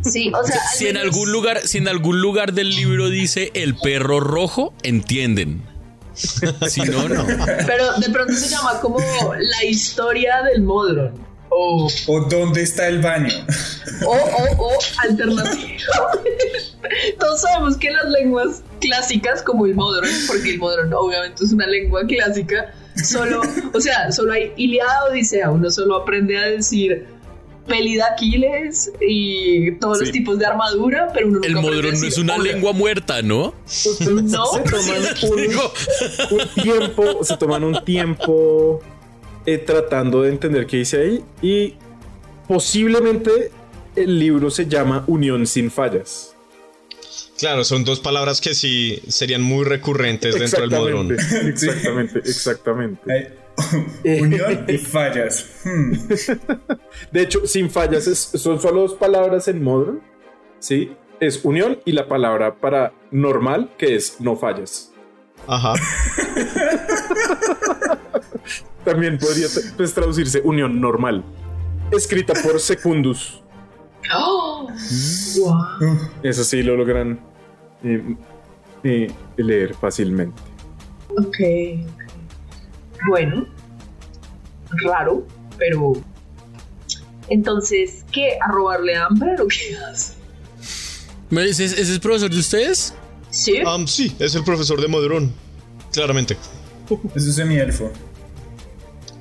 Sí, 0.03 0.32
o 0.35 0.44
sea, 0.44 0.61
si 0.74 0.89
en 0.89 0.97
algún 0.97 1.31
lugar, 1.31 1.66
si 1.66 1.78
en 1.78 1.89
algún 1.89 2.20
lugar 2.20 2.53
del 2.53 2.70
libro 2.70 3.09
dice 3.09 3.53
el 3.55 3.77
perro 3.77 4.20
rojo, 4.20 4.74
entienden. 4.82 5.62
si 6.15 6.81
no, 6.81 7.09
no. 7.09 7.27
Pero 7.66 7.93
de 7.98 8.11
pronto 8.11 8.32
se 8.35 8.48
llama 8.48 8.81
como 8.81 8.98
la 9.35 9.65
historia 9.65 10.43
del 10.43 10.62
Modron. 10.62 11.27
O, 11.48 11.89
¿O 12.09 12.20
dónde 12.20 12.62
está 12.62 12.89
el 12.89 13.01
baño? 13.01 13.32
o, 14.05 14.10
o, 14.10 14.66
o 14.66 14.78
alternativo. 14.98 15.78
Todos 17.18 17.40
sabemos 17.40 17.77
que 17.77 17.90
las 17.90 18.09
lenguas 18.10 18.62
clásicas, 18.81 19.43
como 19.43 19.66
el 19.66 19.74
Modron, 19.74 20.10
porque 20.27 20.51
el 20.51 20.59
Modron 20.59 20.93
obviamente 20.93 21.44
es 21.44 21.52
una 21.52 21.66
lengua 21.66 22.05
clásica, 22.06 22.74
solo, 23.02 23.43
o 23.73 23.81
sea, 23.81 24.12
solo 24.12 24.32
hay 24.32 24.52
Iliada 24.56 25.05
Odisea, 25.10 25.51
uno 25.51 25.70
solo 25.70 25.97
aprende 25.97 26.36
a 26.36 26.47
decir 26.47 27.06
peli 27.66 27.97
de 27.97 28.02
Aquiles 28.02 28.93
y 29.01 29.73
todos 29.78 30.01
los 30.01 30.12
tipos 30.12 30.39
de 30.39 30.47
armadura, 30.47 31.09
pero 31.12 31.27
uno 31.27 31.36
nunca 31.36 31.48
El 31.48 31.56
modrón 31.56 32.01
no 32.01 32.06
es 32.06 32.18
una 32.18 32.39
lengua 32.39 32.73
muerta, 32.73 33.23
¿no? 33.23 33.55
No, 33.56 33.64
se 33.86 34.05
toman 34.05 35.02
un, 36.31 36.39
un 36.39 36.62
tiempo, 36.62 37.24
se 37.24 37.36
toman 37.36 37.64
un 37.64 37.85
tiempo 37.85 38.81
eh, 39.47 39.59
tratando 39.59 40.23
de 40.23 40.31
entender 40.31 40.66
qué 40.66 40.78
dice 40.78 41.01
ahí 41.01 41.24
y 41.40 41.74
posiblemente 42.48 43.51
el 43.94 44.18
libro 44.18 44.51
se 44.51 44.66
llama 44.66 45.05
Unión 45.06 45.47
sin 45.47 45.70
fallas. 45.70 46.35
Claro, 47.39 47.64
son 47.64 47.85
dos 47.85 48.01
palabras 48.01 48.40
que 48.40 48.55
sí 48.55 49.01
serían 49.09 49.43
muy 49.43 49.64
recurrentes 49.64 50.39
dentro 50.39 50.62
del 50.62 50.70
modrón. 50.70 51.12
Exactamente, 51.12 52.18
exactamente. 52.20 53.12
Hay 53.12 53.27
unión 54.23 54.64
y 54.68 54.78
fallas. 54.78 55.47
Hmm. 55.64 55.93
De 57.12 57.23
hecho, 57.23 57.47
sin 57.47 57.70
fallas 57.70 58.06
es- 58.06 58.31
son 58.35 58.60
solo 58.60 58.82
dos 58.82 58.94
palabras 58.94 59.48
en 59.48 59.62
Modron. 59.62 60.01
Sí, 60.59 60.93
es 61.20 61.40
unión 61.44 61.78
y 61.85 61.93
la 61.93 62.09
palabra 62.09 62.55
para 62.56 62.93
normal, 63.10 63.70
que 63.78 63.97
es 63.97 64.16
no 64.20 64.36
fallas. 64.36 64.93
Ajá. 65.47 65.74
También 68.86 69.18
podría 69.18 69.48
pues, 69.76 69.92
traducirse 69.92 70.40
unión 70.44 70.80
normal. 70.80 71.24
Escrita 71.90 72.34
por 72.40 72.60
Secundus. 72.60 73.42
¡Oh! 74.14 74.68
Wow. 75.38 75.98
Eso 76.22 76.44
sí 76.44 76.62
lo 76.62 76.76
logran 76.76 77.18
eh, 77.82 78.16
eh, 78.84 79.12
leer 79.36 79.74
fácilmente. 79.74 80.40
Ok. 81.08 81.26
ok. 81.26 81.36
Bueno. 83.08 83.48
Raro, 84.84 85.26
pero. 85.58 85.94
Entonces, 87.28 88.04
¿qué? 88.12 88.38
¿A 88.40 88.52
robarle 88.52 88.94
hambre 88.94 89.34
o 89.40 89.48
qué 89.48 89.76
hace? 89.90 90.14
¿Ese, 91.32 91.64
ese 91.64 91.80
es 91.80 91.98
profesor 91.98 92.30
de 92.30 92.38
ustedes? 92.38 92.94
Sí. 93.30 93.60
Um, 93.62 93.88
sí, 93.88 94.14
es 94.20 94.36
el 94.36 94.44
profesor 94.44 94.80
de 94.80 94.86
modrón. 94.86 95.32
Claramente. 95.92 96.36
Eso 97.16 97.30
es 97.30 97.34
semi-elfo. 97.34 97.90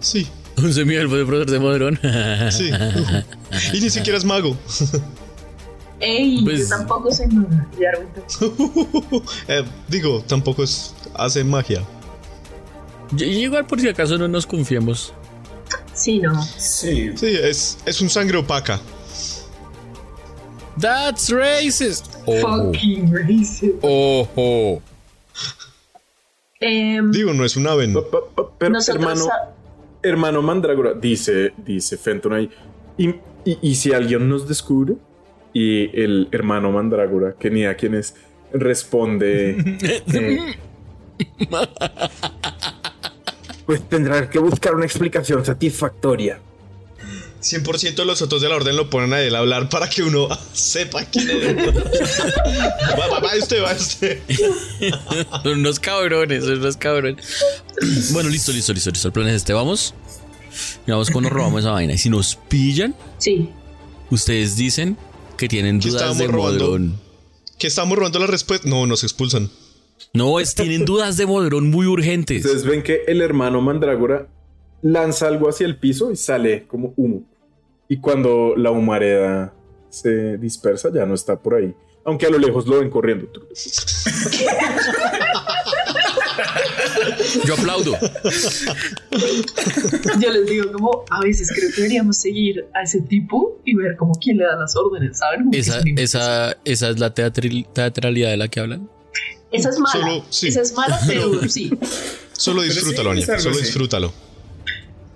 Sí, 0.06 0.28
Un 0.58 0.72
semielfo 0.72 1.16
de 1.16 1.26
profesor 1.26 1.50
de 1.52 1.60
modrón. 1.60 2.00
sí. 2.52 2.70
y 3.74 3.82
ni 3.82 3.90
siquiera 3.90 4.18
es 4.20 4.24
mago. 4.24 4.56
Ey, 6.00 6.44
Pues- 6.44 6.70
yo 6.70 6.78
tampoco 6.78 7.12
soy 7.12 7.26
ahorita. 7.26 9.24
Eh, 9.48 9.64
digo, 9.88 10.22
tampoco 10.28 10.64
es 10.64 10.94
hace 11.16 11.44
magia. 11.44 11.82
Y- 13.18 13.24
Igual 13.24 13.66
por 13.66 13.80
si 13.82 13.88
acaso 13.90 14.18
no 14.20 14.28
nos 14.28 14.46
confiemos. 14.46 15.12
Sí, 15.96 16.20
no. 16.20 16.40
Sí. 16.44 17.12
Sí, 17.18 17.28
es, 17.42 17.80
es 17.86 18.00
un 18.02 18.10
sangre 18.10 18.38
opaca. 18.38 18.80
That's 20.80 21.30
racist. 21.32 22.06
Fucking 22.26 23.12
racist. 23.12 23.76
Ojo. 23.82 24.82
Em, 26.60 27.12
Digo, 27.12 27.34
no 27.34 27.44
es 27.46 27.56
un 27.56 27.66
pa- 28.36 28.48
Pero 28.60 28.74
hermano, 28.88 29.28
hermano 30.10 30.42
Mandrágora, 30.42 30.94
dice, 30.94 31.54
dice 31.58 31.98
Fenton 31.98 32.34
ahí. 32.34 32.50
Y, 32.98 33.10
y- 33.44 33.58
y 33.62 33.76
si 33.76 33.94
alguien 33.94 34.28
nos 34.30 34.48
descubre, 34.48 34.96
y 35.54 35.90
el 36.00 36.28
hermano 36.32 36.72
Mandrágora, 36.72 37.34
que 37.40 37.50
ni 37.50 37.66
a 37.66 37.76
quién 37.76 37.96
es, 37.96 38.16
responde. 38.54 39.58
eh, 40.14 40.38
Pues 43.66 43.82
tendrás 43.90 44.28
que 44.28 44.38
buscar 44.40 44.76
una 44.76 44.86
explicación 44.86 45.44
satisfactoria. 45.44 46.40
100% 47.46 47.96
de 47.96 48.06
los 48.06 48.22
otros 48.24 48.42
de 48.42 48.50
la 48.50 48.56
orden 48.56 48.76
lo 48.76 48.90
ponen 48.90 49.14
a 49.14 49.22
él 49.22 49.36
a 49.36 49.40
hablar 49.40 49.70
para 49.70 49.88
que 49.88 50.02
uno 50.02 50.28
sepa 50.54 51.06
quién 51.06 51.30
es. 51.30 51.56
va, 53.00 53.08
va, 53.08 53.20
va 53.20 53.30
usted, 53.40 53.62
va 53.64 53.72
usted. 53.74 54.20
Son 55.44 55.60
unos 55.60 55.80
cabrones, 55.80 56.44
son 56.44 56.58
unos 56.60 56.78
cabrones. 56.78 57.26
Bueno, 58.14 58.30
listo, 58.30 58.52
listo, 58.52 58.74
listo, 58.74 58.90
listo. 58.90 59.08
El 59.10 59.14
plan 59.14 59.28
es 59.28 59.36
este. 59.36 59.54
Vamos. 59.54 59.94
Y 60.88 60.92
vamos 60.92 61.12
cuando 61.12 61.30
robamos 61.30 61.60
esa 61.60 61.72
vaina. 61.72 61.94
Y 61.94 61.98
si 61.98 62.10
nos 62.10 62.36
pillan, 62.48 62.96
Sí. 63.18 63.50
ustedes 64.10 64.56
dicen 64.56 64.98
que 65.38 65.48
tienen 65.50 65.80
¿Qué 65.80 65.90
dudas 65.90 66.18
de 66.18 66.28
robando? 66.28 66.64
modrón. 66.66 67.00
¿Que 67.60 67.68
estamos 67.68 67.98
robando 67.98 68.20
la 68.20 68.28
respuesta? 68.28 68.68
No, 68.68 68.88
nos 68.88 69.04
expulsan. 69.04 69.50
No, 70.14 70.40
es, 70.40 70.56
tienen 70.56 70.86
dudas 70.86 71.18
de 71.18 71.26
modrón 71.26 71.70
muy 71.70 71.86
urgentes. 71.86 72.44
Ustedes 72.46 72.64
ven 72.64 72.82
que 72.84 73.02
el 73.08 73.22
hermano 73.22 73.62
Mandrágora 73.62 74.28
lanza 74.82 75.28
algo 75.28 75.50
hacia 75.50 75.66
el 75.68 75.78
piso 75.78 76.12
y 76.12 76.16
sale 76.16 76.66
como 76.68 76.94
humo. 76.96 77.24
Y 77.88 77.98
cuando 77.98 78.54
la 78.58 78.72
humareda 78.72 79.54
se 79.90 80.38
dispersa, 80.38 80.90
ya 80.94 81.06
no 81.06 81.14
está 81.14 81.38
por 81.38 81.56
ahí. 81.56 81.74
Aunque 82.04 82.26
a 82.26 82.30
lo 82.30 82.38
lejos 82.38 82.68
lo 82.68 82.80
ven 82.80 82.90
corriendo. 82.90 83.28
Yo 87.46 87.54
aplaudo. 87.56 87.98
Yo 90.20 90.32
les 90.32 90.46
digo 90.48 90.72
como, 90.72 91.06
a 91.10 91.22
veces 91.22 91.50
creo 91.52 91.70
que 91.72 91.76
deberíamos 91.78 92.18
seguir 92.18 92.66
a 92.74 92.84
ese 92.84 93.02
tipo 93.02 93.60
y 93.66 93.76
ver 93.76 93.96
como 93.96 94.14
quién 94.16 94.38
le 94.38 94.44
da 94.46 94.56
las 94.56 94.76
órdenes, 94.76 95.18
¿saben? 95.18 95.50
Esa, 95.54 95.82
esa, 95.98 96.58
esa 96.66 96.90
es 96.90 97.00
la 97.00 97.14
teatril- 97.14 97.68
teatralidad 97.74 98.30
de 98.32 98.38
la 98.38 98.48
que 98.48 98.60
hablan. 98.60 98.90
Esa 99.52 99.70
es 99.70 99.80
mala. 99.80 99.92
Solo- 100.06 100.26
sí. 100.30 100.48
Esa 100.50 100.62
es 100.62 100.74
mala, 100.74 101.00
pero 101.08 101.48
sí. 101.50 101.72
Solo 102.34 102.62
disfrútalo, 102.64 103.12
algo 103.12 103.24
Solo 103.40 103.58
disfrútalo. 103.58 104.14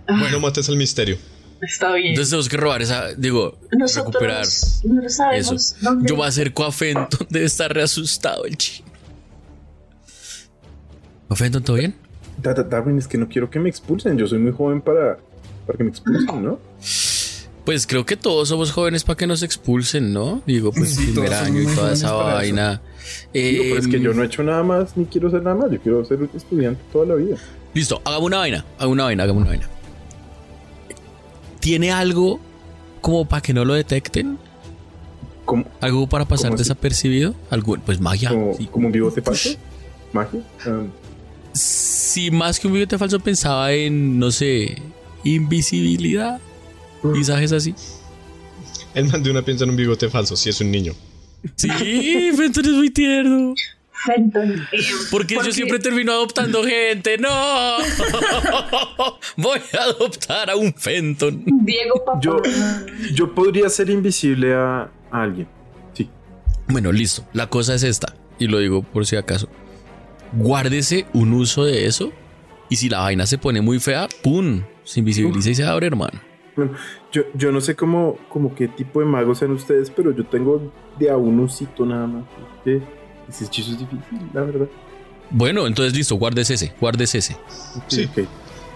Ah. 0.07 0.27
No 0.31 0.39
mates 0.39 0.69
el 0.69 0.77
misterio. 0.77 1.17
Está 1.61 1.93
bien. 1.93 2.09
Entonces 2.09 2.29
tenemos 2.29 2.49
que 2.49 2.57
robar 2.57 2.81
esa, 2.81 3.13
digo, 3.15 3.57
recuperar 3.71 4.45
no 4.83 5.01
eso. 5.01 5.09
sabemos 5.09 5.75
dónde. 5.81 6.09
Yo 6.09 6.15
me 6.17 6.25
acerco 6.25 6.63
a 6.65 6.71
Fenton, 6.71 7.25
debe 7.29 7.45
estar 7.45 7.73
reasustado 7.73 8.45
el 8.45 8.55
chino. 8.57 8.87
¿O 11.27 11.35
Fenton, 11.35 11.63
todo 11.63 11.75
bien? 11.77 11.95
Da- 12.41 12.53
da- 12.53 12.63
Darwin, 12.63 12.97
es 12.97 13.07
que 13.07 13.17
no 13.17 13.27
quiero 13.27 13.49
que 13.49 13.59
me 13.59 13.69
expulsen. 13.69 14.17
Yo 14.17 14.25
soy 14.27 14.39
muy 14.39 14.51
joven 14.51 14.81
para, 14.81 15.17
para 15.67 15.77
que 15.77 15.83
me 15.83 15.89
expulsen, 15.91 16.43
¿no? 16.43 16.59
Pues 17.65 17.85
creo 17.85 18.03
que 18.05 18.15
todos 18.17 18.47
somos 18.49 18.71
jóvenes 18.71 19.03
para 19.03 19.17
que 19.17 19.27
nos 19.27 19.43
expulsen, 19.43 20.11
¿no? 20.11 20.41
Digo, 20.47 20.71
pues 20.71 20.95
Sí, 20.95 21.07
primer 21.11 21.33
año 21.33 21.61
y 21.61 21.67
toda 21.75 21.93
esa 21.93 22.07
eso. 22.07 22.17
vaina. 22.17 22.81
Digo, 23.33 23.63
pero 23.67 23.79
es 23.79 23.87
que 23.87 23.99
yo 23.99 24.13
no 24.13 24.23
he 24.23 24.25
hecho 24.25 24.41
nada 24.43 24.63
más, 24.63 24.97
ni 24.97 25.05
quiero 25.05 25.27
hacer 25.27 25.43
nada 25.43 25.55
más. 25.55 25.69
Yo 25.71 25.79
quiero 25.79 26.03
ser 26.05 26.19
un 26.19 26.29
estudiante 26.33 26.81
toda 26.91 27.05
la 27.05 27.15
vida. 27.15 27.35
Listo, 27.75 28.01
hagamos 28.05 28.25
una 28.27 28.37
vaina, 28.37 28.65
hagamos 28.77 28.93
una 28.93 29.03
vaina, 29.03 29.23
hagamos 29.23 29.41
una 29.41 29.49
vaina. 29.51 29.69
¿Tiene 31.59 31.91
algo 31.91 32.39
como 33.01 33.25
para 33.25 33.41
que 33.41 33.53
no 33.53 33.65
lo 33.65 33.73
detecten? 33.73 34.37
¿Cómo, 35.45 35.65
¿Algo 35.81 36.07
para 36.07 36.25
pasar 36.25 36.55
desapercibido? 36.55 37.35
¿Algo? 37.49 37.77
Pues 37.85 37.99
magia. 37.99 38.29
como, 38.29 38.53
sí. 38.55 38.67
como 38.67 38.87
un 38.87 38.91
bigote 38.93 39.21
falso? 39.21 39.49
¿Magia? 40.13 40.41
Um, 40.65 40.89
Si 41.53 42.29
más 42.31 42.59
que 42.59 42.67
un 42.67 42.73
billete 42.73 42.97
falso 42.97 43.19
pensaba 43.19 43.71
en, 43.73 44.19
no 44.19 44.31
sé, 44.31 44.81
invisibilidad. 45.23 46.39
Visajes 47.03 47.51
así. 47.51 47.73
El 48.93 49.07
man 49.07 49.23
de 49.23 49.31
una 49.31 49.43
piensa 49.43 49.63
en 49.63 49.71
un 49.71 49.75
bigote 49.75 50.09
falso, 50.09 50.35
si 50.35 50.49
es 50.49 50.59
un 50.61 50.71
niño. 50.71 50.93
Sí, 51.55 52.31
Fenton 52.35 52.65
es 52.65 52.71
muy 52.71 52.89
tierno. 52.89 53.53
Fenton. 54.05 54.65
Porque 55.11 55.35
yo 55.35 55.51
siempre 55.51 55.79
termino 55.79 56.11
adoptando 56.11 56.63
gente. 56.63 57.17
¡No! 57.17 57.29
Voy 59.37 59.59
a 59.77 59.83
adoptar 59.83 60.49
a 60.49 60.55
un 60.55 60.73
Fenton. 60.73 61.43
Diego 61.45 62.03
papá. 62.05 62.19
Yo- 62.21 62.41
yo 63.13 63.33
podría 63.33 63.69
ser 63.69 63.89
invisible 63.89 64.53
a, 64.53 64.89
a 65.11 65.21
alguien. 65.23 65.47
Sí. 65.93 66.09
Bueno, 66.67 66.91
listo. 66.91 67.23
La 67.33 67.47
cosa 67.49 67.75
es 67.75 67.83
esta. 67.83 68.15
Y 68.37 68.47
lo 68.47 68.59
digo 68.59 68.83
por 68.83 69.05
si 69.05 69.15
acaso. 69.15 69.49
Guárdese 70.33 71.05
un 71.13 71.33
uso 71.33 71.65
de 71.65 71.85
eso. 71.85 72.11
Y 72.69 72.75
si 72.75 72.87
la 72.89 72.99
vaina 72.99 73.25
se 73.25 73.37
pone 73.37 73.61
muy 73.61 73.79
fea, 73.79 74.07
¡pum! 74.23 74.61
Se 74.83 74.99
invisibiliza 74.99 75.49
y 75.49 75.55
se 75.55 75.65
abre, 75.65 75.87
hermano. 75.87 76.19
Bueno, 76.55 76.73
yo, 77.11 77.23
yo 77.33 77.51
no 77.51 77.61
sé 77.61 77.75
cómo, 77.75 78.17
cómo 78.29 78.53
qué 78.53 78.67
tipo 78.67 78.99
de 78.99 79.05
magos 79.05 79.39
sean 79.39 79.51
ustedes, 79.51 79.89
pero 79.89 80.11
yo 80.15 80.25
tengo 80.25 80.71
de 80.99 81.09
a 81.09 81.17
un 81.17 81.39
usito 81.39 81.85
nada 81.85 82.05
más. 82.05 82.25
Que 82.63 82.81
ese 83.29 83.45
hechizo 83.45 83.71
es 83.71 83.79
difícil, 83.79 84.19
la 84.33 84.41
verdad. 84.41 84.67
Bueno, 85.31 85.67
entonces 85.67 85.93
listo. 85.95 86.15
Guárdese 86.15 86.55
ese. 86.55 86.73
Guárdese 86.79 87.19
ese. 87.19 87.37
Sí. 87.87 88.05
Ok. 88.11 88.17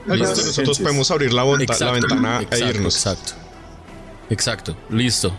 Al 0.10 0.20
Listo. 0.20 0.32
menos 0.36 0.46
nosotros 0.46 0.80
podemos 0.80 1.12
abrir 1.12 1.34
la, 1.34 1.44
bonta- 1.44 1.80
la 1.80 1.92
ventana 1.94 2.42
exacto, 2.42 2.66
e 2.66 2.70
irnos. 2.70 2.96
Exacto. 2.96 3.34
Exacto. 4.30 4.76
Listo. 4.90 5.34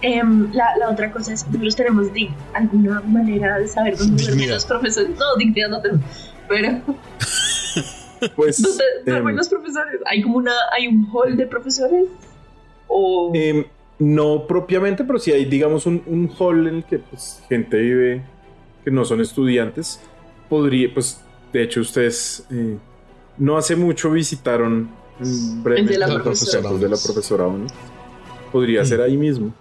Em, 0.00 0.52
la, 0.52 0.76
la 0.78 0.90
otra 0.90 1.12
cosa 1.12 1.32
es 1.32 1.46
nosotros 1.46 1.76
tenemos 1.76 2.12
di- 2.12 2.30
alguna 2.54 3.00
manera 3.02 3.58
de 3.58 3.68
saber 3.68 3.96
dónde 3.96 4.14
duermen 4.16 4.38
Dignidad. 4.38 4.54
los 4.56 4.64
profesores. 4.64 5.10
No, 5.10 5.36
dignidad 5.38 5.68
no 5.68 5.80
tenemos. 5.80 6.04
Pero 6.48 6.80
Pues. 8.36 8.60
¿Dónde 8.62 8.84
em, 9.00 9.04
duermen 9.06 9.36
los 9.36 9.48
profesores? 9.48 10.00
¿Hay 10.06 10.22
como 10.22 10.36
una, 10.38 10.52
hay 10.76 10.86
un 10.88 11.08
hall 11.12 11.36
de 11.36 11.46
profesores? 11.46 12.06
¿O 12.88 13.30
em, 13.34 13.64
no 14.04 14.46
propiamente, 14.48 15.04
pero 15.04 15.18
sí 15.20 15.30
hay, 15.30 15.44
digamos, 15.44 15.86
un, 15.86 16.02
un 16.06 16.28
hall 16.38 16.66
en 16.66 16.76
el 16.76 16.84
que 16.84 16.98
pues, 16.98 17.40
gente 17.48 17.76
vive 17.78 18.22
que 18.84 18.90
no 18.90 19.04
son 19.04 19.20
estudiantes. 19.20 20.00
Podría, 20.48 20.92
pues, 20.92 21.20
de 21.52 21.62
hecho, 21.62 21.80
ustedes 21.80 22.44
eh, 22.50 22.76
no 23.38 23.56
hace 23.56 23.76
mucho 23.76 24.10
visitaron 24.10 24.90
brevemente 25.62 25.98
la 25.98 26.08
los 26.08 26.22
profesora. 26.22 26.70
de 26.72 26.88
la 26.88 26.96
profesora 26.96 27.46
Oni. 27.46 27.66
Podría 28.50 28.84
ser 28.84 29.00
ahí 29.02 29.16
mismo. 29.16 29.54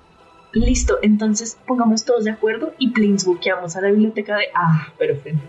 listo? 0.53 0.97
Entonces 1.03 1.57
pongamos 1.67 2.03
todos 2.03 2.23
de 2.23 2.31
acuerdo 2.31 2.73
y 2.79 2.89
planeswalkeamos 2.89 3.75
a 3.75 3.81
la 3.81 3.89
biblioteca 3.91 4.37
de. 4.37 4.45
Ah, 4.55 4.87
perfecto. 4.97 5.39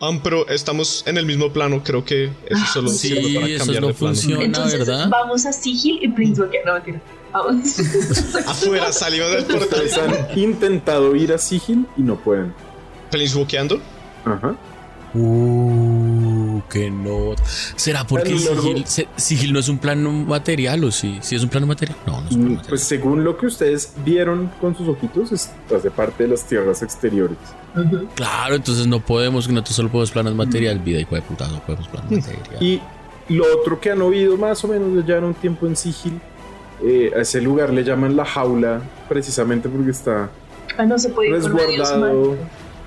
Ah, 0.00 0.10
pero 0.22 0.46
estamos 0.48 1.02
en 1.06 1.18
el 1.18 1.26
mismo 1.26 1.52
plano, 1.52 1.82
creo 1.84 2.04
que 2.04 2.24
eso 2.24 2.62
Ah, 2.62 2.66
solo 2.72 2.88
Sí, 2.88 3.08
sirve 3.08 3.34
para 3.34 3.46
eso 3.48 3.58
cambiar 3.64 3.82
no 3.82 3.88
de 3.88 3.94
plano. 3.94 4.14
funciona. 4.14 4.44
Entonces 4.44 4.78
¿verdad? 4.80 5.08
vamos 5.08 5.46
a 5.46 5.52
Sigil 5.52 5.98
y 6.02 6.08
planeswalkear. 6.08 6.64
No, 6.66 6.74
mentira. 6.74 7.00
Afuera, 8.46 8.92
salimos 8.92 9.30
del 9.30 9.44
portal. 9.44 9.62
Ustedes 9.62 9.98
han 9.98 10.38
intentado 10.38 11.14
ir 11.14 11.32
a 11.32 11.38
Sigil 11.38 11.86
y 11.96 12.02
no 12.02 12.16
pueden. 12.16 12.54
Planeswalkeando. 13.10 13.80
Ajá. 14.24 14.56
Uh, 15.14 16.60
que 16.68 16.90
no. 16.90 17.34
¿Será 17.76 18.06
porque 18.06 18.38
sigil, 18.38 18.84
sigil 19.16 19.52
no 19.54 19.58
es 19.58 19.68
un 19.70 19.78
plano 19.78 20.12
material 20.12 20.84
o 20.84 20.90
sí? 20.90 21.18
¿Sí 21.22 21.34
es 21.34 21.42
un 21.42 21.48
plano 21.48 21.66
material? 21.66 21.96
No, 22.06 22.20
no 22.20 22.28
es 22.28 22.34
un 22.34 22.40
plano 22.40 22.44
Mm, 22.44 22.56
material. 22.56 22.68
Pues 22.68 22.82
según 22.82 23.24
lo 23.24 23.38
que 23.38 23.46
ustedes 23.46 23.94
vieron 24.04 24.50
con 24.60 24.76
sus 24.76 24.86
ojitos, 24.86 25.32
es, 25.32 25.50
hace 25.74 25.90
parte 25.90 26.24
de 26.24 26.30
las 26.30 26.44
tierras 26.44 26.82
exteriores. 26.82 27.38
Claro, 28.16 28.56
entonces 28.56 28.86
no 28.86 29.00
podemos, 29.00 29.48
nosotros 29.48 29.76
solo 29.76 29.88
podemos 29.88 30.10
planos 30.10 30.34
material, 30.34 30.78
vida, 30.80 31.00
hijo 31.00 31.14
de 31.14 31.22
puta, 31.22 31.48
no 31.48 31.60
podemos 31.60 31.88
planos 31.88 32.10
material. 32.10 32.62
Y 32.62 32.80
lo 33.28 33.44
otro 33.60 33.80
que 33.80 33.90
han 33.90 34.02
oído 34.02 34.36
más 34.36 34.62
o 34.64 34.68
menos 34.68 35.06
ya 35.06 35.16
en 35.16 35.24
un 35.24 35.34
tiempo 35.34 35.66
en 35.66 35.76
Sigil, 35.76 36.20
eh, 36.82 37.10
a 37.16 37.20
ese 37.20 37.40
lugar 37.40 37.72
le 37.72 37.82
llaman 37.84 38.16
la 38.16 38.24
jaula, 38.24 38.82
precisamente 39.08 39.68
porque 39.68 39.90
está 39.90 40.30
Ah, 40.76 40.84
no 40.84 40.98
se 40.98 41.08
puede 41.08 41.30
resguardado 41.30 42.00
mágicos. 42.00 42.38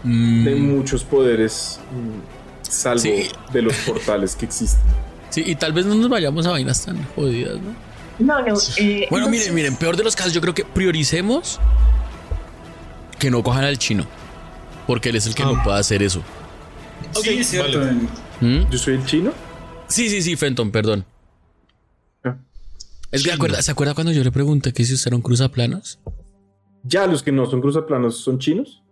Mm, 0.04 0.44
de 0.46 0.56
muchos 0.56 1.04
poderes, 1.04 1.80
mm, 1.92 2.70
salvo 2.72 3.00
Sí. 3.02 3.28
de 3.54 3.62
los 3.62 3.76
portales 3.86 4.36
que 4.36 4.46
existen. 4.46 4.82
sí, 5.30 5.44
y 5.46 5.56
tal 5.56 5.74
vez 5.74 5.86
no 5.86 5.96
nos 5.96 6.10
vayamos 6.10 6.46
a 6.46 6.52
vainas 6.52 6.86
tan 6.86 7.04
jodidas, 7.16 7.56
¿no? 7.60 7.74
No, 8.20 8.40
no. 8.46 8.56
eh, 8.78 9.08
Bueno, 9.10 9.26
entonces- 9.28 9.52
miren, 9.52 9.56
miren, 9.56 9.76
peor 9.76 9.98
de 9.98 10.04
los 10.04 10.16
casos, 10.16 10.32
yo 10.34 10.42
creo 10.42 10.54
que 10.54 10.64
prioricemos 10.66 11.60
que 13.20 13.30
no 13.32 13.42
cojan 13.44 13.64
al 13.64 13.78
chino. 13.78 14.06
Porque 14.88 15.10
él 15.10 15.16
es 15.16 15.28
el 15.28 15.36
que 15.36 15.44
no 15.44 15.56
Ah. 15.58 15.64
puede 15.64 15.80
hacer 15.80 16.02
eso. 16.04 16.22
sí, 17.22 17.40
es 17.40 17.48
cierto. 17.48 17.80
vale. 17.80 17.94
¿Mm? 18.42 18.70
Yo 18.70 18.78
soy 18.78 18.96
el 18.96 19.06
chino. 19.06 19.32
Sí, 19.88 20.10
sí, 20.10 20.22
sí, 20.22 20.36
Fenton, 20.36 20.72
perdón. 20.72 21.06
Es 23.12 23.24
que 23.24 23.32
acuerda- 23.32 23.62
¿se 23.62 23.72
acuerda 23.72 23.94
cuando 23.94 24.12
yo 24.14 24.24
le 24.24 24.32
pregunté 24.32 24.74
que 24.74 24.86
si 24.86 25.10
un 25.14 25.22
cruzaplanos? 25.22 26.00
Ya 26.84 27.06
los 27.08 27.22
que 27.24 27.32
no 27.32 27.46
son 27.46 27.62
cruzaplanos 27.62 28.18
son 28.18 28.40
chinos. 28.40 28.84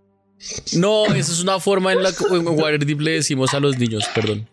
No, 0.76 1.06
esa 1.08 1.32
es 1.32 1.42
una 1.42 1.60
forma 1.60 1.92
en 1.92 2.04
la 2.04 2.12
que 2.14 2.24
en 2.26 2.48
Waterdeep 2.48 3.00
le 3.02 3.12
decimos 3.12 3.54
a 3.54 3.60
los 3.60 3.78
niños, 3.78 4.06
perdón. 4.16 4.48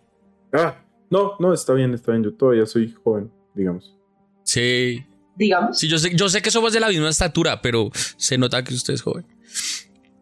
Ah, 0.53 0.77
no, 1.11 1.33
no, 1.39 1.53
está 1.53 1.75
bien, 1.75 1.95
está 1.95 2.13
bien. 2.13 2.25
Yo 2.25 2.35
todavía 2.35 2.67
soy 2.67 2.93
joven, 3.05 3.31
digamos. 3.55 3.95
Sí, 4.43 5.05
Digamos. 5.37 5.79
sí, 5.79 5.89
yo 5.89 5.99
sé, 5.99 6.13
yo 6.17 6.29
sé 6.29 6.41
que 6.43 6.51
somos 6.51 6.73
de 6.73 6.81
la 6.81 6.89
misma 6.89 7.09
estatura, 7.09 7.61
pero 7.61 7.91
se 8.17 8.39
nota 8.39 8.65
que 8.65 8.75
usted 8.75 8.95
es 8.95 9.03
joven. 9.03 9.27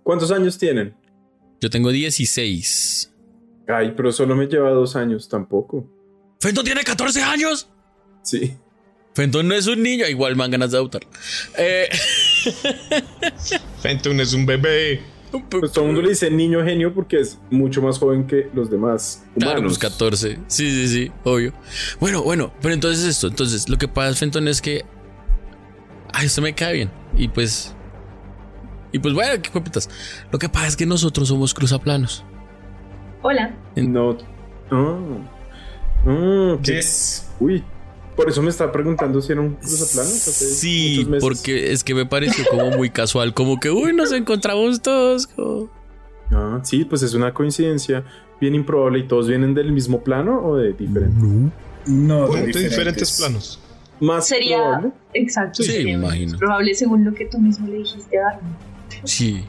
¿Cuántos 0.02 0.30
años 0.30 0.58
tienen? 0.58 0.94
Yo 1.60 1.70
tengo 1.70 1.90
16. 1.90 3.12
Ay, 3.68 3.92
pero 3.96 4.12
solo 4.12 4.34
me 4.36 4.46
lleva 4.46 4.70
dos 4.70 4.96
años 4.96 5.28
tampoco. 5.28 5.88
Fenton 6.40 6.64
tiene 6.64 6.82
14 6.84 7.22
años. 7.22 7.68
Sí. 8.22 8.54
Fenton 9.14 9.46
no 9.46 9.54
es 9.54 9.66
un 9.66 9.82
niño, 9.82 10.06
igual 10.06 10.34
me 10.36 10.42
dan 10.42 10.50
ganas 10.52 10.70
de 10.72 10.76
adoptar. 10.78 11.02
Eh, 11.56 11.88
Fenton 13.80 14.20
es 14.20 14.32
un 14.32 14.44
bebé. 14.46 15.02
Pues 15.50 15.72
todo 15.72 15.84
el 15.86 15.92
mundo 15.92 16.02
le 16.02 16.10
dice 16.10 16.30
niño 16.30 16.64
genio 16.64 16.94
porque 16.94 17.18
es 17.18 17.38
mucho 17.50 17.82
más 17.82 17.98
joven 17.98 18.26
que 18.26 18.48
los 18.54 18.70
demás 18.70 19.24
humanos. 19.34 19.52
Claro, 19.54 19.62
pues 19.62 19.78
14. 19.78 20.38
Sí, 20.46 20.70
sí, 20.70 20.88
sí, 20.88 21.12
obvio. 21.24 21.52
Bueno, 21.98 22.22
bueno, 22.22 22.52
pero 22.62 22.72
entonces 22.74 23.04
esto, 23.04 23.26
entonces 23.26 23.68
lo 23.68 23.76
que 23.76 23.88
pasa, 23.88 24.14
Fenton, 24.14 24.46
es 24.46 24.60
que. 24.60 24.84
Ay, 26.12 26.26
esto 26.26 26.40
me 26.40 26.54
cae 26.54 26.74
bien. 26.74 26.90
Y 27.16 27.26
pues. 27.28 27.74
Y 28.92 29.00
pues 29.00 29.12
bueno, 29.12 29.42
qué 29.42 29.50
putas. 29.50 29.90
Lo 30.30 30.38
que 30.38 30.48
pasa 30.48 30.68
es 30.68 30.76
que 30.76 30.86
nosotros 30.86 31.26
somos 31.26 31.52
cruzaplanos. 31.52 32.24
Hola. 33.22 33.56
No. 33.74 34.16
No. 34.70 36.60
Qué- 36.62 36.76
Yes. 36.76 37.28
Uy. 37.40 37.64
Por 38.16 38.28
eso 38.28 38.42
me 38.42 38.50
estaba 38.50 38.70
preguntando 38.70 39.20
si 39.20 39.32
era 39.32 39.40
un 39.40 39.54
cruzaplanos. 39.54 40.12
Sí, 40.12 41.06
porque 41.20 41.72
es 41.72 41.82
que 41.82 41.94
me 41.94 42.06
pareció 42.06 42.44
como 42.50 42.70
muy 42.70 42.90
casual, 42.90 43.34
como 43.34 43.58
que, 43.58 43.70
uy, 43.70 43.92
nos 43.92 44.12
encontramos 44.12 44.80
todos. 44.80 45.26
como- 45.26 45.68
Ah, 46.30 46.60
sí, 46.62 46.84
pues 46.84 47.02
es 47.02 47.14
una 47.14 47.34
coincidencia 47.34 48.04
bien 48.40 48.54
improbable 48.54 48.98
y 49.00 49.06
todos 49.08 49.28
vienen 49.28 49.54
del 49.54 49.72
mismo 49.72 50.02
plano 50.02 50.40
o 50.44 50.56
de 50.56 50.72
diferente. 50.72 51.50
No, 51.86 52.28
De 52.28 52.46
diferentes 52.46 53.18
planos. 53.18 53.60
Más 54.00 54.26
Sería. 54.26 54.56
probable. 54.58 54.90
Exacto. 55.12 55.62
Sí, 55.62 55.76
imagino. 55.88 56.38
Probable 56.38 56.74
según 56.74 57.04
lo 57.04 57.14
que 57.14 57.26
tú 57.26 57.38
mismo 57.38 57.68
le 57.68 57.76
dijiste 57.78 58.18
a 58.18 58.22
Darwin. 58.22 58.48
Sí. 59.04 59.44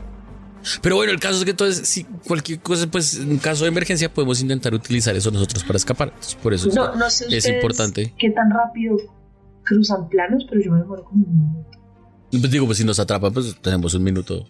Pero 0.82 0.96
bueno, 0.96 1.12
el 1.12 1.20
caso 1.20 1.38
es 1.40 1.44
que 1.46 1.52
entonces, 1.52 1.88
si 1.88 2.04
cualquier 2.04 2.60
cosa, 2.60 2.88
pues 2.88 3.16
en 3.18 3.38
caso 3.38 3.64
de 3.66 3.70
emergencia 3.70 4.14
podemos 4.14 4.42
intentar 4.42 4.74
utilizar 4.74 5.16
eso 5.16 5.32
nosotros 5.32 5.64
para 5.64 5.78
escapar. 5.78 6.10
Entonces, 6.10 6.36
por 6.36 6.54
eso 6.54 6.70
es- 6.70 6.76
No, 6.76 6.96
no 6.96 7.10
sé 7.10 7.26
es 7.36 7.48
importante. 7.48 8.14
qué 8.18 8.30
tan 8.32 8.50
rápido 8.52 8.98
cruzan 9.64 10.08
planos, 10.10 10.46
pero 10.50 10.62
yo 10.62 10.72
me 10.72 10.80
demoro 10.80 11.04
como 11.04 11.24
un 11.26 11.52
minuto. 11.54 11.80
Pues 12.32 12.52
digo, 12.52 12.66
pues 12.66 12.78
si 12.78 12.84
nos 12.84 13.00
atrapan, 13.00 13.34
pues 13.34 13.56
tenemos 13.62 13.94
un 13.94 14.04
minuto. 14.04 14.48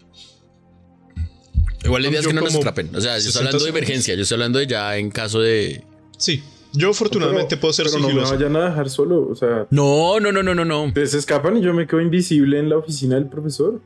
Igual 1.83 2.01
la 2.01 2.09
idea 2.09 2.19
es 2.21 2.27
que 2.27 2.33
no 2.33 2.41
nos 2.41 2.55
atrapen. 2.55 2.95
O 2.95 3.01
sea, 3.01 3.15
yo 3.17 3.21
60 3.21 3.27
estoy 3.27 3.39
hablando 3.47 3.63
de 3.65 3.69
emergencia, 3.69 4.15
yo 4.15 4.21
estoy 4.23 4.35
hablando 4.35 4.59
de 4.59 4.67
ya 4.67 4.97
en 4.97 5.11
caso 5.11 5.39
de. 5.39 5.83
Sí. 6.17 6.43
Yo 6.73 6.89
afortunadamente 6.89 7.49
Pero- 7.55 7.61
puedo 7.61 7.73
ser 7.73 7.85
pero 7.85 7.99
no 7.99 8.07
me 8.07 8.13
sigiloso. 8.13 8.33
vayan 8.35 8.55
a 8.57 8.69
dejar 8.69 8.89
solo. 8.89 9.27
O 9.29 9.35
sea, 9.35 9.67
No, 9.69 10.19
no, 10.19 10.31
no, 10.31 10.43
no, 10.43 10.55
no, 10.55 10.65
no. 10.65 10.91
se 11.05 11.17
escapan 11.17 11.57
y 11.57 11.61
yo 11.61 11.73
me 11.73 11.87
quedo 11.87 12.01
invisible 12.01 12.59
en 12.59 12.69
la 12.69 12.77
oficina 12.77 13.15
del 13.15 13.27
profesor. 13.29 13.81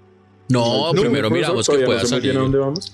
No, 0.49 0.93
No, 0.93 1.01
primero 1.01 1.29
miramos 1.29 1.67
que 1.67 1.77
pueda 1.79 1.87
no 1.87 1.95
bien 1.95 2.07
salir. 2.07 2.37
a 2.37 2.39
dónde 2.41 2.57
vamos. 2.57 2.91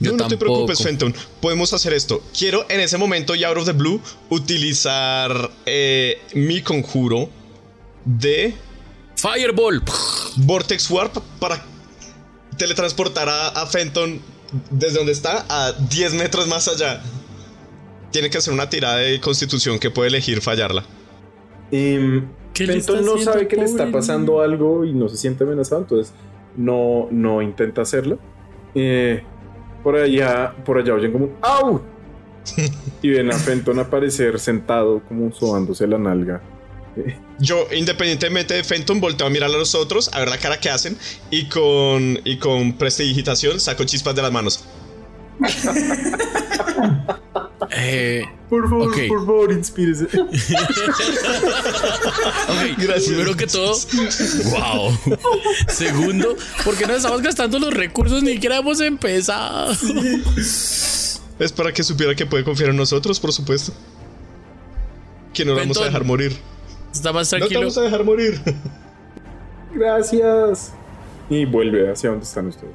Yo 0.00 0.10
no, 0.12 0.16
no 0.18 0.28
te 0.28 0.36
preocupes, 0.36 0.82
Fenton. 0.82 1.14
Podemos 1.40 1.72
hacer 1.72 1.92
esto. 1.92 2.22
Quiero 2.36 2.66
en 2.68 2.80
ese 2.80 2.98
momento 2.98 3.34
y 3.36 3.44
out 3.44 3.56
of 3.56 3.66
the 3.66 3.72
blue 3.72 4.00
utilizar 4.28 5.50
eh, 5.66 6.20
mi 6.34 6.60
conjuro 6.62 7.28
de 8.04 8.54
Fireball. 9.14 9.82
Vortex 10.36 10.90
Warp 10.90 11.18
para 11.38 11.62
teletransportar 12.56 13.28
a, 13.28 13.48
a 13.48 13.66
Fenton 13.66 14.20
desde 14.70 14.96
donde 14.98 15.12
está 15.12 15.44
a 15.48 15.72
10 15.72 16.14
metros 16.14 16.48
más 16.48 16.66
allá. 16.66 17.02
Tiene 18.10 18.28
que 18.28 18.38
hacer 18.38 18.52
una 18.52 18.68
tirada 18.68 18.96
de 18.96 19.20
constitución 19.20 19.78
que 19.78 19.90
puede 19.90 20.08
elegir 20.08 20.40
fallarla. 20.40 20.84
Em, 21.70 22.26
¿Qué 22.52 22.66
le 22.66 22.72
Fenton 22.72 22.98
está 22.98 23.10
no 23.12 23.18
sabe 23.18 23.46
que 23.46 23.54
le 23.54 23.64
está 23.64 23.92
pasando 23.92 24.40
algo 24.40 24.84
y 24.84 24.92
no 24.92 25.08
se 25.08 25.16
siente 25.16 25.44
amenazado, 25.44 25.82
entonces 25.82 26.12
no, 26.60 27.08
no 27.10 27.42
intenta 27.42 27.82
hacerlo. 27.82 28.18
Eh, 28.74 29.22
por 29.82 29.96
allá, 29.96 30.54
por 30.64 30.78
allá 30.78 30.94
oyen 30.94 31.12
como 31.12 31.24
un 31.26 31.32
¡Au! 31.40 31.80
y 33.02 33.10
ven 33.10 33.30
a 33.30 33.34
Fenton 33.34 33.78
aparecer 33.78 34.38
sentado 34.38 35.02
como 35.08 35.32
sobándose 35.32 35.86
la 35.86 35.98
nalga. 35.98 36.40
Yo, 37.38 37.66
independientemente 37.74 38.54
de 38.54 38.64
Fenton, 38.64 39.00
volteo 39.00 39.26
a 39.26 39.30
mirar 39.30 39.48
a 39.48 39.56
los 39.56 39.74
otros, 39.74 40.10
a 40.12 40.18
ver 40.18 40.28
la 40.28 40.38
cara 40.38 40.60
que 40.60 40.68
hacen 40.68 40.96
y 41.30 41.48
con, 41.48 42.18
y 42.24 42.38
con 42.38 42.74
prestidigitación 42.74 43.60
saco 43.60 43.84
chispas 43.84 44.14
de 44.14 44.22
las 44.22 44.32
manos. 44.32 44.64
Eh, 47.72 48.24
Por 48.48 48.68
favor, 48.70 48.90
por 49.08 49.18
favor, 49.26 49.52
inspírese. 49.52 50.04
ok, 50.04 50.10
Gracias. 52.78 53.04
Primero 53.08 53.36
que 53.36 53.46
todo, 53.46 53.74
wow. 54.50 54.98
Segundo, 55.68 56.36
porque 56.64 56.86
no 56.86 56.94
estamos 56.94 57.20
gastando 57.22 57.58
los 57.58 57.72
recursos, 57.74 58.22
ni 58.22 58.32
siquiera 58.34 58.56
hemos 58.58 58.80
empezado. 58.80 59.72
Es 61.38 61.52
para 61.54 61.72
que 61.72 61.82
supiera 61.82 62.14
que 62.14 62.26
puede 62.26 62.44
confiar 62.44 62.70
en 62.70 62.76
nosotros, 62.76 63.20
por 63.20 63.32
supuesto. 63.32 63.72
Que 65.34 65.44
no 65.44 65.52
lo 65.54 65.58
vamos 65.60 65.78
a 65.80 65.84
dejar 65.84 66.04
morir. 66.04 66.36
Está 66.92 67.12
más 67.12 67.28
No 67.32 67.36
te 67.36 67.38
tranquilo. 67.38 67.60
vamos 67.60 67.78
a 67.78 67.82
dejar 67.82 68.04
morir. 68.04 68.40
Gracias. 69.74 70.72
Y 71.28 71.44
vuelve 71.44 71.90
hacia 71.90 72.10
donde 72.10 72.24
están 72.24 72.46
ustedes. 72.48 72.72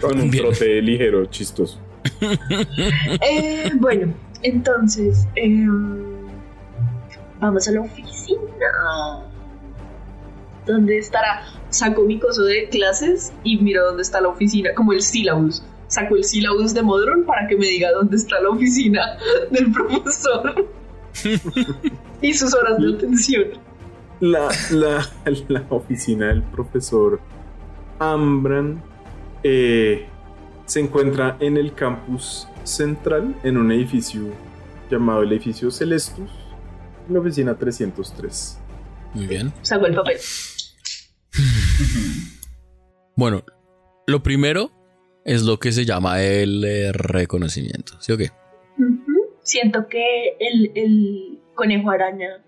Con 0.00 0.20
un 0.20 0.30
Bien. 0.30 0.44
trote 0.44 0.80
ligero, 0.80 1.26
chistoso. 1.26 1.78
Eh, 3.20 3.70
bueno, 3.74 4.12
entonces, 4.42 5.26
em, 5.36 6.02
vamos 7.40 7.68
a 7.68 7.72
la 7.72 7.80
oficina. 7.82 8.40
¿Dónde 10.66 10.98
estará? 10.98 11.42
Saco 11.70 12.02
mi 12.02 12.18
coso 12.18 12.42
de 12.42 12.68
clases 12.68 13.32
y 13.44 13.58
miro 13.58 13.84
dónde 13.86 14.02
está 14.02 14.20
la 14.20 14.28
oficina, 14.28 14.70
como 14.74 14.92
el 14.92 15.02
syllabus. 15.02 15.62
saco 15.88 16.16
el 16.16 16.24
sílabus 16.24 16.72
de 16.74 16.82
Modron 16.82 17.24
para 17.24 17.46
que 17.48 17.56
me 17.56 17.66
diga 17.66 17.90
dónde 17.92 18.16
está 18.16 18.40
la 18.40 18.50
oficina 18.50 19.02
del 19.50 19.70
profesor 19.72 20.66
y 22.22 22.32
sus 22.34 22.54
horas 22.54 22.78
de 22.78 22.94
atención. 22.94 23.44
La, 24.20 24.48
la, 24.70 25.04
la 25.48 25.64
oficina 25.68 26.28
del 26.28 26.42
profesor 26.44 27.20
Ambran 27.98 28.82
eh, 29.42 30.06
se 30.72 30.80
encuentra 30.80 31.36
en 31.38 31.58
el 31.58 31.74
campus 31.74 32.48
central, 32.64 33.36
en 33.42 33.58
un 33.58 33.70
edificio 33.72 34.32
llamado 34.90 35.20
el 35.20 35.30
edificio 35.30 35.70
Celestus, 35.70 36.30
en 37.06 37.12
la 37.12 37.20
oficina 37.20 37.58
303. 37.58 38.58
Muy 39.12 39.26
bien. 39.26 39.52
Saco 39.60 39.84
el 39.84 39.94
papel. 39.94 40.16
Bueno, 43.14 43.44
lo 44.06 44.22
primero 44.22 44.72
es 45.26 45.42
lo 45.42 45.58
que 45.58 45.72
se 45.72 45.84
llama 45.84 46.22
el 46.22 46.64
eh, 46.64 46.90
reconocimiento. 46.92 48.00
¿Sí 48.00 48.12
o 48.12 48.16
qué? 48.16 48.30
Siento 49.42 49.86
que 49.88 50.38
el, 50.40 50.72
el 50.74 51.38
conejo 51.54 51.90
araña 51.90 52.42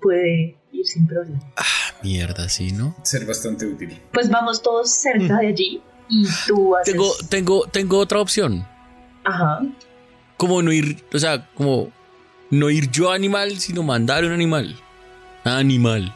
puede 0.00 0.56
ir 0.72 0.86
sin 0.86 1.06
problema. 1.06 1.40
Mierda, 2.02 2.48
sí, 2.48 2.72
¿no? 2.72 2.96
Ser 3.02 3.26
bastante 3.26 3.66
útil. 3.66 4.00
Pues 4.14 4.30
vamos 4.30 4.62
todos 4.62 4.90
cerca 4.90 5.40
de 5.40 5.48
allí 5.48 5.82
y 6.08 6.26
tú 6.46 6.76
haces... 6.76 6.92
Tengo, 6.92 7.12
tengo, 7.28 7.66
tengo 7.66 7.98
otra 7.98 8.20
opción. 8.20 8.66
Ajá. 9.24 9.60
Como 10.36 10.62
no 10.62 10.72
ir, 10.72 11.04
o 11.12 11.18
sea, 11.18 11.48
como 11.54 11.90
no 12.50 12.70
ir 12.70 12.90
yo 12.90 13.10
animal, 13.10 13.58
sino 13.58 13.82
mandar 13.82 14.24
un 14.24 14.32
animal. 14.32 14.76
Animal. 15.44 16.14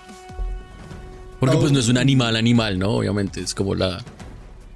Porque 1.40 1.56
pues 1.56 1.72
no 1.72 1.80
es 1.80 1.88
un 1.88 1.98
animal 1.98 2.36
animal, 2.36 2.78
¿no? 2.78 2.90
Obviamente 2.90 3.40
es 3.40 3.54
como 3.54 3.74
la 3.74 4.02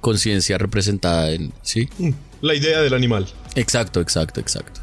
conciencia 0.01 0.57
representada 0.57 1.31
en... 1.31 1.53
¿Sí? 1.61 1.89
La 2.41 2.53
idea 2.53 2.81
del 2.81 2.93
animal. 2.93 3.27
Exacto, 3.55 4.01
exacto, 4.01 4.39
exacto. 4.39 4.81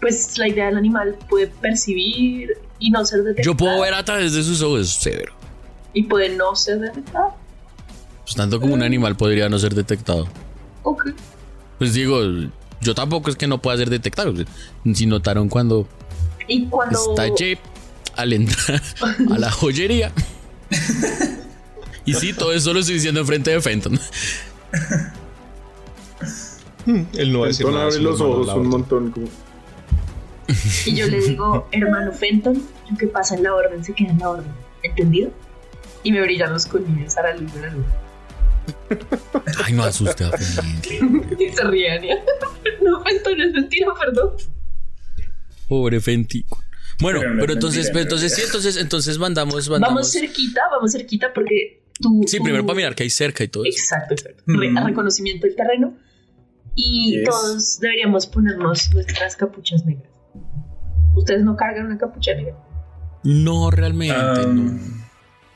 Pues 0.00 0.38
la 0.38 0.48
idea 0.48 0.66
del 0.66 0.78
animal 0.78 1.16
puede 1.28 1.46
percibir 1.46 2.50
y 2.78 2.90
no 2.90 3.04
ser 3.04 3.20
detectado. 3.22 3.44
Yo 3.44 3.56
puedo 3.56 3.80
ver 3.80 3.94
a 3.94 4.04
través 4.04 4.32
de 4.32 4.42
sus 4.42 4.60
ojos, 4.62 4.90
severo. 4.90 5.34
Y 5.92 6.02
puede 6.04 6.30
no 6.30 6.56
ser 6.56 6.80
detectado. 6.80 7.34
Pues 8.24 8.36
tanto 8.36 8.60
como 8.60 8.74
un 8.74 8.82
animal 8.82 9.16
podría 9.16 9.48
no 9.48 9.58
ser 9.58 9.74
detectado. 9.74 10.26
Ok. 10.82 11.08
Pues 11.78 11.92
digo, 11.94 12.20
yo 12.80 12.94
tampoco 12.94 13.30
es 13.30 13.36
que 13.36 13.46
no 13.46 13.60
pueda 13.60 13.76
ser 13.76 13.90
detectado. 13.90 14.32
Si 14.94 15.06
notaron 15.06 15.48
cuando 15.48 15.86
Y 16.48 16.66
cuando... 16.66 16.98
estallé 17.10 17.58
al 18.16 18.32
entrar 18.32 18.82
a 19.32 19.38
la 19.38 19.50
joyería. 19.50 20.12
Y 22.06 22.14
sí, 22.14 22.32
todo 22.32 22.52
eso 22.52 22.72
lo 22.72 22.80
estoy 22.80 22.94
diciendo 22.96 23.20
enfrente 23.20 23.50
de 23.50 23.60
Fenton. 23.60 23.98
Él 26.86 27.32
no 27.32 27.40
va 27.40 27.46
a 27.46 27.48
decir 27.48 27.64
Fenton 27.64 27.74
nada. 27.74 27.86
abre 27.86 28.00
los 28.00 28.20
ojos 28.20 28.48
un 28.54 28.66
montón. 28.68 29.10
Como, 29.10 29.26
Y 30.84 30.94
yo 30.94 31.06
le 31.08 31.20
digo, 31.20 31.66
hermano 31.72 32.12
Fenton, 32.12 32.62
lo 32.90 32.96
que 32.98 33.06
pasa 33.06 33.34
en 33.36 33.42
la 33.42 33.54
orden 33.54 33.82
se 33.84 33.94
queda 33.94 34.10
en 34.10 34.18
la 34.18 34.30
orden. 34.30 34.52
¿Entendido? 34.82 35.30
Y 36.02 36.12
me 36.12 36.20
brillan 36.20 36.52
los 36.52 36.66
colmillos 36.66 37.16
a 37.16 37.22
la 37.22 37.34
luz 37.36 37.52
de 37.54 37.60
la 37.62 37.70
luz. 37.70 37.86
Ay, 39.64 39.72
no 39.72 39.84
asuste 39.84 40.24
a 40.24 40.30
Fenton. 40.30 41.36
Y 41.38 41.48
se 41.52 41.64
ríe 41.64 41.90
Ania. 41.90 42.16
No, 42.82 43.02
Fenton, 43.02 43.40
es 43.40 43.52
mentira, 43.52 43.88
perdón. 43.98 44.30
Pobre 45.68 46.00
Fenti. 46.00 46.44
Bueno, 47.00 47.20
Pero 47.20 47.34
no 47.34 47.40
pero 47.40 47.52
es 47.52 47.56
entonces, 47.56 47.84
mentira, 47.86 48.02
entonces 48.02 48.34
sí, 48.34 48.42
entonces, 48.44 48.76
entonces 48.76 49.18
mandamos, 49.18 49.68
mandamos. 49.68 49.94
Vamos 49.96 50.12
cerquita, 50.12 50.60
vamos 50.70 50.92
cerquita 50.92 51.32
porque 51.34 51.82
tú... 52.00 52.22
Sí, 52.26 52.38
tú- 52.38 52.44
primero 52.44 52.64
para 52.64 52.76
mirar 52.76 52.94
que 52.94 53.02
hay 53.02 53.10
cerca 53.10 53.42
y 53.42 53.48
todo 53.48 53.64
eso. 53.64 53.78
Exacto, 53.78 54.14
exacto. 54.14 54.42
Re- 54.46 54.70
Mm. 54.70 54.86
reconocimiento 54.86 55.46
del 55.46 55.56
terreno. 55.56 55.96
Y 56.76 57.18
Yes. 57.18 57.24
todos 57.28 57.80
deberíamos 57.80 58.26
ponernos 58.26 58.92
nuestras 58.92 59.36
capuchas 59.36 59.84
negras. 59.84 60.08
¿Ustedes 61.16 61.42
no 61.44 61.56
cargan 61.56 61.86
una 61.86 61.98
capucha 61.98 62.34
negra? 62.34 62.56
No, 63.24 63.70
realmente, 63.70 64.14
Ah, 64.16 64.44
no. 64.46 64.78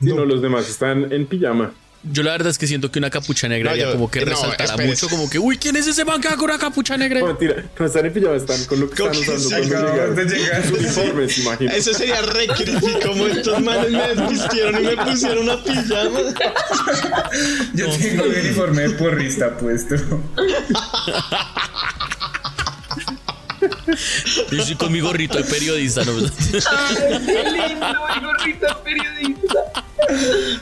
Si 0.01 0.07
no, 0.13 0.25
los 0.25 0.41
demás 0.41 0.69
están 0.69 1.11
en 1.11 1.27
pijama. 1.27 1.73
Yo 2.03 2.23
la 2.23 2.31
verdad 2.31 2.47
es 2.49 2.57
que 2.57 2.65
siento 2.65 2.89
que 2.91 2.97
una 2.99 3.09
capucha 3.09 3.49
negra 3.49 3.65
No, 3.65 3.73
haría 3.73 3.85
yo- 3.87 3.91
como 3.91 4.09
que 4.09 4.21
no, 4.21 4.27
resaltara 4.27 4.63
espere. 4.71 4.87
mucho, 4.87 5.09
como 5.09 5.29
que, 5.29 5.37
uy, 5.37 5.57
¿quién 5.57 5.75
es 5.75 5.85
ese 5.85 6.05
man 6.05 6.21
que 6.21 6.29
va 6.29 6.35
con 6.37 6.45
una 6.49 6.57
capucha 6.57 6.95
negra? 6.95 7.19
No, 7.19 7.27
mentira, 7.27 7.65
no 7.77 7.85
están 7.85 8.05
en 8.05 8.13
pijama, 8.13 8.35
están 8.37 8.63
con 8.65 8.79
lo 8.79 8.89
que 8.89 9.03
están 9.03 9.17
usando 9.37 9.59
llegaron. 9.59 10.15
de 10.15 10.25
llegar. 10.25 10.65
Sus 10.65 10.79
uniformes, 10.79 11.37
imagino. 11.39 11.71
Eso 11.73 11.93
sería 11.93 12.21
re 12.21 12.47
creepy, 12.47 12.99
como 13.05 13.27
estos 13.27 13.61
manes 13.61 13.91
me 13.91 14.07
desvistieron 14.15 14.81
y 14.81 14.87
me 14.87 14.97
pusieron 14.97 15.39
una 15.43 15.61
pijama. 15.61 16.19
Yo 17.73 17.89
tengo 17.89 18.23
el 18.25 18.45
uniforme 18.45 18.81
de 18.83 18.89
porrista 18.91 19.57
puesto. 19.57 19.95
Yo 24.51 24.57
estoy 24.61 24.75
con 24.75 24.91
mi 24.91 25.01
gorrito 25.01 25.37
de 25.37 25.43
periodista, 25.43 26.05
¿no? 26.05 26.13
¡Ay, 26.17 27.25
qué 27.25 27.43
lindo! 27.43 27.87
El 28.15 28.21
gorrito 28.25 28.83
periodista. 28.83 29.85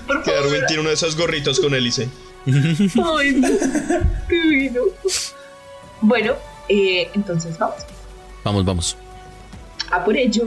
Por 0.08 0.24
Que. 0.24 0.32
Darwin 0.32 0.62
tiene 0.68 0.82
uno 0.82 0.90
de 0.90 0.96
esos 0.96 1.16
gorritos 1.16 1.60
con 1.60 1.74
hélice. 1.76 2.10
Ay, 2.46 3.32
no. 3.36 3.48
qué 4.30 4.36
lindo. 4.36 4.82
Bueno, 6.02 6.34
eh, 6.70 7.10
entonces 7.14 7.58
vamos. 7.58 7.78
Vamos, 8.44 8.66
vamos. 8.66 8.98
A 9.92 10.04
por 10.04 10.16
ello. 10.16 10.46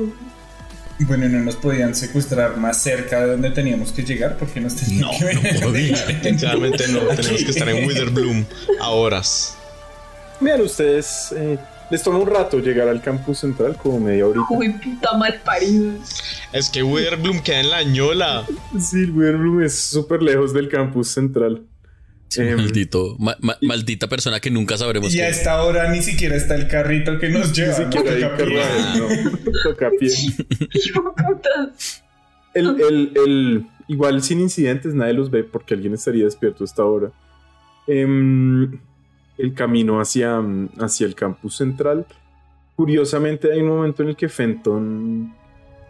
Bueno, 1.00 1.28
no 1.30 1.40
nos 1.40 1.56
podían 1.56 1.94
secuestrar 1.94 2.58
más 2.58 2.82
cerca 2.82 3.20
de 3.22 3.32
donde 3.32 3.50
teníamos 3.50 3.90
que 3.90 4.02
llegar 4.02 4.36
porque 4.36 4.60
nos 4.60 4.76
tenían 4.76 5.00
No, 5.00 5.10
que 5.18 5.24
ver. 5.24 5.54
no 5.54 5.60
podía. 5.60 6.20
Claramente 6.38 6.88
no, 6.88 7.00
tenemos 7.16 7.42
que 7.42 7.50
estar 7.50 7.68
en 7.70 7.86
Witherbloom 7.86 8.44
a 8.80 8.90
horas. 8.90 9.56
Vean 10.40 10.60
ustedes, 10.60 11.32
eh, 11.36 11.58
les 11.90 12.02
toma 12.02 12.18
un 12.18 12.26
rato 12.28 12.58
llegar 12.60 12.88
al 12.88 13.02
campus 13.02 13.38
central, 13.38 13.76
como 13.76 14.00
media 14.00 14.26
horita. 14.26 14.46
Uy, 14.50 14.70
puta 14.74 15.16
mal 15.16 15.40
parido. 15.44 15.92
Es 16.52 16.68
que 16.70 16.82
Witherbloom 16.82 17.40
queda 17.42 17.60
en 17.60 17.70
la 17.70 17.82
ñola. 17.82 18.44
Sí, 18.78 19.04
Witherbloom 19.06 19.62
es 19.62 19.78
súper 19.78 20.22
lejos 20.22 20.52
del 20.52 20.68
campus 20.68 21.08
central. 21.08 21.64
Em, 22.36 22.56
Maldito, 22.56 23.16
ma- 23.18 23.36
ma- 23.40 23.58
maldita 23.60 24.06
persona 24.08 24.38
que 24.38 24.50
nunca 24.52 24.76
sabremos 24.78 25.12
Y 25.12 25.20
a 25.20 25.28
esta 25.28 25.60
hora 25.64 25.90
ni 25.90 26.00
siquiera 26.00 26.36
está 26.36 26.54
el 26.54 26.68
carrito 26.68 27.18
que 27.18 27.28
nos 27.28 27.48
Ni 27.48 27.54
lleva. 27.54 27.76
¿no? 27.80 27.90
siquiera 27.92 28.12
hay 28.16 28.36
carruajes, 28.38 28.96
no. 28.98 29.50
Toca 29.64 29.88
a 29.88 29.90
pie. 29.90 30.10
El, 32.54 32.80
el, 32.80 33.12
el- 33.14 33.66
igual 33.88 34.22
sin 34.22 34.40
incidentes 34.40 34.94
nadie 34.94 35.12
los 35.12 35.30
ve 35.30 35.44
porque 35.44 35.74
alguien 35.74 35.94
estaría 35.94 36.24
despierto 36.24 36.64
a 36.64 36.66
esta 36.66 36.84
hora. 36.84 37.10
Em, 37.86 38.78
el 39.40 39.54
camino 39.54 40.00
hacia, 40.00 40.40
hacia 40.78 41.06
el 41.06 41.14
campus 41.14 41.56
central. 41.56 42.06
Curiosamente 42.76 43.52
hay 43.52 43.60
un 43.60 43.68
momento 43.68 44.02
en 44.02 44.10
el 44.10 44.16
que 44.16 44.28
Fenton 44.28 45.34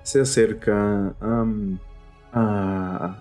se 0.03 0.21
acerca 0.21 1.15
a, 1.21 1.45
a, 2.33 3.17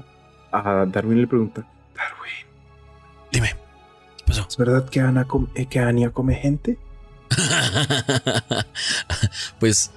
a 0.51 0.85
Darwin 0.85 1.17
y 1.17 1.21
le 1.21 1.27
pregunta, 1.27 1.67
Darwin, 1.95 2.47
Dime, 3.31 3.49
¿qué 4.17 4.23
pasó? 4.25 4.45
¿Es 4.49 4.57
verdad 4.57 4.87
que, 4.89 4.99
Ana 5.01 5.25
com- 5.25 5.49
eh, 5.55 5.65
que 5.67 5.79
Ania 5.79 6.09
come 6.11 6.35
gente? 6.35 6.77
pues, 9.59 9.91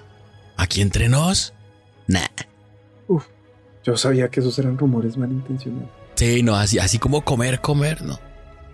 aquí 0.56 0.80
entre 0.80 1.08
nos, 1.08 1.54
nah. 2.06 2.20
Yo 3.84 3.96
sabía 3.96 4.28
que 4.28 4.38
esos 4.38 4.56
eran 4.60 4.78
rumores 4.78 5.16
malintencionados. 5.16 5.88
Sí, 6.14 6.44
no, 6.44 6.54
así, 6.54 6.78
así 6.78 7.00
como 7.00 7.24
comer, 7.24 7.60
comer, 7.60 8.00
no. 8.02 8.20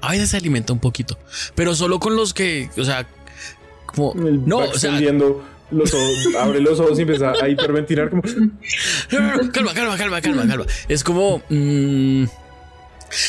A 0.01 0.12
veces 0.12 0.31
se 0.31 0.37
alimenta 0.37 0.73
un 0.73 0.79
poquito, 0.79 1.19
pero 1.55 1.75
solo 1.75 1.99
con 1.99 2.16
los 2.16 2.35
que, 2.35 2.70
o 2.77 2.85
sea, 2.85 3.07
como, 3.87 4.12
el 4.15 4.47
no, 4.47 4.59
o 4.59 4.75
sea, 4.75 5.01
los 5.70 5.93
ojos, 5.93 6.35
abre 6.41 6.61
los 6.61 6.81
ojos 6.81 6.99
y 6.99 7.03
empieza 7.03 7.33
a 7.43 7.49
hiperventilar 7.49 8.11
como... 8.11 8.23
calma, 9.53 9.75
calma, 9.75 9.97
calma, 9.97 10.20
calma, 10.20 10.47
calma. 10.47 10.66
Es 10.89 11.05
como. 11.05 11.43
mm, 11.49 12.25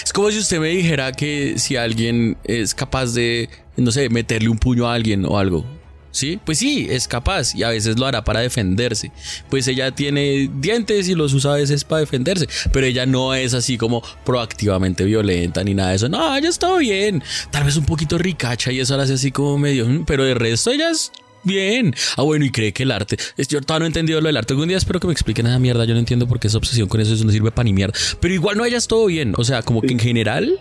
es 0.03 0.13
como 0.13 0.29
si 0.31 0.39
usted 0.39 0.59
me 0.59 0.69
dijera 0.69 1.11
que 1.11 1.57
si 1.57 1.75
alguien 1.75 2.37
es 2.43 2.73
capaz 2.73 3.13
de, 3.13 3.49
no 3.77 3.91
sé, 3.91 4.09
meterle 4.09 4.49
un 4.49 4.57
puño 4.57 4.87
a 4.87 4.93
alguien 4.93 5.25
o 5.25 5.37
algo. 5.37 5.65
¿Sí? 6.11 6.39
Pues 6.43 6.57
sí, 6.57 6.87
es 6.89 7.07
capaz 7.07 7.53
y 7.53 7.63
a 7.63 7.69
veces 7.69 7.99
lo 7.99 8.07
hará 8.07 8.23
para 8.23 8.39
defenderse. 8.39 9.11
Pues 9.49 9.67
ella 9.67 9.91
tiene 9.91 10.49
dientes 10.59 11.07
y 11.07 11.15
los 11.15 11.33
usa 11.33 11.53
a 11.53 11.57
veces 11.57 11.83
para 11.83 12.01
defenderse, 12.01 12.47
pero 12.71 12.87
ella 12.87 13.05
no 13.05 13.35
es 13.35 13.53
así 13.53 13.77
como 13.77 14.01
proactivamente 14.25 15.05
violenta 15.05 15.63
ni 15.63 15.73
nada 15.73 15.91
de 15.91 15.95
eso. 15.97 16.09
No, 16.09 16.35
ella 16.35 16.49
está 16.49 16.75
bien. 16.77 17.23
Tal 17.51 17.63
vez 17.63 17.77
un 17.77 17.85
poquito 17.85 18.17
ricacha 18.17 18.71
y 18.71 18.79
eso 18.79 18.97
la 18.97 19.03
hace 19.03 19.13
así 19.13 19.31
como 19.31 19.57
medio, 19.57 19.87
mm, 19.87 20.05
pero 20.05 20.23
de 20.23 20.33
resto 20.33 20.71
ella 20.71 20.89
es 20.89 21.11
bien. 21.43 21.93
Ah, 22.17 22.23
bueno, 22.23 22.45
y 22.45 22.49
cree 22.49 22.73
que 22.73 22.83
el 22.83 22.91
arte. 22.91 23.17
Yo 23.47 23.61
todavía 23.61 23.79
no 23.79 23.85
he 23.85 23.87
entendido 23.87 24.21
lo 24.21 24.27
del 24.27 24.37
arte. 24.37 24.53
Algún 24.53 24.67
día 24.67 24.77
espero 24.77 24.99
que 24.99 25.07
me 25.07 25.13
expliquen 25.13 25.47
esa 25.47 25.59
mierda. 25.59 25.85
Yo 25.85 25.93
no 25.93 25.99
entiendo 25.99 26.27
por 26.27 26.39
qué 26.39 26.47
esa 26.47 26.57
obsesión 26.57 26.87
con 26.87 27.01
eso, 27.01 27.13
eso 27.13 27.23
no 27.23 27.31
sirve 27.31 27.51
para 27.51 27.65
ni 27.65 27.73
mierda. 27.73 27.93
Pero 28.19 28.33
igual 28.33 28.57
no, 28.57 28.65
ella 28.65 28.77
es 28.77 28.87
todo 28.87 29.05
bien. 29.05 29.33
O 29.37 29.43
sea, 29.43 29.61
como 29.61 29.81
que 29.81 29.93
en 29.93 29.99
general. 29.99 30.59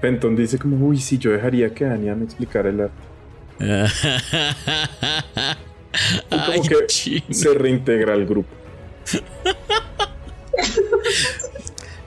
Fenton 0.00 0.34
dice 0.34 0.58
como, 0.58 0.84
uy, 0.84 0.98
sí, 0.98 1.18
yo 1.18 1.30
dejaría 1.30 1.72
que 1.72 1.84
Ania 1.84 2.14
me 2.14 2.24
explicara 2.24 2.68
el 2.68 2.80
arte. 2.80 3.11
Y 6.30 6.30
como 6.30 6.52
Ay, 6.52 6.60
que 6.62 6.86
chino. 6.86 7.22
se 7.30 7.52
reintegra 7.54 8.14
al 8.14 8.24
grupo. 8.26 8.48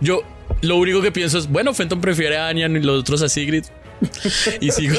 Yo 0.01 0.21
lo 0.61 0.77
único 0.77 1.01
que 1.01 1.11
pienso 1.11 1.37
es, 1.37 1.47
bueno, 1.47 1.73
Fenton 1.73 2.01
prefiere 2.01 2.37
a 2.37 2.47
Anya 2.47 2.65
y 2.67 2.79
los 2.81 2.99
otros 3.01 3.21
a 3.21 3.29
Sigrid. 3.29 3.65
Y 4.59 4.71
sigo. 4.71 4.95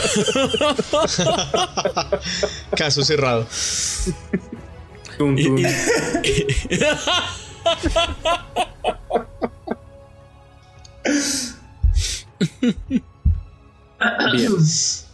Caso 2.77 3.03
cerrado. 3.03 3.47
Tun, 5.19 5.39
y- 5.39 5.45
tun. 5.45 5.59
y- 5.59 5.67
Bien. 14.33 14.57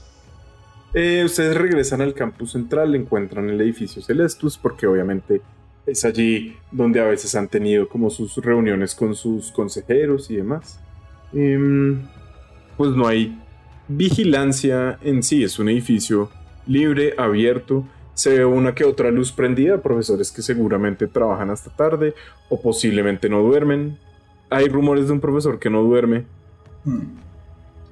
Eh, 0.94 1.23
ustedes 1.24 1.56
regresan 1.56 2.01
al 2.01 2.14
campus 2.14 2.52
central, 2.52 2.94
encuentran 2.94 3.48
el 3.48 3.60
edificio 3.60 4.02
Celestus, 4.02 4.59
porque 4.59 4.86
obviamente 4.86 5.40
es 5.86 6.05
allí 6.05 6.56
donde 6.70 7.01
a 7.01 7.05
veces 7.05 7.35
han 7.35 7.48
tenido 7.48 7.89
como 7.89 8.10
sus 8.10 8.36
reuniones 8.36 8.94
con 8.94 9.14
sus 9.14 9.51
consejeros 9.51 10.31
y 10.31 10.36
demás. 10.36 10.81
Em, 11.32 12.02
pues 12.77 12.90
no 12.90 13.06
hay 13.06 13.39
vigilancia 13.89 14.98
en 15.02 15.23
sí, 15.23 15.43
es 15.43 15.59
un 15.59 15.69
edificio 15.69 16.31
libre, 16.66 17.14
abierto. 17.16 17.86
Se 18.14 18.31
ve 18.31 18.44
una 18.44 18.74
que 18.74 18.85
otra 18.85 19.10
luz 19.10 19.32
prendida, 19.32 19.81
profesores 19.81 20.31
que 20.31 20.43
seguramente 20.43 21.06
trabajan 21.06 21.51
hasta 21.51 21.74
tarde 21.74 22.14
o 22.51 22.60
posiblemente 22.60 23.28
no 23.28 23.43
duermen. 23.43 23.98
Hay 24.51 24.69
rumores 24.69 25.06
de 25.06 25.14
un 25.14 25.20
profesor 25.20 25.59
que 25.59 25.70
no 25.70 25.82
duerme, 25.82 26.27
Hmm. 26.85 27.19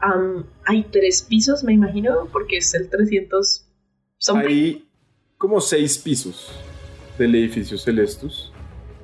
Am, 0.01 0.45
hay 0.65 0.85
tres 0.85 1.23
pisos, 1.23 1.65
me 1.65 1.73
imagino, 1.73 2.29
porque 2.33 2.59
es 2.59 2.75
el 2.75 2.89
300 2.89 3.67
something. 4.19 4.49
Hay 4.49 4.89
como 5.39 5.61
seis 5.61 5.99
pisos 5.99 6.53
del 7.19 7.35
edificio 7.35 7.79
Celestus. 7.79 8.53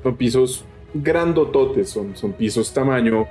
Son 0.02 0.16
pisos 0.16 0.64
grandototes, 0.94 1.90
son, 1.90 2.16
son 2.16 2.32
pisos 2.32 2.72
tamaño 2.72 3.26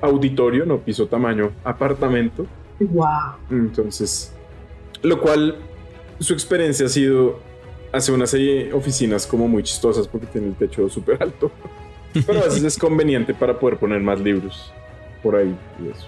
auditorio, 0.00 0.64
no 0.64 0.78
piso 0.78 1.06
tamaño 1.06 1.52
apartamento. 1.64 2.46
Wow. 2.80 3.36
Entonces, 3.50 4.32
lo 5.02 5.20
cual 5.20 5.56
su 6.20 6.32
experiencia 6.32 6.86
ha 6.86 6.88
sido 6.88 7.40
hace 7.92 8.12
una 8.12 8.26
serie 8.26 8.66
de 8.66 8.72
oficinas 8.72 9.26
como 9.26 9.48
muy 9.48 9.62
chistosas 9.62 10.06
porque 10.06 10.26
tiene 10.26 10.48
el 10.48 10.54
techo 10.54 10.88
súper 10.88 11.22
alto. 11.22 11.50
Pero 12.26 12.40
a 12.40 12.44
veces 12.44 12.64
es 12.64 12.78
conveniente 12.78 13.34
para 13.34 13.58
poder 13.58 13.78
poner 13.78 14.00
más 14.00 14.20
libros 14.20 14.72
por 15.22 15.36
ahí 15.36 15.56
y 15.82 15.88
eso. 15.88 16.06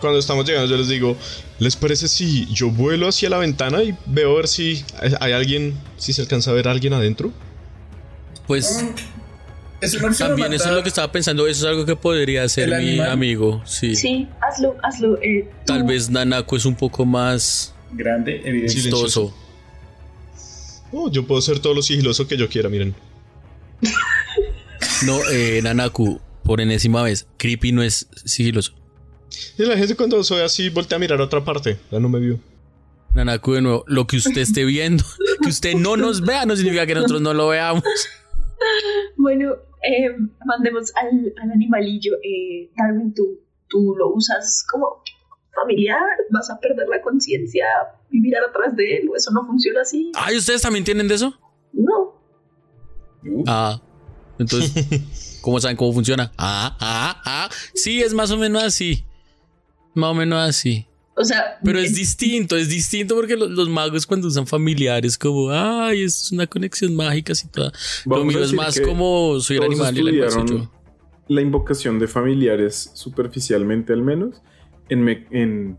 Cuando 0.00 0.18
estamos 0.18 0.46
llegando, 0.46 0.68
yo 0.70 0.76
les 0.76 0.88
digo: 0.88 1.16
¿Les 1.58 1.76
parece 1.76 2.08
si 2.08 2.46
yo 2.52 2.70
vuelo 2.70 3.08
hacia 3.08 3.28
la 3.30 3.38
ventana 3.38 3.82
y 3.82 3.94
veo 4.06 4.32
a 4.32 4.36
ver 4.36 4.48
si 4.48 4.84
hay 5.20 5.32
alguien, 5.32 5.78
si 5.98 6.12
se 6.12 6.22
alcanza 6.22 6.50
a 6.50 6.54
ver 6.54 6.68
a 6.68 6.70
alguien 6.70 6.92
adentro? 6.94 7.32
Pues 8.46 8.84
Es 9.80 9.94
una 9.94 10.08
opción 10.08 10.28
también 10.30 10.52
eso 10.52 10.68
es 10.68 10.74
lo 10.74 10.82
que 10.82 10.88
estaba 10.88 11.10
pensando. 11.12 11.46
Eso 11.46 11.66
es 11.66 11.70
algo 11.70 11.86
que 11.86 11.96
podría 11.96 12.42
hacer 12.44 12.72
¿El 12.72 12.82
mi 12.82 13.00
amigo. 13.00 13.62
Sí. 13.64 13.94
Sí, 13.94 14.26
hazlo, 14.40 14.76
hazlo. 14.82 15.18
eh, 15.22 15.48
Tal 15.66 15.84
vez 15.84 16.10
Nanako 16.10 16.56
es 16.56 16.64
un 16.64 16.74
poco 16.74 17.04
más 17.06 17.74
grande, 17.92 18.40
evidente. 18.44 18.74
chistoso. 18.74 19.34
Oh, 20.92 21.08
yo 21.10 21.24
puedo 21.26 21.40
ser 21.40 21.60
todo 21.60 21.74
lo 21.74 21.82
sigiloso 21.82 22.26
que 22.26 22.36
yo 22.36 22.48
quiera, 22.48 22.68
miren. 22.68 22.94
No, 25.06 25.18
eh, 25.30 25.60
Nanaku, 25.62 26.20
por 26.44 26.60
enésima 26.60 27.02
vez, 27.02 27.26
Creepy 27.38 27.72
no 27.72 27.82
es 27.82 28.06
sigiloso. 28.24 28.74
Y 29.58 29.64
la 29.64 29.76
gente 29.76 29.94
cuando 29.96 30.22
soy 30.24 30.40
así 30.42 30.68
voltea 30.70 30.96
a 30.96 30.98
mirar 30.98 31.20
a 31.20 31.24
otra 31.24 31.44
parte. 31.44 31.78
Ya 31.90 32.00
no 32.00 32.08
me 32.08 32.20
vio. 32.20 32.40
Nanaku, 33.14 33.54
de 33.54 33.62
nuevo, 33.62 33.84
lo 33.88 34.06
que 34.06 34.16
usted 34.16 34.38
esté 34.38 34.64
viendo, 34.64 35.04
que 35.42 35.48
usted 35.48 35.74
no 35.74 35.96
nos 35.96 36.20
vea, 36.20 36.46
no 36.46 36.54
significa 36.54 36.86
que 36.86 36.94
nosotros 36.94 37.20
no 37.20 37.34
lo 37.34 37.48
veamos. 37.48 37.82
Bueno, 39.16 39.54
eh, 39.82 40.14
mandemos 40.44 40.92
al, 40.96 41.32
al 41.42 41.50
animalillo. 41.50 42.12
Eh, 42.22 42.70
Darwin, 42.76 43.14
tú, 43.14 43.40
tú 43.68 43.94
lo 43.98 44.12
usas 44.14 44.64
como 44.70 45.02
familiar. 45.54 46.00
Vas 46.30 46.50
a 46.50 46.58
perder 46.58 46.86
la 46.88 47.00
conciencia 47.02 47.64
y 48.10 48.20
mirar 48.20 48.44
atrás 48.44 48.76
de 48.76 48.98
él. 48.98 49.08
¿O 49.10 49.16
eso 49.16 49.30
no 49.32 49.46
funciona 49.46 49.80
así? 49.82 50.12
Ay, 50.14 50.36
¿ustedes 50.36 50.62
también 50.62 50.84
tienen 50.84 51.08
de 51.08 51.14
eso? 51.14 51.38
No. 51.72 52.20
Ah, 53.46 53.80
entonces, 54.38 55.38
¿cómo 55.42 55.60
saben 55.60 55.76
cómo 55.76 55.92
funciona? 55.92 56.32
Ah, 56.38 56.76
ah, 56.80 57.22
ah. 57.24 57.50
Sí, 57.74 58.02
es 58.02 58.14
más 58.14 58.30
o 58.30 58.36
menos 58.36 58.62
así. 58.62 59.04
Más 59.94 60.10
o 60.10 60.14
menos 60.14 60.38
así. 60.48 60.86
O 61.16 61.24
sea, 61.24 61.58
Pero 61.62 61.78
es 61.78 61.94
distinto, 61.94 62.56
es 62.56 62.68
distinto 62.68 63.14
porque 63.14 63.36
lo- 63.36 63.48
los, 63.48 63.68
magos 63.68 64.06
cuando 64.06 64.28
usan 64.28 64.46
familiares 64.46 65.18
como, 65.18 65.50
ay, 65.50 66.02
esto 66.04 66.22
es 66.26 66.32
una 66.32 66.46
conexión 66.46 66.94
mágica 66.94 67.32
así 67.32 67.46
toda. 67.48 67.72
Lo 68.06 68.24
mío 68.24 68.42
es 68.42 68.52
más 68.54 68.80
como 68.80 69.38
soy 69.40 69.58
el 69.58 69.64
animal 69.64 69.96
y 69.96 70.00
el 70.00 70.08
animal 70.08 70.30
soy 70.30 70.40
estudiaron 70.40 70.68
yo. 70.68 70.72
la 71.28 71.40
invocación 71.42 71.98
de 71.98 72.08
familiares 72.08 72.90
superficialmente 72.94 73.92
al 73.92 74.02
menos 74.02 74.40
en, 74.88 75.02
me- 75.02 75.26
en 75.30 75.76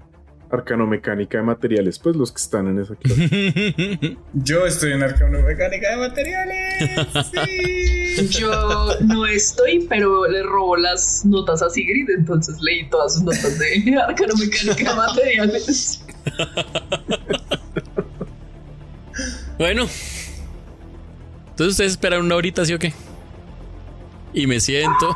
arcanomecánica 0.51 1.37
de 1.37 1.43
materiales, 1.43 1.97
pues 1.99 2.15
los 2.15 2.31
que 2.31 2.41
están 2.41 2.67
en 2.67 2.79
esa 2.79 2.95
clase. 2.95 4.17
Yo 4.33 4.65
estoy 4.65 4.93
en 4.93 5.03
arcanomecánica 5.03 5.91
de 5.91 5.97
materiales. 5.97 7.07
Sí. 7.31 8.01
yo 8.29 8.99
no 9.01 9.25
estoy, 9.25 9.85
pero 9.89 10.27
le 10.27 10.43
robo 10.43 10.75
las 10.75 11.25
notas 11.25 11.61
a 11.61 11.69
Sigrid. 11.69 12.09
Entonces 12.09 12.61
leí 12.61 12.89
todas 12.89 13.13
sus 13.15 13.23
notas 13.23 13.57
de 13.59 13.97
arcanomecánica 14.07 14.91
de 14.91 14.95
materiales. 14.95 16.03
Bueno. 19.57 19.87
Entonces 21.49 21.73
ustedes 21.73 21.91
esperan 21.91 22.21
una 22.21 22.35
horita, 22.35 22.65
¿sí 22.65 22.73
o 22.73 22.79
qué? 22.79 22.93
Y 24.33 24.47
me 24.47 24.59
siento, 24.59 25.15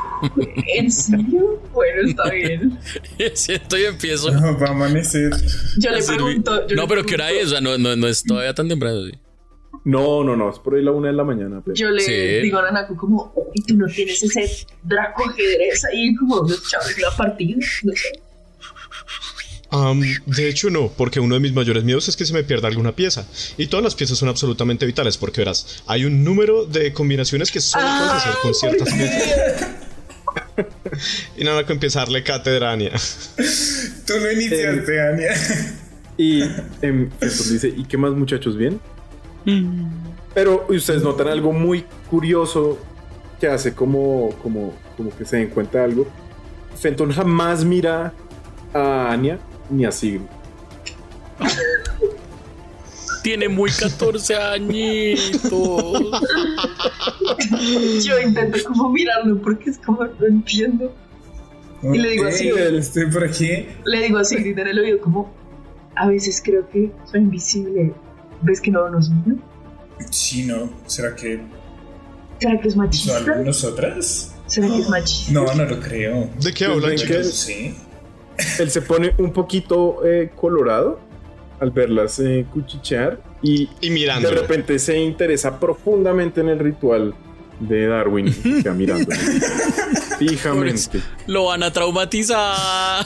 ¿En 0.76 0.92
serio? 0.92 1.62
Bueno, 1.74 2.10
está 2.10 2.30
bien. 2.32 2.78
me 3.18 3.36
siento 3.36 3.78
y 3.78 3.86
empiezo. 3.86 4.30
No, 4.32 4.58
va 4.60 4.68
a 4.68 4.72
amanecer. 4.72 5.32
Yo 5.80 5.92
le 5.92 6.04
pregunto. 6.04 6.68
yo 6.68 6.76
No, 6.76 6.82
le 6.84 6.88
pero 6.90 7.04
¿qué 7.06 7.16
hora 7.16 7.26
pregunto- 7.28 7.42
es? 7.44 7.48
O 7.48 7.50
sea, 7.52 7.62
no, 7.62 7.78
no, 7.78 7.96
no 7.96 8.08
es 8.08 8.24
todavía 8.24 8.54
tan 8.54 8.68
temprano. 8.68 9.06
¿sí? 9.06 9.14
No, 9.86 10.24
no, 10.24 10.36
no, 10.36 10.50
es 10.50 10.60
por 10.60 10.76
ahí 10.76 10.84
la 10.84 10.92
una 10.92 11.08
de 11.10 11.14
la 11.14 11.24
mañana. 11.24 11.62
pero- 11.64 11.76
Yo 11.76 11.90
le 11.92 12.02
Sí. 12.02 12.12
digo 12.42 12.58
a 12.60 12.64
Nanako 12.64 12.96
como, 12.98 13.34
¿y 13.54 13.62
tú 13.64 13.76
no 13.76 13.88
tienes 13.88 14.22
ese 14.24 14.66
draco 14.84 15.30
ajedrez 15.30 15.86
ahí 15.86 16.16
como 16.16 16.38
los 16.38 16.68
chavos 16.70 16.98
la 16.98 17.12
partida? 17.16 17.56
No 17.84 17.94
sé. 17.94 18.20
Am, 19.76 20.02
de 20.26 20.48
hecho, 20.48 20.70
no, 20.70 20.90
porque 20.96 21.20
uno 21.20 21.36
de 21.36 21.42
mis 21.42 21.54
mayores 21.54 21.84
miedos 21.84 22.08
es 22.08 22.16
que 22.16 22.26
se 22.26 22.34
me 22.34 22.46
pierda 22.46 22.70
alguna 22.70 22.96
pieza. 22.96 23.28
Y 23.58 23.68
todas 23.68 23.84
las 23.84 23.94
piezas 23.94 24.18
son 24.18 24.30
absolutamente 24.30 24.86
vitales, 24.86 25.18
porque 25.18 25.42
verás, 25.42 25.84
hay 25.86 26.06
un 26.06 26.24
número 26.24 26.66
de 26.66 26.94
combinaciones 26.94 27.52
que 27.52 27.60
solo 27.60 27.86
puedes 27.86 28.14
hacer 28.14 28.34
con 28.42 28.54
ciertas 28.54 28.94
piezas. 28.94 29.68
y 31.38 31.44
nada, 31.44 31.66
que 31.66 31.90
darle 31.90 32.24
cátedra 32.24 32.70
a 32.70 32.74
Anya. 32.74 32.92
Tú 34.08 34.14
lo 34.18 34.32
iniciaste, 34.32 35.02
Ania. 35.02 35.34
Y 36.18 36.44
em, 36.82 37.10
entonces 37.12 37.52
dice, 37.52 37.74
¿y 37.76 37.84
qué 37.84 37.98
más 37.98 38.14
muchachos? 38.14 38.58
¿Bien? 38.58 38.80
Pero 40.34 40.66
ustedes 40.70 41.04
notan 41.04 41.28
algo 41.28 41.52
muy 41.52 41.84
curioso 42.10 42.80
que 43.42 43.48
hace 43.48 43.74
como, 43.74 44.30
como, 44.42 44.74
como 44.96 45.16
que 45.18 45.26
se 45.26 45.36
den 45.36 45.50
cuenta 45.50 45.80
de 45.80 45.84
algo. 45.84 46.08
Fenton 46.80 47.12
jamás 47.12 47.66
mira 47.66 48.14
a 48.74 49.12
Anya 49.12 49.38
ni 49.70 49.86
a 49.86 49.92
Sigrid. 49.92 50.22
Tiene 53.24 53.50
muy 53.50 53.72
14 53.72 54.36
añitos. 54.36 55.52
Yo 58.04 58.20
intento 58.20 58.60
como 58.68 58.90
mirarlo 58.92 59.42
porque 59.42 59.72
es 59.72 59.80
como 59.80 60.04
no 60.04 60.28
entiendo. 60.28 60.94
Y 61.82 61.98
le 61.98 62.12
digo 62.12 62.26
así, 62.28 62.52
Ok, 62.52 62.60
Estoy 62.60 63.10
por 63.12 63.24
aquí. 63.24 63.66
Le 63.86 64.02
digo 64.04 64.20
a 64.20 64.24
Sigrid 64.24 64.58
en 64.60 64.68
el 64.68 64.80
oído 64.80 65.00
como, 65.00 65.34
a 65.96 66.08
veces 66.08 66.42
creo 66.44 66.70
que 66.70 66.92
soy 67.12 67.22
invisible. 67.22 67.94
¿Ves 68.42 68.62
que 68.62 68.70
no 68.70 68.88
nos 68.90 69.10
miran? 69.10 69.42
Sí, 70.12 70.46
no. 70.46 70.70
¿Será 70.86 71.16
que 71.16 71.42
¿Será 72.40 72.60
que 72.60 72.68
es 72.68 72.76
machista? 72.76 73.36
nosotras? 73.38 74.36
¿Será 74.46 74.68
que 74.68 74.80
es 74.80 74.90
machista? 74.90 75.32
No, 75.32 75.52
no 75.54 75.66
lo 75.66 75.80
creo. 75.80 76.30
¿De 76.42 76.54
qué 76.54 76.66
hablan? 76.66 76.98
Sí. 77.24 77.76
Él 78.60 78.70
se 78.70 78.82
pone 78.82 79.14
un 79.18 79.32
poquito 79.32 80.06
eh, 80.06 80.32
colorado 80.36 81.00
al 81.60 81.72
verlas 81.72 82.20
eh, 82.20 82.46
cuchichear 82.54 83.20
y 83.42 83.70
Y 83.82 83.90
de 83.90 84.32
repente 84.32 84.78
se 84.80 84.98
interesa 85.00 85.60
profundamente 85.60 86.42
en 86.42 86.50
el 86.50 86.60
ritual 86.60 87.14
de 87.60 87.88
Darwin. 87.88 88.34
queda 88.64 88.74
mirando 88.74 89.10
fijamente. 90.20 91.02
Lo 91.28 91.46
van 91.46 91.64
a 91.64 91.72
traumatizar. 91.72 93.06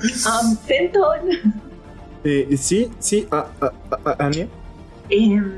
Um. 0.00 0.56
Eh, 2.24 2.56
sí, 2.58 2.90
sí, 2.98 3.26
a, 3.30 3.46
a- 3.60 3.72
a- 3.90 4.10
a- 4.10 4.26
Anya. 4.26 4.46
Em, 5.08 5.52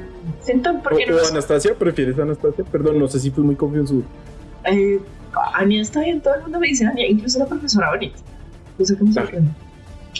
Fenton, 0.44 0.80
¿por 0.82 0.96
qué 0.96 1.06
no 1.06 1.16
O. 1.16 1.26
Anastasia, 1.26 1.74
¿prefieres 1.74 2.18
a 2.18 2.22
Anastasia? 2.22 2.64
Perdón, 2.70 2.98
no 2.98 3.08
sé 3.08 3.18
si 3.18 3.30
fui 3.30 3.42
muy 3.42 3.56
confuso. 3.56 4.02
Eh, 4.64 5.00
Ania 5.54 5.82
está 5.82 6.00
bien, 6.00 6.20
todo 6.20 6.34
el 6.36 6.42
mundo 6.42 6.60
me 6.60 6.68
dice 6.68 6.86
Ania, 6.86 7.08
incluso 7.08 7.38
la 7.38 7.46
profesora 7.46 7.90
Bonita. 7.90 8.16
No 8.78 8.84
sé 8.84 8.96
cómo 8.98 9.12
se 9.12 9.20
llama. 9.20 9.54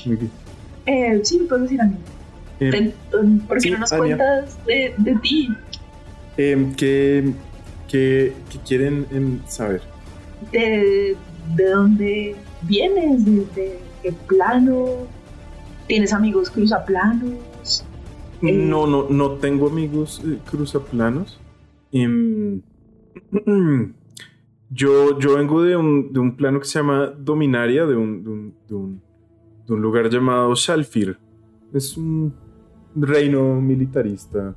Muy 0.07 0.16
bien. 0.16 0.31
Eh, 0.87 1.20
sí, 1.24 1.39
me 1.41 1.47
puedo 1.47 1.62
decir 1.62 1.81
Ania. 1.81 1.97
Eh, 2.61 2.93
¿por 3.49 3.57
qué 3.57 3.61
sí, 3.61 3.70
no 3.70 3.78
nos 3.78 3.93
Ania. 3.93 4.16
cuentas 4.16 4.66
de, 4.66 4.95
de 4.99 5.15
ti? 5.16 5.49
em, 6.37 6.74
¿qué, 6.74 7.32
qué- 7.89 8.32
qué 8.51 8.59
quieren 8.66 9.43
saber? 9.47 9.82
De, 10.53 11.16
de 11.57 11.65
dónde 11.70 12.37
vienes, 12.62 13.24
de, 13.24 13.32
de 13.55 13.81
eh, 14.05 14.12
plano? 14.28 14.87
¿Tienes 15.87 16.12
amigos 16.12 16.51
cruzaplanos? 16.51 17.85
Eh, 18.43 18.53
No, 18.53 18.87
no, 18.87 19.09
no 19.11 19.32
tengo 19.32 19.69
amigos 19.69 20.23
eh, 20.24 20.39
cruzaplanos. 20.51 21.39
Em, 21.93 22.61
yo, 24.71 25.19
yo 25.19 25.37
vengo 25.37 25.63
de 25.63 25.77
un, 25.77 26.13
de 26.13 26.21
un 26.21 26.37
plano 26.37 26.61
que 26.61 26.67
se 26.67 26.79
llama 26.79 27.07
Dominaria, 27.07 27.87
de 27.87 27.97
un, 27.97 28.23
de 28.25 28.31
un, 28.31 28.55
de 28.69 28.75
un- 28.75 29.03
lugar 29.83 30.09
llamado 30.11 30.53
Shalfir. 30.57 31.17
Es 31.73 31.97
un 31.97 32.35
reino 32.97 33.61
militarista. 33.61 34.55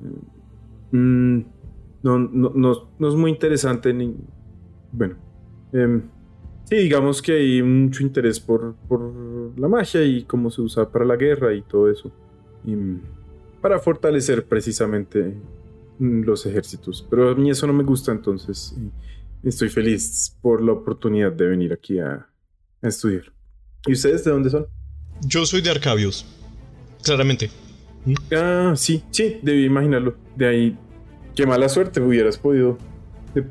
Eh, 0.00 0.96
mm, 0.96 1.44
no, 2.04 2.18
no, 2.18 2.52
no- 2.54 2.88
no 2.98 3.08
es 3.08 3.14
muy 3.16 3.30
interesante 3.32 3.92
ni... 3.92 4.14
Bueno. 4.92 5.16
em, 5.72 6.02
sí, 6.64 6.76
digamos 6.76 7.20
que 7.22 7.32
hay 7.32 7.62
mucho 7.62 8.02
interés 8.04 8.38
por, 8.38 8.74
por 8.88 9.00
la 9.58 9.66
magia 9.68 10.04
y 10.04 10.22
cómo 10.24 10.50
se 10.50 10.60
usa 10.62 10.88
para 10.90 11.04
la 11.04 11.16
guerra 11.16 11.52
y 11.54 11.62
todo 11.62 11.90
eso. 11.90 12.12
Mm, 12.64 12.96
para 13.60 13.78
fortalecer 13.80 14.44
precisamente 14.46 15.34
mm, 15.98 16.22
los 16.22 16.46
ejércitos. 16.46 17.04
Pero 17.10 17.30
a 17.30 17.34
mí 17.34 17.50
eso 17.50 17.66
no 17.66 17.72
me 17.72 17.82
gusta, 17.84 18.12
entonces 18.12 18.76
estoy 19.48 19.68
feliz 19.68 20.36
por 20.40 20.62
la 20.62 20.72
oportunidad 20.72 21.32
de 21.32 21.46
venir 21.46 21.72
aquí 21.72 21.98
a, 21.98 22.26
a 22.82 22.88
estudiar. 22.88 23.24
¿Y 23.86 23.92
ustedes 23.92 24.24
de 24.24 24.30
dónde 24.30 24.50
son? 24.50 24.66
Yo 25.26 25.44
soy 25.46 25.60
de 25.62 25.70
Arcabios. 25.70 26.24
Claramente. 27.02 27.50
Ah, 28.34 28.72
sí, 28.76 29.02
sí, 29.10 29.38
debí 29.42 29.64
imaginarlo. 29.64 30.16
De 30.36 30.46
ahí, 30.48 30.78
qué 31.34 31.46
mala 31.46 31.68
suerte, 31.68 32.00
hubieras 32.00 32.38
podido... 32.38 32.78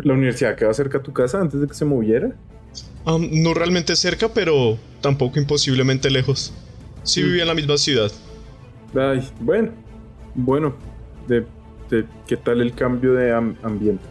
La 0.04 0.14
universidad 0.14 0.56
queda 0.56 0.74
cerca 0.74 1.00
a 1.00 1.04
tu 1.04 1.12
casa 1.12 1.42
antes 1.42 1.60
de 1.60 1.68
que 1.68 1.74
se 1.74 1.86
moviera. 1.86 2.36
No 3.06 3.54
realmente 3.54 3.96
cerca, 3.96 4.30
pero 4.32 4.78
tampoco 5.02 5.40
imposiblemente 5.40 6.10
lejos. 6.12 6.54
Sí 7.04 7.22
Mm. 7.22 7.26
vivía 7.26 7.42
en 7.44 7.48
la 7.48 7.56
misma 7.56 7.78
ciudad. 7.78 8.12
Ay, 8.94 9.28
bueno, 9.40 9.72
bueno, 10.36 10.76
de, 11.28 11.46
de- 11.90 12.06
¿qué 12.28 12.38
tal 12.38 12.62
el 12.62 12.74
cambio 12.76 13.14
de 13.14 13.34
am- 13.34 13.56
ambiente? 13.64 14.04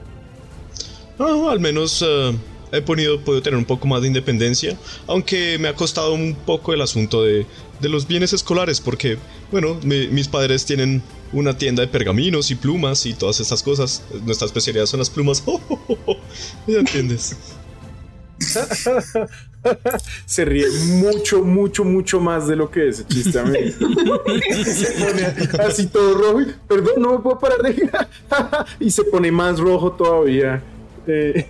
Ah, 1.21 1.51
al 1.51 1.61
menos 1.61 2.03
eh, 2.07 2.33
he 2.73 2.81
podido, 2.81 3.21
podido 3.21 3.43
tener 3.43 3.59
un 3.59 3.65
poco 3.67 3.87
más 3.87 4.01
de 4.01 4.09
independencia, 4.09 4.77
aunque 5.07 5.59
me 5.59 5.69
ha 5.69 5.75
costado 5.75 6.15
un 6.15 6.35
poco 6.35 6.73
el 6.73 6.81
asunto 6.81 7.23
de, 7.23 7.47
de 7.81 7.89
los 7.89 8.07
bienes 8.09 8.33
escolares, 8.33 8.81
porque, 8.81 9.19
bueno, 9.53 9.79
mi- 9.85 10.09
mis 10.09 10.29
padres 10.29 10.65
tienen 10.65 11.03
una 11.33 11.57
tienda 11.59 11.83
de 11.83 11.89
pergaminos 11.89 12.51
y 12.51 12.55
plumas 12.55 13.05
y 13.07 13.13
todas 13.15 13.39
estas 13.41 13.63
cosas. 13.63 14.03
Nuestra 14.25 14.47
especialidad 14.47 14.87
son 14.87 14.99
las 14.99 15.11
plumas. 15.11 15.45
ya 16.67 16.79
entiendes. 16.79 17.37
Se 20.25 20.45
ríe 20.47 20.65
mucho, 20.87 21.43
mucho, 21.45 21.85
mucho 21.85 22.19
más 22.21 22.49
de 22.49 22.57
lo 22.57 22.71
que 22.71 22.89
ese 22.89 23.07
chiste 23.07 23.39
a 23.39 23.45
mí. 23.45 23.59
se 24.65 24.93
pone 24.93 25.27
así 25.63 25.87
todo 25.89 26.15
rojo. 26.15 26.41
y, 26.41 26.47
Perdón, 26.67 26.95
no 27.03 27.13
me 27.13 27.19
puedo 27.19 27.39
parar 27.39 27.59
de. 27.61 27.91
y 28.81 28.91
se 28.91 29.05
pone 29.05 29.31
más 29.31 29.59
rojo 29.61 29.93
todavía. 29.93 30.63
Eh, 31.07 31.47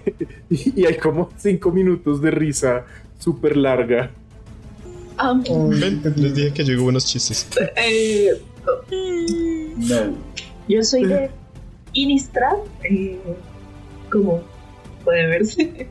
y, 0.49 0.81
y 0.83 0.87
hay 0.87 0.97
como 0.97 1.31
cinco 1.37 1.71
minutos 1.73 2.21
de 2.23 2.31
risa 2.31 2.85
súper 3.19 3.57
larga. 3.57 4.11
Ven, 5.43 6.03
les 6.17 6.35
dije 6.35 6.53
que 6.55 6.65
yo 6.65 6.71
digo 6.73 6.85
buenos 6.85 7.05
chistes. 7.07 7.47
eh, 7.77 8.31
No. 9.77 10.15
yo 10.69 10.83
soy 10.83 11.05
de 11.07 11.31
Innistrad, 11.93 12.57
eh, 12.85 13.19
como 14.11 14.43
puede 15.05 15.27
verse. 15.27 15.89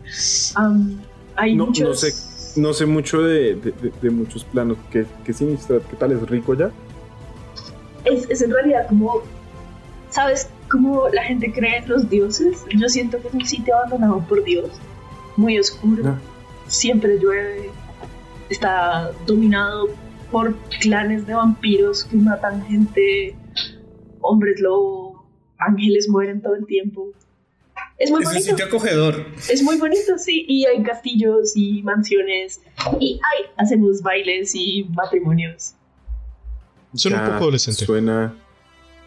Hay 1.36 1.56
No, 1.56 1.64
no 1.64 1.68
muchos... 1.68 2.00
sé, 2.00 2.60
no 2.60 2.74
sé 2.74 2.86
mucho 2.86 3.22
de, 3.22 3.56
de- 3.56 3.72
de- 3.72 3.94
de 4.02 4.10
muchos 4.10 4.44
planos. 4.46 4.78
¿Qué, 4.92 5.06
qué 5.24 5.34
significa? 5.34 5.76
¿Qué 5.90 5.96
tal? 5.98 6.12
¿Es 6.14 6.22
rico 6.30 6.54
ya? 6.56 6.72
es, 8.06 8.28
es 8.30 8.42
en 8.42 8.52
realidad 8.52 8.88
como, 8.88 9.22
¿sabes? 10.10 10.50
Como 10.72 11.10
la 11.10 11.24
gente 11.24 11.52
cree 11.52 11.78
en 11.78 11.90
los 11.90 12.10
dioses. 12.10 12.64
Yo 12.78 12.88
siento 12.90 13.22
que 13.22 13.28
es 13.30 13.34
un 13.34 13.46
sitio 13.46 13.76
abandonado 13.78 14.20
por 14.28 14.44
Dios, 14.44 14.70
muy 15.36 15.58
oscuro, 15.60 16.04
Ah. 16.08 16.20
siempre 16.68 17.18
llueve, 17.20 17.70
está 18.50 19.12
dominado 19.26 19.88
por 20.32 20.56
clanes 20.82 21.26
de 21.26 21.34
vampiros 21.34 22.04
que 22.04 22.18
matan 22.18 22.64
gente, 22.68 23.36
hombres 24.22 24.60
lobo, 24.60 25.26
ángeles 25.58 26.08
mueren 26.10 26.42
todo 26.42 26.56
el 26.56 26.66
tiempo. 26.66 27.08
Es 27.98 28.12
muy 28.12 28.22
Es 28.22 28.28
un 28.28 28.34
bonito. 28.34 28.50
sitio 28.52 28.66
acogedor. 28.66 29.26
Es 29.50 29.62
muy 29.64 29.78
bonito, 29.78 30.18
sí. 30.18 30.46
Y 30.48 30.66
hay 30.66 30.82
castillos 30.84 31.52
y 31.56 31.82
mansiones. 31.84 32.62
Y 33.00 33.16
ay, 33.16 33.46
hacemos 33.58 34.02
bailes 34.02 34.54
y 34.56 34.86
matrimonios. 34.94 35.74
Son 36.94 37.14
un 37.14 37.20
poco 37.20 37.34
adolescente. 37.36 37.86
Suena, 37.86 38.34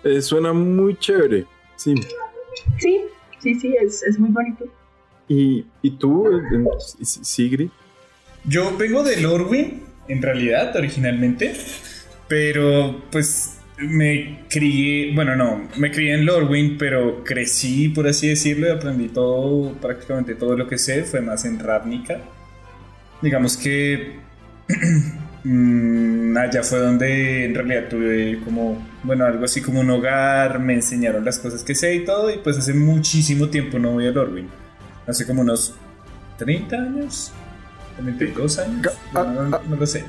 eh, 0.04 0.22
suena 0.22 0.52
muy 0.52 0.96
chévere. 0.96 1.46
Sí. 1.76 1.94
Sí, 2.78 3.00
sí, 3.38 3.54
sí, 3.54 3.74
es, 3.80 4.02
es 4.02 4.18
muy 4.18 4.30
bonito. 4.30 4.64
¿Y, 5.28 5.64
y 5.82 5.90
tú, 5.92 6.42
Sigrid? 7.00 7.68
Yo 8.44 8.76
vengo 8.76 9.02
de 9.02 9.20
Lorwyn, 9.20 9.82
en 10.08 10.22
realidad, 10.22 10.74
originalmente. 10.76 11.54
Pero 12.28 13.02
pues 13.10 13.58
me 13.78 14.44
crié, 14.48 15.14
bueno, 15.14 15.36
no, 15.36 15.68
me 15.76 15.90
crié 15.90 16.14
en 16.14 16.24
Lorwyn, 16.24 16.76
pero 16.78 17.24
crecí, 17.24 17.88
por 17.88 18.06
así 18.06 18.28
decirlo, 18.28 18.68
y 18.68 18.70
aprendí 18.70 19.08
todo, 19.08 19.72
prácticamente 19.74 20.34
todo 20.34 20.56
lo 20.56 20.66
que 20.68 20.78
sé, 20.78 21.04
fue 21.04 21.20
más 21.20 21.44
en 21.44 21.58
Ravnica. 21.58 22.20
Digamos 23.20 23.56
que 23.56 24.16
mm, 25.44 26.36
allá 26.36 26.62
fue 26.62 26.78
donde 26.78 27.44
en 27.46 27.54
realidad 27.54 27.88
tuve 27.88 28.40
como, 28.44 28.86
bueno, 29.02 29.24
algo 29.24 29.44
así 29.44 29.60
como 29.62 29.80
un 29.80 29.90
hogar, 29.90 30.58
me 30.60 30.74
enseñaron 30.74 31.24
las 31.24 31.38
cosas 31.38 31.62
que 31.64 31.74
sé 31.74 31.94
y 31.94 32.04
todo, 32.04 32.30
y 32.30 32.38
pues 32.38 32.58
hace 32.58 32.74
muchísimo 32.74 33.48
tiempo 33.48 33.78
no 33.78 33.92
voy 33.92 34.06
a 34.06 34.10
Lorwyn. 34.10 34.48
Hace 35.06 35.26
como 35.26 35.42
unos 35.42 35.74
30 36.38 36.76
años, 36.76 37.32
32 37.96 38.58
años, 38.58 38.86
no, 39.12 39.24
no- 39.24 39.60
no 39.68 39.76
lo 39.76 39.86
sé. 39.86 40.04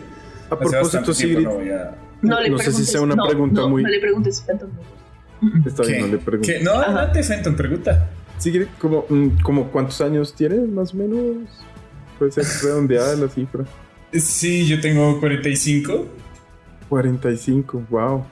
A 0.49 0.55
Hace 0.55 0.65
bastante 0.65 0.71
propósito, 0.71 0.89
tiempo 0.91 1.13
Sigrid, 1.13 1.43
no 1.45 1.53
voy 1.55 1.69
a... 1.71 1.95
No, 2.21 2.39
le 2.39 2.49
No 2.51 2.57
sé 2.57 2.63
si 2.65 2.69
preguntes, 2.69 2.91
sea 2.91 3.01
una 3.01 3.15
no, 3.15 3.25
pregunta 3.27 3.61
no, 3.61 3.69
muy- 3.69 3.83
No 3.83 3.89
le 3.89 3.99
preguntes, 3.99 4.41
Phantom. 4.47 4.69
está 5.65 5.83
bien, 5.83 6.01
no 6.01 6.07
le 6.07 6.17
pregunto. 6.19 6.47
¿Qué? 6.47 6.63
No, 6.63 6.71
adelante, 6.73 7.23
Fenton, 7.23 7.55
pregunta. 7.55 8.09
Sigrid, 8.37 8.67
como, 8.79 9.05
mm, 9.09 9.41
como 9.41 9.67
¿cuántos 9.71 9.99
años 10.01 10.33
tienes, 10.33 10.67
más 10.69 10.93
o 10.93 10.97
menos? 10.97 11.47
Puede 12.19 12.31
ser 12.31 12.45
redondeada 12.63 13.15
la 13.15 13.27
cifra. 13.27 13.65
Sí, 14.13 14.67
yo 14.67 14.79
tengo 14.79 15.19
45. 15.19 16.07
45, 16.89 17.85
wow. 17.89 18.25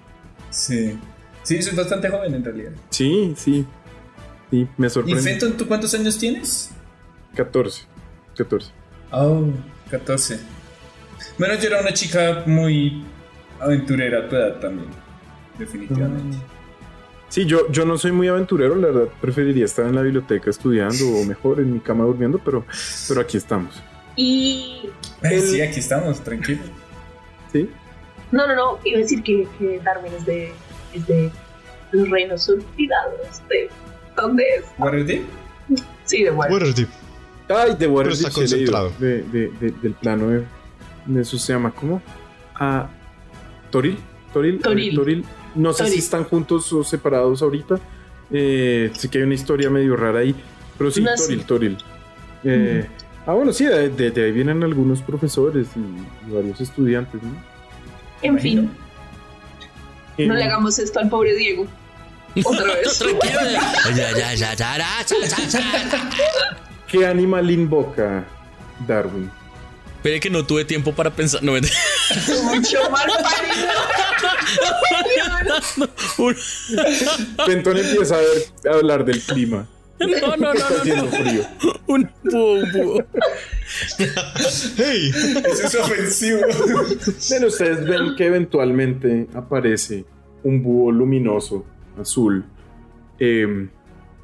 Sí. 0.50 0.98
Sí, 1.44 1.62
soy 1.62 1.76
bastante 1.76 2.10
joven 2.10 2.36
en 2.36 2.44
realidad. 2.44 2.72
Sí, 2.90 3.34
sí. 3.36 3.66
Sí, 4.52 4.68
me 4.78 4.88
¿Y 4.88 4.90
sorprende. 4.90 5.22
Fenton, 5.22 5.54
tú 5.58 5.68
cuántos 5.68 5.94
años 5.94 6.18
tienes? 6.18 6.72
14. 7.36 7.84
14. 8.38 8.72
Oh, 9.12 9.46
14. 9.90 10.40
Bueno, 11.38 11.56
yo 11.56 11.68
era 11.68 11.82
una 11.82 11.94
chica 11.94 12.44
muy 12.46 13.04
aventurera 13.60 14.20
a 14.20 14.30
tu 14.30 14.36
edad 14.36 14.60
también. 14.60 14.90
Definitivamente. 15.58 16.38
Sí, 17.30 17.46
yo, 17.46 17.72
yo 17.72 17.86
no 17.86 17.98
soy 17.98 18.12
muy 18.12 18.28
aventurero, 18.28 18.76
la 18.76 18.88
verdad. 18.88 19.08
Preferiría 19.22 19.66
estar 19.66 19.86
en 19.86 19.96
la 19.96 20.02
biblioteca 20.02 20.50
estudiando 20.50 21.08
o 21.08 21.24
mejor 21.24 21.62
en 21.62 21.74
mi 21.74 21.80
cama 21.80 22.04
durmiendo, 22.04 22.40
pero, 22.44 22.66
pero 23.08 23.22
aquí 23.22 23.38
estamos. 23.38 23.82
Y. 24.22 24.90
El- 25.24 25.42
Sí, 25.42 25.62
aquí 25.62 25.80
estamos, 25.80 26.22
tranquilo. 26.22 26.62
¿Sí? 27.52 27.70
No, 28.32 28.48
no, 28.48 28.56
no. 28.56 28.80
Iba 28.86 28.98
a 29.00 29.02
decir 29.02 29.24
que, 29.24 29.48
que 29.58 29.80
Darwin 29.84 30.14
es 30.14 30.26
de. 30.26 30.52
Es 30.94 31.08
de 31.08 31.32
los 31.92 32.10
reinos 32.10 32.48
olvidados. 32.50 33.42
De, 33.50 33.70
¿Dónde 34.16 34.44
es? 34.58 34.66
Waterdeep. 34.78 35.24
Sí, 36.06 36.24
de 36.24 36.32
Waterdeep. 36.32 36.62
Waterdeep. 36.70 36.90
Ay, 37.50 37.76
de 37.78 37.88
Waterdeep 37.88 38.18
está 38.20 38.30
sí 38.30 38.36
concentrado. 38.36 38.92
De, 39.00 39.24
de- 39.24 39.50
de- 39.60 39.72
del 39.82 39.94
plano 39.94 40.28
de, 40.30 40.44
de 41.06 41.22
eso 41.22 41.38
se 41.38 41.54
llama, 41.54 41.72
¿cómo? 41.72 42.02
Ah, 42.56 42.90
Toril. 43.70 43.98
Toril. 44.34 44.60
Toril. 44.62 44.96
Toril. 44.96 45.26
No 45.56 45.74
sé 45.74 45.80
Toril. 45.80 45.94
si 45.94 46.00
están 46.00 46.24
juntos 46.26 46.72
o 46.74 46.84
separados 46.84 47.42
ahorita. 47.42 47.80
Eh, 48.32 48.92
sé 48.96 49.10
que 49.10 49.18
hay 49.18 49.24
una 49.26 49.34
historia 49.36 49.70
medio 49.70 49.96
rara 49.98 50.20
ahí. 50.20 50.36
Pero 50.78 50.92
sí, 50.92 51.02
No, 51.02 51.12
Toril, 51.16 51.40
sí. 51.40 51.46
Toril. 51.46 51.78
Eh, 52.44 52.88
Ah, 53.28 53.34
bueno, 53.34 53.54
sí, 53.54 53.66
de, 53.66 53.90
de- 53.90 54.12
de 54.12 54.26
ahí 54.26 54.32
vienen 54.32 54.64
algunos 54.64 55.02
profesores 55.02 55.68
y, 55.76 55.80
y 56.30 56.34
varios 56.34 56.60
estudiantes, 56.60 57.22
¿no? 57.22 57.32
En 58.24 58.40
fin, 58.40 58.72
Eh, 60.18 60.26
no 60.28 60.34
le 60.36 60.44
hagamos 60.44 60.78
esto 60.80 61.00
al 61.00 61.10
pobre 61.10 61.34
Diego. 61.36 61.66
Otra 62.44 62.66
vez. 62.76 63.04
¿Qué 66.88 67.06
animal 67.06 67.50
invoca 67.52 68.26
Darwin? 68.88 69.30
Espere 69.98 70.20
que 70.20 70.30
no 70.30 70.46
tuve 70.46 70.66
tiempo 70.66 70.94
para 70.94 71.12
pensar. 71.12 71.44
No. 71.44 71.54
Mucho 71.54 72.90
mal 72.90 73.08
parido. 73.22 73.68
Fenton 77.46 77.78
empieza 77.78 78.16
a, 78.16 78.20
ver- 78.20 78.72
a 78.72 78.76
hablar 78.78 79.06
del 79.06 79.22
clima 79.22 79.68
No, 80.02 80.36
no, 80.38 80.38
no, 80.38 80.54
Está 80.54 80.96
no, 80.96 81.08
frío. 81.08 81.44
Un 81.88 82.10
búho, 82.24 82.54
un 82.54 82.72
búho. 82.72 83.04
¡Hey! 84.78 85.12
Eso 85.46 85.68
es 85.68 85.76
ofensivo. 85.76 86.40
Bueno, 87.30 87.48
ustedes 87.48 87.86
ven 87.86 88.16
que 88.16 88.26
eventualmente 88.26 89.28
aparece 89.34 90.06
un 90.44 90.62
búho 90.64 90.92
luminoso, 90.92 91.66
azul, 92.00 92.46
em, 93.20 93.70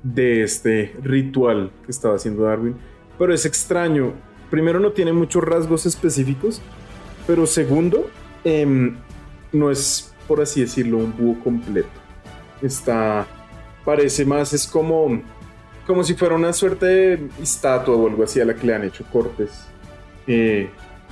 de 0.04 0.44
este 0.44 0.96
ritual 1.04 1.72
que 1.86 1.92
estaba 1.92 2.16
haciendo 2.16 2.44
Darwin. 2.44 2.76
Pero 3.18 3.34
es 3.34 3.46
extraño. 3.46 4.14
Primero, 4.50 4.80
no 4.80 4.92
tiene 4.92 5.14
muchos 5.14 5.44
rasgos 5.44 5.86
específicos. 5.86 6.62
Pero 7.26 7.46
segundo, 7.46 8.10
em, 8.44 8.96
no 9.52 9.70
es, 9.70 10.14
por 10.28 10.42
así 10.42 10.62
decirlo, 10.62 10.98
un 10.98 11.16
búho 11.16 11.44
completo. 11.44 11.90
Está. 12.62 13.28
Parece 13.84 14.26
más, 14.26 14.54
es 14.54 14.66
como. 14.66 15.22
Como 15.88 16.04
si 16.04 16.14
fuera 16.16 16.36
una 16.36 16.52
suerte 16.54 16.86
de 16.86 17.30
estatua 17.42 17.96
o 17.96 18.08
algo 18.08 18.24
así 18.24 18.40
a 18.42 18.46
la 18.46 18.54
que 18.54 18.68
le 18.68 18.76
han 18.76 18.84
hecho 18.84 19.06
cortes. 19.12 19.66
Eh, 20.28 20.70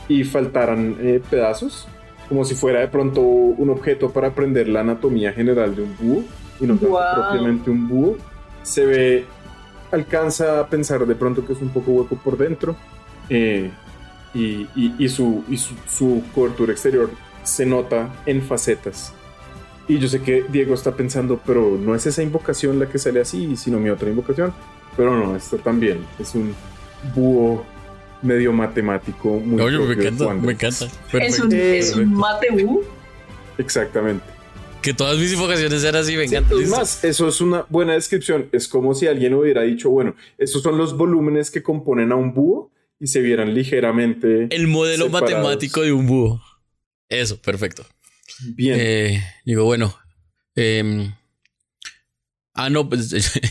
y 0.10 0.24
faltaran 0.26 0.98
eh, 1.00 1.22
pedazos, 1.30 1.88
como 2.30 2.44
si 2.46 2.54
fuera 2.54 2.82
de 2.82 2.90
pronto 2.90 3.22
un 3.22 3.70
objeto 3.70 4.12
para 4.12 4.28
aprender 4.28 4.68
la 4.68 4.82
anatomía 4.82 5.32
general 5.34 5.76
de 5.76 5.84
un 5.84 5.96
búho 5.98 6.24
y 6.60 6.66
no 6.68 6.76
Guau. 6.78 7.16
propiamente 7.32 7.70
un 7.72 7.88
búho. 7.88 8.18
Se 8.62 8.86
ve, 8.86 9.26
alcanza 9.92 10.60
a 10.60 10.68
pensar 10.68 11.06
de 11.08 11.16
pronto 11.16 11.46
que 11.46 11.54
es 11.54 11.62
un 11.62 11.70
poco 11.70 11.92
hueco 11.92 12.18
por 12.18 12.38
dentro 12.38 12.76
eh, 13.30 13.72
y, 14.34 14.68
y- 14.76 14.96
y 15.00 15.08
su, 15.10 15.44
y 15.50 15.58
su, 15.58 15.74
su 15.88 16.22
cobertura 16.36 16.74
exterior 16.74 17.10
se 17.44 17.66
nota 17.66 18.10
en 18.26 18.42
facetas. 18.42 19.14
Y 19.88 20.00
yo 20.00 20.08
sé 20.08 20.22
que 20.22 20.46
Diego 20.50 20.74
está 20.74 20.96
pensando, 20.96 21.40
pero 21.46 21.78
no 21.80 21.94
es 21.94 22.06
esa 22.06 22.24
invocación 22.24 22.80
la 22.80 22.90
que 22.90 22.98
sale 22.98 23.22
así, 23.22 23.56
sino 23.56 23.80
mi 23.80 23.90
otra 23.90 24.10
invocación. 24.10 24.54
Pero 24.98 25.16
no, 25.16 25.36
esto 25.36 25.58
también 25.58 26.00
es 26.20 26.34
un 26.34 26.56
búho 27.14 27.66
medio 28.22 28.52
matemático. 28.52 29.40
Muy 29.40 29.62
Oye, 29.62 29.78
me 29.78 29.94
encanta, 29.94 30.34
me 30.34 30.54
encanta. 30.54 30.88
Es 31.14 31.40
un, 31.40 31.54
es 31.54 31.96
un 31.96 32.14
matebú. 32.14 32.84
Exactamente. 33.58 34.26
Que 34.82 34.94
todas 34.94 35.18
mis 35.18 35.34
invocaciones 35.34 35.84
eran 35.84 36.02
así, 36.02 36.16
me 36.16 36.26
encanta. 36.26 36.54
Es 36.54 36.60
listo. 36.62 36.78
más, 36.78 37.04
eso 37.04 37.28
es 37.28 37.42
una 37.42 37.66
buena 37.70 37.94
descripción. 37.94 38.50
Es 38.52 38.68
como 38.68 38.94
si 38.94 39.08
alguien 39.08 39.34
hubiera 39.34 39.64
dicho, 39.64 39.90
bueno, 39.90 40.16
estos 40.38 40.62
son 40.62 40.78
los 40.78 40.98
volúmenes 40.98 41.52
que 41.52 41.64
componen 41.64 42.12
a 42.12 42.16
un 42.16 42.34
búho 42.34 42.72
y 43.00 43.08
se 43.08 43.22
vieran 43.22 43.54
ligeramente 43.54 44.48
El 44.50 44.68
modelo 44.68 45.06
separados. 45.06 45.32
matemático 45.32 45.82
de 45.82 45.92
un 45.92 46.06
búho. 46.06 46.42
Eso, 47.10 47.38
perfecto. 47.42 47.86
Bien. 48.56 48.78
Eh, 48.80 49.24
digo, 49.46 49.64
bueno. 49.66 49.96
em, 50.56 51.14
ah, 52.54 52.70
no, 52.70 52.88
pues. 52.90 53.12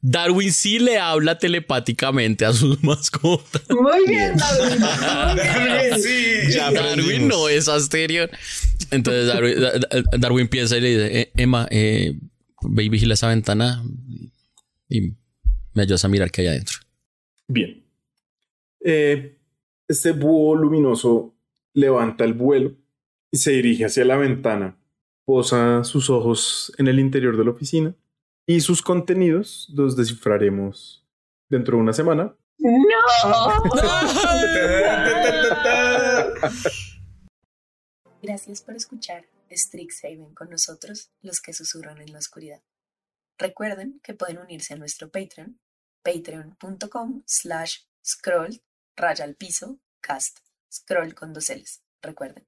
Darwin 0.00 0.52
sí 0.52 0.80
le 0.80 0.98
habla 0.98 1.38
telepáticamente 1.38 2.44
a 2.44 2.52
sus 2.52 2.82
mascotas. 2.82 3.62
Muy 3.70 4.08
bien, 4.08 4.36
Darwin. 4.36 4.80
Muy 4.80 5.64
bien. 5.88 6.02
sí. 6.02 6.52
Ya 6.52 6.72
Darwin 6.72 7.28
no 7.28 7.48
es 7.48 7.68
Asterion. 7.68 8.28
Entonces 8.90 9.26
Darwin, 9.28 9.60
Da- 9.60 9.78
Da- 9.78 10.18
Darwin 10.18 10.48
piensa 10.48 10.76
y 10.76 10.80
le 10.80 10.88
dice: 10.90 11.20
"Eh, 11.20 11.32
Emma, 11.36 11.68
eh, 11.70 12.18
ve 12.62 12.82
y 12.84 12.88
vigila 12.88 13.14
esa 13.14 13.28
ventana 13.28 13.84
y 14.88 15.00
me 15.74 15.82
ayudas 15.82 16.04
a 16.04 16.08
mirar 16.08 16.30
qué 16.32 16.40
hay 16.42 16.46
adentro. 16.48 16.78
Bien. 17.46 17.84
Eh, 18.84 19.38
este 19.86 20.10
búho 20.12 20.56
luminoso 20.56 21.36
levanta 21.74 22.24
el 22.24 22.32
vuelo 22.34 22.74
y 23.30 23.38
se 23.38 23.52
dirige 23.52 23.84
hacia 23.84 24.04
la 24.04 24.16
ventana. 24.16 24.78
Posa 25.24 25.84
sus 25.84 26.10
ojos 26.10 26.72
en 26.78 26.88
el 26.88 26.98
interior 26.98 27.36
de 27.36 27.44
la 27.44 27.50
oficina 27.50 27.94
y 28.46 28.60
sus 28.60 28.82
contenidos 28.82 29.68
los 29.74 29.96
descifraremos 29.96 31.06
dentro 31.50 31.76
de 31.76 31.82
una 31.82 31.92
semana. 31.92 32.34
No. 32.58 32.98
Gracias 38.22 38.62
por 38.62 38.74
escuchar 38.74 39.26
Strixhaven 39.50 40.34
con 40.34 40.50
nosotros, 40.50 41.10
los 41.22 41.40
que 41.40 41.52
susurran 41.52 42.00
en 42.00 42.12
la 42.12 42.18
oscuridad. 42.18 42.62
Recuerden 43.38 44.00
que 44.02 44.14
pueden 44.14 44.38
unirse 44.38 44.74
a 44.74 44.76
nuestro 44.76 45.10
Patreon, 45.10 45.60
patreon.com 46.02 47.22
slash 47.26 47.80
scroll 48.04 48.60
raya 48.96 49.24
al 49.24 49.36
piso 49.36 49.78
cast, 50.00 50.38
scroll 50.72 51.14
con 51.14 51.32
dos 51.32 51.50
L's, 51.50 51.82
recuerden. 52.02 52.46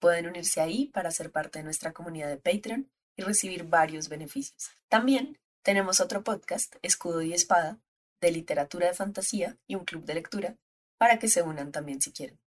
Pueden 0.00 0.26
unirse 0.26 0.60
ahí 0.60 0.86
para 0.86 1.10
ser 1.10 1.30
parte 1.30 1.60
de 1.60 1.64
nuestra 1.64 1.92
comunidad 1.92 2.28
de 2.28 2.38
Patreon 2.38 2.90
y 3.16 3.22
recibir 3.22 3.64
varios 3.64 4.08
beneficios. 4.08 4.70
También 4.88 5.38
tenemos 5.62 6.00
otro 6.00 6.24
podcast, 6.24 6.74
Escudo 6.82 7.22
y 7.22 7.34
Espada, 7.34 7.78
de 8.20 8.32
literatura 8.32 8.88
de 8.88 8.94
fantasía 8.94 9.58
y 9.66 9.74
un 9.74 9.84
club 9.84 10.04
de 10.04 10.14
lectura, 10.14 10.56
para 10.98 11.18
que 11.18 11.28
se 11.28 11.42
unan 11.42 11.70
también 11.70 12.00
si 12.00 12.12
quieren. 12.12 12.38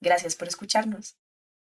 Gracias 0.00 0.34
por 0.34 0.48
escucharnos. 0.48 1.16